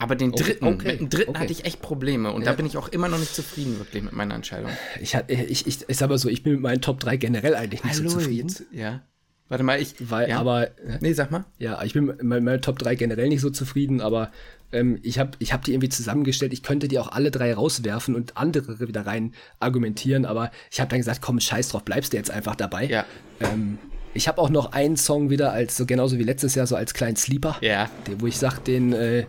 Aber 0.00 0.14
den 0.14 0.32
Okay, 0.32 0.44
dritten, 0.44 0.64
okay, 0.66 0.88
mit 0.92 1.00
dem 1.00 1.10
dritten 1.10 1.30
okay. 1.30 1.40
hatte 1.40 1.52
ich 1.52 1.64
echt 1.64 1.82
Probleme 1.82 2.30
und 2.30 2.46
da 2.46 2.52
Ja. 2.52 2.56
bin 2.56 2.66
ich 2.66 2.76
auch 2.76 2.86
immer 2.86 3.08
noch 3.08 3.18
nicht 3.18 3.34
zufrieden 3.34 3.78
wirklich 3.80 4.04
mit 4.04 4.12
meiner 4.12 4.36
Entscheidung. 4.36 4.70
Ich, 5.00 5.14
ich, 5.26 5.66
ich, 5.66 5.88
ich 5.88 5.96
sag 5.96 6.08
mal 6.08 6.18
so, 6.18 6.28
ich 6.28 6.44
bin 6.44 6.52
mit 6.52 6.62
meinen 6.62 6.80
Top 6.80 7.00
3 7.00 7.16
generell 7.16 7.56
eigentlich 7.56 7.82
nicht 7.82 7.96
so 7.96 8.04
zufrieden. 8.04 8.48
jetzt? 8.48 8.62
Ja. 8.70 9.02
Warte 9.48 9.64
mal, 9.64 9.80
ich. 9.80 9.94
Weil, 10.10 10.28
ja. 10.28 10.38
aber, 10.38 10.68
Nee, 11.00 11.12
sag 11.14 11.30
mal. 11.30 11.44
ja, 11.58 11.82
ich 11.82 11.92
bin 11.94 12.06
mit 12.06 12.20
meinen 12.22 12.60
Top 12.62 12.78
3 12.78 12.94
generell 12.96 13.28
nicht 13.28 13.40
so 13.40 13.50
zufrieden, 13.50 14.00
aber 14.00 14.30
ähm, 14.72 14.98
ich 15.02 15.18
habe 15.18 15.30
ich 15.38 15.52
hab 15.54 15.64
die 15.64 15.72
irgendwie 15.72 15.88
zusammengestellt. 15.88 16.52
Ich 16.52 16.62
könnte 16.62 16.88
die 16.88 16.98
auch 16.98 17.10
alle 17.12 17.30
drei 17.30 17.54
rauswerfen 17.54 18.14
und 18.14 18.36
andere 18.36 18.78
wieder 18.86 19.06
rein 19.06 19.32
argumentieren, 19.60 20.26
aber 20.26 20.50
ich 20.70 20.80
habe 20.80 20.90
dann 20.90 20.98
gesagt, 21.00 21.22
komm, 21.22 21.40
scheiß 21.40 21.70
drauf, 21.70 21.84
bleibst 21.84 22.12
du 22.12 22.18
jetzt 22.18 22.30
einfach 22.30 22.54
dabei. 22.56 22.84
Ja. 22.86 23.04
Ähm, 23.40 23.78
ich 24.14 24.26
habe 24.26 24.40
auch 24.40 24.50
noch 24.50 24.72
einen 24.72 24.96
Song 24.96 25.30
wieder 25.30 25.52
als, 25.52 25.76
so 25.76 25.86
genauso 25.86 26.18
wie 26.18 26.22
letztes 26.24 26.54
Jahr, 26.54 26.66
so 26.66 26.76
als 26.76 26.92
kleinen 26.92 27.16
Sleeper. 27.16 27.56
Ja. 27.60 27.88
Den, 28.06 28.20
wo 28.20 28.26
ich 28.26 28.36
sage, 28.38 28.60
den, 28.66 28.92
äh, 28.92 29.26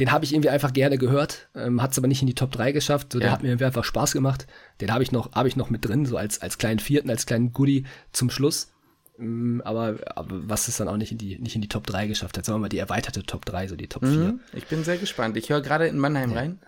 den 0.00 0.12
habe 0.12 0.24
ich 0.24 0.32
irgendwie 0.34 0.50
einfach 0.50 0.72
gerne 0.72 0.98
gehört, 0.98 1.48
ähm, 1.56 1.80
hat 1.82 1.92
es 1.92 1.98
aber 1.98 2.08
nicht 2.08 2.20
in 2.20 2.26
die 2.26 2.34
Top 2.34 2.52
3 2.52 2.72
geschafft. 2.72 3.12
So, 3.12 3.18
Der 3.20 3.28
Ja. 3.28 3.32
hat 3.32 3.42
mir 3.42 3.48
irgendwie 3.48 3.64
einfach 3.64 3.84
Spaß 3.84 4.12
gemacht. 4.12 4.46
Den 4.80 4.92
habe 4.92 5.02
ich, 5.02 5.12
noch 5.12 5.32
hab 5.32 5.46
ich 5.46 5.56
noch 5.56 5.70
mit 5.70 5.84
drin, 5.84 6.04
so 6.04 6.16
als, 6.16 6.42
als 6.42 6.58
kleinen 6.58 6.78
vierten, 6.78 7.10
als 7.10 7.26
kleinen 7.26 7.52
Goodie 7.52 7.84
zum 8.12 8.28
Schluss. 8.30 8.70
Ähm, 9.18 9.60
aber, 9.64 9.96
aber 10.16 10.48
was 10.48 10.68
es 10.68 10.76
dann 10.76 10.88
auch 10.88 10.96
nicht 10.96 11.12
in 11.12 11.18
die, 11.18 11.38
nicht 11.38 11.54
in 11.56 11.60
die 11.62 11.68
Top 11.68 11.86
3 11.86 12.06
geschafft 12.06 12.38
hat. 12.38 12.44
Sagen 12.44 12.56
wir 12.56 12.60
mal 12.62 12.68
die 12.68 12.78
erweiterte 12.78 13.22
Top 13.24 13.44
3, 13.44 13.68
so 13.68 13.76
die 13.76 13.88
Top 13.88 14.04
4. 14.04 14.12
Mhm. 14.16 14.40
Ich 14.52 14.66
bin 14.66 14.84
sehr 14.84 14.96
gespannt. 14.98 15.36
Ich 15.36 15.50
höre 15.50 15.60
gerade 15.60 15.86
in 15.88 15.98
Mannheim 15.98 16.32
rein. 16.32 16.58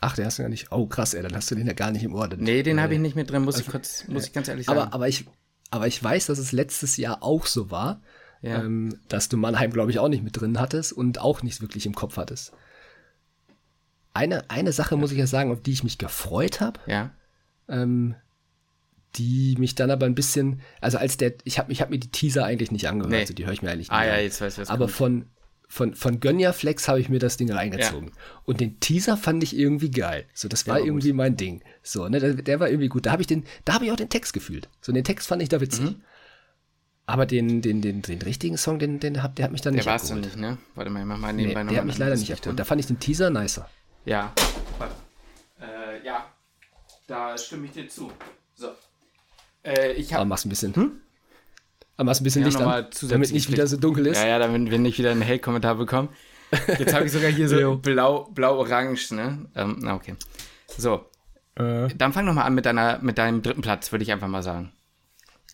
Ach, 0.00 0.14
der 0.14 0.26
hast 0.26 0.38
du 0.38 0.42
ja 0.42 0.48
nicht. 0.48 0.72
Oh, 0.72 0.86
krass, 0.86 1.14
ey, 1.14 1.22
dann 1.22 1.34
hast 1.34 1.50
du 1.50 1.54
den 1.54 1.66
ja 1.66 1.72
gar 1.72 1.90
nicht 1.90 2.02
im 2.04 2.14
Ohr. 2.14 2.28
Dann- 2.28 2.40
Nee, 2.40 2.62
den 2.62 2.80
habe 2.80 2.94
ich 2.94 3.00
nicht 3.00 3.16
mit 3.16 3.30
drin, 3.30 3.42
muss 3.42 3.58
ich 3.58 3.66
kurz, 3.66 4.06
muss 4.08 4.26
ich 4.26 4.32
ganz 4.32 4.46
ehrlich 4.48 4.66
sagen. 4.66 4.78
aber, 4.78 4.92
aber, 4.92 5.08
ich, 5.08 5.24
aber 5.70 5.86
ich 5.86 6.02
weiß, 6.02 6.26
dass 6.26 6.38
es 6.38 6.52
letztes 6.52 6.96
Jahr 6.98 7.22
auch 7.22 7.46
so 7.46 7.70
war, 7.70 8.02
Ja. 8.42 8.62
ähm, 8.62 8.98
dass 9.08 9.28
du 9.30 9.38
Mannheim, 9.38 9.70
glaube 9.72 9.90
ich, 9.90 9.98
auch 9.98 10.08
nicht 10.08 10.22
mit 10.22 10.38
drin 10.38 10.60
hattest 10.60 10.92
und 10.92 11.18
auch 11.20 11.42
nicht 11.42 11.62
wirklich 11.62 11.86
im 11.86 11.94
Kopf 11.94 12.18
hattest. 12.18 12.52
Eine, 14.12 14.50
eine 14.50 14.72
Sache 14.72 14.96
muss 14.96 15.12
ich 15.12 15.18
ja 15.18 15.26
sagen, 15.26 15.50
auf 15.50 15.62
die 15.62 15.72
ich 15.72 15.82
mich 15.84 15.96
gefreut 15.98 16.60
habe, 16.60 16.78
ja. 16.86 17.10
ähm, 17.68 18.14
die 19.18 19.56
mich 19.58 19.74
dann 19.74 19.90
aber 19.90 20.06
ein 20.06 20.14
bisschen, 20.14 20.60
also 20.80 20.98
als 20.98 21.16
der, 21.16 21.34
ich 21.44 21.58
habe 21.58 21.72
ich 21.72 21.80
hab 21.80 21.90
mir 21.90 21.98
die 21.98 22.10
Teaser 22.10 22.44
eigentlich 22.44 22.70
nicht 22.70 22.88
angehört, 22.88 23.10
Nee. 23.10 23.20
also 23.20 23.34
die 23.34 23.44
höre 23.46 23.52
ich 23.52 23.62
mir 23.62 23.70
eigentlich 23.70 23.90
Ah 23.90 24.00
nicht 24.00 24.08
ja, 24.08 24.14
an. 24.14 24.22
jetzt 24.22 24.40
weiß 24.40 24.54
ich 24.54 24.58
was. 24.60 24.70
Aber 24.70 24.86
kommt. 24.86 24.96
von, 24.96 25.26
von, 25.68 25.94
von 25.94 26.20
Gönja 26.20 26.52
Flex 26.52 26.86
habe 26.88 27.00
ich 27.00 27.08
mir 27.08 27.18
das 27.18 27.36
Ding 27.36 27.50
reingezogen. 27.50 28.12
Und 28.44 28.60
den 28.60 28.78
Teaser 28.80 29.16
fand 29.16 29.42
ich 29.42 29.56
irgendwie 29.56 29.90
geil. 29.90 30.26
So, 30.32 30.46
das 30.48 30.66
war 30.66 30.76
war 30.76 30.84
irgendwie 30.84 31.12
mein 31.12 31.36
Ding. 31.36 31.62
So, 31.82 32.08
ne, 32.08 32.20
der, 32.20 32.34
der 32.34 32.60
war 32.60 32.68
irgendwie 32.68 32.88
gut. 32.88 33.06
Da 33.06 33.12
habe 33.12 33.22
ich 33.22 33.26
den, 33.26 33.44
da 33.64 33.74
habe 33.74 33.84
ich 33.86 33.90
auch 33.92 33.96
den 33.96 34.08
Text 34.08 34.32
gefühlt. 34.32 34.68
So, 34.80 34.92
den 34.92 35.02
Text 35.04 35.26
fand 35.28 35.42
ich 35.42 35.48
da 35.48 35.60
witzig. 35.60 35.84
Mhm. 35.84 36.02
Aber 37.08 37.24
den, 37.26 37.62
den, 37.62 37.82
den, 37.82 38.02
den 38.02 38.20
richtigen 38.22 38.56
Song, 38.56 38.78
den, 38.80 38.98
den 38.98 39.22
hab, 39.22 39.36
der 39.36 39.44
hat 39.44 39.52
mich 39.52 39.60
dann 39.60 39.74
der 39.74 39.80
nicht 39.80 39.86
war 39.86 39.94
es 39.96 40.08
dann 40.08 40.18
abgeholt. 40.18 40.36
nicht, 40.36 40.50
ne? 40.50 40.58
Warte 40.74 40.90
mal, 40.90 41.00
ich 41.00 41.06
mach 41.06 41.18
mal 41.18 41.32
Nee, 41.32 41.42
nebenbei 41.42 41.60
der 41.60 41.64
nochmal 41.64 41.78
hat 41.80 41.86
mich 41.86 41.98
leider 41.98 42.16
nicht 42.16 42.32
abgeholt. 42.32 42.58
Da 42.58 42.64
fand 42.64 42.80
ich 42.80 42.86
den 42.86 42.98
Teaser 42.98 43.30
nicer. 43.30 43.68
Ja. 44.04 44.32
Warte. 44.78 44.94
Äh, 45.60 46.04
ja. 46.04 46.26
Da 47.06 47.38
stimme 47.38 47.66
ich 47.66 47.72
dir 47.72 47.88
zu. 47.88 48.10
So. 48.54 48.70
Äh, 49.66 49.92
ich 49.92 50.08
Aber 50.12 50.20
habe 50.20 50.28
machst 50.28 50.46
ein 50.46 50.50
bisschen. 50.50 50.74
Hm? 50.74 50.92
Aber 51.96 52.04
machst 52.06 52.20
ein 52.20 52.24
bisschen 52.24 52.42
Ja, 52.42 52.48
Licht 52.48 52.58
nochmal 52.58 52.84
an, 52.84 52.90
damit 53.08 53.32
nicht 53.32 53.50
wieder 53.50 53.66
so 53.66 53.76
dunkel 53.76 54.06
ist. 54.06 54.18
Ja, 54.18 54.26
ja, 54.28 54.38
damit 54.38 54.70
wir 54.70 54.78
nicht 54.78 54.98
wieder 54.98 55.10
einen 55.10 55.24
Hate-Kommentar 55.26 55.74
bekommen. 55.76 56.08
Jetzt 56.78 56.94
habe 56.94 57.06
ich 57.06 57.12
sogar 57.12 57.30
hier 57.30 57.48
so 57.48 57.58
Jo. 57.60 57.76
blau, 57.76 58.24
blau-orange, 58.32 59.12
ne? 59.12 59.46
Ähm, 59.56 59.78
na, 59.80 59.94
okay. 59.94 60.14
So, 60.76 61.06
Äh, 61.56 61.88
dann 61.96 62.12
fang 62.12 62.24
noch 62.26 62.34
mal 62.34 62.42
an 62.44 62.54
mit, 62.54 62.66
deiner, 62.66 62.98
mit 63.00 63.18
deinem 63.18 63.42
dritten 63.42 63.62
Platz, 63.62 63.90
würde 63.92 64.02
ich 64.04 64.12
einfach 64.12 64.28
mal 64.28 64.42
sagen. 64.42 64.72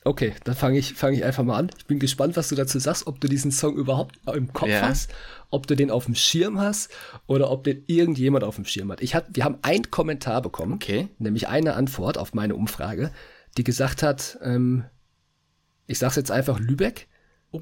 okay, 0.05 0.35
dann 0.43 0.57
fange 0.57 0.79
ich, 0.79 0.95
fang 0.95 1.13
ich 1.13 1.23
einfach 1.25 1.45
mal 1.45 1.57
an. 1.57 1.71
Ich 1.79 1.87
bin 1.87 2.01
gespannt, 2.01 2.37
was 2.37 2.49
du 2.49 2.57
dazu 2.57 2.79
sagst, 2.81 3.07
ob 3.07 3.21
du 3.21 3.29
diesen 3.29 3.53
Song 3.53 3.77
überhaupt 3.77 4.19
im 4.35 4.53
Kopf 4.53 4.69
Ja. 4.69 4.83
hast, 4.83 5.15
ob 5.51 5.69
du 5.69 5.77
den 5.77 5.93
auf 5.93 6.07
dem 6.07 6.17
Schirm 6.17 6.61
hast 6.61 6.91
oder 7.29 7.51
ob 7.53 7.63
den 7.63 7.85
irgendjemand 7.87 8.43
auf 8.43 8.57
dem 8.57 8.65
Schirm 8.65 8.91
hat. 8.91 9.01
Ich 9.01 9.15
hab, 9.15 9.27
wir 9.31 9.45
haben 9.45 9.59
einen 9.63 9.91
Kommentar 9.93 10.43
bekommen, 10.43 10.73
Okay. 10.75 11.09
nämlich 11.19 11.47
eine 11.47 11.75
Antwort 11.75 12.19
auf 12.19 12.35
meine 12.35 12.57
Umfrage, 12.57 13.13
die 13.57 13.65
gesagt 13.65 14.03
hat, 14.03 14.39
ähm, 14.43 14.85
ich 15.87 15.99
sag's 15.99 16.17
jetzt 16.17 16.31
einfach 16.31 16.59
Lübeck, 16.59 17.09
Oh. 17.51 17.61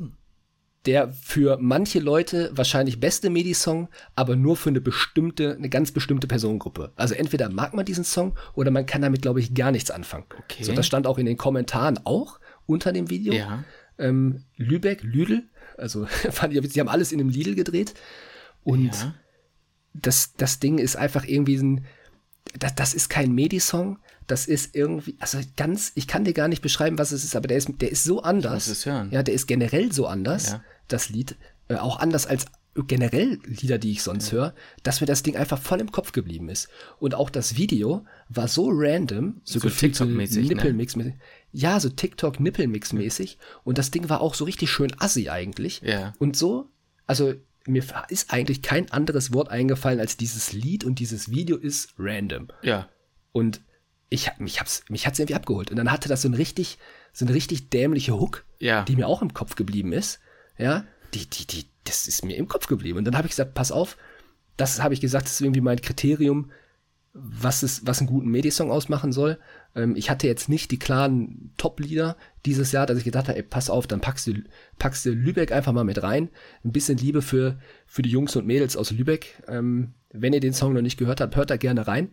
der 0.86 1.10
für 1.10 1.58
manche 1.60 1.98
Leute 1.98 2.50
wahrscheinlich 2.54 3.00
beste 3.00 3.28
Medi-Song, 3.28 3.88
aber 4.14 4.36
nur 4.36 4.56
für 4.56 4.70
eine 4.70 4.80
bestimmte, 4.80 5.54
eine 5.56 5.68
ganz 5.68 5.90
bestimmte 5.92 6.26
Personengruppe. 6.28 6.92
Also 6.96 7.14
entweder 7.14 7.48
mag 7.50 7.74
man 7.74 7.84
diesen 7.84 8.04
Song 8.04 8.38
oder 8.54 8.70
man 8.70 8.86
kann 8.86 9.02
damit, 9.02 9.20
glaube 9.20 9.40
ich, 9.40 9.52
gar 9.54 9.72
nichts 9.72 9.90
anfangen. 9.90 10.24
Okay. 10.44 10.62
So, 10.62 10.72
das 10.72 10.86
stand 10.86 11.06
auch 11.06 11.18
in 11.18 11.26
den 11.26 11.36
Kommentaren 11.36 11.98
auch 12.04 12.38
unter 12.66 12.92
dem 12.92 13.10
Video. 13.10 13.32
Ja. 13.34 13.64
Ähm, 13.98 14.44
Lübeck, 14.56 15.02
Lüdel, 15.02 15.48
also 15.76 16.06
fand 16.30 16.54
ich, 16.54 16.72
sie 16.72 16.80
haben 16.80 16.88
alles 16.88 17.10
in 17.12 17.20
einem 17.20 17.28
Lidl 17.30 17.54
gedreht. 17.56 17.94
Und 18.62 18.94
Ja. 18.94 19.14
das, 19.92 20.34
das 20.36 20.60
Ding 20.60 20.78
ist 20.78 20.94
einfach 20.96 21.24
irgendwie 21.26 21.56
ein, 21.56 21.84
das, 22.58 22.74
das 22.74 22.94
ist 22.94 23.08
kein 23.10 23.32
Medi-Song, 23.32 23.98
das 24.26 24.46
ist 24.46 24.74
irgendwie, 24.76 25.16
also 25.18 25.38
ganz, 25.56 25.92
ich 25.94 26.06
kann 26.06 26.24
dir 26.24 26.32
gar 26.32 26.48
nicht 26.48 26.62
beschreiben, 26.62 26.98
was 26.98 27.12
es 27.12 27.24
ist, 27.24 27.34
aber 27.36 27.48
der 27.48 27.56
ist, 27.56 27.68
der 27.80 27.90
ist 27.90 28.04
so 28.04 28.22
anders. 28.22 28.66
muss 28.68 28.76
es 28.78 28.86
hören. 28.86 29.10
Ja, 29.10 29.22
der 29.22 29.34
ist 29.34 29.46
generell 29.46 29.92
so 29.92 30.06
anders, 30.06 30.50
Ja. 30.50 30.64
das 30.88 31.08
Lied, 31.08 31.36
äh, 31.68 31.76
auch 31.76 31.98
anders 31.98 32.26
als 32.26 32.46
generell 32.86 33.40
Lieder, 33.44 33.78
die 33.78 33.90
ich 33.90 34.02
sonst 34.04 34.30
höre, 34.30 34.54
dass 34.84 35.00
mir 35.00 35.06
das 35.08 35.24
Ding 35.24 35.36
einfach 35.36 35.60
voll 35.60 35.80
im 35.80 35.90
Kopf 35.90 36.12
geblieben 36.12 36.48
ist. 36.48 36.68
Und 37.00 37.16
auch 37.16 37.28
das 37.28 37.56
Video 37.56 38.04
war 38.28 38.46
so 38.46 38.68
random, 38.72 39.40
so, 39.42 39.58
So 39.58 39.68
TikTok-mäßig, 39.68 40.48
ne? 40.48 40.54
Nippelmix-mäßig. 40.54 41.14
Ja, 41.52 41.80
so 41.80 41.88
TikTok-Nippelmix-mäßig. 41.88 43.38
Und 43.64 43.78
das 43.78 43.90
Ding 43.90 44.08
war 44.08 44.20
auch 44.20 44.34
so 44.34 44.44
richtig 44.44 44.70
schön 44.70 44.92
assi 45.00 45.28
eigentlich. 45.28 45.80
Ja. 45.84 46.14
Und 46.20 46.36
so, 46.36 46.68
also 47.06 47.34
mir 47.70 47.84
ist 48.08 48.32
eigentlich 48.32 48.62
kein 48.62 48.90
anderes 48.90 49.32
Wort 49.32 49.48
eingefallen 49.48 50.00
als 50.00 50.16
dieses 50.16 50.52
Lied 50.52 50.84
und 50.84 50.98
dieses 50.98 51.30
Video 51.30 51.56
ist 51.56 51.94
random. 51.98 52.48
Ja. 52.62 52.88
Und 53.32 53.60
ich 54.08 54.30
mich 54.38 54.60
hab's, 54.60 54.82
mich 54.88 55.06
hat's 55.06 55.18
irgendwie 55.18 55.36
abgeholt. 55.36 55.70
Und 55.70 55.76
dann 55.76 55.90
hatte 55.92 56.08
das 56.08 56.22
so 56.22 56.28
ein 56.28 56.34
richtig, 56.34 56.78
so 57.12 57.24
eine 57.24 57.34
richtig 57.34 57.70
dämliche 57.70 58.18
Hook, 58.18 58.44
Ja. 58.58 58.82
die 58.84 58.96
mir 58.96 59.06
auch 59.06 59.22
im 59.22 59.32
Kopf 59.34 59.54
geblieben 59.54 59.92
ist. 59.92 60.20
Ja, 60.58 60.84
die, 61.14 61.28
die, 61.28 61.46
die, 61.46 61.66
das 61.84 62.06
ist 62.08 62.24
mir 62.24 62.36
im 62.36 62.48
Kopf 62.48 62.66
geblieben. 62.66 62.98
Und 62.98 63.04
dann 63.04 63.16
habe 63.16 63.26
ich 63.26 63.32
gesagt, 63.32 63.54
pass 63.54 63.72
auf, 63.72 63.96
das 64.56 64.82
habe 64.82 64.94
ich 64.94 65.00
gesagt, 65.00 65.26
das 65.26 65.34
ist 65.34 65.40
irgendwie 65.40 65.60
mein 65.62 65.80
Kriterium. 65.80 66.50
was, 67.12 67.62
es, 67.62 67.86
was 67.86 67.98
einen 67.98 68.08
guten 68.08 68.30
Medisong 68.30 68.70
ausmachen 68.70 69.12
soll. 69.12 69.38
Ähm, 69.74 69.96
ich 69.96 70.10
hatte 70.10 70.26
jetzt 70.26 70.48
nicht 70.48 70.70
die 70.70 70.78
klaren 70.78 71.52
Top-Lieder 71.56 72.16
dieses 72.46 72.72
Jahr, 72.72 72.86
dass 72.86 72.98
ich 72.98 73.04
gedacht 73.04 73.28
habe, 73.28 73.38
ey, 73.38 73.42
pass 73.42 73.70
auf, 73.70 73.86
dann 73.86 74.00
packst 74.00 74.26
du, 74.26 74.34
packst 74.78 75.04
du 75.06 75.10
Lübeck 75.10 75.52
einfach 75.52 75.72
mal 75.72 75.84
mit 75.84 76.02
rein. 76.02 76.30
Ein 76.64 76.72
bisschen 76.72 76.98
Liebe 76.98 77.22
für, 77.22 77.58
für 77.86 78.02
die 78.02 78.10
Jungs 78.10 78.36
und 78.36 78.46
Mädels 78.46 78.76
aus 78.76 78.90
Lübeck. 78.90 79.42
Ähm, 79.48 79.94
wenn 80.12 80.32
ihr 80.32 80.40
den 80.40 80.54
Song 80.54 80.72
noch 80.72 80.82
nicht 80.82 80.98
gehört 80.98 81.20
habt, 81.20 81.36
hört 81.36 81.50
da 81.50 81.56
gerne 81.56 81.86
rein. 81.86 82.12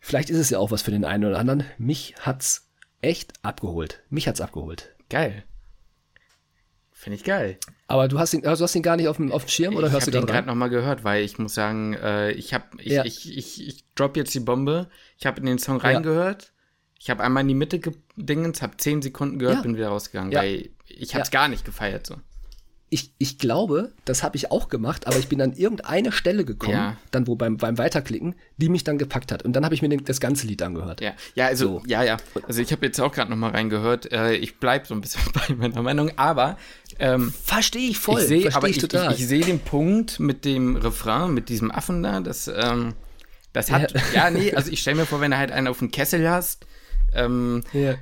Vielleicht 0.00 0.30
ist 0.30 0.38
es 0.38 0.50
ja 0.50 0.58
auch 0.58 0.70
was 0.70 0.82
für 0.82 0.92
den 0.92 1.04
einen 1.04 1.24
oder 1.24 1.38
anderen. 1.38 1.64
Mich 1.78 2.14
hat's 2.20 2.68
echt 3.00 3.32
abgeholt. 3.42 4.02
Mich 4.08 4.28
hat's 4.28 4.40
abgeholt. 4.40 4.94
Geil. 5.08 5.44
Finde 6.98 7.16
ich 7.18 7.24
geil. 7.24 7.58
Aber 7.88 8.08
du 8.08 8.18
hast 8.18 8.32
ihn, 8.32 8.46
also 8.46 8.62
du 8.62 8.64
hast 8.64 8.74
ihn 8.74 8.82
gar 8.82 8.96
nicht 8.96 9.06
auf 9.06 9.18
dem, 9.18 9.30
auf 9.30 9.44
dem 9.44 9.48
Schirm 9.50 9.76
oder 9.76 9.88
ich 9.88 9.92
hörst 9.92 10.06
du 10.06 10.10
gerade 10.10 10.24
gerade 10.26 10.38
rein? 10.38 10.46
nochmal 10.46 10.70
gehört, 10.70 11.04
weil 11.04 11.22
ich 11.24 11.38
muss 11.38 11.52
sagen, 11.54 11.92
äh, 11.92 12.32
ich 12.32 12.54
habe, 12.54 12.64
ich, 12.78 12.92
Ja. 12.92 13.04
ich, 13.04 13.36
ich, 13.36 13.68
ich 13.68 13.84
drop 13.94 14.16
jetzt 14.16 14.34
die 14.34 14.40
Bombe. 14.40 14.88
Ich 15.18 15.26
habe 15.26 15.38
in 15.38 15.46
den 15.46 15.58
Song 15.58 15.76
reingehört. 15.76 16.52
Ich 16.98 17.10
habe 17.10 17.22
einmal 17.22 17.42
in 17.42 17.48
die 17.48 17.54
Mitte 17.54 17.78
gedingens, 17.80 18.62
habe 18.62 18.78
zehn 18.78 19.02
Sekunden 19.02 19.38
gehört, 19.38 19.56
Ja. 19.56 19.62
bin 19.62 19.76
wieder 19.76 19.88
rausgegangen, 19.88 20.32
Ja. 20.32 20.40
weil 20.40 20.70
ich 20.86 21.14
habe 21.14 21.22
es 21.22 21.28
Ja. 21.28 21.38
gar 21.40 21.48
nicht 21.48 21.66
gefeiert 21.66 22.06
so. 22.06 22.16
Ich, 22.96 23.12
ich 23.18 23.36
glaube, 23.38 23.92
das 24.06 24.22
habe 24.22 24.36
ich 24.38 24.50
auch 24.50 24.70
gemacht, 24.70 25.06
aber 25.06 25.18
ich 25.18 25.28
bin 25.28 25.42
an 25.42 25.52
irgendeine 25.52 26.12
Stelle 26.12 26.46
gekommen, 26.46 26.72
Ja. 26.72 26.96
dann 27.10 27.26
wo 27.26 27.34
beim, 27.36 27.58
beim 27.58 27.76
Weiterklicken, 27.76 28.34
die 28.56 28.70
mich 28.70 28.84
dann 28.84 28.96
gepackt 28.96 29.32
hat. 29.32 29.42
Und 29.42 29.52
dann 29.52 29.66
habe 29.66 29.74
ich 29.74 29.82
mir 29.82 29.90
den, 29.90 30.02
das 30.06 30.18
ganze 30.18 30.46
Lied 30.46 30.62
angehört. 30.62 31.02
Ja, 31.02 31.12
ja, 31.34 31.44
also, 31.44 31.80
So. 31.80 31.82
ja, 31.86 32.02
ja. 32.02 32.16
Also 32.48 32.62
ich 32.62 32.72
habe 32.72 32.86
jetzt 32.86 32.98
auch 33.00 33.12
gerade 33.12 33.30
nochmal 33.30 33.50
reingehört. 33.50 34.10
Äh, 34.10 34.36
ich 34.36 34.58
bleib 34.58 34.86
so 34.86 34.94
ein 34.94 35.02
bisschen 35.02 35.20
bei 35.34 35.54
meiner 35.54 35.82
Meinung, 35.82 36.10
aber 36.16 36.56
ähm, 36.98 37.34
Verstehe 37.44 37.90
ich 37.90 37.98
voll. 37.98 38.22
ich 38.22 38.26
verstehe 38.28 38.54
aber 38.56 38.68
ich 38.70 38.78
ich, 38.78 38.84
ich, 38.94 39.10
ich 39.20 39.26
sehe 39.26 39.44
den 39.44 39.60
Punkt 39.60 40.18
mit 40.18 40.46
dem 40.46 40.76
Refrain, 40.76 41.34
mit 41.34 41.50
diesem 41.50 41.70
Affen 41.70 42.02
da, 42.02 42.20
das, 42.20 42.48
ähm, 42.48 42.94
das 43.52 43.70
hat, 43.70 43.92
Ja. 43.92 44.00
ja, 44.14 44.30
nee, 44.30 44.54
also 44.54 44.70
ich 44.72 44.80
stelle 44.80 44.96
mir 44.96 45.04
vor, 45.06 45.20
wenn 45.20 45.32
du 45.32 45.36
halt 45.36 45.52
einen 45.52 45.68
auf 45.68 45.80
dem 45.80 45.90
Kessel 45.90 46.26
hast, 46.30 46.64
ähm, 47.14 47.62
ja. 47.74 47.94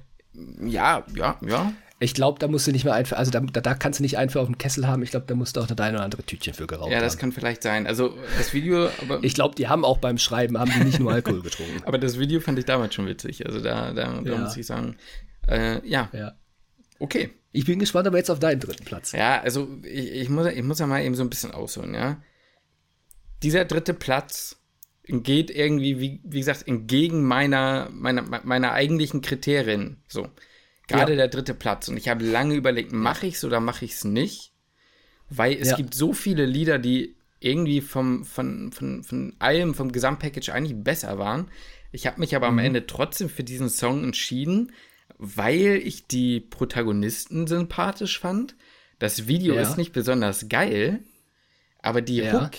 ja, 0.65 1.05
ja, 1.17 1.37
ja, 1.45 1.73
Ich 2.05 2.13
glaube, 2.13 2.39
da 2.39 2.49
musst 2.49 2.67
du 2.67 2.71
nicht 2.73 2.85
mehr 2.85 2.93
einfach, 2.93 3.17
also 3.17 3.31
da, 3.31 3.41
da, 3.41 3.75
kannst 3.75 3.99
du 3.99 4.03
nicht 4.03 4.19
einfach 4.19 4.41
auf 4.43 4.47
dem 4.47 4.59
Kessel 4.59 4.87
haben. 4.87 5.03
Ich 5.03 5.11
glaube, 5.11 5.25
da 5.27 5.35
musst 5.35 5.57
du 5.57 5.61
auch 5.63 5.67
das 5.67 5.79
eine 5.79 5.97
oder 5.97 6.05
andere 6.05 6.23
Tütchen 6.23 6.53
für 6.53 6.67
geraucht 6.67 6.93
ja, 6.93 7.01
das 7.01 7.15
haben. 7.15 7.21
kann 7.21 7.33
vielleicht 7.33 7.63
sein. 7.63 7.87
Also 7.87 8.15
das 8.37 8.53
Video, 8.53 8.89
aber, 9.01 9.25
Ich 9.25 9.33
glaube, 9.35 9.55
die 9.55 9.69
haben 9.69 9.85
auch 9.87 9.99
beim 9.99 10.19
Schreiben, 10.19 10.59
haben 10.59 10.71
die 10.71 10.85
nicht 10.85 11.01
nur 11.01 11.13
Alkohol 11.13 11.41
getrunken. 11.49 11.83
aber 11.85 11.97
das 11.99 12.19
Video 12.19 12.41
fand 12.41 12.59
ich 12.59 12.67
damals 12.67 12.95
schon 12.95 13.07
witzig. 13.07 13.47
Also 13.47 13.61
da, 13.61 13.93
da, 13.95 14.21
da 14.21 14.33
Ja. 14.33 14.39
muss 14.39 14.57
ich 14.57 14.67
sagen, 14.67 14.97
äh, 15.49 15.87
ja, 15.89 16.11
Ja. 16.13 16.35
okay. 16.99 17.31
Ich 17.53 17.65
bin 17.65 17.79
gespannt, 17.79 18.07
aber 18.07 18.19
jetzt 18.19 18.31
auf 18.31 18.39
deinen 18.41 18.61
dritten 18.61 18.85
Platz. 18.85 19.13
Ja, 19.13 19.41
also 19.41 19.69
ich, 19.85 20.11
ich, 20.13 20.29
muss, 20.29 20.47
ich 20.49 20.63
muss 20.63 20.81
ja 20.81 20.87
mal 20.87 21.03
eben 21.03 21.15
so 21.15 21.23
ein 21.23 21.31
bisschen 21.31 21.53
ausholen, 21.53 21.95
ja. 21.95 22.21
Dieser 23.43 23.65
dritte 23.65 23.95
Platz 23.95 24.57
geht 25.07 25.51
irgendwie, 25.51 26.01
wie, 26.01 26.21
wie 26.25 26.39
gesagt, 26.39 26.67
entgegen 26.67 27.23
meiner, 27.25 27.89
meiner, 27.93 28.23
meiner 28.45 28.73
eigentlichen 28.73 29.21
Kriterien. 29.23 30.03
So. 30.09 30.29
Gerade 30.87 31.13
Ja. 31.13 31.17
der 31.17 31.29
dritte 31.29 31.55
Platz. 31.55 31.89
Und 31.89 31.97
ich 31.97 32.09
habe 32.09 32.25
lange 32.25 32.55
überlegt, 32.55 32.93
mache 32.93 33.27
ich 33.27 33.35
es 33.37 33.45
oder 33.45 33.61
mache 33.61 33.85
ich 33.85 33.93
es 33.93 34.05
nicht? 34.05 34.53
Weil 35.31 35.55
es 35.55 35.71
Ja. 35.71 35.77
gibt 35.77 35.95
so 35.95 36.13
viele 36.13 36.45
Lieder, 36.47 36.79
die 36.79 37.17
irgendwie 37.41 37.81
vom, 37.81 38.25
von, 38.25 38.73
von, 38.73 39.03
von 39.05 39.35
allem, 39.39 39.75
vom 39.75 39.93
Gesamtpackage 39.93 40.51
eigentlich 40.51 40.77
besser 40.83 41.19
waren. 41.19 41.51
Ich 41.93 42.07
habe 42.07 42.21
mich 42.21 42.35
aber 42.37 42.51
Mhm. 42.51 42.59
am 42.59 42.65
Ende 42.65 42.87
trotzdem 42.87 43.29
für 43.29 43.45
diesen 43.45 43.69
Song 43.71 44.05
entschieden, 44.05 44.73
weil 45.19 45.81
ich 45.85 46.07
die 46.07 46.41
Protagonisten 46.41 47.47
sympathisch 47.47 48.19
fand. 48.19 48.55
Das 48.99 49.27
Video 49.27 49.55
Ja. 49.55 49.63
ist 49.63 49.77
nicht 49.77 49.93
besonders 49.93 50.49
geil, 50.49 51.01
aber 51.81 52.01
die 52.03 52.17
Ja. 52.19 52.33
Hook 52.33 52.53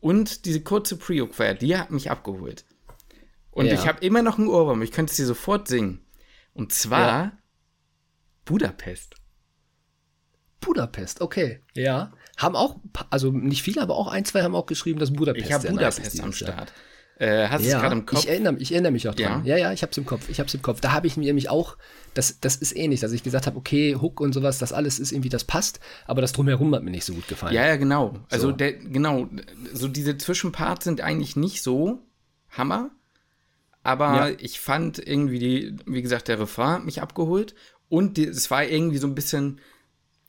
und 0.00 0.44
diese 0.44 0.60
kurze 0.62 0.96
Pre-Hook, 0.96 1.32
die 1.60 1.76
hat 1.76 1.90
mich 1.90 2.10
abgeholt. 2.10 2.64
Und 3.50 3.66
Ja. 3.66 3.74
ich 3.74 3.86
habe 3.86 4.04
immer 4.04 4.22
noch 4.22 4.38
einen 4.38 4.48
Ohrwurm, 4.48 4.82
ich 4.82 4.92
könnte 4.92 5.10
es 5.10 5.16
dir 5.16 5.26
sofort 5.26 5.68
singen. 5.68 6.00
Und 6.54 6.72
zwar. 6.72 7.32
Budapest. 8.44 9.14
Budapest, 10.60 11.20
okay. 11.20 11.60
Ja. 11.74 12.12
Haben 12.36 12.54
auch, 12.56 12.76
also 13.10 13.30
nicht 13.32 13.62
viele, 13.62 13.82
aber 13.82 13.96
auch 13.96 14.08
ein, 14.08 14.24
zwei 14.24 14.42
haben 14.42 14.54
auch 14.54 14.66
geschrieben, 14.66 14.98
dass 15.00 15.12
Budapest 15.12 15.46
Ich 15.46 15.52
habe 15.52 15.64
nice 15.64 15.72
Budapest 15.96 16.14
ist 16.14 16.20
am. 16.22 16.32
Start. 16.32 16.72
Äh, 17.18 17.48
hast 17.48 17.60
du 17.62 17.66
es 17.66 17.72
Ja, 17.72 17.80
gerade 17.80 17.94
im 17.96 18.06
Kopf? 18.06 18.20
ich 18.20 18.28
erinnere, 18.28 18.56
ich 18.58 18.72
erinnere 18.72 18.92
mich 18.92 19.08
auch 19.08 19.14
dran. 19.14 19.44
Ja? 19.44 19.56
Ja, 19.56 19.64
ja, 19.68 19.72
ich 19.72 19.82
hab's 19.82 19.96
im 19.98 20.06
Kopf. 20.06 20.28
Ich 20.28 20.40
hab's 20.40 20.54
im 20.54 20.62
Kopf. 20.62 20.80
Da 20.80 20.92
habe 20.92 21.06
ich 21.06 21.16
mir 21.16 21.24
nämlich 21.26 21.50
auch, 21.50 21.76
das, 22.14 22.40
das 22.40 22.56
ist 22.56 22.74
ähnlich, 22.76 23.00
dass 23.00 23.12
ich 23.12 23.22
gesagt 23.22 23.46
habe, 23.46 23.56
okay, 23.56 23.96
Hook 24.00 24.20
und 24.20 24.32
sowas, 24.32 24.58
das 24.58 24.72
alles 24.72 24.98
ist 24.98 25.12
irgendwie, 25.12 25.28
das 25.28 25.44
passt, 25.44 25.78
aber 26.06 26.20
das 26.20 26.32
drumherum 26.32 26.74
hat 26.74 26.82
mir 26.82 26.90
nicht 26.90 27.04
so 27.04 27.12
gut 27.12 27.28
gefallen. 27.28 27.54
Ja, 27.54 27.66
ja, 27.66 27.76
genau. 27.76 28.14
Also 28.30 28.48
So. 28.50 28.52
der, 28.56 28.72
genau, 28.72 29.28
so 29.72 29.88
diese 29.88 30.16
Zwischenparts 30.16 30.84
sind 30.84 31.00
eigentlich 31.00 31.36
nicht 31.36 31.62
so 31.62 32.00
Hammer. 32.50 32.90
Aber 33.84 34.28
Ja. 34.30 34.36
ich 34.38 34.60
fand 34.60 34.98
irgendwie 35.04 35.38
die, 35.40 35.76
wie 35.86 36.02
gesagt, 36.02 36.28
der 36.28 36.38
Refrain 36.38 36.74
hat 36.74 36.84
mich 36.84 37.02
abgeholt. 37.02 37.54
Und 37.92 38.16
es 38.18 38.50
war 38.50 38.64
irgendwie 38.64 38.96
so 38.96 39.06
ein 39.06 39.14
bisschen, 39.14 39.60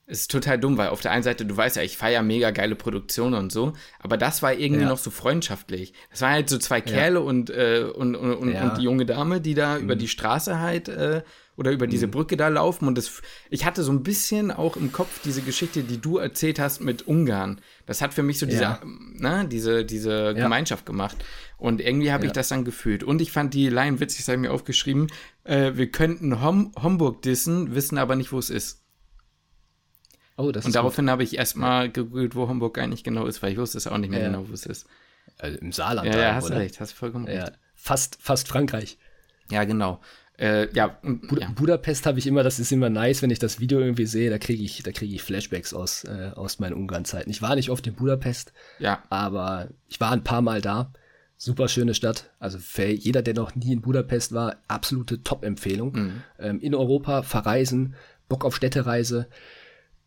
es 0.05 0.21
ist 0.23 0.31
total 0.31 0.59
dumm, 0.59 0.77
weil 0.77 0.89
auf 0.89 0.99
der 0.99 1.11
einen 1.11 1.23
Seite, 1.23 1.45
du 1.45 1.55
weißt 1.55 1.77
ja, 1.77 1.81
ich 1.81 1.95
feiere 1.95 2.21
mega 2.21 2.51
geile 2.51 2.75
Produktionen 2.75 3.35
und 3.35 3.53
so, 3.53 3.71
aber 3.99 4.17
das 4.17 4.41
war 4.43 4.53
irgendwie 4.53 4.83
Ja. 4.83 4.89
noch 4.89 4.97
so 4.97 5.09
freundschaftlich. 5.11 5.93
Das 6.11 6.19
waren 6.19 6.33
halt 6.33 6.49
so 6.49 6.57
zwei 6.57 6.81
Kerle 6.81 7.21
und, 7.21 7.49
äh, 7.51 7.85
und, 7.95 8.17
und, 8.17 8.33
und, 8.35 8.51
Ja. 8.51 8.63
Mhm. 8.65 8.69
und 8.69 8.77
die 8.79 8.83
junge 8.83 9.05
Dame, 9.05 9.39
die 9.39 9.53
da 9.53 9.77
über 9.77 9.95
die 9.95 10.09
Straße 10.09 10.59
halt 10.59 10.89
äh, 10.89 11.21
oder 11.55 11.71
über 11.71 11.87
diese 11.87 12.07
Brücke 12.09 12.35
da 12.35 12.49
laufen. 12.49 12.85
Und 12.87 12.97
das, 12.97 13.21
ich 13.49 13.63
hatte 13.63 13.81
so 13.83 13.93
ein 13.93 14.03
bisschen 14.03 14.51
auch 14.51 14.75
im 14.75 14.91
Kopf 14.91 15.21
diese 15.23 15.41
Geschichte, 15.41 15.83
die 15.83 16.01
du 16.01 16.17
erzählt 16.17 16.59
hast 16.59 16.81
mit 16.81 17.07
Ungarn. 17.07 17.61
Das 17.85 18.01
hat 18.01 18.13
für 18.13 18.23
mich 18.23 18.39
so 18.39 18.45
diese, 18.45 18.63
Ja. 18.63 18.81
ne, 18.83 19.47
diese, 19.49 19.85
diese 19.85 20.33
Gemeinschaft 20.33 20.85
gemacht. 20.85 21.15
Und 21.57 21.79
irgendwie 21.79 22.11
habe 22.11 22.25
ich 22.25 22.31
Ja. 22.31 22.33
das 22.33 22.49
dann 22.49 22.65
gefühlt. 22.65 23.03
Und 23.05 23.21
ich 23.21 23.31
fand 23.31 23.53
die 23.53 23.69
Line 23.69 24.01
witzig, 24.01 24.17
das 24.25 24.27
habe 24.27 24.35
ich 24.37 24.41
mir 24.41 24.51
aufgeschrieben. 24.51 25.07
Äh, 25.43 25.75
wir 25.75 25.91
könnten 25.91 26.41
Hom 26.43 26.71
Homburg 26.81 27.21
dissen, 27.21 27.75
wissen 27.75 27.97
aber 27.97 28.15
nicht, 28.15 28.31
wo 28.31 28.39
es 28.39 28.49
ist. 28.49 28.81
Oh, 30.37 30.51
das 30.51 30.65
Und 30.65 30.69
ist 30.69 30.75
daraufhin 30.75 31.09
habe 31.09 31.23
ich 31.23 31.37
erstmal 31.37 31.91
gegoogelt, 31.91 32.35
wo 32.35 32.47
Hamburg 32.47 32.77
eigentlich 32.79 33.03
genau 33.03 33.25
ist, 33.25 33.43
weil 33.43 33.51
ich 33.51 33.57
wusste 33.57 33.77
es 33.77 33.85
auch 33.87 33.97
nicht 33.97 34.09
mehr 34.09 34.21
Ja. 34.21 34.27
genau, 34.27 34.49
wo 34.49 34.53
es 34.53 34.65
ist. 34.65 34.87
Also 35.37 35.57
im 35.59 35.71
Saarland. 35.71 36.07
Ja, 36.13 36.19
ja, 36.19 36.35
hast 36.35 36.49
du 36.49 36.53
oder? 36.53 36.61
recht, 36.61 36.79
hast 36.79 36.93
vollkommen 36.93 37.27
Ja, 37.27 37.43
recht. 37.45 37.59
fast, 37.75 38.17
fast 38.19 38.47
Frankreich. 38.47 38.97
Ja, 39.51 39.63
genau. 39.63 40.01
Äh, 40.37 40.73
ja, 40.73 40.97
Bud 41.03 41.39
ja. 41.41 41.49
Budapest 41.51 42.07
habe 42.07 42.17
ich 42.17 42.25
immer, 42.25 42.41
das 42.41 42.59
ist 42.59 42.71
immer 42.71 42.89
nice, 42.89 43.21
wenn 43.21 43.29
ich 43.29 43.37
das 43.37 43.59
Video 43.59 43.79
irgendwie 43.79 44.07
sehe, 44.07 44.31
da 44.31 44.39
kriege 44.39 44.63
ich, 44.63 44.81
da 44.81 44.91
kriege 44.91 45.13
ich 45.13 45.21
Flashbacks 45.21 45.73
aus, 45.75 46.05
äh, 46.05 46.31
aus 46.35 46.57
meinen 46.59 46.73
Ungarn-Zeiten. 46.73 47.29
Ich 47.29 47.43
war 47.43 47.55
nicht 47.55 47.69
oft 47.69 47.85
in 47.85 47.93
Budapest, 47.93 48.51
ja, 48.79 49.03
aber 49.09 49.69
ich 49.87 49.99
war 50.01 50.11
ein 50.11 50.23
paar 50.23 50.41
Mal 50.41 50.61
da. 50.61 50.91
Super 51.37 51.67
schöne 51.67 51.93
Stadt. 51.93 52.31
Also 52.39 52.57
für 52.57 52.85
jeder, 52.85 53.21
der 53.21 53.33
noch 53.33 53.55
nie 53.55 53.73
in 53.73 53.81
Budapest 53.81 54.33
war, 54.33 54.57
absolute 54.67 55.23
Top-Empfehlung. 55.23 55.93
Mhm. 55.93 56.23
Ähm, 56.39 56.59
in 56.59 56.75
Europa 56.75 57.23
verreisen, 57.23 57.95
Bock 58.29 58.45
auf 58.45 58.55
Städtereise. 58.55 59.27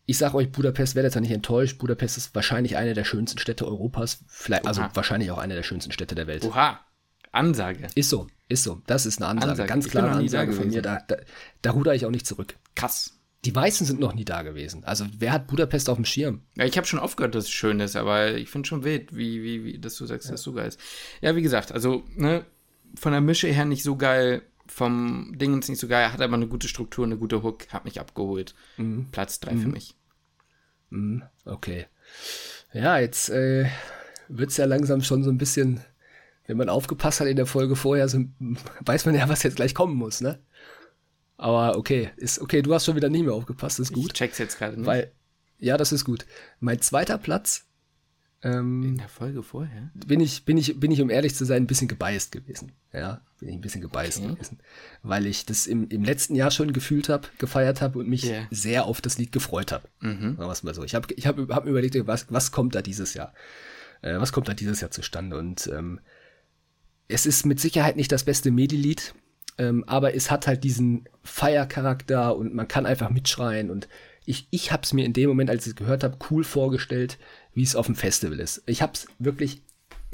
Ich 0.05 0.17
sag 0.17 0.33
euch, 0.33 0.51
Budapest 0.51 0.95
werdet 0.95 1.15
ihr 1.15 1.21
nicht 1.21 1.31
enttäuscht. 1.31 1.77
Budapest 1.77 2.17
ist 2.17 2.33
wahrscheinlich 2.33 2.77
eine 2.77 2.93
der 2.93 3.03
schönsten 3.03 3.39
Städte 3.39 3.67
Europas. 3.67 4.23
Vielleicht, 4.27 4.65
also 4.65 4.81
wahrscheinlich 4.93 5.31
auch 5.31 5.37
eine 5.37 5.53
der 5.53 5.63
schönsten 5.63 5.91
Städte 5.91 6.15
der 6.15 6.27
Welt. 6.27 6.45
oha, 6.45 6.79
Ansage. 7.31 7.87
Ist 7.95 8.09
so, 8.09 8.27
ist 8.47 8.63
so. 8.63 8.81
Das 8.87 9.05
ist 9.05 9.21
eine 9.21 9.29
Ansage. 9.29 9.51
Ansage. 9.51 9.69
Ganz 9.69 9.89
klare 9.89 10.07
da 10.11 10.17
Ansage 10.17 10.53
von 10.53 10.69
mir. 10.69 10.81
Da, 10.81 10.99
da, 11.07 11.17
da 11.61 11.71
ruder 11.71 11.93
ich 11.93 12.05
auch 12.05 12.11
nicht 12.11 12.25
zurück. 12.25 12.55
Krass. 12.75 13.16
Die 13.47 13.55
Weißen 13.55 13.87
sind 13.87 14.01
noch 14.01 14.13
nie 14.13 14.25
da 14.25 14.41
gewesen. 14.41 14.83
Also 14.83 15.05
wer 15.19 15.31
hat 15.31 15.47
Budapest 15.47 15.89
auf 15.89 15.95
dem 15.95 16.03
Schirm? 16.03 16.41
Ja, 16.57 16.65
ich 16.65 16.75
habe 16.75 16.85
schon 16.85 16.99
oft 16.99 17.15
gehört, 17.15 17.33
dass 17.33 17.45
es 17.45 17.49
schön 17.49 17.79
ist, 17.79 17.95
aber 17.95 18.35
ich 18.35 18.49
finde 18.49 18.67
schon 18.67 18.83
wild, 18.83 19.15
wie, 19.15 19.41
wie, 19.41 19.63
wie, 19.63 19.79
dass 19.79 19.95
du 19.95 20.05
sagst, 20.05 20.27
dass 20.27 20.41
es 20.41 20.43
so 20.43 20.51
geil 20.51 20.67
ist. 20.67 20.77
Ja, 21.21 21.33
wie 21.37 21.41
gesagt, 21.41 21.71
also, 21.71 22.03
ne, 22.13 22.45
von 22.95 23.13
der 23.13 23.21
Mische 23.21 23.47
her 23.47 23.63
nicht 23.63 23.83
so 23.83 23.95
geil, 23.95 24.41
vom 24.67 25.31
Dingens 25.37 25.69
nicht 25.69 25.79
so 25.79 25.87
geil, 25.87 26.11
hat 26.11 26.19
aber 26.19 26.33
eine 26.33 26.47
gute 26.47 26.67
Struktur, 26.67 27.05
eine 27.05 27.17
gute 27.17 27.41
Hook, 27.41 27.69
hat 27.69 27.85
mich 27.85 28.01
abgeholt. 28.01 28.53
Mhm. 28.75 29.07
Platz 29.13 29.39
3 29.39 29.55
für 29.55 29.69
mich. 29.69 29.95
Okay. 31.45 31.85
Ja, 32.73 32.99
jetzt 32.99 33.29
äh, 33.29 33.69
wird 34.27 34.51
es 34.51 34.57
ja 34.57 34.65
langsam 34.65 35.01
schon 35.01 35.23
so 35.23 35.29
ein 35.29 35.37
bisschen, 35.37 35.79
wenn 36.47 36.57
man 36.57 36.67
aufgepasst 36.67 37.21
hat 37.21 37.27
in 37.27 37.37
der 37.37 37.45
Folge 37.45 37.77
vorher, 37.77 38.09
so, 38.09 38.25
weiß 38.81 39.05
man 39.05 39.15
ja, 39.15 39.29
was 39.29 39.43
jetzt 39.43 39.55
gleich 39.55 39.73
kommen 39.73 39.95
muss, 39.95 40.19
ne? 40.19 40.39
Aber 41.37 41.77
okay, 41.77 42.09
ist 42.17 42.39
okay, 42.41 42.61
du 42.61 42.73
hast 42.73 42.85
schon 42.85 42.95
wieder 42.95 43.09
nicht 43.09 43.23
mehr 43.23 43.33
aufgepasst, 43.33 43.79
ist 43.79 43.89
Ich 43.91 43.95
gut. 43.95 44.13
check's 44.13 44.37
jetzt 44.39 44.57
gerade 44.57 44.75
nicht. 44.77 44.85
Weil, 44.87 45.11
ja, 45.59 45.77
das 45.77 45.91
ist 45.91 46.03
gut. 46.03 46.25
Mein 46.59 46.81
zweiter 46.81 47.17
Platz 47.17 47.63
ähm, 48.43 48.83
In 48.83 48.97
der 48.97 49.09
Folge 49.09 49.41
vorher? 49.41 49.89
bin 49.95 50.19
ich, 50.19 50.45
bin 50.45 50.57
ich, 50.57 50.79
bin 50.79 50.91
ich, 50.91 51.01
um 51.01 51.09
ehrlich 51.09 51.33
zu 51.35 51.43
sein, 51.45 51.63
ein 51.63 51.67
bisschen 51.67 51.87
gebiased 51.87 52.31
gewesen. 52.31 52.71
Ja, 52.93 53.21
bin 53.39 53.49
ich 53.49 53.55
ein 53.55 53.61
bisschen 53.61 53.81
gebiased 53.81 54.23
Okay. 54.23 54.33
gewesen. 54.35 54.59
Weil 55.01 55.25
ich 55.25 55.45
das 55.45 55.65
im, 55.67 55.87
im 55.89 56.03
letzten 56.03 56.35
Jahr 56.35 56.51
schon 56.51 56.71
gefühlt 56.73 57.09
habe, 57.09 57.27
gefeiert 57.39 57.81
habe 57.81 57.97
und 57.99 58.07
mich 58.07 58.23
Ja. 58.23 58.47
sehr 58.51 58.85
auf 58.85 59.01
das 59.01 59.17
Lied 59.17 59.31
gefreut 59.31 59.71
habe. 59.71 59.87
Mhm. 60.01 60.35
Sagen 60.37 60.37
wir 60.37 60.51
es 60.51 60.61
mal 60.63 60.73
so. 60.75 60.83
Ich 60.83 60.93
habe 60.95 61.07
ich 61.15 61.25
hab, 61.25 61.37
hab 61.49 61.65
mir 61.65 61.71
überlegt, 61.71 61.95
was, 62.07 62.31
was 62.31 62.51
kommt 62.51 62.75
da 62.75 62.81
dieses 62.83 63.13
Jahr? 63.15 63.33
Äh, 64.03 64.19
was 64.19 64.31
kommt 64.31 64.47
da 64.47 64.53
dieses 64.53 64.81
Jahr 64.81 64.91
zustande? 64.91 65.37
Und 65.37 65.67
ähm, 65.73 65.99
es 67.07 67.25
ist 67.25 67.45
mit 67.45 67.59
Sicherheit 67.59 67.95
nicht 67.95 68.11
das 68.11 68.23
beste 68.23 68.51
Medi-Lied, 68.51 69.15
ähm, 69.57 69.83
aber 69.87 70.13
es 70.15 70.31
hat 70.31 70.47
halt 70.47 70.63
diesen 70.63 71.07
Feiercharakter 71.23 72.35
und 72.35 72.53
man 72.53 72.67
kann 72.67 72.85
einfach 72.85 73.09
mitschreien 73.09 73.69
und 73.69 73.87
ich, 74.25 74.47
ich 74.51 74.73
habe 74.73 74.83
es 74.83 74.91
mir 74.91 75.05
in 75.05 75.13
dem 75.13 75.29
Moment, 75.29 75.49
als 75.49 75.65
ich 75.65 75.69
es 75.69 75.75
gehört 75.75 76.03
habe, 76.03 76.17
cool 76.29 76.43
vorgestellt, 76.43 77.17
wie 77.53 77.63
es 77.63 77.77
auf 77.77 77.85
dem 77.85 77.95
Festival 77.95 78.39
ist. 78.39 78.61
Ich 78.65 78.81
habe 78.81 78.91
es 78.93 79.07
wirklich 79.19 79.61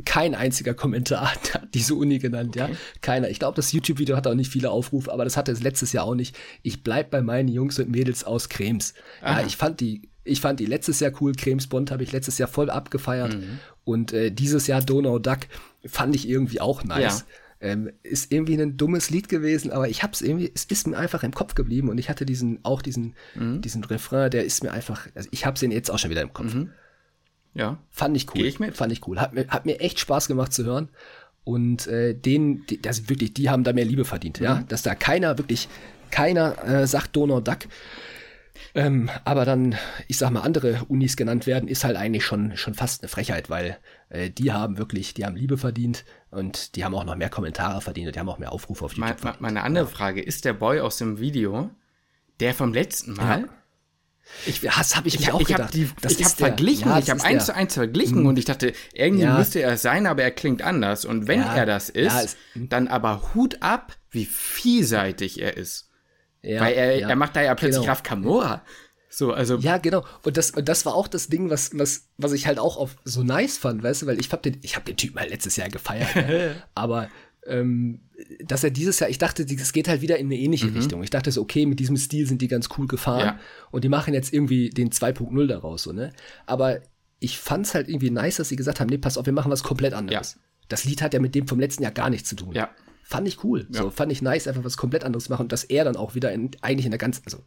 kein 0.05 0.35
einziger 0.35 0.73
Kommentar 0.73 1.31
hat 1.53 1.67
diese 1.73 1.95
Uni 1.95 2.19
genannt, 2.19 2.55
okay. 2.55 2.71
ja. 2.71 2.77
Keiner. 3.01 3.29
Ich 3.29 3.39
glaube, 3.39 3.55
das 3.55 3.71
YouTube-Video 3.71 4.15
hat 4.15 4.27
auch 4.27 4.33
nicht 4.33 4.51
viele 4.51 4.71
Aufrufe, 4.71 5.11
aber 5.11 5.23
das 5.23 5.37
hatte 5.37 5.51
es 5.51 5.61
letztes 5.61 5.93
Jahr 5.93 6.05
auch 6.05 6.15
nicht. 6.15 6.35
Ich 6.61 6.83
bleib 6.83 7.11
bei 7.11 7.21
meinen 7.21 7.47
Jungs 7.47 7.79
und 7.79 7.89
Mädels 7.89 8.23
aus 8.23 8.49
Krems. 8.49 8.93
Aha. 9.21 9.41
Ja, 9.41 9.47
ich 9.47 9.57
fand 9.57 9.79
die, 9.79 10.09
ich 10.23 10.41
fand 10.41 10.59
die 10.59 10.65
letztes 10.65 10.99
Jahr 10.99 11.11
cool. 11.21 11.33
Krems 11.33 11.67
Bond 11.67 11.91
habe 11.91 12.03
ich 12.03 12.11
letztes 12.11 12.37
Jahr 12.37 12.47
voll 12.47 12.69
abgefeiert. 12.69 13.35
Mhm. 13.35 13.59
Und 13.83 14.13
äh, 14.13 14.31
dieses 14.31 14.67
Jahr 14.67 14.81
Donau 14.81 15.19
Duck 15.19 15.39
fand 15.85 16.15
ich 16.15 16.27
irgendwie 16.27 16.61
auch 16.61 16.83
nice. 16.83 17.25
Ja. 17.27 17.35
Ähm, 17.63 17.91
ist 18.03 18.29
irgendwie 18.29 18.61
ein 18.61 18.75
dummes 18.75 19.09
Lied 19.09 19.29
gewesen, 19.29 19.71
aber 19.71 19.87
ich 19.87 20.03
hab's 20.03 20.21
irgendwie, 20.21 20.51
es 20.53 20.65
ist 20.65 20.85
mir 20.85 20.97
einfach 20.97 21.23
im 21.23 21.33
Kopf 21.33 21.55
geblieben 21.55 21.87
und 21.87 21.97
ich 21.97 22.09
hatte 22.09 22.25
diesen, 22.25 22.59
auch 22.63 22.81
diesen, 22.81 23.15
mhm. 23.35 23.61
diesen 23.61 23.85
Refrain, 23.85 24.29
der 24.29 24.43
ist 24.43 24.63
mir 24.63 24.73
einfach, 24.73 25.07
also 25.15 25.29
ich 25.31 25.45
hab's 25.45 25.63
ihn 25.63 25.71
jetzt 25.71 25.89
auch 25.89 25.97
schon 25.97 26.11
wieder 26.11 26.21
im 26.21 26.33
Kopf. 26.33 26.53
Mhm. 26.53 26.71
Ja. 27.53 27.77
Fand 27.89 28.17
ich 28.17 28.27
cool. 28.29 28.41
Geh 28.41 28.47
ich 28.49 28.59
mit? 28.59 28.75
Fand 28.75 28.91
ich 28.91 29.07
cool. 29.07 29.17
Hat 29.17 29.33
mir, 29.33 29.47
hat 29.47 29.65
mir 29.65 29.79
echt 29.79 29.99
Spaß 29.99 30.27
gemacht 30.27 30.51
zu 30.51 30.65
hören. 30.65 30.89
Und 31.45 31.87
äh, 31.87 32.13
den, 32.13 32.65
die, 32.65 32.81
das 32.81 33.07
wirklich, 33.07 33.33
die 33.33 33.49
haben 33.49 33.63
da 33.63 33.71
mehr 33.71 33.85
Liebe 33.85 34.03
verdient, 34.03 34.41
mhm. 34.41 34.45
ja. 34.45 34.63
Dass 34.67 34.81
da 34.81 34.93
keiner, 34.93 35.37
wirklich, 35.37 35.69
keiner 36.11 36.61
äh, 36.67 36.85
sagt 36.85 37.15
Donau 37.15 37.39
Duck. 37.39 37.59
Ähm, 38.75 39.09
aber 39.25 39.45
dann, 39.45 39.75
ich 40.07 40.17
sag 40.17 40.31
mal, 40.31 40.41
andere 40.41 40.85
Unis 40.87 41.15
genannt 41.15 41.47
werden, 41.47 41.67
ist 41.67 41.83
halt 41.83 41.97
eigentlich 41.97 42.25
schon, 42.25 42.55
schon 42.57 42.73
fast 42.73 43.01
eine 43.01 43.09
Frechheit, 43.09 43.49
weil 43.49 43.77
äh, 44.09 44.29
die 44.29 44.51
haben 44.51 44.77
wirklich, 44.77 45.13
die 45.13 45.25
haben 45.25 45.35
Liebe 45.35 45.57
verdient 45.57 46.05
und 46.31 46.75
die 46.75 46.85
haben 46.85 46.95
auch 46.95 47.03
noch 47.03 47.15
mehr 47.15 47.29
Kommentare 47.29 47.81
verdient 47.81 48.07
und 48.07 48.15
die 48.15 48.19
haben 48.19 48.29
auch 48.29 48.39
mehr 48.39 48.51
Aufrufe 48.51 48.85
auf 48.85 48.93
YouTube. 48.93 49.23
Me 49.23 49.35
meine 49.39 49.63
andere 49.63 49.85
ja. 49.85 49.91
Frage, 49.91 50.21
ist 50.21 50.45
der 50.45 50.53
Boy 50.53 50.79
aus 50.79 50.97
dem 50.97 51.19
Video 51.19 51.69
der 52.39 52.53
vom 52.53 52.73
letzten 52.73 53.13
Mal? 53.13 53.41
Ja. 53.41 53.49
Ich, 54.45 54.61
das 54.61 54.95
habe 54.95 55.07
ich, 55.07 55.15
ich 55.15 55.27
mir 55.27 55.33
auch 55.33 55.41
ich 55.41 55.47
gedacht. 55.47 55.65
Hab 55.65 55.71
die, 55.71 55.89
das 56.01 56.13
ich 56.13 56.25
habe 56.25 56.35
verglichen, 56.35 56.89
ja, 56.89 56.99
ich 56.99 57.09
habe 57.09 57.23
eins 57.23 57.45
zu 57.45 57.55
eins 57.55 57.73
verglichen 57.73 58.19
hm. 58.19 58.25
und 58.27 58.39
ich 58.39 58.45
dachte, 58.45 58.73
irgendwie 58.93 59.25
ja. 59.25 59.37
müsste 59.37 59.61
er 59.61 59.77
sein, 59.77 60.07
aber 60.07 60.23
er 60.23 60.31
klingt 60.31 60.61
anders. 60.61 61.05
Und 61.05 61.27
wenn 61.27 61.41
ja. 61.41 61.55
er 61.55 61.65
das 61.65 61.89
ist, 61.89 62.23
ist, 62.23 62.37
dann 62.55 62.87
aber 62.87 63.33
Hut 63.33 63.61
ab, 63.61 63.97
wie 64.11 64.25
vielseitig 64.25 65.41
er 65.41 65.57
ist. 65.57 65.89
Weil 66.43 66.73
er, 66.73 67.09
er 67.09 67.15
macht 67.15 67.35
da 67.35 67.41
ja 67.41 67.55
plötzlich 67.55 67.81
genau. 67.81 67.91
Raf 67.91 68.03
Kamora. 68.03 68.63
So, 69.09 69.31
also. 69.31 69.57
Ja, 69.57 69.77
genau. 69.77 70.03
Und 70.23 70.37
das, 70.37 70.51
und 70.51 70.67
das 70.67 70.85
war 70.85 70.95
auch 70.95 71.07
das 71.07 71.27
Ding, 71.27 71.49
was, 71.49 71.71
was, 71.77 72.09
was 72.17 72.31
ich 72.33 72.47
halt 72.47 72.57
auch 72.57 72.77
auf 72.77 72.95
so 73.03 73.23
nice 73.23 73.57
fand, 73.57 73.83
weißt 73.83 74.01
du, 74.01 74.05
weil 74.07 74.19
ich 74.19 74.31
hab 74.31 74.41
den, 74.41 74.57
ich 74.61 74.75
hab 74.75 74.85
den 74.85 74.97
Typen 74.97 75.19
halt 75.19 75.29
letztes 75.29 75.55
Jahr 75.55 75.69
gefeiert. 75.69 76.15
ne? 76.15 76.55
Aber 76.75 77.09
ähm, 77.45 78.01
dass 78.43 78.63
er 78.63 78.71
dieses 78.71 78.99
Jahr, 78.99 79.09
ich 79.09 79.17
dachte, 79.17 79.43
es 79.43 79.73
geht 79.73 79.87
halt 79.87 80.01
wieder 80.01 80.17
in 80.17 80.27
eine 80.27 80.37
ähnliche 80.37 80.67
mhm. 80.67 80.77
Richtung. 80.77 81.03
Ich 81.03 81.09
dachte 81.09 81.31
so, 81.31 81.41
okay, 81.41 81.65
mit 81.65 81.79
diesem 81.79 81.97
Stil 81.97 82.25
sind 82.27 82.41
die 82.41 82.47
ganz 82.47 82.69
cool 82.77 82.87
gefahren 82.87 83.25
ja. 83.25 83.39
und 83.71 83.83
die 83.83 83.89
machen 83.89 84.13
jetzt 84.13 84.33
irgendwie 84.33 84.69
den 84.69 84.89
2.0 84.89 85.47
daraus, 85.47 85.83
so, 85.83 85.93
ne? 85.93 86.11
Aber 86.45 86.81
ich 87.19 87.37
fand 87.37 87.65
es 87.65 87.75
halt 87.75 87.89
irgendwie 87.89 88.09
nice, 88.09 88.37
dass 88.37 88.49
sie 88.49 88.55
gesagt 88.55 88.79
haben, 88.79 88.89
nee, 88.89 88.97
pass 88.97 89.17
auf, 89.17 89.25
wir 89.25 89.33
machen 89.33 89.51
was 89.51 89.63
komplett 89.63 89.93
anderes. 89.93 90.33
Ja. 90.33 90.39
Das 90.69 90.85
Lied 90.85 91.01
hat 91.01 91.13
ja 91.13 91.19
mit 91.19 91.35
dem 91.35 91.47
vom 91.47 91.59
letzten 91.59 91.83
Jahr 91.83 91.91
gar 91.91 92.09
nichts 92.09 92.29
zu 92.29 92.35
tun. 92.35 92.53
Ja. 92.53 92.69
Fand 93.03 93.27
ich 93.27 93.43
cool. 93.43 93.67
Ja. 93.69 93.83
So, 93.83 93.89
fand 93.91 94.11
ich 94.11 94.21
nice, 94.21 94.47
einfach 94.47 94.63
was 94.63 94.77
komplett 94.77 95.03
anderes 95.03 95.29
machen 95.29 95.43
und 95.43 95.51
dass 95.51 95.63
er 95.63 95.83
dann 95.83 95.95
auch 95.95 96.15
wieder 96.15 96.31
in, 96.31 96.51
eigentlich 96.61 96.85
in 96.85 96.91
der 96.91 96.97
ganzen, 96.97 97.23
also 97.25 97.43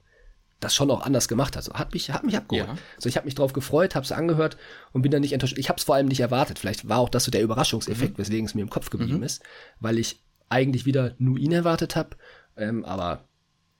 das 0.60 0.74
schon 0.74 0.90
auch 0.90 1.02
anders 1.02 1.28
gemacht 1.28 1.56
hat. 1.56 1.64
So, 1.64 1.74
hat 1.74 1.92
mich, 1.92 2.10
hat 2.10 2.24
mich 2.24 2.36
abgeholt. 2.36 2.68
Ja. 2.68 2.78
So, 2.98 3.08
ich 3.08 3.16
habe 3.16 3.24
mich 3.24 3.34
drauf 3.34 3.52
gefreut, 3.52 3.94
habe 3.94 4.04
es 4.04 4.12
angehört 4.12 4.56
und 4.92 5.02
bin 5.02 5.10
dann 5.10 5.22
nicht 5.22 5.32
enttäuscht. 5.32 5.58
Ich 5.58 5.68
habe 5.68 5.78
es 5.78 5.84
vor 5.84 5.94
allem 5.94 6.08
nicht 6.08 6.20
erwartet. 6.20 6.58
Vielleicht 6.58 6.88
war 6.88 6.98
auch 6.98 7.08
das 7.08 7.24
so 7.24 7.30
der 7.30 7.42
Überraschungseffekt, 7.42 8.16
mhm. 8.16 8.22
weswegen 8.22 8.46
es 8.46 8.54
mir 8.54 8.62
im 8.62 8.70
Kopf 8.70 8.90
geblieben 8.90 9.18
mhm. 9.18 9.24
ist, 9.24 9.42
weil 9.80 9.98
ich 9.98 10.22
eigentlich 10.48 10.86
wieder 10.86 11.14
nur 11.18 11.38
ihn 11.38 11.52
erwartet 11.52 11.96
habe, 11.96 12.16
ähm, 12.56 12.84
aber 12.84 13.24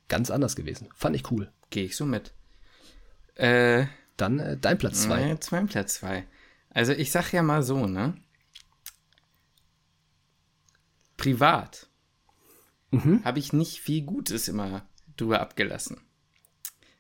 ganz 0.09 0.31
anders 0.31 0.57
gewesen. 0.57 0.89
Fand 0.95 1.17
ich 1.17 1.31
cool. 1.31 1.51
Gehe 1.71 1.85
ich 1.85 1.97
so 1.97 2.05
mit. 2.05 2.33
Äh, 3.35 3.87
Dann 4.17 4.39
äh, 4.39 4.57
dein 4.59 4.79
Platz 4.79 5.03
zwei. 5.03 5.23
Äh, 5.23 5.37
mein 5.51 5.69
Platz 5.69 5.95
zwei. 5.95 6.25
Also 6.71 6.93
ich 6.93 7.11
sag 7.11 7.33
ja 7.33 7.43
mal 7.43 7.63
so, 7.63 7.87
ne? 7.87 8.15
Privat 11.17 11.89
mhm. 12.91 13.25
habe 13.25 13.39
ich 13.39 13.53
nicht 13.53 13.81
viel 13.81 14.03
Gutes 14.03 14.49
immer 14.49 14.89
drüber 15.17 15.41
abgelassen. 15.41 16.01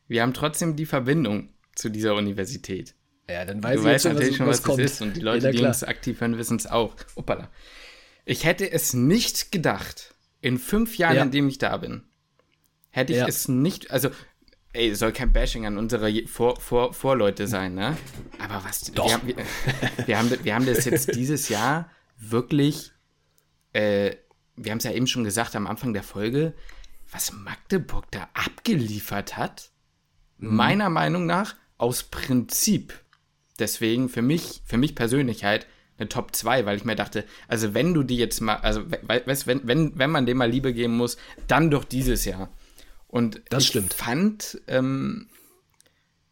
Wir 0.08 0.22
haben 0.22 0.34
trotzdem 0.34 0.76
die 0.76 0.86
Verbindung 0.86 1.50
zu 1.74 1.90
dieser 1.90 2.14
Universität. 2.14 2.94
Ja, 3.28 3.44
dann 3.44 3.62
weiß 3.62 3.74
du 3.74 3.80
ich 3.80 3.84
weißt 3.86 4.02
schon, 4.04 4.12
natürlich 4.14 4.36
schon, 4.36 4.46
was, 4.46 4.66
was 4.66 4.76
das 4.76 4.92
ist. 4.92 5.02
Und 5.02 5.16
die 5.16 5.20
Leute, 5.22 5.46
ja, 5.46 5.52
die 5.52 5.64
uns 5.64 5.82
aktiv 5.82 6.20
hören, 6.20 6.38
wissen 6.38 6.56
es 6.56 6.66
auch. 6.66 6.94
Hoppala. 7.16 7.50
Ich 8.24 8.44
hätte 8.44 8.70
es 8.70 8.94
nicht 8.94 9.52
gedacht, 9.52 10.14
in 10.40 10.58
fünf 10.58 10.96
Jahren, 10.96 11.16
ja. 11.16 11.22
in 11.22 11.30
dem 11.30 11.48
ich 11.48 11.58
da 11.58 11.76
bin, 11.76 12.02
hätte 12.90 13.12
ich 13.12 13.18
ja. 13.18 13.26
es 13.26 13.48
nicht, 13.48 13.90
also, 13.90 14.10
ey, 14.72 14.94
soll 14.94 15.12
kein 15.12 15.32
Bashing 15.32 15.66
an 15.66 15.76
unsere 15.76 16.26
Vor 16.26 16.60
Vor 16.60 16.92
Vorleute 16.92 17.46
sein, 17.46 17.74
ne? 17.74 17.96
Aber 18.38 18.64
was, 18.64 18.92
Doch. 18.92 19.06
Wir, 19.06 19.14
haben, 19.14 19.26
wir, 19.26 19.36
wir, 20.06 20.18
haben, 20.18 20.44
wir 20.44 20.54
haben 20.54 20.66
das 20.66 20.84
jetzt 20.84 21.14
dieses 21.14 21.48
Jahr 21.48 21.90
wirklich, 22.16 22.92
äh, 23.76 24.16
wir 24.56 24.72
haben 24.72 24.78
es 24.78 24.84
ja 24.84 24.92
eben 24.92 25.06
schon 25.06 25.24
gesagt 25.24 25.54
am 25.54 25.66
Anfang 25.66 25.92
der 25.92 26.02
Folge, 26.02 26.54
was 27.12 27.32
Magdeburg 27.32 28.10
da 28.10 28.28
abgeliefert 28.32 29.36
hat, 29.36 29.70
mhm. 30.38 30.56
meiner 30.56 30.88
Meinung 30.88 31.26
nach 31.26 31.54
aus 31.76 32.04
Prinzip. 32.04 32.98
Deswegen 33.58 34.08
für 34.08 34.22
mich, 34.22 34.62
für 34.64 34.78
mich 34.78 34.94
persönlich 34.94 35.44
halt 35.44 35.66
eine 35.98 36.08
Top 36.08 36.34
2, 36.34 36.64
weil 36.64 36.76
ich 36.76 36.84
mir 36.84 36.96
dachte, 36.96 37.24
also 37.48 37.74
wenn 37.74 37.92
du 37.92 38.02
die 38.02 38.16
jetzt 38.16 38.40
mal, 38.40 38.56
also 38.56 38.82
weißt, 39.02 39.46
wenn, 39.46 39.66
wenn, 39.66 39.98
wenn 39.98 40.10
man 40.10 40.26
dem 40.26 40.38
mal 40.38 40.50
Liebe 40.50 40.72
geben 40.72 40.96
muss, 40.96 41.18
dann 41.46 41.70
doch 41.70 41.84
dieses 41.84 42.24
Jahr. 42.24 42.50
Und 43.08 43.42
das 43.50 43.64
ich 43.64 43.68
stimmt. 43.70 43.94
fand 43.94 44.60
ähm, 44.68 45.28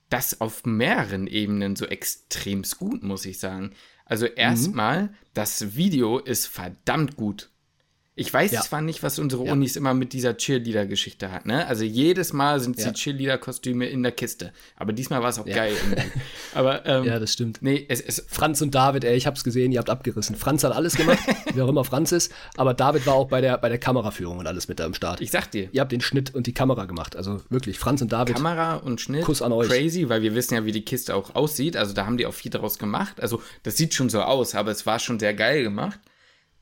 das 0.09 0.41
auf 0.41 0.65
mehreren 0.65 1.27
Ebenen 1.27 1.77
so 1.77 1.87
extremst 1.87 2.79
gut, 2.79 3.03
muss 3.03 3.25
ich 3.27 3.39
sagen. 3.39 3.75
Also 4.05 4.27
erstmal, 4.27 5.05
mhm. 5.05 5.09
das 5.33 5.77
Video 5.77 6.19
ist 6.19 6.47
verdammt 6.47 7.17
gut. 7.17 7.51
Ich 8.17 8.33
weiß 8.33 8.53
ja. 8.53 8.61
zwar 8.61 8.81
nicht, 8.81 9.03
was 9.03 9.19
unsere 9.19 9.43
Unis 9.43 9.75
immer 9.75 9.93
mit 9.93 10.13
dieser 10.13 10.37
Cheerleader-Geschichte 10.37 11.33
hat, 11.33 11.47
ne? 11.47 11.67
Also 11.67 11.83
jedes 11.83 12.33
Mal 12.33 12.61
sind 12.61 12.79
ja. 12.79 12.91
die 12.91 12.93
Cheerleader-Kostüme 12.93 13.87
in 13.87 14.05
der 14.05 14.13
Kiste. 14.13 14.53
Aber 14.77 14.93
diesmal 14.93 15.21
war 15.21 15.31
es 15.31 15.39
auch 15.41 15.47
ja. 15.47 15.57
geil. 15.57 15.77
Aber, 16.55 16.87
ähm, 16.87 17.03
ja, 17.03 17.19
das 17.19 17.33
stimmt. 17.33 17.59
Nee, 17.61 17.85
es, 17.89 18.01
es 18.01 18.25
Franz 18.29 18.63
und 18.63 18.73
David, 18.73 19.03
ey, 19.03 19.17
ich 19.17 19.27
hab's 19.27 19.43
gesehen, 19.43 19.73
ihr 19.73 19.81
habt 19.81 19.91
abgerissen. 19.91 20.37
Franz 20.37 20.63
hat 20.63 20.73
alles 20.73 20.95
gemacht, 20.95 21.19
wie 21.55 21.61
auch 21.61 21.69
immer 21.69 21.85
Franz 21.85 22.13
ist, 22.13 22.33
aber 22.57 22.73
David 22.73 23.05
war 23.05 23.15
auch 23.15 23.27
bei 23.27 23.41
der, 23.41 23.59
bei 23.59 23.69
der 23.69 23.79
Kameraführung 23.79 24.39
und 24.39 24.47
alles 24.47 24.69
mit 24.69 24.79
da 24.79 24.87
im 24.87 24.95
Start. 24.95 25.21
Ich 25.21 25.33
sag 25.33 25.51
dir. 25.51 25.69
Ihr 25.73 25.81
habt 25.81 25.91
den 25.91 26.01
Schnitt 26.01 26.33
und 26.37 26.47
die 26.47 26.55
Kamera 26.55 26.85
gemacht. 26.85 27.17
Also 27.17 27.41
wirklich, 27.51 27.81
Franz 27.81 28.01
und 28.01 28.13
David. 28.13 28.37
Kamera 28.37 28.77
und 28.77 29.01
Schnitt. 29.01 29.25
Kuss 29.25 29.43
an 29.43 29.51
euch. 29.53 29.69
Crazy, 29.69 30.09
weil 30.09 30.23
wir 30.23 30.37
wissen 30.37 30.55
ja, 30.55 30.65
wie 30.65 30.73
die 30.73 30.85
Kiste 30.85 31.17
auch 31.17 31.35
aussieht. 31.35 31.77
Also 31.77 31.95
da 31.95 32.07
haben 32.07 32.17
die 32.17 32.27
auch 32.27 32.35
viel 32.35 32.53
daraus 32.53 32.79
gemacht. 32.79 33.21
Also 33.21 33.43
das 33.65 33.77
sieht 33.77 33.93
schon 33.93 34.09
so 34.09 34.23
aus, 34.23 34.55
aber 34.55 34.71
es 34.71 34.87
war 34.87 35.01
schon 35.01 35.19
sehr 35.19 35.35
geil 35.35 35.65
gemacht. 35.65 35.99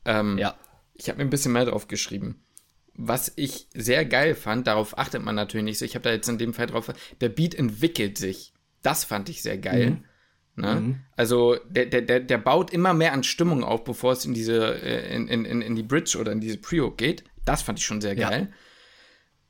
Ähm, 0.07 0.39
ja. 0.39 0.55
Ich 1.03 1.09
habe 1.09 1.19
mir 1.19 1.25
ein 1.25 1.31
bisschen 1.31 1.53
mehr 1.53 1.65
drauf 1.65 1.89
geschrieben. 1.89 2.43
Was 2.95 3.33
ich 3.37 3.69
sehr 3.75 4.05
geil 4.05 4.35
fand, 4.35 4.67
darauf 4.67 4.99
achtet 4.99 5.23
man 5.23 5.35
natürlich 5.35 5.65
nicht 5.65 5.79
so, 5.79 5.85
ich 5.85 5.95
habe 5.95 6.05
da 6.05 6.13
jetzt 6.13 6.29
in 6.29 6.39
dem 6.39 6.55
Fall 6.55 6.67
drauf, 6.67 6.93
der 7.21 7.29
Beat 7.29 7.55
entwickelt 7.55 8.19
sich. 8.19 8.53
Das 8.83 9.05
fand 9.05 9.29
ich 9.29 9.43
sehr 9.43 9.59
geil. 9.59 9.91
Mhm. 9.91 10.05
Ne? 10.55 10.75
Mhm. 10.75 11.01
Also 11.17 11.57
der, 11.69 11.87
der, 11.87 12.21
der 12.21 12.39
baut 12.39 12.71
immer 12.71 12.95
mehr 12.95 13.15
an 13.15 13.25
Stimmung 13.25 13.65
auf, 13.65 13.85
bevor 13.85 14.13
es 14.13 14.25
in 14.25 14.35
diese, 14.35 14.81
äh, 14.83 15.15
in, 15.15 15.27
in, 15.29 15.63
in 15.63 15.75
die 15.75 15.83
Bridge 15.83 16.19
oder 16.19 16.31
in 16.31 16.41
diese 16.41 16.59
Pre-Hook 16.59 16.99
geht. 16.99 17.25
Das 17.45 17.63
fand 17.63 17.79
ich 17.79 17.87
schon 17.87 18.01
sehr 18.01 18.15
geil. 18.15 18.49
Ja. 18.51 18.57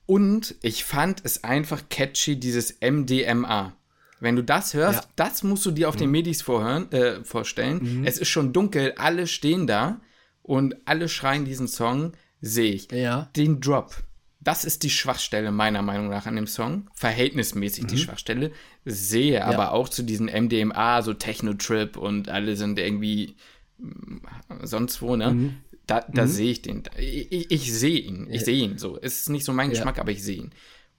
Und 0.07 0.55
ich 0.63 0.85
fand 0.85 1.21
es 1.25 1.45
einfach 1.45 1.89
catchy, 1.91 2.37
dieses 2.37 2.79
MDMA. 2.81 3.77
Wenn 4.21 4.37
du 4.37 4.45
das 4.45 4.73
hörst, 4.73 5.05
ja. 5.05 5.11
das 5.17 5.43
musst 5.43 5.67
du 5.67 5.73
dir 5.73 5.89
auf 5.89 5.97
mhm. 5.97 6.01
den 6.01 6.11
Medis 6.13 6.43
vorhören, 6.43 6.91
äh, 6.93 7.25
vorstellen. 7.25 7.99
Mhm. 8.01 8.05
Es 8.07 8.19
ist 8.19 8.29
schon 8.29 8.53
dunkel, 8.53 8.95
alle 8.97 9.27
stehen 9.27 9.67
da 9.67 10.01
und 10.43 10.77
alle 10.87 11.09
schreien 11.09 11.45
diesen 11.45 11.69
Song, 11.69 12.13
sehe 12.41 12.73
ich. 12.73 12.91
Ja. 12.91 13.31
Den 13.37 13.61
Drop. 13.61 14.03
Das 14.41 14.65
ist 14.65 14.83
die 14.83 14.91
Schwachstelle 14.91 15.53
meiner 15.53 15.83
Meinung 15.83 16.09
nach 16.09 16.27
an 16.27 16.35
dem 16.35 16.49
Song. 16.49 16.91
Verhältnismäßig 16.95 17.85
mhm. 17.85 17.89
die 17.89 17.99
Schwachstelle. 17.99 18.51
Sehe 18.85 19.35
ja. 19.35 19.45
aber 19.45 19.73
auch 19.73 19.89
zu 19.89 20.03
diesen 20.03 20.27
MDMA, 20.27 21.03
so 21.03 21.15
Techno-Trip 21.15 21.97
und 21.97 22.29
alle 22.29 22.57
sind 22.57 22.79
irgendwie 22.81 23.37
mm, 23.79 24.17
sonst 24.63 25.01
wo, 25.01 25.15
ne? 25.15 25.33
Mhm. 25.33 25.55
Da, 25.87 26.01
da 26.13 26.25
mhm. 26.25 26.29
sehe 26.29 26.51
ich 26.51 26.63
den. 26.63 26.83
Ich, 26.99 27.31
ich, 27.31 27.51
ich 27.51 27.73
sehe 27.73 28.01
ihn. 28.01 28.29
Ich 28.31 28.45
sehe 28.45 28.65
ihn 28.65 28.79
so. 28.79 28.99
Es 29.01 29.21
ist 29.21 29.29
nicht 29.31 29.45
so 29.45 29.53
mein 29.53 29.71
ja. 29.71 29.77
Geschmack, 29.77 29.99
aber 29.99 30.11
ich 30.11 30.25
sehe 30.25 30.39
ihn. 30.39 30.51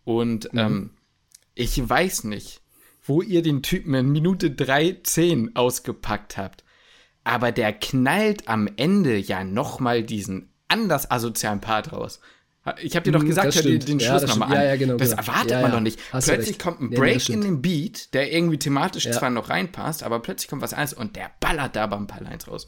Und 0.05 0.53
mhm. 0.53 0.59
ähm, 0.59 0.89
ich 1.53 1.77
weiß 1.87 2.25
nicht, 2.25 2.61
wo 3.03 3.21
ihr 3.21 3.41
den 3.41 3.61
Typen 3.61 3.93
in 3.93 4.09
Minute 4.11 4.47
3.10 4.47 5.55
ausgepackt 5.55 6.37
habt 6.37 6.63
aber 7.23 7.51
der 7.51 7.73
knallt 7.73 8.47
am 8.47 8.67
Ende 8.75 9.17
ja 9.17 9.43
nochmal 9.43 10.03
diesen 10.03 10.49
anders 10.67 11.09
asozialen 11.09 11.61
Part 11.61 11.91
raus. 11.91 12.19
Ich 12.81 12.95
habe 12.95 13.03
dir 13.03 13.11
doch 13.11 13.19
hm, 13.19 13.27
gesagt, 13.27 13.55
hör 13.55 13.61
dir 13.61 13.77
den 13.77 13.99
Schluss 13.99 14.21
ja, 14.21 14.27
nochmal 14.27 14.49
an. 14.49 14.55
Ja, 14.55 14.63
ja, 14.63 14.75
genau, 14.77 14.95
das 14.95 15.09
genau. 15.09 15.21
erwartet 15.21 15.51
ja, 15.51 15.61
man 15.61 15.71
doch 15.71 15.79
nicht. 15.81 15.99
Hast 16.13 16.29
plötzlich 16.29 16.57
kommt 16.59 16.79
ein 16.79 16.89
Break 16.91 17.27
in 17.27 17.41
den 17.41 17.61
Beat, 17.61 18.13
der 18.13 18.31
irgendwie 18.31 18.57
thematisch 18.57 19.09
zwar 19.11 19.29
noch 19.29 19.49
reinpasst, 19.49 20.01
aber 20.03 20.21
plötzlich 20.21 20.49
kommt 20.49 20.61
was 20.61 20.73
anderes 20.73 20.93
und 20.93 21.17
der 21.17 21.29
ballert 21.41 21.75
da 21.75 21.87
beim 21.87 22.07
paar 22.07 22.21
Lines 22.21 22.47
raus. 22.47 22.67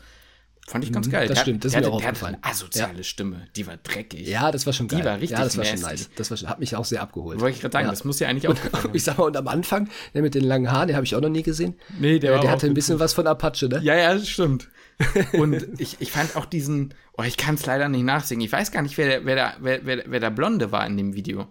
Fand 0.67 0.83
ich 0.83 0.91
ganz 0.91 1.05
mhm, 1.05 1.11
geil. 1.11 1.27
Das 1.27 1.35
der, 1.35 1.41
stimmt, 1.43 1.63
das 1.63 1.73
ist 1.73 1.79
mir 1.79 1.87
auch 1.87 1.93
aufgefallen. 1.93 2.37
Eine 2.41 2.51
asoziale 2.51 2.97
ja. 2.97 3.03
Stimme, 3.03 3.47
die 3.55 3.67
war 3.67 3.77
dreckig. 3.77 4.27
Ja, 4.27 4.51
das 4.51 4.65
war 4.65 4.73
schon 4.73 4.87
geil. 4.87 4.99
Die 4.99 5.05
war 5.05 5.13
richtig 5.13 5.37
Ja, 5.37 5.43
das 5.43 5.57
war 5.57 5.65
schon 5.65 5.79
nice. 5.81 6.09
Das 6.15 6.31
war, 6.31 6.49
hat 6.49 6.59
mich 6.59 6.75
auch 6.75 6.85
sehr 6.85 7.03
abgeholt. 7.03 7.39
Wollte 7.39 7.55
ich 7.55 7.61
gerade 7.61 7.73
sagen, 7.73 7.85
ja. 7.85 7.91
das 7.91 8.03
muss 8.03 8.19
ja 8.19 8.27
eigentlich 8.27 8.47
auch 8.47 8.55
Ich 8.93 9.03
sag 9.03 9.19
mal, 9.19 9.25
und 9.25 9.37
am 9.37 9.47
Anfang, 9.47 9.89
der 10.15 10.23
mit 10.23 10.33
den 10.33 10.43
langen 10.43 10.71
Haaren, 10.71 10.87
den 10.87 10.95
habe 10.95 11.05
ich 11.05 11.13
auch 11.13 11.21
noch 11.21 11.29
nie 11.29 11.43
gesehen. 11.43 11.75
Nee, 11.99 12.17
der, 12.17 12.33
äh, 12.33 12.41
der 12.41 12.49
hatte 12.49 12.65
ein 12.65 12.73
bisschen 12.73 12.99
was 12.99 13.13
von 13.13 13.27
Apache, 13.27 13.69
ne? 13.69 13.79
Ja, 13.83 13.95
ja, 13.95 14.15
das 14.15 14.27
stimmt. 14.27 14.69
Und 15.33 15.67
ich, 15.77 15.97
ich 15.99 16.11
fand 16.11 16.35
auch 16.35 16.45
diesen, 16.45 16.95
oh, 17.15 17.23
ich 17.23 17.37
kann 17.37 17.55
es 17.55 17.65
leider 17.67 17.87
nicht 17.87 18.03
nachsingen. 18.03 18.43
Ich 18.43 18.51
weiß 18.51 18.71
gar 18.71 18.81
nicht, 18.81 18.97
wer 18.97 19.07
der, 19.07 19.25
wer, 19.25 19.35
der, 19.35 19.53
wer, 19.59 19.85
wer, 19.85 20.03
wer 20.07 20.19
der 20.19 20.31
Blonde 20.31 20.71
war 20.71 20.87
in 20.87 20.97
dem 20.97 21.13
Video. 21.13 21.47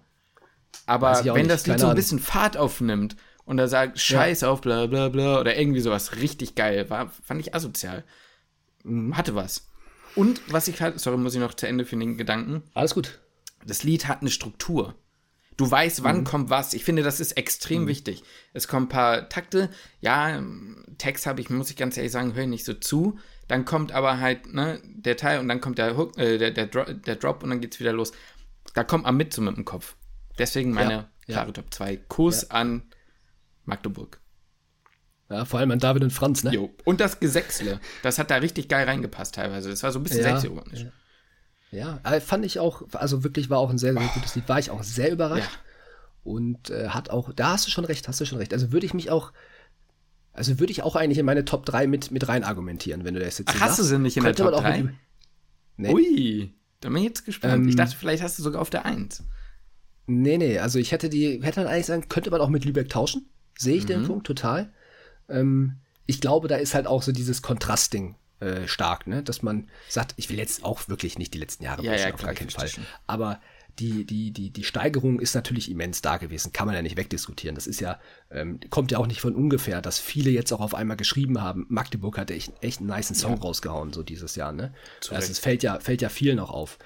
Aber 0.86 1.24
wenn 1.24 1.34
nicht, 1.34 1.50
das 1.50 1.66
Lied 1.68 1.78
so 1.78 1.86
ein 1.86 1.94
bisschen 1.94 2.18
Fahrt 2.18 2.56
aufnimmt 2.56 3.14
und 3.44 3.58
er 3.58 3.68
sagt, 3.68 4.00
Scheiß 4.00 4.40
ja. 4.40 4.50
auf, 4.50 4.60
bla 4.60 4.86
bla 4.86 5.08
bla, 5.08 5.38
oder 5.40 5.56
irgendwie 5.56 5.80
sowas, 5.80 6.16
richtig 6.16 6.56
geil, 6.56 6.90
war, 6.90 7.12
fand 7.22 7.40
ich 7.40 7.54
asozial. 7.54 8.02
Hatte 9.12 9.34
was. 9.34 9.68
Und 10.14 10.40
was 10.52 10.68
ich 10.68 10.80
halt, 10.80 11.00
sorry, 11.00 11.16
muss 11.16 11.34
ich 11.34 11.40
noch 11.40 11.54
zu 11.54 11.66
Ende 11.66 11.84
für 11.84 11.96
den 11.96 12.16
Gedanken. 12.16 12.62
Alles 12.74 12.94
gut. 12.94 13.20
Das 13.66 13.82
Lied 13.82 14.06
hat 14.06 14.20
eine 14.20 14.30
Struktur. 14.30 14.94
Du 15.56 15.70
weißt, 15.70 16.02
wann 16.02 16.18
mhm. 16.18 16.24
kommt 16.24 16.50
was. 16.50 16.74
Ich 16.74 16.84
finde, 16.84 17.02
das 17.02 17.20
ist 17.20 17.32
extrem 17.32 17.82
mhm. 17.82 17.88
wichtig. 17.88 18.22
Es 18.52 18.68
kommen 18.68 18.86
ein 18.86 18.90
paar 18.90 19.28
Takte. 19.28 19.70
Ja, 20.00 20.42
Text 20.98 21.26
habe 21.26 21.40
ich, 21.40 21.50
muss 21.50 21.70
ich 21.70 21.76
ganz 21.76 21.96
ehrlich 21.96 22.12
sagen, 22.12 22.34
höre 22.34 22.42
ich 22.42 22.48
nicht 22.48 22.64
so 22.64 22.74
zu. 22.74 23.18
Dann 23.46 23.64
kommt 23.64 23.92
aber 23.92 24.18
halt 24.20 24.52
ne, 24.52 24.80
der 24.84 25.16
Teil 25.16 25.38
und 25.38 25.48
dann 25.48 25.60
kommt 25.60 25.78
der, 25.78 25.96
Hook, 25.96 26.18
äh, 26.18 26.38
der, 26.38 26.50
der, 26.50 26.66
Dro 26.66 26.84
der 26.84 27.16
Drop 27.16 27.42
und 27.42 27.50
dann 27.50 27.60
geht's 27.60 27.78
wieder 27.78 27.92
los. 27.92 28.12
Da 28.74 28.84
kommt 28.84 29.04
man 29.04 29.16
mit 29.16 29.32
so 29.32 29.42
mit 29.42 29.56
dem 29.56 29.64
Kopf. 29.64 29.96
Deswegen 30.38 30.72
meine 30.72 30.92
ja, 30.92 31.10
klare 31.26 31.46
ja. 31.48 31.52
Top 31.52 31.72
2. 31.72 31.96
Kuss 32.08 32.42
ja. 32.42 32.48
an 32.50 32.82
Magdeburg. 33.64 34.20
Ja, 35.34 35.44
vor 35.44 35.58
allem 35.58 35.70
an 35.72 35.80
David 35.80 36.04
und 36.04 36.12
Franz, 36.12 36.44
ne? 36.44 36.52
Jo. 36.52 36.70
Und 36.84 37.00
das 37.00 37.18
Gesächsle, 37.18 37.80
das 38.02 38.18
hat 38.18 38.30
da 38.30 38.36
richtig 38.36 38.68
geil 38.68 38.86
reingepasst 38.86 39.34
teilweise. 39.34 39.68
Das 39.68 39.82
war 39.82 39.90
so 39.90 39.98
ein 39.98 40.04
bisschen 40.04 40.20
ja, 40.20 40.30
selbstironisch. 40.30 40.86
Ja. 41.70 42.00
ja, 42.04 42.20
fand 42.20 42.44
ich 42.44 42.60
auch, 42.60 42.82
also 42.92 43.24
wirklich 43.24 43.50
war 43.50 43.58
auch 43.58 43.70
ein 43.70 43.78
sehr, 43.78 43.92
sehr 43.92 44.02
oh. 44.02 44.14
gutes 44.14 44.34
Lied. 44.36 44.48
War 44.48 44.58
ich 44.60 44.70
auch 44.70 44.82
sehr 44.84 45.10
überrascht. 45.10 45.50
Ja. 45.52 45.58
Und 46.22 46.70
äh, 46.70 46.88
hat 46.88 47.10
auch, 47.10 47.32
da 47.32 47.50
hast 47.50 47.66
du 47.66 47.70
schon 47.70 47.84
recht, 47.84 48.06
hast 48.06 48.20
du 48.20 48.26
schon 48.26 48.38
recht. 48.38 48.52
Also 48.52 48.72
würde 48.72 48.86
ich 48.86 48.94
mich 48.94 49.10
auch, 49.10 49.32
also 50.32 50.60
würde 50.60 50.70
ich 50.70 50.82
auch 50.82 50.94
eigentlich 50.94 51.18
in 51.18 51.26
meine 51.26 51.44
Top 51.44 51.66
3 51.66 51.86
mit, 51.86 52.12
mit 52.12 52.28
rein 52.28 52.44
argumentieren, 52.44 53.04
wenn 53.04 53.14
du 53.14 53.20
das 53.20 53.38
jetzt 53.38 53.50
Ach, 53.54 53.60
hast 53.60 53.78
du 53.78 53.82
sie 53.82 53.98
nicht 53.98 54.16
in 54.16 54.24
der 54.24 54.34
Top 54.34 54.52
3? 54.52 54.88
Nee. 55.76 55.92
Ui, 55.92 56.54
da 56.80 56.88
bin 56.88 56.98
ich 56.98 57.04
jetzt 57.04 57.24
gespannt. 57.24 57.54
Ähm, 57.54 57.68
ich 57.68 57.76
dachte, 57.76 57.96
vielleicht 57.96 58.22
hast 58.22 58.38
du 58.38 58.42
sogar 58.42 58.62
auf 58.62 58.70
der 58.70 58.86
1. 58.86 59.24
Nee, 60.06 60.38
nee, 60.38 60.58
also 60.58 60.78
ich 60.78 60.92
hätte 60.92 61.08
die, 61.08 61.42
hätte 61.42 61.60
dann 61.62 61.66
eigentlich 61.66 61.86
sagen, 61.86 62.08
könnte 62.08 62.30
man 62.30 62.40
auch 62.40 62.48
mit 62.48 62.64
Lübeck 62.64 62.88
tauschen. 62.88 63.26
Sehe 63.58 63.76
ich 63.76 63.84
mhm. 63.84 63.88
den 63.88 64.06
Punkt 64.06 64.26
total. 64.26 64.72
Ähm, 65.28 65.76
ich 66.06 66.20
glaube, 66.20 66.48
da 66.48 66.56
ist 66.56 66.74
halt 66.74 66.86
auch 66.86 67.02
so 67.02 67.12
dieses 67.12 67.42
Kontrastding 67.42 68.14
äh, 68.40 68.66
stark, 68.66 69.06
ne? 69.06 69.22
Dass 69.22 69.42
man 69.42 69.68
sagt, 69.88 70.14
ich 70.16 70.28
will 70.28 70.38
jetzt 70.38 70.64
auch 70.64 70.88
wirklich 70.88 71.18
nicht 71.18 71.34
die 71.34 71.38
letzten 71.38 71.64
Jahre 71.64 71.82
ja, 71.82 71.94
ja, 71.94 72.12
auf 72.12 72.22
gar 72.22 72.34
keinen 72.34 72.50
Fall. 72.50 72.70
Aber 73.06 73.40
die, 73.78 74.04
die, 74.04 74.30
die, 74.30 74.50
die 74.50 74.64
Steigerung 74.64 75.18
ist 75.18 75.34
natürlich 75.34 75.70
immens 75.70 76.00
da 76.00 76.16
gewesen, 76.16 76.52
kann 76.52 76.66
man 76.66 76.76
ja 76.76 76.82
nicht 76.82 76.96
wegdiskutieren. 76.96 77.54
Das 77.54 77.66
ist 77.66 77.80
ja, 77.80 77.98
ähm, 78.30 78.60
kommt 78.70 78.92
ja 78.92 78.98
auch 78.98 79.06
nicht 79.06 79.20
von 79.20 79.34
ungefähr, 79.34 79.82
dass 79.82 79.98
viele 79.98 80.30
jetzt 80.30 80.52
auch 80.52 80.60
auf 80.60 80.74
einmal 80.74 80.96
geschrieben 80.96 81.42
haben, 81.42 81.66
Magdeburg 81.68 82.18
hat 82.18 82.30
echt, 82.30 82.52
echt 82.60 82.78
einen 82.78 82.88
nice 82.88 83.08
Song 83.18 83.36
ja. 83.36 83.40
rausgehauen, 83.40 83.92
so 83.92 84.02
dieses 84.02 84.36
Jahr, 84.36 84.52
ne? 84.52 84.72
Also 85.10 85.32
es 85.32 85.38
fällt 85.38 85.62
ja, 85.62 85.80
fällt 85.80 86.02
ja 86.02 86.08
vielen 86.08 86.38
auch 86.38 86.50
auf. 86.50 86.78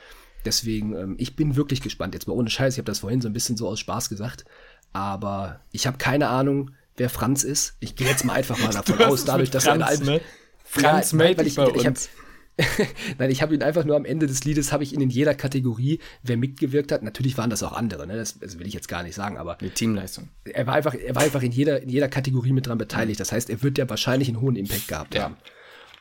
Deswegen, 0.44 0.94
ähm, 0.94 1.16
ich 1.18 1.36
bin 1.36 1.56
wirklich 1.56 1.82
gespannt. 1.82 2.14
Jetzt 2.14 2.26
mal 2.26 2.34
ohne 2.34 2.48
Scheiß, 2.48 2.74
ich 2.74 2.78
habe 2.78 2.86
das 2.86 3.00
vorhin 3.00 3.20
so 3.20 3.28
ein 3.28 3.34
bisschen 3.34 3.56
so 3.56 3.68
aus 3.68 3.80
Spaß 3.80 4.08
gesagt. 4.08 4.44
Aber 4.92 5.60
ich 5.72 5.86
habe 5.86 5.98
keine 5.98 6.28
Ahnung, 6.28 6.70
wer 6.98 7.10
Franz 7.10 7.44
ist. 7.44 7.76
Ich 7.80 7.96
gehe 7.96 8.06
jetzt 8.06 8.24
mal 8.24 8.34
einfach 8.34 8.58
mal 8.58 8.70
davon 8.72 9.00
aus, 9.02 9.24
dadurch, 9.24 9.50
dass 9.50 9.64
Franz, 9.64 9.82
er 9.82 9.86
ein 9.86 9.92
Album. 9.92 10.06
Ne? 10.14 10.20
Franz 10.64 11.12
ja, 11.12 11.18
meldet 11.18 11.46
ich, 11.46 11.54
bei 11.56 11.68
ich, 11.74 11.86
uns. 11.86 12.10
Nein, 13.18 13.30
ich 13.30 13.40
habe 13.40 13.54
ihn 13.54 13.62
einfach 13.62 13.84
nur 13.84 13.96
am 13.96 14.04
Ende 14.04 14.26
des 14.26 14.44
Liedes, 14.44 14.72
habe 14.72 14.82
ich 14.82 14.92
ihn 14.92 15.00
in 15.00 15.10
jeder 15.10 15.34
Kategorie, 15.34 16.00
wer 16.22 16.36
mitgewirkt 16.36 16.90
hat. 16.90 17.02
Natürlich 17.02 17.38
waren 17.38 17.50
das 17.50 17.62
auch 17.62 17.72
andere, 17.72 18.06
ne? 18.06 18.16
das, 18.16 18.38
das 18.38 18.58
will 18.58 18.66
ich 18.66 18.74
jetzt 18.74 18.88
gar 18.88 19.02
nicht 19.02 19.14
sagen, 19.14 19.38
aber. 19.38 19.58
Eine 19.60 19.70
Teamleistung. 19.70 20.28
Er 20.44 20.66
war 20.66 20.74
einfach, 20.74 20.94
er 20.94 21.14
war 21.14 21.22
einfach 21.22 21.42
in 21.42 21.52
jeder, 21.52 21.82
in 21.82 21.88
jeder 21.88 22.08
Kategorie 22.08 22.52
mit 22.52 22.66
dran 22.66 22.78
beteiligt. 22.78 23.20
Das 23.20 23.30
heißt, 23.30 23.48
er 23.48 23.62
wird 23.62 23.78
ja 23.78 23.88
wahrscheinlich 23.88 24.28
einen 24.28 24.40
hohen 24.40 24.56
Impact 24.56 24.88
gehabt 24.88 25.14
ja. 25.14 25.24
haben. 25.24 25.36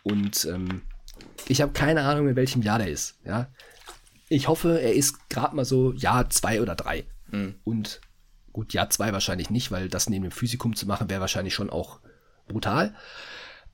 Und 0.02 0.46
ähm, 0.46 0.82
ich 1.48 1.62
habe 1.62 1.74
keine 1.74 2.02
Ahnung, 2.02 2.28
in 2.28 2.36
welchem 2.36 2.62
Jahr 2.62 2.80
der 2.80 2.90
ist. 2.90 3.20
Ja? 3.24 3.50
Ich 4.30 4.48
hoffe, 4.48 4.82
er 4.82 4.94
ist 4.94 5.30
gerade 5.30 5.56
mal 5.56 5.66
so 5.66 5.94
Jahr 5.94 6.30
zwei 6.30 6.62
oder 6.62 6.76
drei. 6.76 7.06
Mhm. 7.32 7.56
Und 7.64 8.02
gut, 8.58 8.74
Jahr 8.74 8.90
zwei 8.90 9.14
wahrscheinlich 9.14 9.52
nicht, 9.52 9.72
weil 9.72 9.88
das 9.88 10.10
neben 10.10 10.24
dem 10.24 10.32
Physikum 10.32 10.76
zu 10.76 10.88
machen, 10.88 11.12
wäre 11.12 11.22
wahrscheinlich 11.22 11.54
schon 11.54 11.70
auch 11.70 12.00
brutal. 12.48 12.96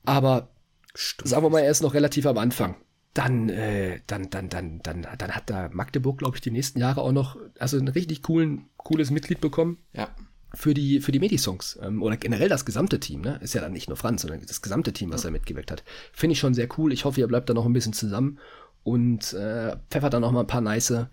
Aber 0.04 0.50
Stimmt. 0.94 1.30
sagen 1.30 1.42
wir 1.42 1.48
mal, 1.48 1.60
er 1.60 1.70
ist 1.70 1.80
noch 1.80 1.94
relativ 1.94 2.26
am 2.26 2.36
Anfang. 2.36 2.76
Dann, 3.14 3.48
äh, 3.48 4.00
dann, 4.06 4.28
dann, 4.28 4.50
dann, 4.50 4.80
dann, 4.82 5.06
dann 5.16 5.30
hat 5.30 5.48
da 5.48 5.70
Magdeburg, 5.72 6.18
glaube 6.18 6.36
ich, 6.36 6.42
die 6.42 6.50
nächsten 6.50 6.80
Jahre 6.80 7.00
auch 7.00 7.12
noch, 7.12 7.38
also 7.58 7.78
ein 7.78 7.88
richtig 7.88 8.20
coolen, 8.20 8.66
cooles 8.76 9.10
Mitglied 9.10 9.40
bekommen. 9.40 9.78
Ja. 9.94 10.08
Für 10.52 10.74
die, 10.74 11.00
für 11.00 11.12
die 11.12 11.18
Medi-Songs. 11.18 11.78
Ähm, 11.80 12.02
oder 12.02 12.18
generell 12.18 12.50
das 12.50 12.66
gesamte 12.66 13.00
Team, 13.00 13.22
ne? 13.22 13.38
Ist 13.42 13.54
ja 13.54 13.62
dann 13.62 13.72
nicht 13.72 13.88
nur 13.88 13.96
Franz, 13.96 14.20
sondern 14.20 14.44
das 14.44 14.60
gesamte 14.60 14.92
Team, 14.92 15.10
was 15.10 15.22
ja. 15.22 15.30
er 15.30 15.32
mitgewirkt 15.32 15.70
hat. 15.70 15.82
Finde 16.12 16.34
ich 16.34 16.40
schon 16.40 16.52
sehr 16.52 16.68
cool. 16.76 16.92
Ich 16.92 17.06
hoffe, 17.06 17.20
ihr 17.20 17.26
bleibt 17.26 17.48
da 17.48 17.54
noch 17.54 17.64
ein 17.64 17.72
bisschen 17.72 17.94
zusammen 17.94 18.38
und 18.82 19.32
äh, 19.32 19.76
pfeffert 19.88 20.12
da 20.12 20.20
noch 20.20 20.30
mal 20.30 20.40
ein 20.40 20.46
paar 20.46 20.60
nice, 20.60 21.06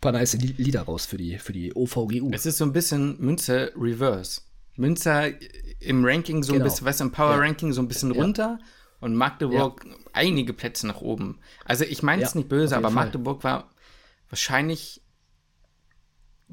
paar 0.00 0.12
nice 0.12 0.34
Lieder 0.34 0.82
raus 0.82 1.06
für 1.06 1.16
die, 1.16 1.38
für 1.38 1.52
die 1.52 1.74
OVGU. 1.74 2.30
Es 2.32 2.46
ist 2.46 2.58
so 2.58 2.64
ein 2.64 2.72
bisschen 2.72 3.16
Münzer 3.20 3.70
Reverse. 3.76 4.42
Münzer 4.76 5.28
im 5.80 6.04
Ranking 6.04 6.42
so 6.42 6.52
genau. 6.52 6.64
ein 6.64 6.70
bisschen, 6.70 6.86
was 6.86 7.00
im 7.00 7.12
Power 7.12 7.38
Ranking 7.38 7.72
so 7.72 7.82
ein 7.82 7.88
bisschen 7.88 8.12
runter 8.12 8.58
ja. 8.60 8.66
und 9.00 9.14
Magdeburg 9.14 9.84
ja. 9.84 9.94
einige 10.12 10.52
Plätze 10.52 10.86
nach 10.86 11.00
oben. 11.00 11.38
Also 11.64 11.84
ich 11.84 12.02
meine 12.02 12.22
es 12.22 12.34
nicht 12.34 12.48
böse, 12.48 12.76
aber 12.76 12.90
Fall. 12.90 13.04
Magdeburg 13.04 13.44
war 13.44 13.70
wahrscheinlich 14.30 15.02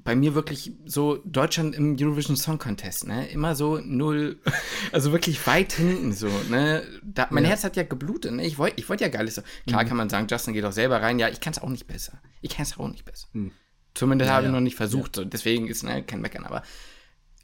bei 0.04 0.16
mir 0.16 0.36
wirklich 0.36 0.74
so 0.86 1.18
Deutschland 1.26 1.76
im 1.76 1.98
Eurovision 2.00 2.38
Song 2.38 2.60
Contest, 2.60 3.08
ne? 3.08 3.28
Immer 3.30 3.56
so 3.56 3.80
null, 3.80 4.40
also 4.92 5.12
wirklich 5.12 5.46
weit 5.48 5.74
hinten 5.74 6.14
so, 6.14 6.30
ne? 6.50 6.84
Da, 7.04 7.28
mein 7.32 7.44
ja. 7.44 7.50
Herz 7.50 7.64
hat 7.64 7.76
ja 7.76 7.84
geblutet, 7.84 8.34
ne? 8.34 8.46
Ich 8.46 8.58
wollte 8.58 8.80
ich 8.80 8.88
wollt 8.90 9.02
ja 9.02 9.28
so. 9.28 9.42
Klar 9.66 9.84
mhm. 9.84 9.88
kann 9.88 9.98
man 9.98 10.10
sagen, 10.10 10.28
Justin 10.30 10.54
geht 10.54 10.66
auch 10.66 10.72
selber 10.72 11.02
rein. 11.02 11.18
Ja, 11.20 11.30
ich 11.30 11.40
kann 11.40 11.54
es 11.54 11.60
auch 11.60 11.70
nicht 11.70 11.88
besser. 11.88 12.20
Ich 12.42 12.56
kann 12.56 12.64
es 12.64 12.78
auch 12.78 12.88
nicht 12.88 13.06
besser. 13.06 13.28
Mhm. 13.34 13.52
Zumindest 13.94 14.30
ja, 14.30 14.36
habe 14.36 14.46
ich 14.46 14.52
noch 14.52 14.60
nicht 14.60 14.76
versucht. 14.76 15.16
So. 15.16 15.26
Deswegen 15.26 15.68
ist 15.68 15.84
ne, 15.84 16.04
kein 16.04 16.22
Meckern. 16.22 16.46
Aber 16.46 16.64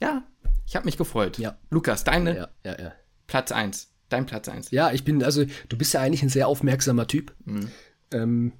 ja, 0.00 0.22
ich 0.66 0.76
habe 0.76 0.86
mich 0.86 0.96
gefreut. 0.96 1.38
Ja. 1.38 1.58
Lukas, 1.70 2.04
deine 2.04 2.36
ja, 2.36 2.48
ja, 2.64 2.80
ja. 2.80 2.92
Platz 3.26 3.52
1. 3.52 3.90
Dein 4.08 4.26
Platz 4.26 4.48
1. 4.48 4.70
Ja, 4.70 4.92
ich 4.92 5.04
bin, 5.04 5.22
also 5.24 5.44
du 5.68 5.76
bist 5.76 5.94
ja 5.94 6.00
eigentlich 6.00 6.22
ein 6.22 6.28
sehr 6.28 6.46
aufmerksamer 6.46 7.06
Typ. 7.06 7.34
Mhm. 7.44 7.68
Ähm, 8.12 8.52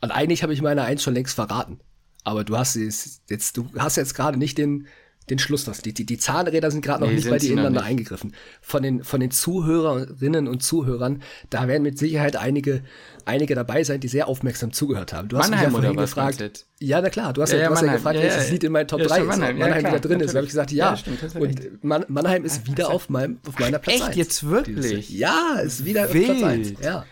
und 0.00 0.10
eigentlich 0.10 0.42
habe 0.42 0.52
ich 0.52 0.62
meine 0.62 0.82
Eins 0.82 1.02
schon 1.02 1.14
längst 1.14 1.34
verraten. 1.34 1.80
Aber 2.22 2.44
du 2.44 2.56
hast 2.56 2.76
jetzt, 2.76 3.56
du 3.56 3.68
hast 3.78 3.96
jetzt 3.96 4.14
gerade 4.14 4.38
nicht 4.38 4.58
den, 4.58 4.86
den 5.30 5.38
Schluss. 5.38 5.64
Die, 5.64 5.94
die, 5.94 6.06
die 6.06 6.18
Zahnräder 6.18 6.70
sind 6.70 6.82
gerade 6.82 7.02
noch 7.02 7.08
nee, 7.08 7.16
nicht 7.16 7.28
bei 7.28 7.38
dir 7.38 7.52
ineinander 7.52 7.82
eingegriffen. 7.82 8.34
Von 8.60 8.82
den, 8.82 9.04
von 9.04 9.20
den 9.20 9.30
Zuhörerinnen 9.30 10.46
und 10.48 10.62
Zuhörern, 10.62 11.22
da 11.50 11.66
werden 11.68 11.82
mit 11.82 11.98
Sicherheit 11.98 12.36
einige, 12.36 12.82
einige 13.26 13.54
dabei 13.54 13.84
sein, 13.84 14.00
die 14.00 14.08
sehr 14.08 14.28
aufmerksam 14.28 14.72
zugehört 14.72 15.12
haben. 15.12 15.28
Du 15.28 15.36
hast 15.36 15.50
Mannheim 15.50 15.72
mich 15.72 15.74
ja 15.74 15.80
vorhin 15.80 15.96
gefragt. 15.96 16.66
Ja, 16.80 17.00
na 17.00 17.10
klar, 17.10 17.32
du 17.32 17.42
hast 17.42 17.52
ja, 17.52 17.58
ja, 17.58 17.68
du 17.68 17.74
hast 17.74 17.82
ja 17.82 17.92
gefragt, 17.92 18.18
welches 18.18 18.50
Lied 18.50 18.64
in 18.64 18.72
meinen 18.72 18.88
Top 18.88 19.00
ja, 19.00 19.06
3 19.06 19.18
ist. 19.18 19.26
Mannheim, 19.26 19.58
Mannheim 19.58 19.84
wieder 19.84 20.00
drin 20.00 20.20
ist. 20.20 20.32
Da 20.32 20.36
habe 20.36 20.44
ich 20.44 20.50
gesagt, 20.50 20.72
ja. 20.72 20.96
stimmt, 20.96 21.34
und 21.34 21.84
Man 21.84 22.04
Mannheim 22.08 22.44
ist 22.44 22.66
wieder 22.66 22.90
auf, 22.90 23.08
meinem, 23.08 23.38
auf 23.46 23.58
meiner 23.58 23.78
Platz 23.78 23.96
Echt, 23.96 24.08
1. 24.08 24.16
jetzt 24.16 24.48
wirklich? 24.48 25.10
Ja, 25.10 25.58
ist 25.62 25.84
wieder 25.84 26.12
Wild. 26.12 26.30
auf 26.30 26.38
Platz 26.38 26.50
1. 26.50 26.72
Ja. 26.82 27.04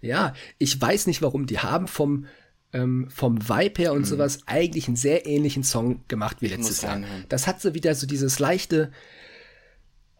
Ja, 0.00 0.34
ich 0.58 0.80
weiß 0.80 1.06
nicht 1.06 1.22
warum. 1.22 1.46
Die 1.46 1.60
haben 1.60 1.86
vom, 1.86 2.26
ähm, 2.72 3.08
vom 3.08 3.48
Vibe 3.48 3.82
her 3.82 3.92
und 3.92 4.00
mhm. 4.00 4.06
sowas 4.06 4.40
eigentlich 4.46 4.88
einen 4.88 4.96
sehr 4.96 5.26
ähnlichen 5.26 5.62
Song 5.62 6.02
gemacht 6.08 6.38
wie 6.40 6.48
letztes 6.48 6.82
Jahr. 6.82 7.00
Das 7.28 7.46
hat 7.46 7.60
so 7.60 7.72
wieder 7.72 7.94
so 7.94 8.06
dieses 8.06 8.38
leichte, 8.40 8.90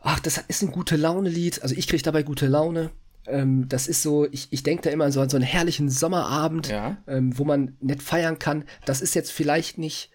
ach, 0.00 0.20
das 0.20 0.38
ist 0.48 0.62
ein 0.62 0.70
gute 0.70 0.96
Laune-Lied. 0.96 1.62
Also 1.62 1.74
ich 1.74 1.88
kriege 1.88 2.02
dabei 2.02 2.22
gute 2.22 2.46
Laune. 2.46 2.90
Ähm, 3.26 3.68
das 3.68 3.86
ist 3.86 4.02
so, 4.02 4.26
ich, 4.30 4.48
ich 4.50 4.62
denke 4.62 4.82
da 4.82 4.90
immer 4.90 5.04
an 5.04 5.12
so, 5.12 5.20
an 5.20 5.30
so 5.30 5.36
einen 5.36 5.44
herrlichen 5.44 5.88
Sommerabend, 5.88 6.68
ja. 6.68 6.98
ähm, 7.06 7.36
wo 7.38 7.44
man 7.44 7.76
nett 7.80 8.02
feiern 8.02 8.38
kann. 8.38 8.64
Das 8.84 9.00
ist 9.00 9.14
jetzt 9.14 9.30
vielleicht 9.30 9.78
nicht, 9.78 10.10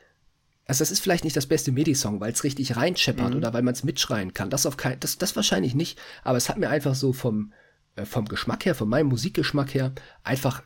also 0.66 0.80
das 0.82 0.91
ist 0.91 0.99
vielleicht 0.99 1.24
nicht 1.24 1.38
das 1.38 1.45
beste 1.45 1.72
Medi-Song, 1.72 2.20
weil 2.20 2.34
es 2.34 2.43
richtig 2.43 2.76
reinscheppert 2.76 3.32
mhm. 3.32 3.38
oder 3.38 3.53
weil 3.53 3.64
man 3.64 3.74
es 3.74 3.84
mitschreien 3.84 4.34
kann. 4.34 4.49
Das 4.49 4.66
auf 4.66 4.76
kein, 4.76 4.99
das, 4.99 5.18
das 5.18 5.36
wahrscheinlich 5.36 5.76
nicht. 5.76 5.97
Aber 6.24 6.38
es 6.38 6.49
hat 6.49 6.58
mir 6.58 6.70
einfach 6.70 6.95
so 6.95 7.14
vom, 7.14 7.53
äh, 7.95 8.05
vom 8.05 8.26
Geschmack 8.26 8.66
her, 8.66 8.76
von 8.76 8.89
meinem 8.89 9.08
Musikgeschmack 9.08 9.74
her, 9.74 9.93
einfach 10.24 10.64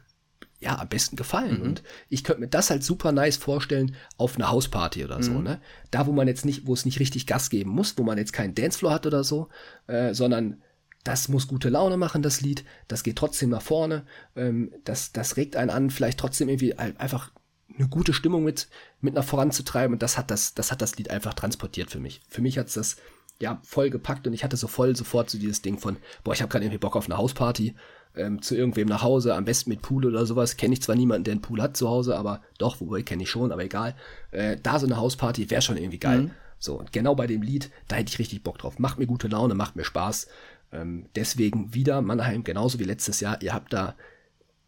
ja, 0.60 0.78
am 0.80 0.90
besten 0.90 1.16
gefallen. 1.16 1.58
Mhm. 1.58 1.64
Und 1.64 1.84
ich 2.10 2.24
könnte 2.24 2.42
mir 2.42 2.48
das 2.48 2.70
halt 2.70 2.84
super 2.84 3.12
nice 3.12 3.38
vorstellen 3.38 3.96
auf 4.18 4.36
einer 4.36 4.50
Hausparty 4.50 5.04
oder 5.04 5.22
so, 5.22 5.32
mhm. 5.32 5.44
ne? 5.44 5.62
Da, 5.90 6.06
wo 6.06 6.12
man 6.12 6.28
jetzt 6.28 6.46
nicht, 6.46 6.68
wo 6.68 6.74
es 6.74 6.86
nicht 6.86 7.00
richtig 7.00 7.26
Gas 7.26 7.50
geben 7.50 7.72
muss, 7.72 7.98
wo 7.98 8.04
man 8.04 8.20
jetzt 8.20 8.32
keinen 8.32 8.54
Dancefloor 8.54 8.94
hat 8.94 9.08
oder 9.08 9.24
so, 9.24 9.50
äh, 9.88 10.14
sondern 10.14 10.62
das 11.04 11.28
muss 11.28 11.48
gute 11.48 11.70
Laune 11.70 11.98
machen, 11.98 12.22
das 12.22 12.42
Lied, 12.42 12.64
das 12.88 13.04
geht 13.04 13.18
trotzdem 13.18 13.50
nach 13.50 13.62
vorne, 13.62 14.06
ähm, 14.36 14.72
das, 14.84 15.12
das 15.12 15.38
regt 15.38 15.56
einen 15.56 15.70
an, 15.70 15.90
vielleicht 15.90 16.20
trotzdem 16.20 16.50
irgendwie 16.50 16.76
einfach 16.76 17.32
eine 17.78 17.88
gute 17.88 18.14
Stimmung 18.14 18.44
mit, 18.44 18.68
mit 19.00 19.14
nach 19.14 19.24
voranzutreiben 19.24 19.94
und 19.94 20.04
das 20.04 20.18
hat 20.18 20.30
das, 20.30 20.54
das 20.54 20.72
hat 20.72 20.82
das 20.82 20.98
Lied 20.98 21.10
einfach 21.10 21.34
transportiert 21.34 21.90
für 21.90 22.00
mich. 22.00 22.22
Für 22.28 22.42
mich 22.42 22.58
hat's 22.58 22.74
das, 22.74 22.98
ja, 23.40 23.60
voll 23.64 23.90
gepackt 23.90 24.28
und 24.28 24.34
ich 24.34 24.44
hatte 24.44 24.58
so 24.58 24.68
voll 24.68 24.96
sofort 24.96 25.30
so 25.30 25.40
dieses 25.40 25.62
Ding 25.62 25.80
von, 25.80 25.98
boah, 26.24 26.34
ich 26.34 26.42
habe 26.42 26.50
gerade 26.52 26.66
irgendwie 26.66 26.78
Bock 26.78 26.96
auf 26.96 27.06
eine 27.06 27.18
Hausparty 27.18 27.76
ähm, 28.16 28.42
zu 28.42 28.56
irgendwem 28.56 28.88
nach 28.88 29.02
Hause, 29.02 29.36
am 29.36 29.46
besten 29.46 29.70
mit 29.70 29.82
Pool 29.82 30.06
oder 30.06 30.26
sowas. 30.26 30.58
Kenne 30.58 30.74
ich 30.74 30.82
zwar 30.82 30.96
niemanden, 30.96 31.24
der 31.24 31.34
einen 31.34 31.42
Pool 31.42 31.62
hat 31.62 31.78
zu 31.78 31.90
Hause, 31.90 32.18
aber 32.18 32.42
doch, 32.58 32.80
wobei 32.82 33.02
kenne 33.02 33.24
ich 33.24 33.30
schon, 33.30 33.52
aber 33.52 33.64
egal. 33.64 33.96
Äh, 34.32 34.58
da 34.62 34.80
so 34.80 34.86
eine 34.86 34.98
Hausparty 34.98 35.50
wäre 35.50 35.62
schon 35.62 35.78
irgendwie 35.78 36.00
geil. 36.00 36.22
Mhm. 36.24 36.32
So, 36.60 36.76
und 36.76 36.92
genau 36.92 37.16
bei 37.16 37.26
dem 37.26 37.42
Lied, 37.42 37.72
da 37.88 37.96
hätte 37.96 38.12
ich 38.12 38.20
richtig 38.20 38.44
Bock 38.44 38.60
drauf. 38.60 38.78
Macht 38.78 39.00
mir 39.00 39.08
gute 39.08 39.28
Laune, 39.28 39.56
macht 39.56 39.76
mir 39.76 39.84
Spaß. 39.84 40.28
Ähm, 40.72 41.10
deswegen 41.16 41.74
wieder 41.74 42.02
Mannheim, 42.02 42.44
genauso 42.44 42.80
wie 42.80 42.84
letztes 42.86 43.20
Jahr. 43.20 43.42
Ihr 43.42 43.54
habt 43.54 43.74
da 43.74 43.96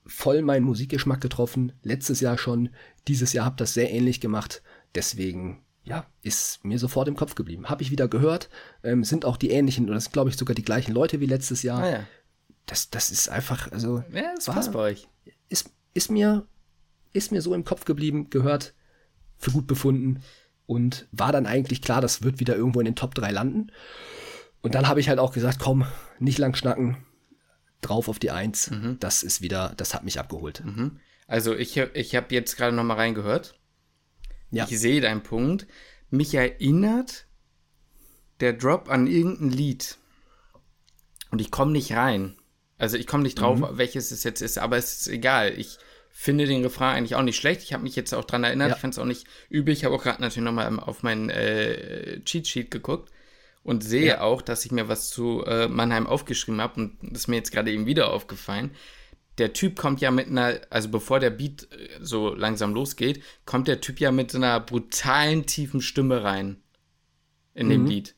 voll 0.05 0.41
meinen 0.41 0.65
Musikgeschmack 0.65 1.21
getroffen. 1.21 1.71
Letztes 1.81 2.19
Jahr 2.19 2.37
schon. 2.37 2.69
Dieses 3.07 3.33
Jahr 3.33 3.45
habt 3.45 3.61
das 3.61 3.73
sehr 3.73 3.91
ähnlich 3.91 4.19
gemacht. 4.19 4.61
Deswegen, 4.95 5.63
ja, 5.83 6.05
ist 6.21 6.63
mir 6.65 6.77
sofort 6.79 7.07
im 7.07 7.15
Kopf 7.15 7.35
geblieben. 7.35 7.69
Habe 7.69 7.83
ich 7.83 7.91
wieder 7.91 8.07
gehört. 8.07 8.49
Ähm, 8.83 9.03
sind 9.03 9.23
auch 9.25 9.37
die 9.37 9.49
ähnlichen, 9.51 9.85
oder 9.85 9.95
das 9.95 10.05
sind, 10.05 10.13
glaube 10.13 10.29
ich, 10.29 10.37
sogar 10.37 10.55
die 10.55 10.63
gleichen 10.65 10.93
Leute 10.93 11.19
wie 11.19 11.25
letztes 11.25 11.63
Jahr. 11.63 11.79
Ah, 11.83 11.89
ja. 11.89 12.07
Das, 12.65 12.89
das 12.89 13.11
ist 13.11 13.29
einfach, 13.29 13.71
also. 13.71 14.03
Ja, 14.11 14.33
das 14.35 14.47
war- 14.47 14.55
passt 14.55 14.71
bei 14.73 14.79
euch. 14.79 15.07
Ist, 15.49 15.69
ist 15.93 16.09
mir, 16.11 16.45
ist 17.13 17.31
mir 17.31 17.41
so 17.41 17.53
im 17.53 17.63
Kopf 17.65 17.85
geblieben, 17.85 18.29
gehört, 18.29 18.73
für 19.37 19.51
gut 19.51 19.67
befunden. 19.67 20.21
Und 20.65 21.07
war 21.11 21.31
dann 21.33 21.45
eigentlich 21.45 21.81
klar, 21.81 21.99
das 22.01 22.23
wird 22.23 22.39
wieder 22.39 22.55
irgendwo 22.55 22.79
in 22.79 22.85
den 22.85 22.95
Top 22.95 23.15
3 23.15 23.31
landen. 23.31 23.67
Und 24.63 24.73
dann 24.75 24.87
habe 24.87 24.99
ich 24.99 25.09
halt 25.09 25.19
auch 25.19 25.33
gesagt, 25.33 25.59
komm, 25.59 25.85
nicht 26.19 26.39
lang 26.39 26.55
schnacken, 26.55 26.97
drauf 27.81 28.07
auf 28.07 28.17
die 28.17 28.31
Eins. 28.31 28.71
Das 28.99 29.21
ist 29.21 29.41
wieder, 29.41 29.73
das 29.77 29.93
hat 29.93 30.03
mich 30.03 30.19
abgeholt. 30.19 30.63
Also 31.27 31.53
ich, 31.55 31.77
hab- 31.77 31.95
ich 31.95 32.15
habe 32.15 32.33
jetzt 32.33 32.57
gerade 32.57 32.75
noch 32.75 32.83
mal 32.83 32.95
reingehört. 32.95 33.59
Ja. 34.51 34.65
Ich 34.69 34.79
sehe 34.79 35.01
deinen 35.01 35.21
Punkt. 35.21 35.67
Mich 36.09 36.33
erinnert 36.33 37.25
der 38.39 38.53
Drop 38.53 38.89
an 38.89 39.05
irgendein 39.07 39.49
Lied. 39.51 39.97
Und 41.29 41.41
ich 41.41 41.51
komme 41.51 41.71
nicht 41.71 41.93
rein. 41.93 42.35
Also 42.77 42.97
ich 42.97 43.05
komme 43.07 43.23
nicht 43.23 43.39
drauf, 43.39 43.59
Mhm. 43.59 43.77
welches 43.77 44.11
es 44.11 44.23
jetzt 44.23 44.41
ist, 44.41 44.57
aber 44.57 44.77
es 44.77 45.01
ist 45.01 45.07
egal. 45.07 45.53
Ich 45.57 45.77
finde 46.11 46.45
den 46.45 46.63
Refrain 46.63 46.95
eigentlich 46.97 47.15
auch 47.15 47.21
nicht 47.23 47.37
schlecht. 47.37 47.63
Ich 47.63 47.73
habe 47.73 47.83
mich 47.83 47.95
jetzt 47.95 48.13
auch 48.13 48.23
dran 48.25 48.43
erinnert. 48.43 48.69
Ja. 48.69 48.75
Ich 48.75 48.81
fand 48.81 48.93
es 48.93 48.99
auch 48.99 49.05
nicht 49.05 49.25
übel. 49.49 49.73
Ich 49.73 49.83
habe 49.85 49.95
auch 49.95 50.03
gerade 50.03 50.21
natürlich 50.21 50.43
nochmal 50.45 50.79
auf 50.79 51.03
mein 51.03 51.29
äh, 51.29 52.21
Cheat 52.23 52.47
Sheet 52.47 52.71
geguckt 52.71 53.11
und 53.63 53.83
sehe 53.83 54.05
Ja. 54.07 54.21
auch, 54.21 54.41
dass 54.41 54.65
ich 54.65 54.71
mir 54.71 54.87
was 54.89 55.09
zu 55.09 55.43
äh, 55.45 55.67
Mannheim 55.67 56.07
aufgeschrieben 56.07 56.61
habe 56.61 56.81
und 56.81 56.97
das 57.01 57.21
ist 57.21 57.27
mir 57.27 57.37
jetzt 57.37 57.51
gerade 57.51 57.71
eben 57.71 57.85
wieder 57.85 58.11
aufgefallen. 58.11 58.71
Der 59.39 59.53
Typ 59.53 59.75
kommt 59.77 59.99
ja 59.99 60.11
mit 60.11 60.27
einer, 60.27 60.59
also 60.69 60.89
bevor 60.89 61.19
der 61.19 61.31
Beat 61.31 61.67
äh, 61.71 61.89
so 62.01 62.33
langsam 62.35 62.73
losgeht, 62.73 63.23
kommt 63.45 63.67
der 63.67 63.81
Typ 63.81 63.99
ja 63.99 64.11
mit 64.11 64.35
einer 64.35 64.59
brutalen, 64.59 65.45
tiefen 65.45 65.81
Stimme 65.81 66.23
rein 66.23 66.57
in 67.55 67.69
dem 67.69 67.85
Lied. 67.85 68.15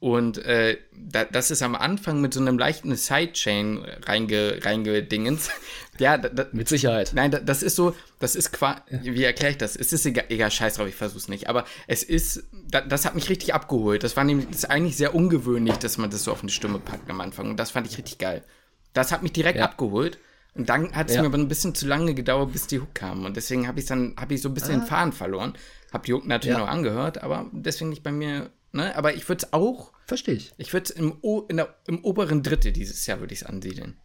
Und 0.00 0.38
äh, 0.38 0.78
da, 0.92 1.24
das 1.24 1.50
ist 1.50 1.60
am 1.60 1.74
Anfang 1.74 2.20
mit 2.20 2.32
so 2.32 2.38
einem 2.40 2.56
leichten 2.56 2.94
Sidechain 2.94 3.84
reinge, 4.04 4.60
reingedingens. 4.62 5.50
Ja, 6.00 6.16
da, 6.16 6.28
da, 6.28 6.46
Mit 6.52 6.68
Sicherheit. 6.68 7.10
Nein, 7.12 7.32
da- 7.32 7.40
das 7.40 7.64
ist 7.64 7.74
so, 7.74 7.92
das 8.20 8.36
ist 8.36 8.52
quasi, 8.52 8.78
wie 9.02 9.24
erkläre 9.24 9.50
ich 9.50 9.58
das? 9.58 9.74
Es 9.74 9.92
ist 9.92 10.06
egal, 10.06 10.26
egal 10.28 10.48
scheiß 10.52 10.74
drauf, 10.74 10.86
ich 10.86 10.94
versuch's 10.94 11.26
nicht. 11.26 11.48
Aber 11.48 11.64
es 11.88 12.04
ist, 12.04 12.44
da, 12.70 12.80
das 12.82 13.04
hat 13.04 13.16
mich 13.16 13.28
richtig 13.28 13.52
abgeholt. 13.52 14.04
Das 14.04 14.16
war 14.16 14.22
nämlich, 14.22 14.46
das 14.46 14.58
ist 14.58 14.64
eigentlich 14.70 14.96
sehr 14.96 15.12
ungewöhnlich, 15.16 15.74
dass 15.78 15.98
man 15.98 16.08
das 16.08 16.22
so 16.22 16.30
auf 16.30 16.42
eine 16.42 16.52
Stimme 16.52 16.78
packt 16.78 17.10
am 17.10 17.20
Anfang. 17.20 17.50
Und 17.50 17.56
das 17.56 17.72
fand 17.72 17.88
ich 17.90 17.98
richtig 17.98 18.18
geil. 18.18 18.44
Das 18.92 19.10
hat 19.10 19.24
mich 19.24 19.32
direkt 19.32 19.58
Ja. 19.58 19.64
abgeholt. 19.64 20.18
Und 20.54 20.68
dann 20.68 20.92
hat 20.94 21.08
es 21.10 21.16
Ja. 21.16 21.22
mir 21.22 21.26
aber 21.28 21.38
ein 21.38 21.48
bisschen 21.48 21.74
zu 21.74 21.88
lange 21.88 22.14
gedauert, 22.14 22.52
bis 22.52 22.68
die 22.68 22.78
Hook 22.78 22.94
kam. 22.94 23.24
Und 23.24 23.36
deswegen 23.36 23.66
habe 23.66 23.80
ich 23.80 23.86
dann, 23.86 24.14
habe 24.20 24.34
ich 24.34 24.40
so 24.40 24.48
ein 24.50 24.54
bisschen 24.54 24.78
den 24.78 24.86
Faden 24.86 25.12
verloren. 25.12 25.54
Hab 25.92 26.04
die 26.04 26.12
Hook 26.12 26.28
natürlich 26.28 26.56
Ja. 26.56 26.62
noch 26.64 26.68
angehört, 26.70 27.24
aber 27.24 27.46
deswegen 27.50 27.90
nicht 27.90 28.04
bei 28.04 28.12
mir, 28.12 28.50
ne? 28.78 28.96
Aber 28.96 29.14
ich 29.14 29.28
würde 29.28 29.44
es 29.44 29.52
auch, 29.52 29.92
Verstehe 30.06 30.34
ich. 30.34 30.54
ich 30.56 30.72
würde 30.72 30.84
es 30.84 30.90
im, 30.90 31.18
O- 31.20 31.42
in 31.48 31.58
der, 31.58 31.74
im 31.86 32.02
oberen 32.04 32.42
Drittel 32.42 32.72
dieses 32.72 33.04
Jahr 33.06 33.20
würde 33.20 33.34
ich 33.34 33.42
es 33.42 33.46
ansiedeln. 33.46 33.98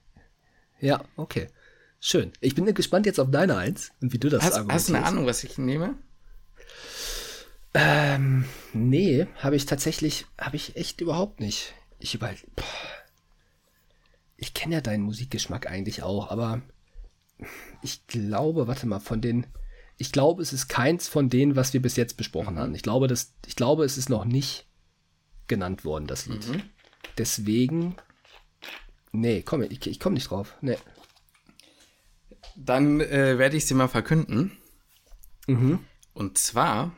Ja, 0.81 1.03
okay. 1.15 1.47
Schön. 2.01 2.33
Ich 2.41 2.53
bin 2.55 2.65
gespannt 2.73 3.05
jetzt 3.05 3.19
auf 3.19 3.31
deine 3.31 3.55
Eins 3.55 3.91
und 4.01 4.11
wie 4.11 4.17
du 4.19 4.27
das 4.29 4.43
Hast, 4.43 4.51
hast 4.51 4.55
du 4.57 4.59
eine 4.59 4.69
argumentierst. 4.69 5.07
Ahnung, 5.07 5.25
was 5.25 5.43
ich 5.45 5.57
nehme? 5.57 5.95
Ähm, 7.73 8.45
nee, 8.73 9.25
habe 9.37 9.55
ich 9.55 9.65
tatsächlich, 9.65 10.25
habe 10.37 10.57
ich 10.57 10.75
echt 10.75 11.01
überhaupt 11.01 11.39
nicht. 11.39 11.73
Ich 11.99 12.13
über, 12.13 12.29
boah. 12.55 12.63
ich 14.37 14.53
kenne 14.53 14.75
ja 14.75 14.81
deinen 14.81 15.03
Musikgeschmack 15.03 15.67
eigentlich 15.67 16.03
auch, 16.03 16.29
aber 16.29 16.61
ich 17.81 18.05
glaube, 18.07 18.67
warte 18.67 18.85
mal, 18.85 18.99
von 18.99 19.21
den, 19.21 19.47
ich 19.97 20.11
glaube, 20.11 20.41
es 20.41 20.53
ist 20.53 20.67
keins 20.67 21.07
von 21.07 21.29
denen, 21.29 21.55
was 21.55 21.73
wir 21.73 21.81
bis 21.81 21.95
jetzt 21.95 22.17
besprochen 22.17 22.57
haben. 22.57 22.75
Ich 22.75 22.83
glaube, 22.83 23.07
das, 23.07 23.33
ich 23.45 23.55
glaube, 23.55 23.85
es 23.85 23.97
ist 23.97 24.09
noch 24.09 24.25
nicht 24.25 24.67
genannt 25.47 25.85
worden, 25.85 26.07
das 26.07 26.25
Lied. 26.25 26.45
Deswegen, 27.17 27.95
nee, 29.11 29.43
komm, 29.43 29.61
ich, 29.61 29.85
ich 29.85 29.99
komme 29.99 30.15
nicht 30.15 30.29
drauf. 30.29 30.57
Nee. 30.61 30.77
Dann 32.55 33.01
äh, 33.01 33.37
werde 33.37 33.57
ich 33.57 33.65
sie 33.65 33.73
mal 33.73 33.87
verkünden. 33.87 34.57
Mhm. 35.47 35.79
Und 36.13 36.37
zwar 36.37 36.95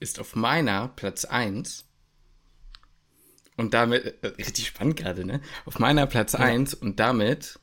ist 0.00 0.20
auf 0.20 0.36
meiner 0.36 0.88
Platz 0.88 1.24
1 1.24 1.86
und 3.56 3.72
damit, 3.72 4.22
äh, 4.22 4.28
richtig 4.28 4.66
spannend 4.66 4.96
gerade, 4.96 5.24
ne? 5.24 5.40
Auf 5.64 5.78
meiner 5.78 6.06
Platz 6.06 6.34
1 6.34 6.74
und 6.74 7.00
damit 7.00 7.58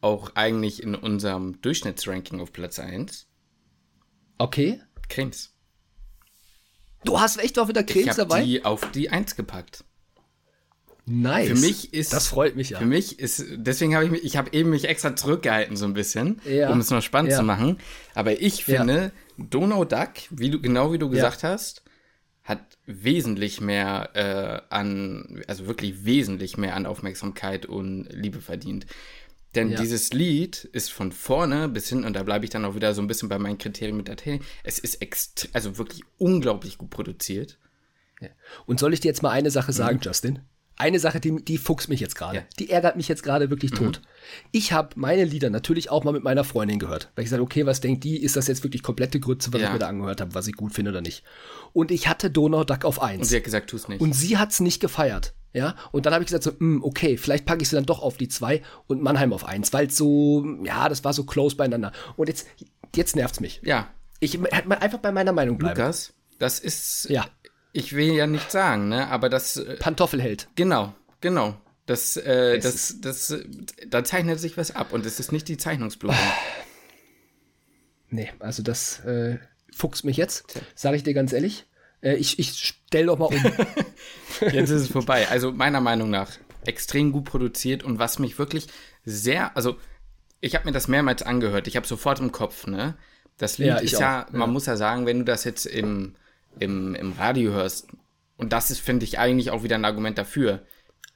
auch 0.00 0.34
eigentlich 0.34 0.82
in 0.82 0.94
unserem 0.94 1.60
Durchschnittsranking 1.60 2.40
auf 2.40 2.52
Platz 2.52 2.78
1 2.78 3.25
Okay. 4.38 4.80
Cremes. 5.08 5.52
Du 7.04 7.20
hast 7.20 7.38
echt 7.42 7.58
auch 7.58 7.68
wieder 7.68 7.82
Ich 7.82 7.86
Cremes 7.86 8.18
habe 8.18 8.28
dabei? 8.28 8.42
die 8.44 8.64
auf 8.64 8.90
die 8.92 9.10
1 9.10 9.36
gepackt. 9.36 9.84
nice. 11.08 11.46
Für 11.48 11.54
mich 11.54 11.94
ist 11.94 12.12
Das 12.12 12.26
freut 12.26 12.56
mich 12.56 12.70
ja. 12.70 12.78
Für 12.78 12.84
mich 12.86 13.20
ist, 13.20 13.44
deswegen 13.54 13.94
habe 13.94 14.04
ich 14.06 14.10
mich, 14.10 14.24
ich 14.24 14.36
habe 14.36 14.52
eben 14.52 14.70
mich 14.70 14.88
extra 14.88 15.14
zurückgehalten 15.14 15.76
so 15.76 15.84
ein 15.84 15.92
bisschen, 15.94 16.40
Ja. 16.44 16.70
um 16.70 16.80
es 16.80 16.90
noch 16.90 17.02
spannend 17.02 17.30
Ja. 17.30 17.38
zu 17.38 17.44
machen. 17.44 17.78
Aber 18.14 18.40
ich 18.40 18.66
Ja. 18.66 18.78
finde, 18.78 19.12
Donau 19.38 19.84
Duck, 19.84 20.10
wie 20.30 20.50
du, 20.50 20.60
genau 20.60 20.92
wie 20.92 20.98
du 20.98 21.08
gesagt 21.08 21.44
hast, 21.44 21.82
hat 22.42 22.78
wesentlich 22.86 23.60
mehr 23.60 24.10
äh, 24.14 24.74
an, 24.74 25.42
also 25.46 25.66
wirklich 25.66 26.04
wesentlich 26.04 26.56
mehr 26.56 26.74
an 26.74 26.86
Aufmerksamkeit 26.86 27.66
und 27.66 28.08
Liebe 28.10 28.40
verdient. 28.40 28.86
Denn 29.56 29.70
Ja. 29.70 29.80
dieses 29.80 30.12
Lied 30.12 30.64
ist 30.72 30.92
von 30.92 31.10
vorne 31.10 31.68
bis 31.68 31.88
hin, 31.88 32.04
und 32.04 32.14
da 32.14 32.22
bleibe 32.22 32.44
ich 32.44 32.50
dann 32.50 32.64
auch 32.64 32.74
wieder 32.74 32.94
so 32.94 33.02
ein 33.02 33.08
bisschen 33.08 33.28
bei 33.28 33.38
meinen 33.38 33.58
Kriterien 33.58 33.96
mit 33.96 34.06
der 34.06 34.16
Tele, 34.16 34.40
es 34.62 34.78
ist 34.78 35.02
also 35.52 35.78
wirklich 35.78 36.02
unglaublich 36.18 36.78
gut 36.78 36.90
produziert. 36.90 37.58
Und 38.66 38.78
soll 38.80 38.94
ich 38.94 39.00
dir 39.00 39.08
jetzt 39.08 39.22
mal 39.22 39.30
eine 39.30 39.50
Sache 39.50 39.72
sagen, 39.72 39.98
Justin? 40.00 40.40
Eine 40.78 40.98
Sache, 41.00 41.20
die, 41.20 41.42
die 41.44 41.56
fuchst 41.58 41.88
mich 41.88 42.00
jetzt 42.00 42.14
gerade. 42.16 42.32
Mhm. 42.32 42.36
Ja. 42.36 42.42
Mhm. 42.42 42.56
Die 42.58 42.70
ärgert 42.70 42.96
mich 42.96 43.08
jetzt 43.08 43.22
gerade 43.22 43.48
wirklich 43.50 43.70
tot. 43.70 44.02
Ich 44.52 44.72
habe 44.72 44.90
meine 44.96 45.24
Lieder 45.24 45.48
natürlich 45.50 45.90
auch 45.90 46.04
mal 46.04 46.12
mit 46.12 46.22
meiner 46.22 46.44
Freundin 46.44 46.78
gehört. 46.78 47.10
Weil 47.16 47.24
ich 47.24 47.30
sage, 47.30 47.42
okay, 47.42 47.64
was 47.66 47.80
denkt 47.80 48.04
die? 48.04 48.16
Ist 48.22 48.36
das 48.36 48.46
jetzt 48.46 48.62
wirklich 48.62 48.82
komplette 48.82 49.18
Grütze, 49.20 49.52
was 49.52 49.60
Ja. 49.60 49.68
ich 49.68 49.72
mir 49.72 49.78
da 49.78 49.88
angehört 49.88 50.20
habe, 50.20 50.34
was 50.34 50.46
ich 50.48 50.54
gut 50.54 50.74
finde 50.74 50.90
oder 50.90 51.00
nicht? 51.00 51.22
Und 51.72 51.90
ich 51.90 52.08
hatte 52.08 52.30
Donau 52.30 52.64
Duck 52.64 52.84
auf 52.84 52.98
Und 52.98 53.04
eins. 53.04 53.28
sie 53.30 53.36
hat 53.36 53.44
gesagt, 53.44 53.70
tu's 53.70 53.88
nicht. 53.88 54.00
Und 54.00 54.12
sie 54.14 54.36
hat's 54.38 54.60
nicht 54.60 54.80
gefeiert. 54.80 55.32
Ja, 55.54 55.74
und 55.92 56.04
dann 56.04 56.12
habe 56.12 56.22
ich 56.22 56.26
gesagt 56.26 56.44
so, 56.44 56.50
hm, 56.58 56.84
okay, 56.84 57.16
vielleicht 57.16 57.46
packe 57.46 57.62
ich 57.62 57.70
sie 57.70 57.76
dann 57.76 57.86
doch 57.86 58.02
auf 58.02 58.18
die 58.18 58.28
zwei 58.28 58.60
und 58.88 59.00
Mannheim 59.00 59.32
auf 59.32 59.46
eins, 59.46 59.72
weil 59.72 59.90
so, 59.90 60.44
ja, 60.62 60.90
das 60.90 61.02
war 61.02 61.14
so 61.14 61.24
close 61.24 61.56
beieinander. 61.56 61.92
Und 62.16 62.28
jetzt, 62.28 62.46
jetzt 62.94 63.16
nervt's 63.16 63.40
mich. 63.40 63.60
ja, 63.64 63.88
Ich 64.20 64.38
mal 64.38 64.50
einfach 64.78 64.98
bei 64.98 65.12
meiner 65.12 65.32
Meinung 65.32 65.56
bleiben. 65.56 65.78
Lukas, 65.80 66.12
das 66.38 66.58
ist, 66.58 67.06
Ja. 67.08 67.24
Ich 67.76 67.94
will 67.94 68.14
ja 68.14 68.26
nicht 68.26 68.50
sagen, 68.50 68.88
ne, 68.88 69.08
aber 69.08 69.28
das, 69.28 69.56
äh, 69.58 69.76
Pantoffelheld. 69.76 70.48
genau, 70.54 70.94
genau. 71.20 71.60
Das, 71.84 72.16
äh, 72.16 72.56
Es 72.56 72.64
das, 72.64 73.00
das, 73.00 73.30
äh, 73.30 73.44
da 73.86 74.02
zeichnet 74.02 74.40
sich 74.40 74.56
was 74.56 74.74
ab 74.74 74.92
und 74.92 75.06
es 75.06 75.20
ist 75.20 75.30
nicht 75.30 75.46
die 75.48 75.56
Zeichnungsblume. 75.56 76.16
Nee, 78.08 78.32
also 78.38 78.62
das 78.62 79.00
äh, 79.00 79.38
fuchst 79.74 80.04
mich 80.04 80.16
jetzt, 80.16 80.44
sage 80.76 80.96
ich 80.96 81.02
dir 81.02 81.12
ganz 81.12 81.32
ehrlich. 81.32 81.66
Äh, 82.00 82.14
ich 82.14 82.38
ich 82.38 82.52
stell 82.86 83.06
doch 83.06 83.18
mal 83.18 83.26
um. 83.26 83.34
Jetzt 84.40 84.70
ist 84.70 84.82
es 84.82 84.88
vorbei. 84.88 85.28
Also 85.28 85.50
meiner 85.50 85.80
Meinung 85.80 86.08
nach 86.08 86.30
extrem 86.64 87.10
gut 87.10 87.24
produziert 87.24 87.82
und 87.82 87.98
was 87.98 88.20
mich 88.20 88.38
wirklich 88.38 88.68
sehr, 89.04 89.56
also 89.56 89.76
ich 90.40 90.54
habe 90.54 90.66
mir 90.66 90.72
das 90.72 90.86
mehrmals 90.86 91.22
angehört. 91.24 91.66
Ich 91.66 91.74
habe 91.74 91.86
sofort 91.86 92.20
im 92.20 92.30
Kopf, 92.30 92.68
ne? 92.68 92.96
Das 93.38 93.58
Lied 93.58 93.68
Ja, 93.68 93.78
ich 93.78 93.92
ist 93.92 93.98
ja, 93.98 94.24
auch, 94.28 94.32
man 94.32 94.52
muss 94.52 94.66
ja 94.66 94.76
sagen, 94.76 95.04
wenn 95.04 95.18
du 95.18 95.24
das 95.24 95.42
jetzt 95.42 95.66
im, 95.66 96.14
im, 96.58 96.94
im 96.94 97.12
Radio 97.12 97.52
hörst, 97.52 97.88
und 98.36 98.52
das 98.52 98.70
ist, 98.70 98.80
finde 98.80 99.04
ich, 99.04 99.18
eigentlich 99.18 99.50
auch 99.50 99.62
wieder 99.62 99.76
ein 99.76 99.84
Argument 99.84 100.18
dafür, 100.18 100.64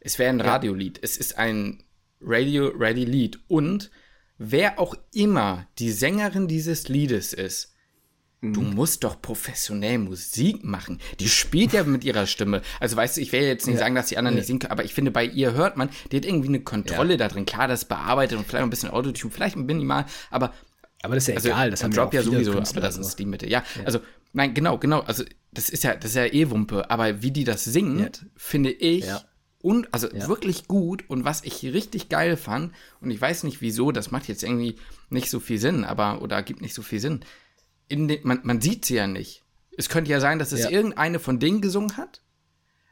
es 0.01 0.19
wäre 0.19 0.31
ein 0.31 0.41
Radiolied. 0.41 0.99
Es 1.03 1.17
ist 1.19 1.37
ein 1.37 1.85
Radio-Ready-Lied. 2.23 3.41
Und 3.49 3.91
wer 4.39 4.79
auch 4.79 4.95
immer 5.13 5.67
die 5.79 5.91
Sängerin 5.91 6.49
dieses 6.49 6.89
Liedes 6.89 7.33
ist, 7.35 7.75
Du 8.43 8.63
musst 8.63 9.05
doch 9.05 9.21
professionell 9.21 9.99
Musik 9.99 10.65
machen. 10.65 10.99
Die 11.19 11.29
spielt 11.29 11.75
ja 11.75 11.85
mit 11.85 12.05
ihrer 12.05 12.27
Stimme. 12.27 12.63
Also 12.81 12.97
weißt 12.97 13.19
du, 13.19 13.21
ich 13.21 13.33
will 13.33 13.43
jetzt 13.43 13.67
nicht 13.67 13.79
sagen, 13.79 13.95
dass 13.95 14.07
die 14.07 14.17
anderen 14.17 14.35
nicht 14.35 14.47
singen 14.47 14.61
können, 14.61 14.73
aber 14.73 14.83
ich 14.83 14.95
finde, 14.95 15.11
bei 15.11 15.27
ihr 15.27 15.53
hört 15.53 15.77
man, 15.77 15.91
die 16.11 16.17
hat 16.17 16.25
irgendwie 16.25 16.49
eine 16.49 16.61
Kontrolle 16.61 17.19
da 17.19 17.29
drin. 17.29 17.45
Klar, 17.45 17.69
das 17.69 17.85
bearbeitet 17.85 18.39
und 18.39 18.47
vielleicht 18.47 18.65
ein 18.65 18.71
bisschen 18.71 18.89
Autotune, 18.89 19.31
vielleicht 19.31 19.57
ein 19.57 19.67
minimal, 19.67 20.07
aber 20.31 20.55
Aber 21.03 21.17
das 21.17 21.25
ist 21.25 21.29
ja 21.29 21.35
also 21.35 21.49
egal, 21.51 21.71
das 21.71 21.85
haben 21.85 21.93
Drop 21.93 22.15
ja 22.15 22.21
ja 22.21 22.25
sowieso, 22.25 22.53
Künstler, 22.53 22.79
aber 22.79 22.87
das 22.87 22.97
ist 22.97 23.19
die 23.19 23.27
Mitte. 23.27 23.47
Ja, 23.47 23.63
also 23.85 24.01
nein, 24.33 24.55
genau, 24.55 24.79
genau. 24.79 25.01
Also 25.01 25.25
das 25.53 25.69
ist 25.71 25.85
ja, 25.85 25.95
das 25.95 26.11
ist 26.13 26.17
ja 26.17 26.27
eh 26.27 26.51
Wumpe. 26.51 26.91
Aber 26.91 27.23
wie 27.23 27.31
die 27.31 27.45
das 27.45 27.65
singt, 27.65 28.27
finde 28.37 28.71
ich 28.71 29.07
Ja. 29.07 29.23
und 29.63 29.93
also 29.93 30.09
wirklich 30.13 30.69
gut 30.69 31.05
und 31.09 31.25
was 31.25 31.43
ich 31.45 31.63
richtig 31.65 32.09
geil 32.09 32.37
fand 32.37 32.73
und 33.01 33.11
ich 33.11 33.21
weiß 33.21 33.45
nicht 33.45 33.61
wieso, 33.61 33.93
das 33.93 34.11
macht 34.11 34.29
jetzt 34.29 34.43
irgendwie 34.43 34.77
nicht 35.09 35.29
so 35.31 35.41
viel 35.41 35.59
Sinn, 35.59 35.85
aber 35.85 36.23
oder 36.23 36.43
gibt 36.43 36.61
nicht 36.61 36.75
so 36.75 36.83
viel 36.83 37.01
Sinn. 37.01 37.21
In 37.89 38.07
den, 38.09 38.21
man, 38.23 38.41
man 38.45 38.61
sieht 38.61 38.85
sie 38.85 38.95
ja 38.95 39.07
nicht. 39.09 39.43
Es 39.77 39.89
könnte 39.89 40.11
ja 40.11 40.21
sein, 40.21 40.39
dass 40.39 40.53
es 40.53 40.65
Ja. 40.65 40.71
irgendeine 40.71 41.19
von 41.19 41.39
denen 41.41 41.61
gesungen 41.61 41.97
hat, 41.97 42.23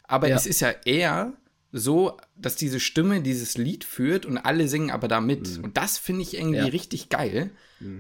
aber 0.05 0.29
Ja. 0.29 0.37
es 0.37 0.47
ist 0.47 0.61
ja 0.61 0.71
eher 0.85 1.35
so, 1.71 2.17
dass 2.37 2.57
diese 2.57 2.81
Stimme 2.81 3.21
dieses 3.21 3.59
Lied 3.59 3.85
führt 3.85 4.25
und 4.25 4.39
alle 4.39 4.69
singen 4.69 4.91
aber 4.91 5.07
da 5.09 5.21
mit. 5.21 5.59
Mhm. 5.59 5.65
Und 5.65 5.77
das 5.77 5.99
finde 5.99 6.23
ich 6.23 6.35
irgendwie 6.37 6.59
Ja. 6.59 6.65
richtig 6.67 7.09
geil. 7.09 7.51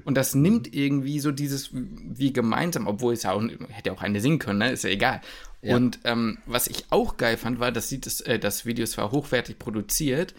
Und 0.05 0.16
das 0.16 0.35
nimmt 0.35 0.75
irgendwie 0.75 1.21
so 1.21 1.31
dieses 1.31 1.71
wie 1.73 2.33
gemeinsam, 2.33 2.89
obwohl 2.89 3.12
es 3.12 3.23
ja 3.23 3.31
auch 3.33 3.43
hätte 3.69 3.93
auch 3.93 4.03
eine 4.03 4.21
singen 4.21 4.41
können, 4.41 4.59
ne? 4.59 4.73
ist 4.73 4.83
ja 4.83 4.91
egal. 4.91 5.21
Ja. 5.62 5.77
Und 5.77 6.01
ähm, 6.03 6.39
was 6.47 6.66
ich 6.66 6.87
auch 6.91 7.16
geil 7.16 7.37
fand, 7.37 7.61
war, 7.61 7.71
das, 7.71 7.89
sieht 7.89 8.05
das, 8.07 8.21
äh, 8.23 8.41
das 8.41 8.66
Video 8.66 8.83
ist 8.83 8.93
zwar 8.93 9.12
hochwertig 9.12 9.57
produziert, 9.61 10.35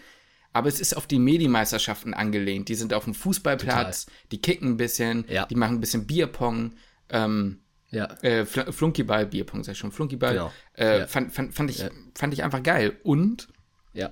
aber 0.52 0.68
es 0.68 0.78
ist 0.78 0.94
auf 0.94 1.06
die 1.06 1.18
Medi-Meisterschaften 1.18 2.12
angelehnt. 2.12 2.68
Die 2.68 2.74
sind 2.74 2.92
auf 2.92 3.04
dem 3.04 3.14
Fußballplatz, 3.14 4.08
die 4.30 4.42
kicken 4.42 4.72
ein 4.72 4.76
bisschen, 4.76 5.24
Ja. 5.28 5.46
die 5.46 5.54
machen 5.54 5.76
ein 5.76 5.80
bisschen 5.80 6.06
Bierpong, 6.06 6.72
ähm, 7.08 7.60
Ja. 7.90 8.06
äh, 8.22 8.44
Fl 8.46 8.70
Flunkyball, 8.72 9.26
Bierpong 9.26 9.64
sag 9.64 9.72
ich 9.72 9.78
schon, 9.78 9.92
Flunkyball. 9.92 10.32
Genau. 10.34 10.52
Äh, 10.76 11.00
Ja. 11.00 11.06
fand, 11.06 11.32
fand, 11.32 11.54
fand, 11.54 11.70
ich, 11.70 11.84
fand 12.14 12.32
ich 12.32 12.42
einfach 12.44 12.62
geil. 12.62 12.96
Und 13.02 13.48
Ja. 13.92 14.10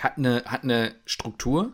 hat 0.00 0.18
eine, 0.18 0.44
hat 0.44 0.62
eine 0.62 0.94
Struktur. 1.04 1.72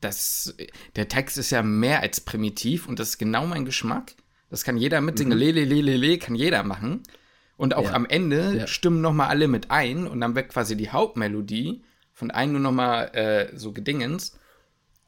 Das, 0.00 0.54
der 0.96 1.08
Text 1.08 1.38
ist 1.38 1.50
ja 1.50 1.62
mehr 1.62 2.00
als 2.00 2.20
primitiv 2.20 2.86
und 2.88 2.98
das 2.98 3.10
ist 3.10 3.18
genau 3.18 3.46
mein 3.46 3.64
Geschmack. 3.64 4.12
Das 4.50 4.62
kann 4.62 4.76
jeder 4.76 5.00
mitsingen. 5.00 5.36
Le, 5.36 5.50
le, 5.50 5.64
le, 5.64 5.80
le, 5.80 5.96
le, 5.96 6.18
kann 6.18 6.34
jeder 6.34 6.62
machen. 6.62 7.02
Und 7.56 7.74
auch 7.74 7.82
Mhm. 7.84 7.88
Ja. 7.88 7.94
am 7.94 8.06
Ende 8.06 8.56
Ja. 8.58 8.66
stimmen 8.66 9.00
nochmal 9.00 9.28
alle 9.28 9.48
mit 9.48 9.70
ein 9.70 10.06
und 10.06 10.20
dann 10.20 10.34
wird 10.34 10.50
quasi 10.50 10.76
die 10.76 10.90
Hauptmelodie 10.90 11.82
von 12.12 12.30
einem 12.30 12.52
nur 12.52 12.60
nochmal 12.60 13.10
äh, 13.14 13.56
so 13.56 13.72
gedingens 13.72 14.38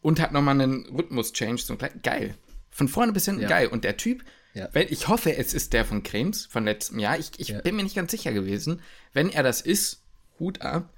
und 0.01 0.19
hat 0.21 0.33
nochmal 0.33 0.61
einen 0.61 0.87
Rhythmus-Change. 0.87 1.63
So 1.63 1.77
geil. 2.03 2.35
Von 2.71 2.89
vorne 2.89 3.13
bis 3.13 3.27
hinten 3.27 3.43
Ja. 3.43 3.49
geil. 3.49 3.69
Und 3.69 3.85
der 3.85 3.97
Typ, 3.97 4.25
Ja. 4.57 4.69
wenn, 4.73 4.87
ich 4.91 5.07
hoffe, 5.09 5.37
es 5.37 5.53
ist 5.55 5.73
der 5.75 5.85
von 5.85 6.03
Krems 6.03 6.47
von 6.47 6.65
letztem 6.65 6.99
Jahr. 6.99 7.19
Ich, 7.19 7.31
ich 7.39 7.49
Ja. 7.49 7.61
bin 7.61 7.77
mir 7.77 7.83
nicht 7.83 7.95
ganz 7.97 8.11
sicher 8.11 8.33
gewesen. 8.33 8.81
Wenn 9.13 9.29
er 9.31 9.43
das 9.43 9.61
ist, 9.61 10.03
Hut 10.41 10.63
ab. 10.63 10.93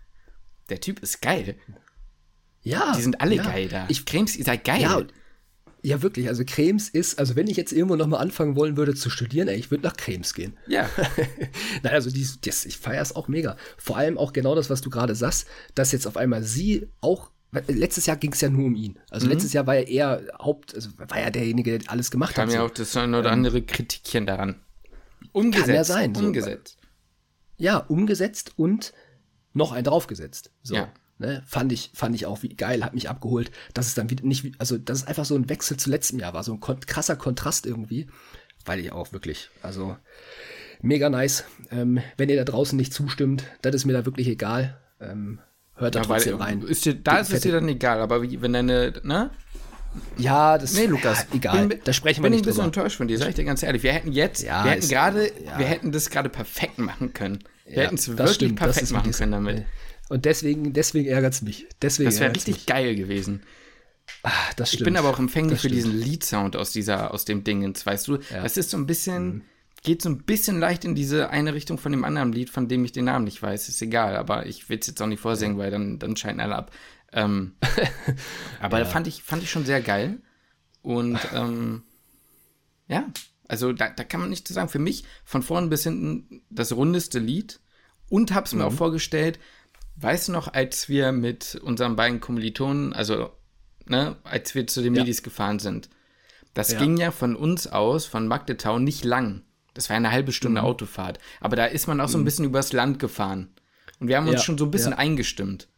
Der 0.68 0.80
Typ 0.80 1.00
ist 1.00 1.20
geil. 1.22 1.56
Ja. 2.62 2.92
Die 2.96 3.02
sind 3.02 3.20
alle 3.20 3.36
ja. 3.36 3.42
geil 3.42 3.68
da. 3.68 3.86
Ich, 3.88 4.04
Cremes, 4.06 4.36
ihr 4.36 4.44
seid 4.44 4.64
geil. 4.64 4.80
ja, 4.82 5.02
ja, 5.82 6.02
wirklich. 6.02 6.28
Also 6.28 6.42
Cremes 6.44 6.88
ist, 6.88 7.18
also 7.18 7.36
wenn 7.36 7.46
ich 7.46 7.56
jetzt 7.56 7.72
irgendwo 7.72 7.94
nochmal 7.96 8.20
anfangen 8.20 8.56
wollen 8.56 8.76
würde 8.76 8.94
zu 8.94 9.11
studieren, 9.11 9.48
ey, 9.48 9.56
ich 9.56 9.70
würde 9.70 9.84
nach 9.84 9.96
Cremes 9.96 10.34
gehen. 10.34 10.56
ja. 10.66 10.88
Nein, 11.82 11.92
also 11.94 12.11
die, 12.11 12.26
das, 12.44 12.64
ich 12.64 12.78
feiere 12.78 13.02
es 13.02 13.14
auch 13.14 13.28
mega. 13.28 13.56
Vor 13.76 13.96
allem 13.96 14.18
auch 14.18 14.32
genau 14.32 14.54
das, 14.54 14.70
was 14.70 14.80
du 14.80 14.90
gerade 14.90 15.14
sagst, 15.14 15.46
dass 15.74 15.92
jetzt 15.92 16.06
auf 16.06 16.16
einmal 16.16 16.42
sie 16.42 16.88
auch. 17.00 17.30
Weil 17.51 17.64
Letztes 17.68 18.07
Jahr 18.07 18.16
ging 18.16 18.32
es 18.32 18.40
ja 18.40 18.49
nur 18.51 18.66
um 18.66 18.74
ihn. 18.74 18.99
Also 19.11 19.26
Mhm. 19.26 19.32
letztes 19.32 19.53
Jahr 19.53 19.66
war 19.66 19.76
er 19.76 19.88
eher 19.88 20.22
Haupt, 20.38 20.74
also 20.74 20.90
war 20.99 21.16
er 21.18 21.30
derjenige, 21.30 21.78
der 21.78 21.90
alles 21.90 22.11
gemacht 22.11 22.34
Kam 22.34 22.49
hat. 22.49 22.55
ja 22.55 22.61
so. 22.61 22.66
auch 22.66 22.70
das 22.70 22.96
ein 22.96 23.14
oder 23.14 23.30
andere 23.30 23.62
Kritikchen 23.62 24.26
daran. 24.26 24.57
Umgesetzt. 25.32 25.68
ja 25.68 25.84
sein, 25.84 26.14
so. 26.14 26.24
Umgesetzt. 26.26 26.78
Ja, 27.57 27.78
umgesetzt 27.78 28.53
und 28.57 28.92
noch 29.53 29.72
ein 29.72 29.84
draufgesetzt. 29.84 30.51
So. 30.62 30.74
Ja. 30.76 30.92
Ne, 31.20 31.42
fand 31.46 31.72
ich, 31.72 31.90
fand 31.94 32.14
ich 32.14 32.26
auch 32.26 32.44
wie 32.44 32.51
geil, 32.51 32.84
hat 32.84 32.94
mich 32.94 33.09
abgeholt, 33.11 33.51
dass 33.74 33.88
es 33.88 33.94
dann 33.96 34.09
wieder 34.09 34.24
nicht, 34.24 34.55
also 34.61 34.78
dass 34.78 34.99
es 34.99 35.07
einfach 35.09 35.24
so 35.24 35.34
ein 35.34 35.49
Wechsel 35.49 35.76
zu 35.76 35.90
letztem 35.90 36.20
Jahr 36.20 36.32
war, 36.32 36.44
so 36.44 36.53
ein 36.53 36.61
kon 36.61 36.78
krasser 36.78 37.16
Kontrast 37.16 37.66
irgendwie, 37.66 38.07
weil 38.64 38.78
ich 38.78 38.92
auch 38.92 39.12
wirklich, 39.12 39.51
also 39.61 39.96
mega 40.80 41.11
nice. 41.11 41.42
Ähm, 41.72 41.99
wenn 42.16 42.28
ihr 42.28 42.36
da 42.36 42.44
draußen 42.44 42.76
nicht 42.76 42.94
zustimmt, 42.94 43.42
das 43.62 43.74
ist 43.74 43.84
mir 43.84 43.94
da 43.94 44.07
wirklich 44.07 44.28
egal. 44.28 44.80
Ähm, 45.01 45.40
hört 45.79 45.95
da 45.95 46.03
Ja, 46.03 46.09
weil, 46.09 46.16
trotzdem 46.20 46.37
rein. 46.37 46.62
ist 46.62 46.85
dir, 46.85 46.95
da 46.95 47.18
ist 47.18 47.33
es 47.33 47.41
dir 47.41 47.53
dann 47.53 47.68
egal, 47.68 48.01
aber 48.01 48.22
wie, 48.22 48.41
wenn 48.43 48.53
deine, 48.53 48.93
ne? 49.03 49.31
Ja, 50.16 50.59
das 50.59 50.74
Nee, 50.74 50.87
Lukas, 50.87 51.20
ja, 51.31 51.37
egal. 51.37 51.66
bin- 51.66 51.81
da 51.83 51.93
sprechen 51.93 52.18
wir 52.18 52.24
bin 52.24 52.33
nicht 52.33 52.43
ein 52.43 52.45
bisschen 52.47 52.57
drüber. 52.64 52.76
enttäuscht 52.79 52.97
von 52.99 53.09
dir, 53.09 53.18
sag 53.18 53.31
ich 53.31 53.35
dir 53.35 53.45
ganz 53.45 53.62
ehrlich. 53.62 53.83
Wir 53.83 53.93
hätten 53.93 54.12
jetzt, 54.12 54.43
Ja, 54.43 54.64
wir 54.64 54.72
hätten 54.72 54.83
ist- 54.83 54.91
gerade, 54.91 55.33
ja. 55.45 55.59
wir 55.59 55.66
hätten 55.66 55.93
das 55.93 56.11
gerade 56.11 56.29
perfekt 56.29 56.79
machen 56.79 57.14
können. 57.14 57.39
Wir 57.66 57.83
hätten 57.85 57.97
es 57.97 58.09
wirklich 58.09 58.33
stimmt, 58.35 58.57
perfekt 58.57 58.83
ist 58.83 58.93
machen 58.93 59.12
können 59.12 59.33
damit. 59.33 59.64
Und 60.09 60.24
deswegen, 60.24 60.72
deswegen 60.72 61.09
ärgert 61.09 61.35
es 61.35 61.43
mich. 61.43 61.66
Deswegen 61.83 62.09
Das 62.11 62.20
wäre 62.20 62.35
richtig 62.35 62.55
mich. 62.57 62.66
geil 62.66 62.95
gewesen. 62.97 63.43
Ah, 64.22 64.31
das 64.57 64.68
Ich 64.70 64.74
stimmt. 64.76 64.87
bin 64.87 64.97
aber 64.97 65.11
auch 65.11 65.18
empfänglich 65.18 65.55
Das 65.55 65.62
für 65.62 65.68
stimmt. 65.68 65.85
diesen 65.85 66.01
Lead-Sound 66.01 66.57
aus 66.57 66.70
dieser, 66.72 67.12
aus 67.12 67.24
dem 67.26 67.45
Dingens, 67.45 67.85
weißt 67.85 68.09
du? 68.09 68.12
Mhm. 68.16 68.20
Das 68.43 68.57
ist 68.57 68.70
so 68.70 68.76
ein 68.79 68.87
bisschen, 68.87 69.43
geht 69.83 70.03
so 70.03 70.09
ein 70.09 70.18
bisschen 70.24 70.59
leicht 70.61 70.85
in 70.85 70.95
diese 70.95 71.31
eine 71.31 71.55
Richtung 71.55 71.79
von 71.79 71.93
dem 71.93 72.05
anderen 72.05 72.33
Lied, 72.33 72.51
von 72.51 72.68
dem 72.68 72.85
ich 72.85 72.93
den 72.93 73.05
Namen 73.07 73.24
nicht 73.24 73.43
weiß. 73.43 73.68
Ist 73.68 73.81
egal, 73.83 74.16
aber 74.16 74.47
ich 74.47 74.68
will 74.68 74.79
es 74.79 74.87
jetzt 74.87 75.01
auch 75.01 75.07
nicht 75.07 75.20
vorsingen, 75.20 75.59
weil 75.59 75.70
dann, 75.70 75.99
dann 75.99 76.16
scheiden 76.16 76.41
alle 76.41 76.57
ab. 76.57 76.72
Ähm, 77.12 77.53
aber 78.61 78.85
fand 78.85 79.07
ich, 79.07 79.22
fand 79.22 79.43
ich 79.43 79.51
schon 79.51 79.64
sehr 79.64 79.81
geil. 79.81 80.20
Und 80.83 81.18
ähm, 81.35 81.83
ja, 82.89 83.09
also 83.47 83.72
da, 83.72 83.89
da 83.91 84.05
kann 84.05 84.20
man 84.20 84.31
nichts 84.31 84.47
zu 84.49 84.53
sagen. 84.55 84.68
Für 84.68 84.79
mich 84.79 85.05
von 85.24 85.43
vorn 85.43 85.70
bis 85.70 85.85
hinten 85.85 86.43
das 86.51 86.72
rundeste 86.72 87.18
Lied. 87.18 87.61
Und 88.11 88.35
hab's 88.35 88.53
Mhm. 88.53 88.59
mir 88.61 88.66
auch 88.66 88.72
vorgestellt, 88.72 89.39
weißt 89.97 90.29
du 90.29 90.33
noch, 90.33 90.53
als 90.53 90.89
wir 90.89 91.12
mit 91.12 91.57
unseren 91.62 91.95
beiden 91.97 92.20
Kommilitonen, 92.20 92.93
also 92.95 93.31
ne, 93.87 94.16
als 94.24 94.55
wir 94.55 94.66
zu 94.66 94.83
den 94.83 94.95
Ja. 94.95 95.03
Medis 95.03 95.22
gefahren 95.22 95.59
sind, 95.59 95.91
das 96.55 96.72
Ja. 96.72 96.79
ging 96.79 96.97
ja 96.97 97.11
von 97.11 97.37
uns 97.37 97.66
aus, 97.66 98.07
von 98.07 98.26
Magdetau, 98.26 98.79
nicht 98.79 99.05
lang. 99.05 99.43
Das 99.79 99.89
war 99.91 99.97
eine 99.97 100.11
halbe 100.11 100.31
Mhm. 100.31 100.35
Stunde 100.35 100.62
Autofahrt. 100.64 101.20
Aber 101.41 101.55
da 101.55 101.64
ist 101.66 101.87
man 101.87 102.01
auch 102.01 102.09
so 102.09 102.18
ein 102.18 102.24
bisschen 102.24 102.45
übers 102.45 102.72
Land 102.72 102.99
gefahren. 102.99 103.49
Und 104.01 104.09
wir 104.09 104.16
haben 104.16 104.26
uns 104.26 104.39
Ja, 104.41 104.43
schon 104.43 104.59
so 104.59 104.64
ein 104.64 104.72
bisschen 104.72 104.91
ja. 104.91 104.99
eingestimmt. 104.99 105.68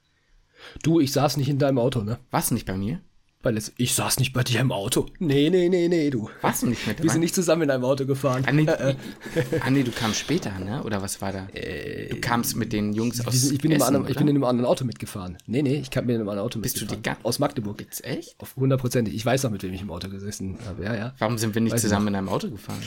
Du, 0.82 1.00
ich 1.00 1.12
saß 1.12 1.36
nicht 1.36 1.50
in 1.50 1.58
deinem 1.58 1.78
Auto, 1.78 2.00
ne? 2.02 2.18
Warst 2.30 2.50
du 2.50 2.54
nicht 2.54 2.66
bei 2.66 2.78
mir? 2.78 3.00
Weil 3.42 3.56
es, 3.56 3.72
ich 3.78 3.94
saß 3.94 4.18
nicht 4.18 4.34
bei 4.34 4.42
dir 4.42 4.60
im 4.60 4.70
Auto. 4.70 5.06
Nee, 5.18 5.48
nee, 5.48 5.70
nee, 5.70 5.88
nee, 5.88 6.10
du. 6.10 6.28
Warst 6.42 6.62
du 6.62 6.66
nicht 6.66 6.86
mit 6.86 7.02
Wir 7.02 7.10
sind 7.10 7.20
nicht 7.20 7.34
zusammen 7.34 7.62
in 7.62 7.70
einem 7.70 7.84
Auto 7.84 8.04
gefahren. 8.04 8.44
Ah 8.46 8.52
nee, 8.52 8.66
Äh, 8.66 8.90
äh. 8.90 8.94
ah, 9.62 9.70
nee, 9.70 9.82
du 9.82 9.92
kamst 9.92 10.18
später, 10.20 10.58
ne? 10.58 10.82
Oder 10.82 11.00
was 11.00 11.22
war 11.22 11.32
da? 11.32 11.46
du 11.50 12.20
kamst 12.20 12.56
mit 12.56 12.72
den 12.74 12.92
Jungs 12.92 13.26
aus 13.26 13.32
sind, 13.40 13.54
ich, 13.54 13.60
bin 13.62 13.70
in 13.70 13.76
einem 13.76 13.82
Essen, 13.82 13.96
anderen, 13.96 14.10
ich 14.12 14.18
bin 14.18 14.28
in 14.28 14.36
einem 14.36 14.44
anderen 14.44 14.68
Auto 14.68 14.84
mitgefahren. 14.84 15.38
Nee, 15.46 15.62
nee, 15.62 15.76
ich 15.76 15.90
kam 15.90 16.04
mit 16.04 16.16
in 16.16 16.20
einem 16.20 16.28
anderen 16.28 16.46
Auto 16.46 16.58
Bist 16.60 16.76
du 16.76 16.80
mitgefahren. 16.84 17.02
die 17.02 17.22
ga- 17.22 17.26
Aus 17.26 17.38
Magdeburg. 17.38 17.80
Jetzt 17.80 18.04
echt? 18.04 18.34
Auf 18.40 18.56
hundertprozentig. 18.56 19.14
Ich 19.14 19.24
weiß 19.24 19.42
noch, 19.44 19.50
mit 19.50 19.62
wem 19.62 19.72
ich 19.72 19.80
im 19.80 19.90
Auto 19.90 20.10
gesessen 20.10 20.58
habe. 20.66 20.84
Ja, 20.84 20.94
ja. 20.94 21.14
Warum 21.18 21.38
sind 21.38 21.54
wir 21.54 21.62
nicht 21.62 21.72
Weiß 21.72 21.80
zusammen 21.80 22.08
in 22.08 22.16
einem 22.16 22.28
Auto 22.28 22.50
gefahren? 22.50 22.82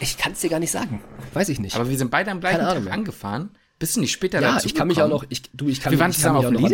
Ich 0.00 0.16
kann 0.16 0.32
es 0.32 0.40
dir 0.40 0.48
gar 0.48 0.58
nicht 0.60 0.70
sagen. 0.70 1.02
Weiß 1.34 1.50
ich 1.50 1.60
nicht. 1.60 1.76
Aber 1.76 1.90
wir 1.90 1.98
sind 1.98 2.10
beide 2.10 2.30
am 2.30 2.40
gleichen 2.40 2.60
Tag 2.60 2.90
angefahren. 2.90 3.50
Bist 3.78 3.96
du 3.96 4.00
nicht 4.00 4.12
später 4.12 4.40
ja, 4.40 4.54
dazu 4.54 4.66
ich 4.66 4.74
kann 4.74 4.88
mich 4.88 4.98
auch 5.02 5.06
gekommen? 5.06 5.22
noch, 5.24 5.26
ich, 5.28 5.42
du, 5.52 5.68
ich 5.68 5.80
kann 5.80 5.90
Wir 5.90 5.96
mich, 5.96 6.00
waren 6.00 6.10
ich 6.12 6.16
zusammen 6.16 6.36
auf 6.38 6.44
dem 6.46 6.54
noch 6.54 6.70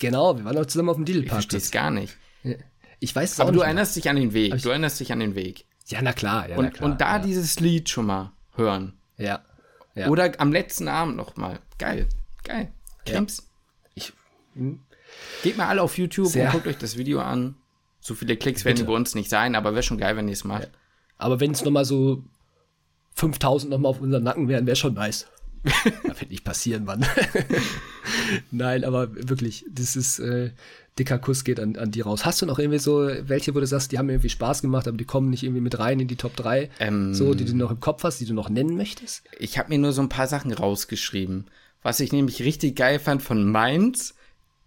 Genau, 0.00 0.36
wir 0.36 0.44
waren 0.44 0.58
auch 0.58 0.66
zusammen 0.66 0.88
auf 0.88 0.96
dem 0.96 1.04
Ich 1.04 1.10
verstehe 1.12 1.22
Lidl-Parkplatz. 1.22 1.62
es 1.64 1.70
gar 1.70 1.90
nicht. 1.92 2.16
Ich 2.98 3.14
weiß 3.14 3.32
es 3.32 3.40
Aber 3.40 3.48
auch 3.48 3.52
du 3.52 3.58
nicht. 3.58 3.60
mehr. 3.60 3.66
erinnerst 3.68 3.96
dich 3.96 4.08
an 4.10 4.16
den 4.16 4.32
Weg. 4.32 4.54
ich- 4.54 4.62
Du 4.62 4.70
erinnerst 4.70 4.98
dich 4.98 5.12
an 5.12 5.20
den 5.20 5.34
Weg. 5.36 5.64
Ja, 5.86 6.00
na 6.02 6.12
klar. 6.12 6.48
Ja, 6.48 6.56
na 6.56 6.62
Und, 6.66 6.74
klar 6.74 6.90
und 6.90 7.00
da 7.00 7.16
ja. 7.16 7.18
dieses 7.20 7.60
Lied 7.60 7.88
schon 7.88 8.06
mal 8.06 8.32
hören. 8.56 8.94
Ja. 9.16 9.40
ja. 9.94 10.08
Oder 10.08 10.32
am 10.40 10.52
letzten 10.52 10.88
Abend 10.88 11.16
noch 11.16 11.36
mal. 11.36 11.58
Geil. 11.78 12.06
Geil. 12.44 12.72
Cremes. 13.06 13.48
Ich, 13.94 14.12
Geht 15.42 15.56
mal 15.56 15.66
alle 15.68 15.82
auf 15.82 15.96
YouTube 15.98 16.26
Sehr. 16.28 16.46
und 16.46 16.52
guckt 16.52 16.66
euch 16.66 16.78
das 16.78 16.96
Video 16.96 17.20
an. 17.20 17.56
So 18.00 18.14
viele 18.14 18.36
Klicks 18.36 18.64
werden 18.64 18.86
bei 18.86 18.92
uns 18.92 19.14
nicht 19.14 19.28
sein, 19.30 19.54
aber 19.54 19.72
wäre 19.74 19.82
schon 19.82 19.98
geil, 19.98 20.16
wenn 20.16 20.28
ihr 20.28 20.32
es 20.32 20.44
macht. 20.44 20.70
aber 21.18 21.40
wenn 21.40 21.50
es 21.50 21.62
nochmal 21.64 21.84
so 21.84 22.22
5000 23.14 23.70
nochmal 23.70 23.90
auf 23.90 24.00
unseren 24.00 24.22
Nacken 24.22 24.48
wären, 24.48 24.66
wäre 24.66 24.76
schon 24.76 24.94
nice. 24.94 25.26
Das 25.62 25.84
wird 26.20 26.30
nicht 26.30 26.44
passieren, 26.44 26.84
Mann. 26.84 27.04
Nein, 28.50 28.84
aber 28.84 29.08
wirklich, 29.14 29.64
das 29.70 29.96
ist, 29.96 30.18
äh, 30.18 30.50
dicker 30.98 31.18
Kuss 31.18 31.44
geht 31.44 31.60
an, 31.60 31.76
an 31.76 31.90
die 31.90 32.00
raus. 32.00 32.24
Hast 32.24 32.42
du 32.42 32.46
noch 32.46 32.58
irgendwie 32.58 32.78
so, 32.78 33.08
welche, 33.22 33.54
wo 33.54 33.60
du 33.60 33.66
sagst, 33.66 33.92
die 33.92 33.98
haben 33.98 34.08
irgendwie 34.10 34.28
Spaß 34.28 34.62
gemacht, 34.62 34.86
aber 34.88 34.96
die 34.96 35.04
kommen 35.04 35.30
nicht 35.30 35.42
irgendwie 35.42 35.60
mit 35.62 35.78
rein 35.78 36.00
in 36.00 36.08
die 36.08 36.16
Top 36.16 36.36
3? 36.36 36.70
Ähm. 36.80 37.14
so, 37.14 37.34
die 37.34 37.44
du 37.44 37.56
noch 37.56 37.70
im 37.70 37.80
Kopf 37.80 38.04
hast, 38.04 38.18
die 38.20 38.26
du 38.26 38.34
noch 38.34 38.48
nennen 38.50 38.76
möchtest? 38.76 39.22
Ich 39.38 39.58
habe 39.58 39.68
mir 39.70 39.78
nur 39.78 39.92
so 39.92 40.02
ein 40.02 40.08
paar 40.08 40.26
Sachen 40.26 40.52
rausgeschrieben. 40.52 41.46
Was 41.82 42.00
ich 42.00 42.12
nämlich 42.12 42.42
richtig 42.42 42.76
geil 42.76 42.98
fand 42.98 43.22
von 43.22 43.50
Mainz, 43.50 44.14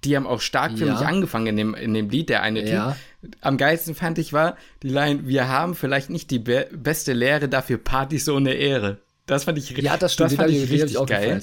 die 0.04 0.16
haben 0.16 0.26
auch 0.26 0.42
stark 0.42 0.78
für 0.78 0.86
Ja. 0.88 0.94
mich 0.94 1.06
angefangen 1.06 1.48
in 1.48 1.58
dem, 1.58 1.74
in 1.76 1.94
dem 1.94 2.10
Lied, 2.10 2.30
der 2.30 2.42
eine 2.42 2.68
Ja. 2.68 2.98
Typ. 3.22 3.36
Am 3.42 3.58
geilsten 3.58 3.94
fand 3.96 4.18
ich 4.18 4.34
war 4.34 4.58
die 4.82 4.90
Line, 4.90 5.28
wir 5.28 5.48
haben 5.48 5.76
vielleicht 5.76 6.10
nicht 6.10 6.30
die 6.32 6.40
be 6.40 6.68
beste 6.74 7.14
Lehre, 7.14 7.48
dafür 7.48 7.78
Partys 7.78 8.28
ohne 8.28 8.54
Ehre. 8.54 8.98
Das 9.26 9.46
fand 9.46 9.58
ich 9.58 9.70
richtig 9.70 9.86
Ja, 9.86 9.98
das 9.98 10.14
stimmt, 10.14 10.32
Das 10.32 10.38
fand 10.38 10.52
ich 10.52 10.70
richtig 10.70 10.96
ich 10.96 11.06
geil. 11.06 11.42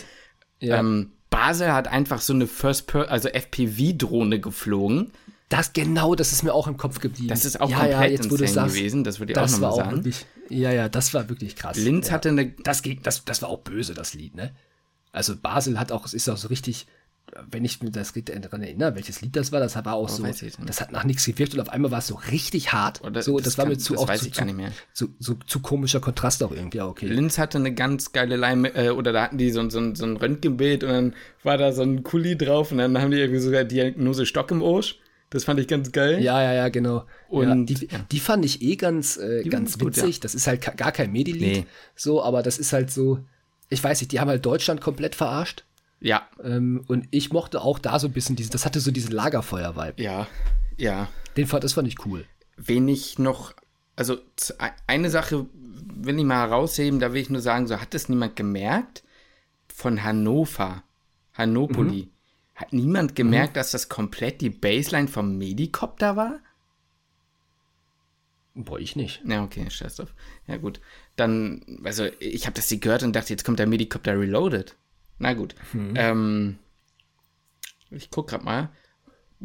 Ja. 0.60 0.78
Ähm, 0.78 1.12
Basel 1.30 1.72
hat 1.72 1.88
einfach 1.88 2.20
so 2.20 2.32
eine 2.32 2.46
First 2.46 2.86
per 2.86 3.10
also 3.10 3.28
FPV-Drohne 3.28 4.40
geflogen. 4.40 5.12
Das 5.48 5.72
genau, 5.72 6.14
das 6.14 6.32
ist 6.32 6.42
mir 6.42 6.52
auch 6.52 6.66
im 6.66 6.76
Kopf 6.76 7.00
geblieben. 7.00 7.28
Das 7.28 7.44
ist 7.44 7.60
auch 7.60 7.70
ja, 7.70 7.78
komplett 7.78 8.00
ja, 8.00 8.06
jetzt, 8.06 8.30
wo 8.30 8.36
du 8.36 8.46
sagst, 8.46 8.74
gewesen, 8.74 9.02
das 9.02 9.18
würde 9.18 9.32
ich 9.32 9.34
das 9.34 9.54
auch 9.54 9.60
war 9.60 9.70
nochmal 9.70 9.84
auch 9.84 9.90
sagen. 9.90 9.96
wirklich, 9.96 10.26
ja, 10.48 10.72
ja, 10.72 10.88
das 10.88 11.12
war 11.12 11.28
wirklich 11.28 11.56
krass. 11.56 11.76
Linz 11.76 12.08
ja. 12.08 12.14
hatte 12.14 12.28
eine 12.28 12.50
das, 12.62 12.82
ging, 12.82 13.00
das, 13.02 13.24
das 13.24 13.42
war 13.42 13.48
auch 13.48 13.58
böse, 13.60 13.94
das 13.94 14.14
Lied, 14.14 14.36
ne? 14.36 14.52
Also 15.12 15.36
Basel 15.36 15.80
hat 15.80 15.90
auch, 15.90 16.12
ist 16.12 16.28
auch 16.28 16.36
so 16.36 16.48
richtig, 16.48 16.86
wenn 17.50 17.64
ich 17.64 17.82
mir 17.82 17.90
das 17.90 18.14
Lied 18.14 18.28
daran 18.28 18.62
erinnere, 18.62 18.94
welches 18.94 19.20
Lied 19.20 19.36
das 19.36 19.52
war, 19.52 19.60
das 19.60 19.76
war 19.76 19.94
auch 19.94 20.08
so, 20.08 20.24
ich 20.24 20.42
nicht. 20.42 20.58
das 20.66 20.80
hat 20.80 20.92
nach 20.92 21.04
nichts 21.04 21.24
gewirkt 21.24 21.54
und 21.54 21.60
auf 21.60 21.68
einmal 21.68 21.90
war 21.90 21.98
es 22.00 22.06
so 22.08 22.14
richtig 22.30 22.72
hart. 22.72 23.02
Oder 23.02 23.22
so, 23.22 23.36
das 23.38 23.44
das, 23.44 23.58
war 23.58 23.64
kann- 23.66 23.72
mir 23.72 23.78
zu, 23.78 23.96
auch 23.96 24.08
weiß 24.08 24.20
zu, 24.22 24.26
ich 24.28 24.34
gar 24.34 24.44
nicht 24.44 24.56
mehr. 24.56 24.72
Zu, 24.92 25.14
so, 25.18 25.34
zu 25.46 25.60
komischer 25.60 26.00
Kontrast 26.00 26.42
auch 26.42 26.52
irgendwie, 26.52 26.78
ja, 26.78 26.86
okay. 26.86 27.06
Linz 27.06 27.38
hatte 27.38 27.58
eine 27.58 27.72
ganz 27.74 28.12
geile 28.12 28.36
Line, 28.36 28.74
äh, 28.74 28.90
oder 28.90 29.12
da 29.12 29.22
hatten 29.22 29.38
die 29.38 29.50
so, 29.50 29.60
ein- 29.60 29.70
so, 29.70 29.94
so 29.94 30.04
ein 30.04 30.16
Röntgenbild 30.16 30.82
und 30.84 30.90
dann 30.90 31.14
war 31.42 31.56
da 31.58 31.72
so 31.72 31.82
ein 31.82 32.02
Kuli 32.02 32.36
drauf 32.36 32.72
und 32.72 32.78
dann 32.78 32.98
haben 33.00 33.10
die 33.10 33.18
irgendwie 33.18 33.40
sogar 33.40 33.64
Diagnose 33.64 34.26
Stock 34.26 34.50
im 34.50 34.62
Arsch. 34.62 34.98
Das 35.32 35.44
fand 35.44 35.60
ich 35.60 35.68
ganz 35.68 35.92
geil. 35.92 36.20
Ja, 36.20 36.42
ja, 36.42 36.52
ja, 36.52 36.68
genau. 36.70 37.04
Und- 37.28 37.68
ja, 37.68 37.76
die, 37.76 37.86
ja. 37.86 38.00
die 38.10 38.18
fand 38.18 38.44
ich 38.44 38.62
eh 38.62 38.74
ganz, 38.74 39.16
äh, 39.16 39.44
ganz 39.44 39.74
waren 39.74 39.84
gut, 39.86 39.96
witzig. 39.96 40.18
Das 40.18 40.34
ist 40.34 40.48
halt 40.48 40.76
gar 40.76 40.90
kein 40.90 41.12
Medi-Lied. 41.12 41.40
Nee. 41.58 41.66
So, 41.94 42.22
aber 42.24 42.42
das 42.42 42.58
ist 42.58 42.72
halt 42.72 42.90
so, 42.90 43.20
ich 43.68 43.82
weiß 43.84 44.00
nicht, 44.00 44.10
die 44.10 44.18
haben 44.18 44.26
halt 44.28 44.44
Deutschland 44.44 44.80
komplett 44.80 45.14
verarscht. 45.14 45.64
Ja. 46.00 46.28
Ähm, 46.42 46.84
und 46.88 47.06
ich 47.10 47.30
mochte 47.32 47.60
auch 47.60 47.78
da 47.78 47.98
so 47.98 48.08
ein 48.08 48.12
bisschen 48.12 48.36
diesen, 48.36 48.50
das 48.50 48.64
hatte 48.64 48.80
so 48.80 48.90
diesen 48.90 49.12
Lagerfeuer-Vibe. 49.12 50.02
Ja, 50.02 50.26
ja. 50.76 51.08
Den 51.36 51.46
fand, 51.46 51.64
das 51.64 51.74
fand 51.74 51.88
ich 51.88 52.04
cool. 52.06 52.24
Wen 52.56 52.88
ich 52.88 53.18
noch, 53.18 53.54
also 53.96 54.18
eine 54.86 55.10
Sache 55.10 55.46
will 55.52 56.18
ich 56.18 56.24
mal 56.24 56.48
herausheben, 56.48 57.00
da 57.00 57.12
will 57.12 57.20
ich 57.20 57.30
nur 57.30 57.42
sagen, 57.42 57.66
so 57.66 57.80
hat 57.80 57.94
das 57.94 58.08
niemand 58.08 58.36
gemerkt 58.36 59.02
von 59.72 60.02
Hannover, 60.02 60.82
Hannopoli. 61.34 62.04
Mhm. 62.04 62.10
Hat 62.54 62.72
niemand 62.74 63.14
gemerkt, 63.14 63.54
mhm. 63.54 63.54
dass 63.54 63.70
das 63.70 63.88
komplett 63.88 64.42
die 64.42 64.50
Baseline 64.50 65.08
vom 65.08 65.38
Medikopter 65.38 66.16
war? 66.16 66.40
Boah, 68.54 68.78
ich 68.78 68.96
nicht. 68.96 69.22
Ja, 69.24 69.42
okay, 69.42 69.70
scheiß 69.70 69.96
drauf. 69.96 70.14
Ja, 70.46 70.58
gut. 70.58 70.80
Dann, 71.16 71.80
also, 71.84 72.06
ich 72.18 72.46
habe 72.46 72.54
das 72.54 72.66
die 72.66 72.80
gehört 72.80 73.02
und 73.02 73.14
dachte, 73.14 73.32
jetzt 73.32 73.44
kommt 73.44 73.58
der 73.58 73.66
Medikopter 73.66 74.18
Reloaded. 74.18 74.76
Na 75.20 75.34
gut. 75.34 75.54
Mhm. 75.72 75.92
Ähm, 75.94 76.58
ich 77.90 78.10
guck 78.10 78.28
grad 78.28 78.42
mal. 78.42 78.70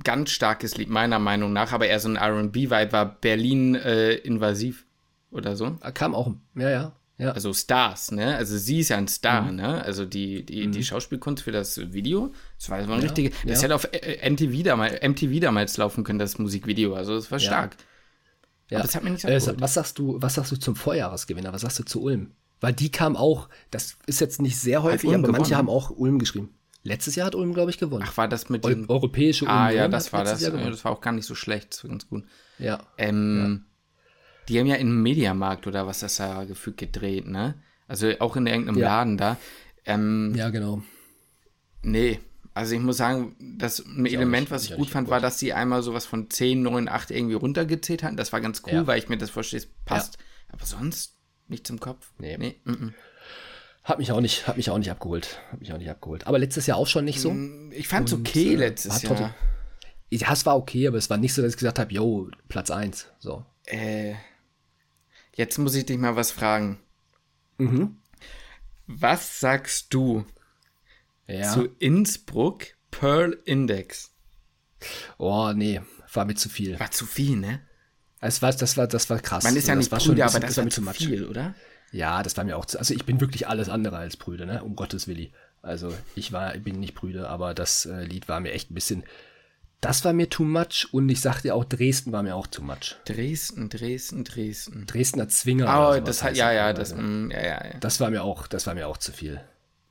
Ganz 0.03 0.31
starkes 0.31 0.75
Lied, 0.77 0.89
meiner 0.89 1.19
Meinung 1.19 1.53
nach, 1.53 1.71
aber 1.71 1.87
eher 1.87 1.99
so 1.99 2.09
ein 2.09 2.17
RB-Vibe 2.17 2.91
war 2.91 3.05
Berlin 3.05 3.75
äh, 3.75 4.13
invasiv 4.13 4.85
oder 5.31 5.55
so. 5.55 5.77
Ah, 5.81 5.91
kam 5.91 6.15
auch, 6.15 6.33
ja, 6.55 6.69
ja. 6.69 6.95
Ja. 7.17 7.31
Also 7.31 7.53
Stars, 7.53 8.11
ne? 8.11 8.35
Also 8.35 8.57
sie 8.57 8.79
ist 8.79 8.89
ja 8.89 8.97
ein 8.97 9.07
Star, 9.07 9.43
mhm. 9.43 9.55
ne? 9.55 9.83
Also 9.83 10.05
die, 10.05 10.45
die, 10.45 10.67
mhm. 10.67 10.73
die 10.73 10.83
Schauspielkunst 10.83 11.43
für 11.43 11.53
das 11.53 11.93
Video, 11.93 12.33
das 12.57 12.69
war 12.69 12.83
so 12.83 12.91
ein 12.91 12.99
ja, 12.99 13.03
richtige, 13.03 13.29
das 13.45 13.61
ja. 13.61 13.65
hätte 13.65 13.75
auf 13.75 13.87
äh, 13.93 14.29
MTV 14.29 14.63
damals, 14.63 15.01
MTV 15.01 15.39
damals 15.39 15.77
laufen 15.77 16.03
können, 16.03 16.19
das 16.19 16.37
Musikvideo. 16.39 16.93
Also 16.93 17.15
das 17.15 17.31
war 17.31 17.39
stark. 17.39 17.77
Ja. 18.69 18.79
Aber 18.79 18.87
das 18.87 18.95
hat 18.95 19.03
mir 19.03 19.11
nicht 19.11 19.21
so 19.21 19.29
äh, 19.29 19.61
Was 19.61 19.75
sagst 19.75 19.97
du, 19.97 20.21
was 20.21 20.33
sagst 20.33 20.51
du 20.51 20.57
zum 20.57 20.75
Vorjahresgewinner? 20.75 21.53
Was 21.53 21.61
sagst 21.61 21.79
du 21.79 21.83
zu 21.83 22.01
Ulm? 22.01 22.31
Weil 22.61 22.73
die 22.73 22.91
kam 22.91 23.15
auch, 23.15 23.49
das 23.71 23.97
ist 24.05 24.21
jetzt 24.21 24.41
nicht 24.41 24.57
sehr 24.57 24.83
häufig, 24.83 25.09
aber 25.09 25.19
gewonnen? 25.19 25.31
manche 25.33 25.55
haben 25.55 25.69
auch 25.69 25.89
Ulm 25.91 26.19
geschrieben. 26.19 26.49
Letztes 26.83 27.15
Jahr 27.15 27.27
hat 27.27 27.35
Ulm, 27.35 27.53
glaube 27.53 27.71
ich, 27.71 27.77
gewonnen. 27.77 28.05
Ach, 28.07 28.15
war 28.15 28.27
das 28.27 28.49
mit 28.49 28.63
dem 28.63 28.89
Europäische 28.89 29.45
Ulm? 29.45 29.53
Ah, 29.53 29.69
ja, 29.71 29.87
das 29.87 30.13
war 30.13 30.23
das. 30.23 30.39
Das 30.39 30.85
war 30.85 30.91
auch 30.91 31.01
gar 31.01 31.13
nicht 31.13 31.25
so 31.25 31.35
schlecht, 31.35 31.73
das 31.73 31.83
war 31.83 31.89
ganz 31.89 32.07
gut. 32.07 32.23
Ja. 32.59 32.79
Ähm, 32.97 33.63
ja. 33.65 33.71
Die 34.47 34.59
haben 34.59 34.67
ja 34.67 34.75
im 34.75 35.01
Mediamarkt 35.01 35.65
oder 35.65 35.87
was 35.87 35.99
das 35.99 36.17
da 36.17 36.43
gefühlt 36.43 36.77
gedreht, 36.77 37.27
ne? 37.27 37.55
Also 37.87 38.11
auch 38.19 38.35
in 38.35 38.47
irgendeinem 38.47 38.77
ja. 38.77 38.87
Laden 38.87 39.17
da. 39.17 39.37
Ähm, 39.85 40.33
ja, 40.35 40.49
genau. 40.49 40.81
Nee, 41.81 42.19
also 42.55 42.73
ich 42.73 42.81
muss 42.81 42.97
sagen, 42.97 43.35
das 43.57 43.85
ein 43.85 44.05
Element, 44.05 44.49
was 44.49 44.63
ich 44.63 44.75
gut 44.75 44.89
fand, 44.89 45.07
gut. 45.07 45.11
war, 45.11 45.19
dass 45.19 45.39
sie 45.39 45.53
einmal 45.53 45.83
sowas 45.83 46.05
von 46.05 46.29
10, 46.29 46.61
9, 46.61 46.87
8 46.87 47.11
irgendwie 47.11 47.35
runtergezählt 47.35 48.01
hatten. 48.01 48.15
Das 48.15 48.31
war 48.31 48.39
ganz 48.39 48.63
cool, 48.65 48.73
ja. 48.73 48.87
weil 48.87 48.97
ich 48.97 49.09
mir 49.09 49.17
das 49.17 49.29
vorstelle, 49.29 49.65
passt. 49.83 50.17
Aber 50.49 50.65
sonst 50.65 51.14
nicht 51.47 51.67
zum 51.67 51.79
Kopf. 51.79 52.11
Nee. 52.17 52.37
nee. 52.37 52.55
Mm 52.63 52.71
-mm. 52.71 52.93
Hat 53.83 53.99
mich 53.99 54.11
auch 54.11 54.21
nicht, 54.21 54.47
hat 54.47 54.57
mich 54.57 54.69
auch 54.69 54.77
nicht 54.77 54.89
abgeholt. 54.89 55.39
Hat 55.51 55.59
mich 55.59 55.71
auch 55.71 55.77
nicht 55.77 55.89
abgeholt. 55.89 56.25
Aber 56.25 56.39
letztes 56.39 56.65
Jahr 56.65 56.77
auch 56.77 56.87
schon 56.87 57.05
nicht 57.05 57.21
so. 57.21 57.31
Mm, 57.31 57.71
ich 57.71 57.87
fand 57.87 58.07
es 58.09 58.15
okay 58.15 58.53
äh, 58.53 58.57
letztes 58.57 59.01
Jahr. 59.03 59.35
Ja, 60.09 60.33
es 60.33 60.45
war 60.45 60.57
okay, 60.57 60.87
aber 60.87 60.97
es 60.97 61.09
war 61.09 61.17
nicht 61.17 61.33
so, 61.33 61.41
dass 61.41 61.51
ich 61.51 61.57
gesagt 61.57 61.77
habe, 61.79 61.93
yo, 61.93 62.29
Platz 62.47 62.71
1. 62.71 63.07
So. 63.19 63.45
Äh, 63.65 64.15
Jetzt 65.35 65.57
muss 65.57 65.75
ich 65.75 65.85
dich 65.85 65.97
mal 65.97 66.15
was 66.15 66.31
fragen. 66.31 66.79
Mhm. 67.57 67.97
Was 68.87 69.39
sagst 69.39 69.93
du 69.93 70.25
ja. 71.27 71.51
zu 71.51 71.65
Innsbruck 71.79 72.67
Pearl 72.89 73.37
Index? 73.43 74.13
Oh, 75.17 75.51
nee, 75.53 75.81
war 76.13 76.25
mir 76.25 76.35
zu 76.35 76.47
viel. 76.47 76.79
War 76.79 76.91
zu 76.91 77.05
viel, 77.05 77.35
ne? 77.35 77.61
Es 78.25 78.41
war, 78.41 78.51
das 78.53 78.77
war, 78.77 78.87
das 78.87 79.09
war 79.09 79.19
krass. 79.19 79.43
Man 79.43 79.55
ist 79.55 79.67
ja 79.67 79.75
nicht 79.75 79.91
das 79.91 80.03
Brüder, 80.03 80.25
aber 80.25 80.39
das, 80.39 80.57
war 80.57 80.63
mir 80.63 80.69
zu 80.71 80.83
viel, 80.93 81.25
oder? 81.25 81.53
Ja, 81.91 82.23
das 82.23 82.35
war 82.37 82.43
mir 82.43 82.57
auch 82.57 82.65
zu, 82.65 82.77
also 82.79 82.93
ich 82.93 83.05
bin 83.05 83.21
wirklich 83.21 83.47
alles 83.47 83.69
andere 83.69 83.97
als 83.97 84.17
Brüder, 84.17 84.45
ne? 84.45 84.63
Um 84.63 84.75
Gottes 84.75 85.07
Willi. 85.07 85.31
Also 85.61 85.93
ich 86.15 86.31
war, 86.31 86.55
bin 86.57 86.79
nicht 86.79 86.95
Brüder, 86.95 87.29
aber 87.29 87.53
das 87.53 87.85
äh, 87.85 88.03
Lied 88.03 88.27
war 88.27 88.39
mir 88.39 88.51
echt 88.51 88.69
ein 88.69 88.75
bisschen, 88.75 89.03
das 89.81 90.03
war 90.03 90.13
mir 90.13 90.29
too 90.29 90.43
much 90.43 90.87
und 90.91 91.09
ich 91.09 91.21
sagte 91.21 91.53
auch, 91.53 91.63
Dresden 91.63 92.11
war 92.11 92.23
mir 92.23 92.35
auch 92.35 92.47
too 92.47 92.63
much. 92.63 92.95
Dresden, 93.05 93.69
Dresden, 93.69 94.23
Dresden. 94.23 94.85
Dresdner 94.85 95.27
Zwinger. 95.27 95.65
Oh, 95.65 95.99
das 95.99 96.23
hat, 96.23 96.35
ja, 96.35 96.51
ja, 96.51 96.73
das, 96.73 96.93
mm, 96.95 97.31
ja, 97.31 97.41
ja, 97.41 97.65
ja. 97.65 97.79
Das 97.79 97.99
war 97.99 98.09
mir 98.09 98.23
auch, 98.23 98.47
das 98.47 98.67
war 98.67 98.73
mir 98.73 98.87
auch 98.87 98.97
zu 98.97 99.11
viel. 99.11 99.41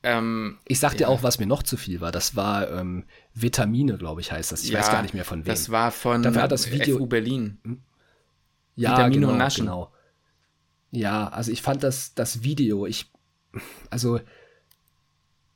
Ähm, 0.03 0.59
ich 0.66 0.78
sag 0.80 0.93
dir 0.93 1.05
ja. 1.05 1.09
auch, 1.09 1.22
was 1.22 1.39
mir 1.39 1.47
noch 1.47 1.62
zu 1.62 1.76
viel 1.76 2.01
war. 2.01 2.12
Das 2.12 2.37
war 2.37 2.70
ähm, 2.70 3.05
Vitamine, 3.32 3.97
glaube 3.97 4.20
ich, 4.20 4.30
heißt 4.30 4.53
das. 4.53 4.62
Ich 4.62 4.70
ja, 4.70 4.80
weiß 4.80 4.91
gar 4.91 5.03
nicht 5.03 5.14
mehr 5.14 5.24
von 5.24 5.47
wem. 5.47 5.47
Das 5.47 5.70
war 5.70 5.91
von 5.91 6.22
da 6.22 6.35
war 6.35 6.47
das 6.47 6.70
Video, 6.70 6.99
FU 6.99 7.07
Berlin. 7.07 7.59
Hm? 7.64 7.80
Ja, 8.77 8.93
Vitamine 8.93 9.27
genau, 9.27 9.37
Naschen. 9.37 9.66
Genau. 9.66 9.93
Ja, 10.91 11.29
also 11.29 11.51
ich 11.51 11.62
fand 11.62 11.83
das, 11.83 12.14
das 12.14 12.43
Video, 12.43 12.87
ich, 12.87 13.11
also 13.91 14.20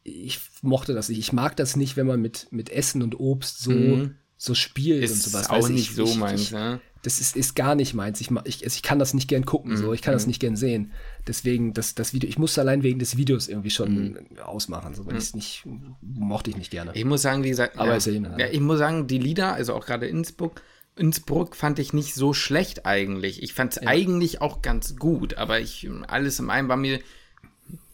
ich 0.02 0.40
mochte 0.62 0.94
das 0.94 1.08
nicht. 1.08 1.18
Ich 1.18 1.32
mag 1.32 1.56
das 1.56 1.76
nicht, 1.76 1.96
wenn 1.96 2.06
man 2.06 2.20
mit, 2.20 2.48
mit 2.50 2.70
Essen 2.70 3.02
und 3.02 3.18
Obst 3.18 3.60
so, 3.60 3.70
mhm. 3.70 4.16
so 4.36 4.54
spielt 4.54 5.04
ist 5.04 5.12
und 5.12 5.32
sowas. 5.32 5.50
Auch 5.50 5.68
nicht 5.68 5.90
ich, 5.90 5.94
so 5.94 6.04
ich, 6.04 6.16
meins, 6.16 6.42
ich, 6.42 6.50
ja? 6.50 6.80
Das 7.02 7.20
ist, 7.20 7.36
ist 7.36 7.54
gar 7.54 7.76
nicht 7.76 7.94
meins. 7.94 8.20
Ich, 8.20 8.30
ich, 8.44 8.64
ich 8.64 8.82
kann 8.82 8.98
das 8.98 9.14
nicht 9.14 9.28
gern 9.28 9.44
gucken, 9.44 9.72
mhm. 9.72 9.76
so. 9.76 9.92
Ich 9.92 10.02
kann 10.02 10.14
das 10.14 10.24
mhm. 10.24 10.30
nicht 10.30 10.40
gern 10.40 10.56
sehen. 10.56 10.92
Deswegen, 11.26 11.72
das, 11.72 11.94
das 11.94 12.12
Video, 12.12 12.28
ich 12.28 12.38
musste 12.38 12.60
allein 12.60 12.82
wegen 12.82 12.98
des 12.98 13.16
Videos 13.16 13.48
irgendwie 13.48 13.70
schon 13.70 13.94
mhm. 13.94 14.38
ausmachen, 14.42 14.94
so, 14.94 15.06
weil 15.06 15.14
mhm. 15.14 15.20
ich 15.20 15.34
nicht, 15.34 15.66
mochte 16.00 16.50
ich 16.50 16.56
nicht 16.56 16.70
gerne. 16.70 16.90
Ich 16.94 17.04
muss 17.04 17.22
sagen, 17.22 17.44
wie 17.44 17.50
gesagt, 17.50 17.78
aber 17.78 17.96
ja, 17.96 18.38
ja, 18.38 18.46
ich 18.50 18.60
muss 18.60 18.78
sagen, 18.78 19.06
die 19.06 19.18
Lieder, 19.18 19.52
also 19.52 19.74
auch 19.74 19.86
gerade 19.86 20.06
Innsbruck, 20.06 20.62
Innsbruck 20.98 21.56
fand 21.56 21.78
ich 21.78 21.92
nicht 21.92 22.14
so 22.14 22.32
schlecht 22.34 22.86
eigentlich. 22.86 23.42
Ich 23.42 23.54
fand 23.54 23.76
es 23.76 23.82
ja. 23.82 23.88
eigentlich 23.88 24.40
auch 24.40 24.62
ganz 24.62 24.96
gut, 24.96 25.34
aber 25.34 25.60
ich, 25.60 25.88
alles 26.08 26.38
im 26.38 26.50
einen 26.50 26.68
war 26.68 26.76
mir 26.76 27.00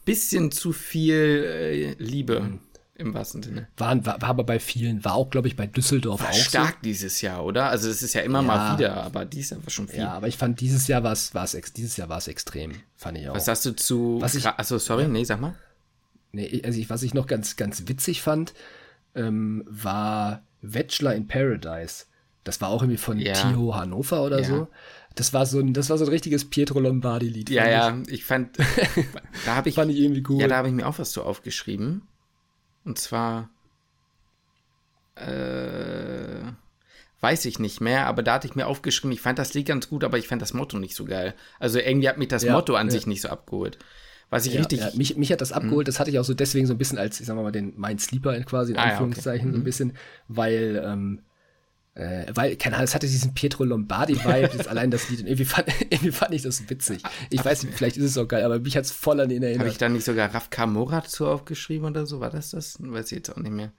bisschen 0.05 0.51
zu 0.51 0.73
viel 0.73 1.15
äh, 1.15 2.03
Liebe. 2.03 2.41
Mhm. 2.41 2.61
Im 2.97 3.13
wahrsten 3.13 3.43
Sinne. 3.43 3.67
War, 3.77 4.07
war, 4.07 4.23
war, 4.23 4.29
aber 4.29 4.45
bei 4.45 4.61
vielen, 4.61 5.05
war 5.05 5.15
auch, 5.15 5.29
glaube 5.29 5.49
ich, 5.49 5.57
bei 5.57 5.67
Düsseldorf 5.67 6.21
war 6.21 6.31
auch. 6.31 6.35
stark 6.35 6.75
so. 6.75 6.83
dieses 6.85 7.23
Jahr, 7.23 7.45
oder? 7.45 7.69
Also, 7.69 7.89
das 7.89 8.03
ist 8.03 8.15
ja 8.15 8.21
immer 8.21 8.39
ja. 8.39 8.47
mal 8.47 8.79
wieder, 8.79 9.03
aber 9.03 9.25
dieses 9.25 9.51
Jahr 9.51 9.65
war 9.65 9.71
schon 9.71 9.89
viel. 9.89 9.99
Ja, 9.99 10.13
aber 10.13 10.29
ich 10.29 10.37
fand, 10.37 10.61
dieses 10.61 10.87
Jahr 10.87 11.03
war 11.03 11.13
es, 11.13 11.33
dieses 11.77 11.97
Jahr 11.97 12.09
war 12.09 12.19
es 12.19 12.29
extrem, 12.29 12.73
fand 12.95 13.19
ich 13.19 13.29
auch. 13.29 13.35
Was 13.35 13.47
sagst 13.47 13.67
du 13.67 13.75
zu. 13.75 14.19
Was 14.21 14.37
ich, 14.37 14.47
achso, 14.47 14.79
sorry, 14.79 15.03
ja. 15.03 15.09
nee, 15.09 15.25
sag 15.25 15.41
mal. 15.41 15.57
Nee, 16.31 16.63
also, 16.65 16.79
ich, 16.79 16.89
was 16.89 17.03
ich 17.03 17.15
noch 17.15 17.27
ganz, 17.27 17.57
ganz 17.57 17.89
witzig 17.89 18.23
fand, 18.23 18.55
ähm, 19.17 19.65
war 19.69 20.45
Bachelor 20.63 21.15
in 21.15 21.27
Paradise. 21.27 22.05
Das 22.45 22.61
war 22.61 22.69
auch 22.69 22.83
irgendwie 22.83 22.99
von 22.99 23.19
ja. 23.19 23.33
Tio 23.33 23.75
Hannover 23.75 24.23
oder 24.23 24.41
ja. 24.41 24.45
so. 24.45 24.69
Das 25.15 25.33
war 25.33 25.47
so 25.47 25.61
ein, 25.61 25.73
das 25.73 25.91
war 25.91 25.99
so 25.99 26.05
ein 26.05 26.11
richtiges 26.11 26.49
Pietro 26.49 26.81
Lombardi-Lied. 26.81 27.49
Ja, 27.51 27.69
ja, 27.69 27.99
ich, 28.07 28.13
ich 28.13 28.25
fand, 28.25 28.59
da 29.47 29.57
habe 29.57 29.69
ich, 29.69 29.77
fand 29.77 29.91
ich 29.91 29.99
irgendwie 29.99 30.23
gut. 30.23 30.41
Ja, 30.41 30.49
da 30.49 30.57
habe 30.57 30.69
ich 30.69 30.75
mir 30.75 30.87
auch 30.87 30.99
was 30.99 31.13
so 31.13 31.23
aufgeschrieben. 31.23 32.03
Und 32.85 32.99
zwar, 32.99 33.49
äh, 35.15 36.43
weiß 37.21 37.47
ich 37.47 37.59
nicht 37.59 37.81
mehr, 37.81 38.07
aber 38.07 38.23
da 38.23 38.35
hatte 38.35 38.47
ich 38.47 38.55
mir 38.55 38.67
aufgeschrieben, 38.67 39.13
ich 39.13 39.23
fand 39.23 39.39
das 39.39 39.55
Lied 39.55 39.67
ganz 39.67 39.89
gut, 39.89 40.05
aber 40.05 40.19
ich 40.19 40.29
fand 40.29 40.43
das 40.43 40.53
Motto 40.53 40.79
nicht 40.79 40.95
so 40.95 41.05
geil. 41.05 41.35
Also 41.59 41.79
irgendwie 41.79 42.09
hat 42.09 42.19
mich 42.19 42.29
das 42.29 42.43
ja, 42.43 42.53
Motto 42.53 42.75
an 42.75 42.89
ja. 42.89 42.91
sich 42.91 43.07
nicht 43.07 43.23
so 43.23 43.29
abgeholt. 43.29 43.79
Was 44.31 44.47
ich 44.47 44.55
ja, 44.55 44.61
richtig. 44.61 44.81
Ja, 44.81 44.91
mich, 44.95 45.17
mich 45.17 45.31
hat 45.33 45.41
das 45.41 45.53
abgeholt, 45.53 45.87
mhm. 45.87 45.89
das 45.89 46.01
hatte 46.01 46.11
ich 46.11 46.19
auch 46.19 46.25
so 46.25 46.35
deswegen 46.35 46.67
so 46.67 46.75
ein 46.75 46.79
bisschen 46.79 46.99
als, 46.99 47.21
ich 47.21 47.27
sag 47.27 47.37
mal, 47.37 47.53
den 47.53 47.73
mein 47.77 47.99
Sleeper 47.99 48.39
quasi, 48.41 48.73
in 48.73 48.79
ah, 48.79 48.83
Anführungszeichen, 48.83 49.49
okay. 49.49 49.53
so 49.53 49.57
ein 49.57 49.61
mhm. 49.61 49.65
bisschen, 49.65 49.93
weil, 50.29 50.83
ähm, 50.85 51.23
äh, 51.95 52.27
weil, 52.35 52.57
keine 52.57 52.75
Ahnung, 52.77 52.87
es 52.87 52.95
hatte 52.95 53.07
diesen 53.07 53.35
Pietro 53.35 53.63
Lombardi-Vibe, 53.65 54.69
allein 54.69 54.91
das 54.91 55.09
Lied. 55.11 55.21
Und 55.21 55.27
irgendwie 55.27 55.45
fand, 55.45 55.69
irgendwie 55.91 56.11
fand 56.11 56.35
ich 56.35 56.43
das 56.43 56.69
witzig. 56.69 57.03
Ich 57.31 57.45
weiß 57.45 57.63
nicht, 57.63 57.77
vielleicht 57.77 57.97
ist 57.97 58.05
es 58.05 58.19
auch 58.19 58.27
geil, 58.27 58.43
aber 58.43 58.59
mich 58.59 58.77
hat 58.77 58.85
es 58.85 58.91
voll 58.91 59.21
an 59.21 59.31
ihn 59.31 59.43
erinnert. 59.43 59.61
Habe 59.61 59.71
ich 59.71 59.79
da 59.79 59.89
nicht 59.89 60.05
sogar 60.05 60.35
Raf 60.35 60.51
Kamora 60.51 61.05
zu 61.05 61.27
aufgeschrieben 61.27 61.87
oder 61.89 62.05
so? 62.07 62.21
War 62.21 62.31
das 62.31 62.51
das? 62.51 62.79
Weiß 62.81 63.13
ich 63.13 63.19
jetzt 63.19 63.31
auch 63.31 63.37
nicht 63.37 63.53
mehr. 63.53 63.73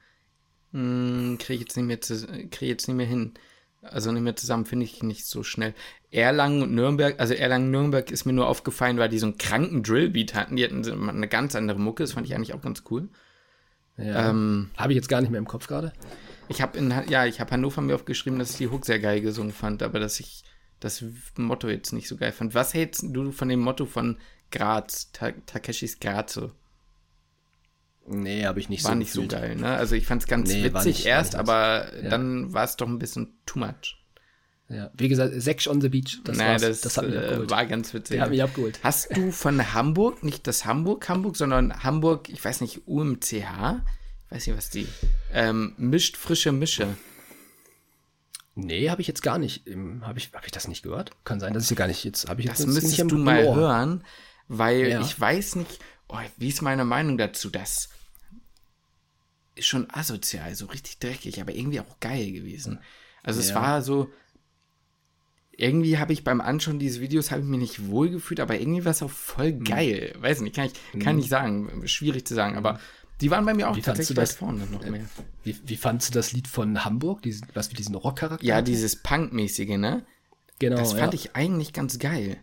Hm, 0.71 1.37
kriege 1.39 1.55
ich 1.55 1.59
jetzt 1.61 1.75
nicht 1.75 1.85
mehr 1.85 2.01
zu, 2.01 2.25
krieg 2.51 2.69
jetzt 2.69 2.87
nicht 2.87 2.97
mehr 2.97 3.05
hin. 3.05 3.33
Also 3.81 4.11
nicht 4.11 4.23
mehr 4.23 4.35
zusammen, 4.35 4.65
finde 4.65 4.85
ich 4.85 5.03
nicht 5.03 5.25
so 5.25 5.43
schnell. 5.43 5.73
Erlangen 6.09 6.63
und 6.63 6.73
Nürnberg, 6.73 7.19
also 7.19 7.33
Erlangen-Nürnberg 7.33 8.09
ist 8.09 8.25
mir 8.25 8.33
nur 8.33 8.47
aufgefallen, 8.47 8.97
weil 8.97 9.09
die 9.09 9.19
so 9.19 9.27
einen 9.27 9.37
kranken 9.37 9.83
Drillbeat 9.83 10.33
hatten. 10.33 10.55
Die 10.55 10.63
hatten 10.63 11.09
eine 11.09 11.27
ganz 11.27 11.55
andere 11.55 11.79
Mucke, 11.79 12.01
das 12.03 12.13
fand 12.13 12.25
ich 12.25 12.33
eigentlich 12.33 12.53
auch 12.53 12.61
ganz 12.61 12.83
cool. 12.89 13.09
Ja. 13.97 14.29
Ähm, 14.29 14.71
Habe 14.77 14.93
ich 14.93 14.95
jetzt 14.95 15.09
gar 15.09 15.21
nicht 15.21 15.29
mehr 15.29 15.39
im 15.39 15.47
Kopf 15.47 15.67
gerade. 15.67 15.93
Ich 16.49 16.61
habe 16.61 16.77
in 16.77 16.93
ja, 17.07 17.25
ich 17.25 17.39
habe 17.39 17.51
Hannover 17.51 17.81
mir 17.81 17.95
aufgeschrieben, 17.95 18.39
dass 18.39 18.51
ich 18.51 18.57
die 18.57 18.69
Hook 18.69 18.85
sehr 18.85 18.99
geil 18.99 19.21
gesungen 19.21 19.53
fand, 19.53 19.83
aber 19.83 19.99
dass 19.99 20.19
ich 20.19 20.43
das 20.79 21.03
Motto 21.37 21.67
jetzt 21.69 21.93
nicht 21.93 22.07
so 22.07 22.17
geil 22.17 22.31
fand. 22.31 22.53
Was 22.53 22.73
hältst 22.73 23.03
du 23.07 23.31
von 23.31 23.49
dem 23.49 23.61
Motto 23.61 23.85
von 23.85 24.17
Graz, 24.51 25.11
Ta 25.11 25.31
Takeshis 25.45 25.99
Grazo? 25.99 26.51
Nee, 28.07 28.45
habe 28.45 28.59
ich 28.59 28.69
nicht 28.69 28.83
war 28.83 28.89
so 28.89 28.91
War 28.91 28.95
nicht 28.97 29.13
gefühlt. 29.13 29.31
so 29.31 29.37
geil, 29.37 29.55
ne? 29.55 29.75
Also 29.75 29.95
ich 29.95 30.05
fand 30.05 30.21
es 30.21 30.27
ganz 30.27 30.51
nee, 30.51 30.63
witzig 30.63 30.97
nicht, 30.97 31.05
erst, 31.07 31.35
aber 31.35 31.91
ja. 32.01 32.09
dann 32.09 32.53
war 32.53 32.63
es 32.63 32.75
doch 32.75 32.87
ein 32.87 32.99
bisschen 32.99 33.33
too 33.45 33.59
much. 33.59 33.97
Ja, 34.67 34.89
wie 34.95 35.09
gesagt, 35.09 35.39
Sex 35.41 35.67
on 35.67 35.79
the 35.79 35.89
Beach, 35.89 36.21
das, 36.23 36.37
naja, 36.37 36.57
das, 36.57 36.81
das 36.81 36.97
hat 36.97 37.05
mich 37.05 37.15
äh, 37.15 37.49
war 37.49 37.65
ganz 37.67 37.93
witzig. 37.93 38.15
Der 38.15 38.23
hat 38.23 38.31
mich 38.31 38.41
abgeholt. 38.41 38.79
Hast 38.83 39.15
du 39.15 39.31
von 39.31 39.73
Hamburg, 39.73 40.23
nicht 40.23 40.47
das 40.47 40.65
Hamburg, 40.65 41.07
Hamburg, 41.07 41.35
sondern 41.35 41.83
Hamburg, 41.83 42.29
ich 42.29 42.43
weiß 42.43 42.61
nicht, 42.61 42.87
UMCH, 42.87 43.81
weiß 44.29 44.47
nicht, 44.47 44.57
was 44.57 44.69
die, 44.69 44.87
ähm, 45.33 45.73
mischt 45.77 46.17
frische 46.17 46.51
Mische. 46.51 46.95
Nee, 48.55 48.89
habe 48.89 49.01
ich 49.01 49.07
jetzt 49.07 49.21
gar 49.21 49.37
nicht. 49.37 49.63
Habe 50.01 50.17
ich, 50.17 50.31
hab 50.33 50.45
ich 50.45 50.51
das 50.51 50.67
nicht 50.69 50.83
gehört? 50.83 51.11
Kann 51.25 51.39
sein, 51.41 51.53
dass 51.53 51.69
ich 51.69 51.75
gar 51.77 51.87
nicht 51.87 52.03
jetzt. 52.05 52.29
Habe 52.29 52.41
ich 52.41 52.47
das 52.47 52.59
jetzt 52.59 52.67
müsstest 52.67 52.97
nicht 52.99 53.11
du 53.11 53.17
mal 53.17 53.43
Ohr. 53.45 53.55
hören, 53.55 54.03
weil 54.47 54.87
ja. 54.87 55.01
ich 55.01 55.19
weiß 55.19 55.57
nicht, 55.57 55.79
oh, 56.07 56.17
wie 56.37 56.47
ist 56.49 56.61
meine 56.61 56.85
Meinung 56.85 57.17
dazu, 57.17 57.49
dass 57.49 57.89
ist 59.55 59.67
schon 59.67 59.89
asozial, 59.89 60.53
so 60.55 60.65
richtig 60.65 60.99
dreckig, 60.99 61.39
aber 61.41 61.53
irgendwie 61.53 61.79
auch 61.79 61.99
geil 62.01 62.31
gewesen. 62.31 62.79
Also 63.23 63.39
es 63.39 63.49
Ja. 63.49 63.55
war 63.55 63.81
so, 63.81 64.09
irgendwie 65.57 65.97
habe 65.97 66.11
ich 66.11 66.25
beim 66.25 66.41
Anschauen 66.41 66.77
dieses 66.79 66.99
Videos 66.99 67.31
habe 67.31 67.41
ich 67.41 67.47
mich 67.47 67.59
nicht 67.59 67.87
wohl 67.87 68.09
gefühlt, 68.09 68.41
aber 68.41 68.59
irgendwie 68.59 68.83
war 68.83 68.91
es 68.91 69.01
auch 69.01 69.09
voll 69.09 69.53
Mhm. 69.53 69.63
geil. 69.63 70.13
Weiß 70.19 70.41
nicht, 70.41 70.55
kann 70.55 70.69
ich 70.93 70.99
kann 71.01 71.15
nicht 71.15 71.29
sagen, 71.29 71.87
schwierig 71.87 72.27
zu 72.27 72.35
sagen, 72.35 72.57
aber 72.57 72.79
die 73.21 73.31
waren 73.31 73.45
bei 73.45 73.53
mir 73.53 73.69
auch 73.69 73.75
Wie 73.75 73.81
tatsächlich 73.81 74.15
du 74.15 74.21
weit 74.21 74.29
das? 74.29 74.35
vorne 74.35 74.65
noch 74.65 74.85
mehr. 74.85 75.05
Wie, 75.43 75.57
wie 75.65 75.77
fandst 75.77 76.09
du 76.09 76.13
das 76.13 76.31
Lied 76.33 76.47
von 76.47 76.83
Hamburg? 76.83 77.21
Diesen, 77.21 77.47
was 77.53 77.69
mit 77.69 77.79
diesen 77.79 77.95
Rockcharakter? 77.95 78.45
Ja, 78.45 78.61
dieses 78.61 78.95
Punkmäßige, 78.97 79.77
ne? 79.77 80.05
genau. 80.59 80.77
Das 80.77 80.93
fand 80.93 81.13
ja. 81.13 81.19
ich 81.19 81.35
eigentlich 81.35 81.73
ganz 81.73 81.99
geil. 81.99 82.37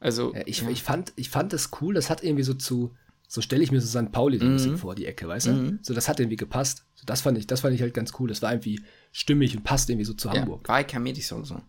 Also, 0.00 0.34
Ja, 0.34 0.42
ich, 0.46 0.66
ich, 0.68 0.82
fand, 0.82 1.12
ich 1.16 1.28
fand 1.30 1.52
das 1.52 1.70
cool, 1.80 1.94
das 1.94 2.08
hat 2.10 2.22
irgendwie 2.22 2.44
so 2.44 2.54
zu, 2.54 2.94
so 3.26 3.40
stelle 3.40 3.62
ich 3.62 3.72
mir 3.72 3.80
so 3.80 3.86
St. 4.00 4.12
Pauli 4.12 4.38
Mhm. 4.38 4.52
Musik 4.52 4.78
vor, 4.78 4.94
die 4.94 5.06
Ecke, 5.06 5.26
weißt 5.28 5.46
du? 5.48 5.78
So, 5.82 5.92
das 5.94 6.08
hat 6.08 6.20
irgendwie 6.20 6.36
gepasst. 6.36 6.84
So, 6.94 7.04
das 7.06 7.22
fand 7.22 7.36
ich, 7.38 7.46
das 7.46 7.60
fand 7.62 7.74
ich 7.74 7.82
halt 7.82 7.94
ganz 7.94 8.12
cool. 8.18 8.28
Das 8.28 8.40
war 8.42 8.52
irgendwie 8.52 8.80
stimmig 9.12 9.56
und 9.56 9.64
passt 9.64 9.90
irgendwie 9.90 10.04
so 10.06 10.14
zu 10.14 10.28
ja, 10.28 10.34
Hamburg. 10.34 10.68
war 10.68 10.84
kein 10.84 11.02
Medisong 11.02 11.44
so. 11.44 11.60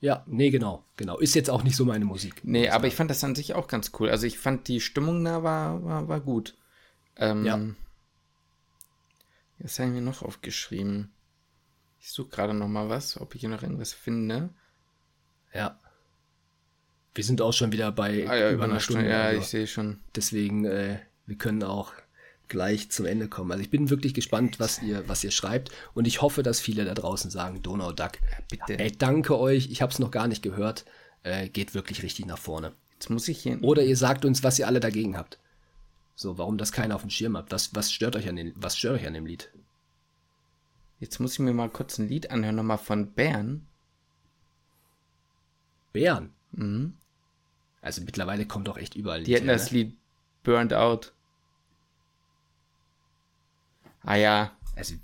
Ja, 0.00 0.22
nee, 0.26 0.50
genau, 0.50 0.84
genau. 0.96 1.18
Ist 1.18 1.34
jetzt 1.34 1.48
auch 1.48 1.62
nicht 1.62 1.74
so 1.76 1.84
meine 1.86 2.04
Musik. 2.04 2.42
Nee, 2.44 2.68
aber 2.68 2.86
ich 2.86 2.94
fand 2.94 3.10
das 3.10 3.24
an 3.24 3.34
sich 3.34 3.54
auch 3.54 3.66
ganz 3.66 3.92
cool. 3.98 4.10
Also 4.10 4.26
ich 4.26 4.38
fand 4.38 4.68
die 4.68 4.80
Stimmung 4.80 5.24
da 5.24 5.42
war, 5.42 5.82
war, 5.84 6.08
war 6.08 6.20
gut. 6.20 6.54
Ähm, 7.16 7.44
Ja. 7.44 7.60
Was 9.58 9.78
haben 9.78 9.94
wir 9.94 10.02
noch 10.02 10.22
aufgeschrieben? 10.22 11.12
Ich 11.98 12.12
suche 12.12 12.28
gerade 12.28 12.52
noch 12.54 12.68
mal 12.68 12.88
was, 12.88 13.18
ob 13.20 13.34
ich 13.34 13.40
hier 13.40 13.48
noch 13.48 13.62
irgendwas 13.62 13.92
finde. 13.92 14.50
Ja. 15.52 15.78
Wir 17.14 17.24
sind 17.24 17.40
auch 17.40 17.52
schon 17.54 17.72
wieder 17.72 17.90
bei 17.92 18.28
Ah 18.28 18.36
ja, 18.36 18.50
über 18.50 18.64
einer 18.64 18.80
Stunde. 18.80 19.08
Ja, 19.08 19.22
also 19.24 19.40
ich 19.40 19.46
sehe 19.46 19.66
schon. 19.66 20.00
deswegen, 20.14 20.66
äh, 20.66 20.98
wir 21.24 21.36
können 21.36 21.62
auch 21.62 21.92
gleich 22.48 22.90
zum 22.90 23.06
Ende 23.06 23.28
kommen. 23.28 23.50
Also 23.50 23.62
ich 23.62 23.70
bin 23.70 23.88
wirklich 23.90 24.12
gespannt, 24.14 24.60
was 24.60 24.82
ihr, 24.82 25.08
was 25.08 25.24
ihr 25.24 25.30
schreibt 25.30 25.70
und 25.94 26.06
ich 26.06 26.20
hoffe, 26.20 26.42
dass 26.42 26.60
viele 26.60 26.84
da 26.84 26.94
draußen 26.94 27.30
sagen, 27.30 27.62
Donau 27.62 27.92
Duck. 27.92 28.12
bitte. 28.50 28.78
Ey, 28.78 28.92
danke 28.92 29.38
euch, 29.38 29.70
ich 29.70 29.80
habe 29.82 29.90
es 29.90 29.98
noch 29.98 30.10
gar 30.10 30.28
nicht 30.28 30.42
gehört. 30.42 30.84
Äh, 31.22 31.48
geht 31.48 31.74
wirklich 31.74 32.02
richtig 32.02 32.26
nach 32.26 32.38
vorne. 32.38 32.72
Jetzt 32.92 33.08
muss 33.10 33.26
ich 33.26 33.38
hier. 33.40 33.60
Oder 33.62 33.82
ihr 33.82 33.96
sagt 33.96 34.24
uns, 34.26 34.44
was 34.44 34.58
ihr 34.58 34.66
alle 34.66 34.78
dagegen 34.80 35.16
habt. 35.16 35.38
So, 36.16 36.38
warum 36.38 36.56
das 36.58 36.72
keiner 36.72 36.94
auf 36.96 37.02
dem 37.02 37.10
Schirm 37.10 37.36
habt. 37.36 37.52
Was, 37.52 37.74
was 37.74 37.92
stört 37.92 38.16
euch 38.16 38.28
an 38.28 38.36
den, 38.36 38.52
was 38.56 38.76
stört 38.76 38.94
euch 39.00 39.06
an 39.06 39.14
dem 39.14 39.26
Lied? 39.26 39.52
Jetzt 40.98 41.20
muss 41.20 41.34
ich 41.34 41.38
mir 41.40 41.52
mal 41.52 41.68
kurz 41.68 41.98
ein 41.98 42.08
Lied 42.08 42.30
anhören, 42.30 42.56
nochmal 42.56 42.78
von 42.78 43.12
Bern. 43.12 43.66
Bären. 45.92 46.32
Mhm. 46.52 46.96
Also 47.82 48.02
mittlerweile 48.02 48.46
kommt 48.46 48.66
doch 48.66 48.78
echt 48.78 48.94
überall 48.96 49.22
Die 49.22 49.34
hatten 49.34 49.44
Lieder, 49.44 49.52
das 49.52 49.70
ne? 49.70 49.78
Lied 49.78 49.96
Burned 50.42 50.72
Out. 50.72 51.12
Ah 54.02 54.14
ja, 54.16 54.52
Also, 54.76 54.94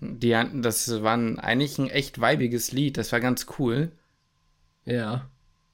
die 0.00 0.36
hatten, 0.36 0.62
das 0.62 1.02
war 1.02 1.16
ein- 1.16 1.38
eigentlich 1.38 1.78
ein 1.78 1.88
echt 1.88 2.20
weibiges 2.20 2.72
Lied. 2.72 2.96
Das 2.98 3.12
war 3.12 3.20
ganz 3.20 3.46
cool. 3.58 3.92
ja. 4.84 5.30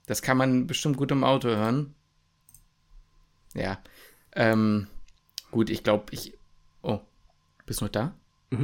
Das 0.06 0.22
kann 0.22 0.36
man 0.36 0.66
bestimmt 0.66 0.96
gut 0.96 1.12
im 1.12 1.22
Auto 1.22 1.46
hören. 1.50 1.94
Ja. 3.54 3.80
Ähm, 4.34 4.86
gut, 5.50 5.70
ich 5.70 5.82
glaube, 5.82 6.04
ich. 6.12 6.34
Oh, 6.82 7.00
bist 7.66 7.80
du 7.80 7.84
noch 7.86 7.92
da? 7.92 8.14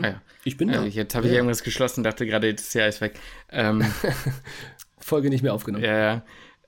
Ah, 0.02 0.06
ja. 0.08 0.22
Ich 0.44 0.56
bin 0.56 0.68
Äh, 0.68 0.72
da. 0.72 0.82
jetzt 0.84 1.14
habe 1.14 1.26
ich 1.26 1.32
Ja. 1.32 1.38
irgendwas 1.38 1.62
geschlossen, 1.62 2.02
dachte 2.02 2.26
gerade, 2.26 2.52
das 2.52 2.72
Jahr 2.74 2.88
ist 2.88 3.00
weg. 3.00 3.18
Ähm, 3.50 3.84
Folge 4.98 5.28
nicht 5.30 5.42
mehr 5.42 5.54
aufgenommen. 5.54 5.84
ja, 5.84 5.96
ja. 6.14 6.22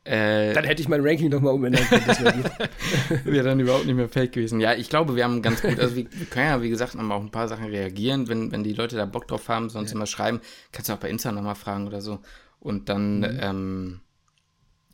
Äh, 0.04 0.54
Dann 0.54 0.64
hätte 0.64 0.80
ich 0.80 0.88
mein 0.88 1.02
Ranking 1.06 1.28
noch 1.28 1.40
mal 1.42 1.50
umändern 1.50 1.84
können. 1.84 2.04
Das 2.06 2.22
wäre 2.22 3.42
dann 3.44 3.60
überhaupt 3.60 3.84
nicht 3.84 3.94
mehr 3.96 4.08
fake 4.08 4.32
gewesen. 4.32 4.58
Ja, 4.58 4.72
ich 4.72 4.88
glaube, 4.88 5.16
wir 5.16 5.24
haben 5.24 5.42
ganz 5.42 5.60
gut, 5.60 5.78
also 5.78 5.96
wir, 5.96 6.06
wir 6.10 6.26
können 6.26 6.46
ja, 6.46 6.62
wie 6.62 6.70
gesagt, 6.70 6.94
nochmal 6.94 7.18
auf 7.18 7.24
ein 7.24 7.30
paar 7.30 7.46
Sachen 7.48 7.66
reagieren, 7.66 8.26
wenn, 8.28 8.50
wenn 8.50 8.64
die 8.64 8.72
Leute 8.72 8.96
da 8.96 9.04
Bock 9.04 9.28
drauf 9.28 9.48
haben, 9.48 9.68
sonst 9.68 9.92
immer 9.92 10.06
schreiben. 10.06 10.40
Kannst 10.72 10.88
du 10.88 10.94
auch 10.94 10.98
bei 10.98 11.10
Insta 11.10 11.30
nochmal 11.30 11.56
fragen 11.56 11.86
oder 11.86 12.00
so. 12.00 12.20
Und 12.58 12.88
dann, 12.88 13.18
Mhm. 13.18 13.38
ähm, 13.40 14.00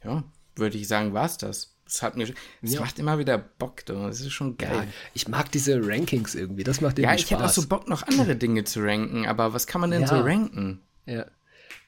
ja, 0.02 0.24
würde 0.56 0.76
ich 0.78 0.88
sagen, 0.88 1.14
war's 1.14 1.38
das. 1.38 1.73
Es 1.86 2.02
hat 2.02 2.16
mir, 2.16 2.24
es 2.62 2.72
Ja. 2.72 2.80
macht 2.80 2.98
immer 2.98 3.18
wieder 3.18 3.36
Bock, 3.38 3.84
du. 3.86 3.92
Das 3.94 4.20
ist 4.20 4.32
schon 4.32 4.56
Ja, 4.60 4.68
geil. 4.68 4.88
ich 5.12 5.28
mag 5.28 5.52
diese 5.52 5.80
Rankings 5.86 6.34
irgendwie. 6.34 6.64
Das 6.64 6.80
macht 6.80 6.98
irgendwie 6.98 7.02
Ja, 7.10 7.14
ich 7.14 7.22
Spaß. 7.22 7.30
hätte 7.32 7.44
auch 7.44 7.50
so 7.54 7.66
Bock, 7.68 7.88
noch 7.88 8.02
andere 8.04 8.36
Dinge 8.36 8.64
zu 8.64 8.80
ranken, 8.80 9.26
aber 9.26 9.52
was 9.52 9.66
kann 9.66 9.80
man 9.80 9.90
denn 9.90 10.02
Ja. 10.02 10.08
so 10.08 10.16
ranken? 10.20 10.80
Ja. 11.06 11.26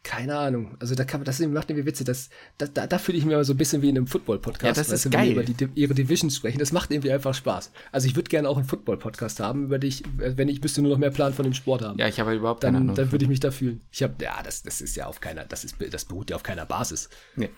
Keine 0.03 0.37
Ahnung. 0.39 0.77
Also 0.79 0.95
da 0.95 1.05
kann 1.05 1.19
man, 1.21 1.25
das 1.25 1.41
macht 1.41 1.69
irgendwie 1.69 1.85
Witze. 1.87 2.05
Das, 2.05 2.29
da, 2.59 2.67
da, 2.67 2.87
da 2.87 2.99
fühle 2.99 3.19
ich 3.19 3.25
mich 3.25 3.35
aber 3.35 3.43
so 3.45 3.55
ein 3.55 3.57
bisschen 3.57 3.83
wie 3.83 3.89
in 3.89 3.97
einem 3.97 4.07
Football-Podcast. 4.07 4.63
Ja, 4.65 4.73
das 4.73 4.91
ist 4.91 5.07
du, 5.07 5.13
wenn 5.13 5.21
die 5.25 5.35
geil. 5.35 5.45
über 5.45 5.67
die, 5.67 5.81
ihre 5.81 5.95
Divisions 5.95 6.37
sprechen. 6.37 6.59
Das 6.61 6.71
macht 6.71 6.93
irgendwie 6.93 7.11
einfach 7.11 7.35
Spaß. 7.35 7.73
Also 7.91 8.07
ich 8.07 8.15
würde 8.15 8.29
gerne 8.29 8.49
auch 8.49 8.57
einen 8.57 8.67
Football-Podcast 8.69 9.41
haben, 9.41 9.65
über 9.65 9.81
dich, 9.81 10.05
wenn 10.17 10.47
ich 10.47 10.63
müsste 10.63 10.81
nur 10.83 10.93
noch 10.93 10.99
mehr 10.99 11.11
Plan 11.11 11.35
von 11.35 11.43
dem 11.43 11.55
Sport 11.55 11.83
haben. 11.83 11.99
Ja, 11.99 12.07
ich 12.07 12.21
habe 12.21 12.35
überhaupt 12.35 12.61
keine 12.61 12.75
dann, 12.75 12.83
Ahnung. 12.85 12.95
dann 12.95 13.11
würde 13.11 13.25
ich 13.25 13.29
mich 13.29 13.41
da 13.41 13.51
fühlen. 13.51 13.81
Ich 13.91 14.01
habe, 14.05 14.15
ja, 14.23 14.41
das, 14.45 14.63
das 14.63 14.81
ist 14.81 14.95
ja 14.95 15.07
auf 15.07 15.21
keiner, 15.21 15.45
das 15.45 15.65
ist, 15.65 15.75
das 15.91 16.05
beruht 16.05 16.31
ja 16.31 16.37
auf 16.37 16.45
keiner 16.45 16.67
Basis. 16.67 17.09
Nee. 17.35 17.51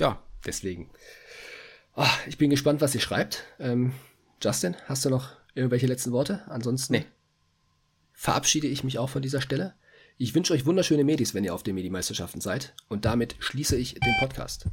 Ja, 0.00 0.20
Deswegen. 0.44 0.90
Ah, 1.96 2.10
ich 2.26 2.36
bin 2.38 2.50
gespannt, 2.50 2.80
was 2.80 2.94
ihr 2.94 3.00
schreibt. 3.00 3.42
Ähm, 3.58 3.92
Justin, 4.42 4.76
hast 4.86 5.04
du 5.04 5.10
noch 5.10 5.30
irgendwelche 5.54 5.86
letzten 5.86 6.12
Worte? 6.12 6.42
Ansonsten 6.48 6.92
Nee. 6.92 7.06
verabschiede 8.12 8.66
ich 8.66 8.84
mich 8.84 8.98
auch 8.98 9.08
von 9.08 9.22
dieser 9.22 9.40
Stelle. 9.40 9.74
Ich 10.18 10.34
wünsche 10.34 10.52
euch 10.52 10.66
wunderschöne 10.66 11.04
Medis, 11.04 11.34
wenn 11.34 11.44
ihr 11.44 11.54
auf 11.54 11.62
den 11.62 11.74
Medimeisterschaften 11.74 12.40
seid. 12.40 12.74
Und 12.88 13.04
damit 13.04 13.36
schließe 13.38 13.76
ich 13.76 13.94
den 13.94 14.14
Podcast. 14.18 14.66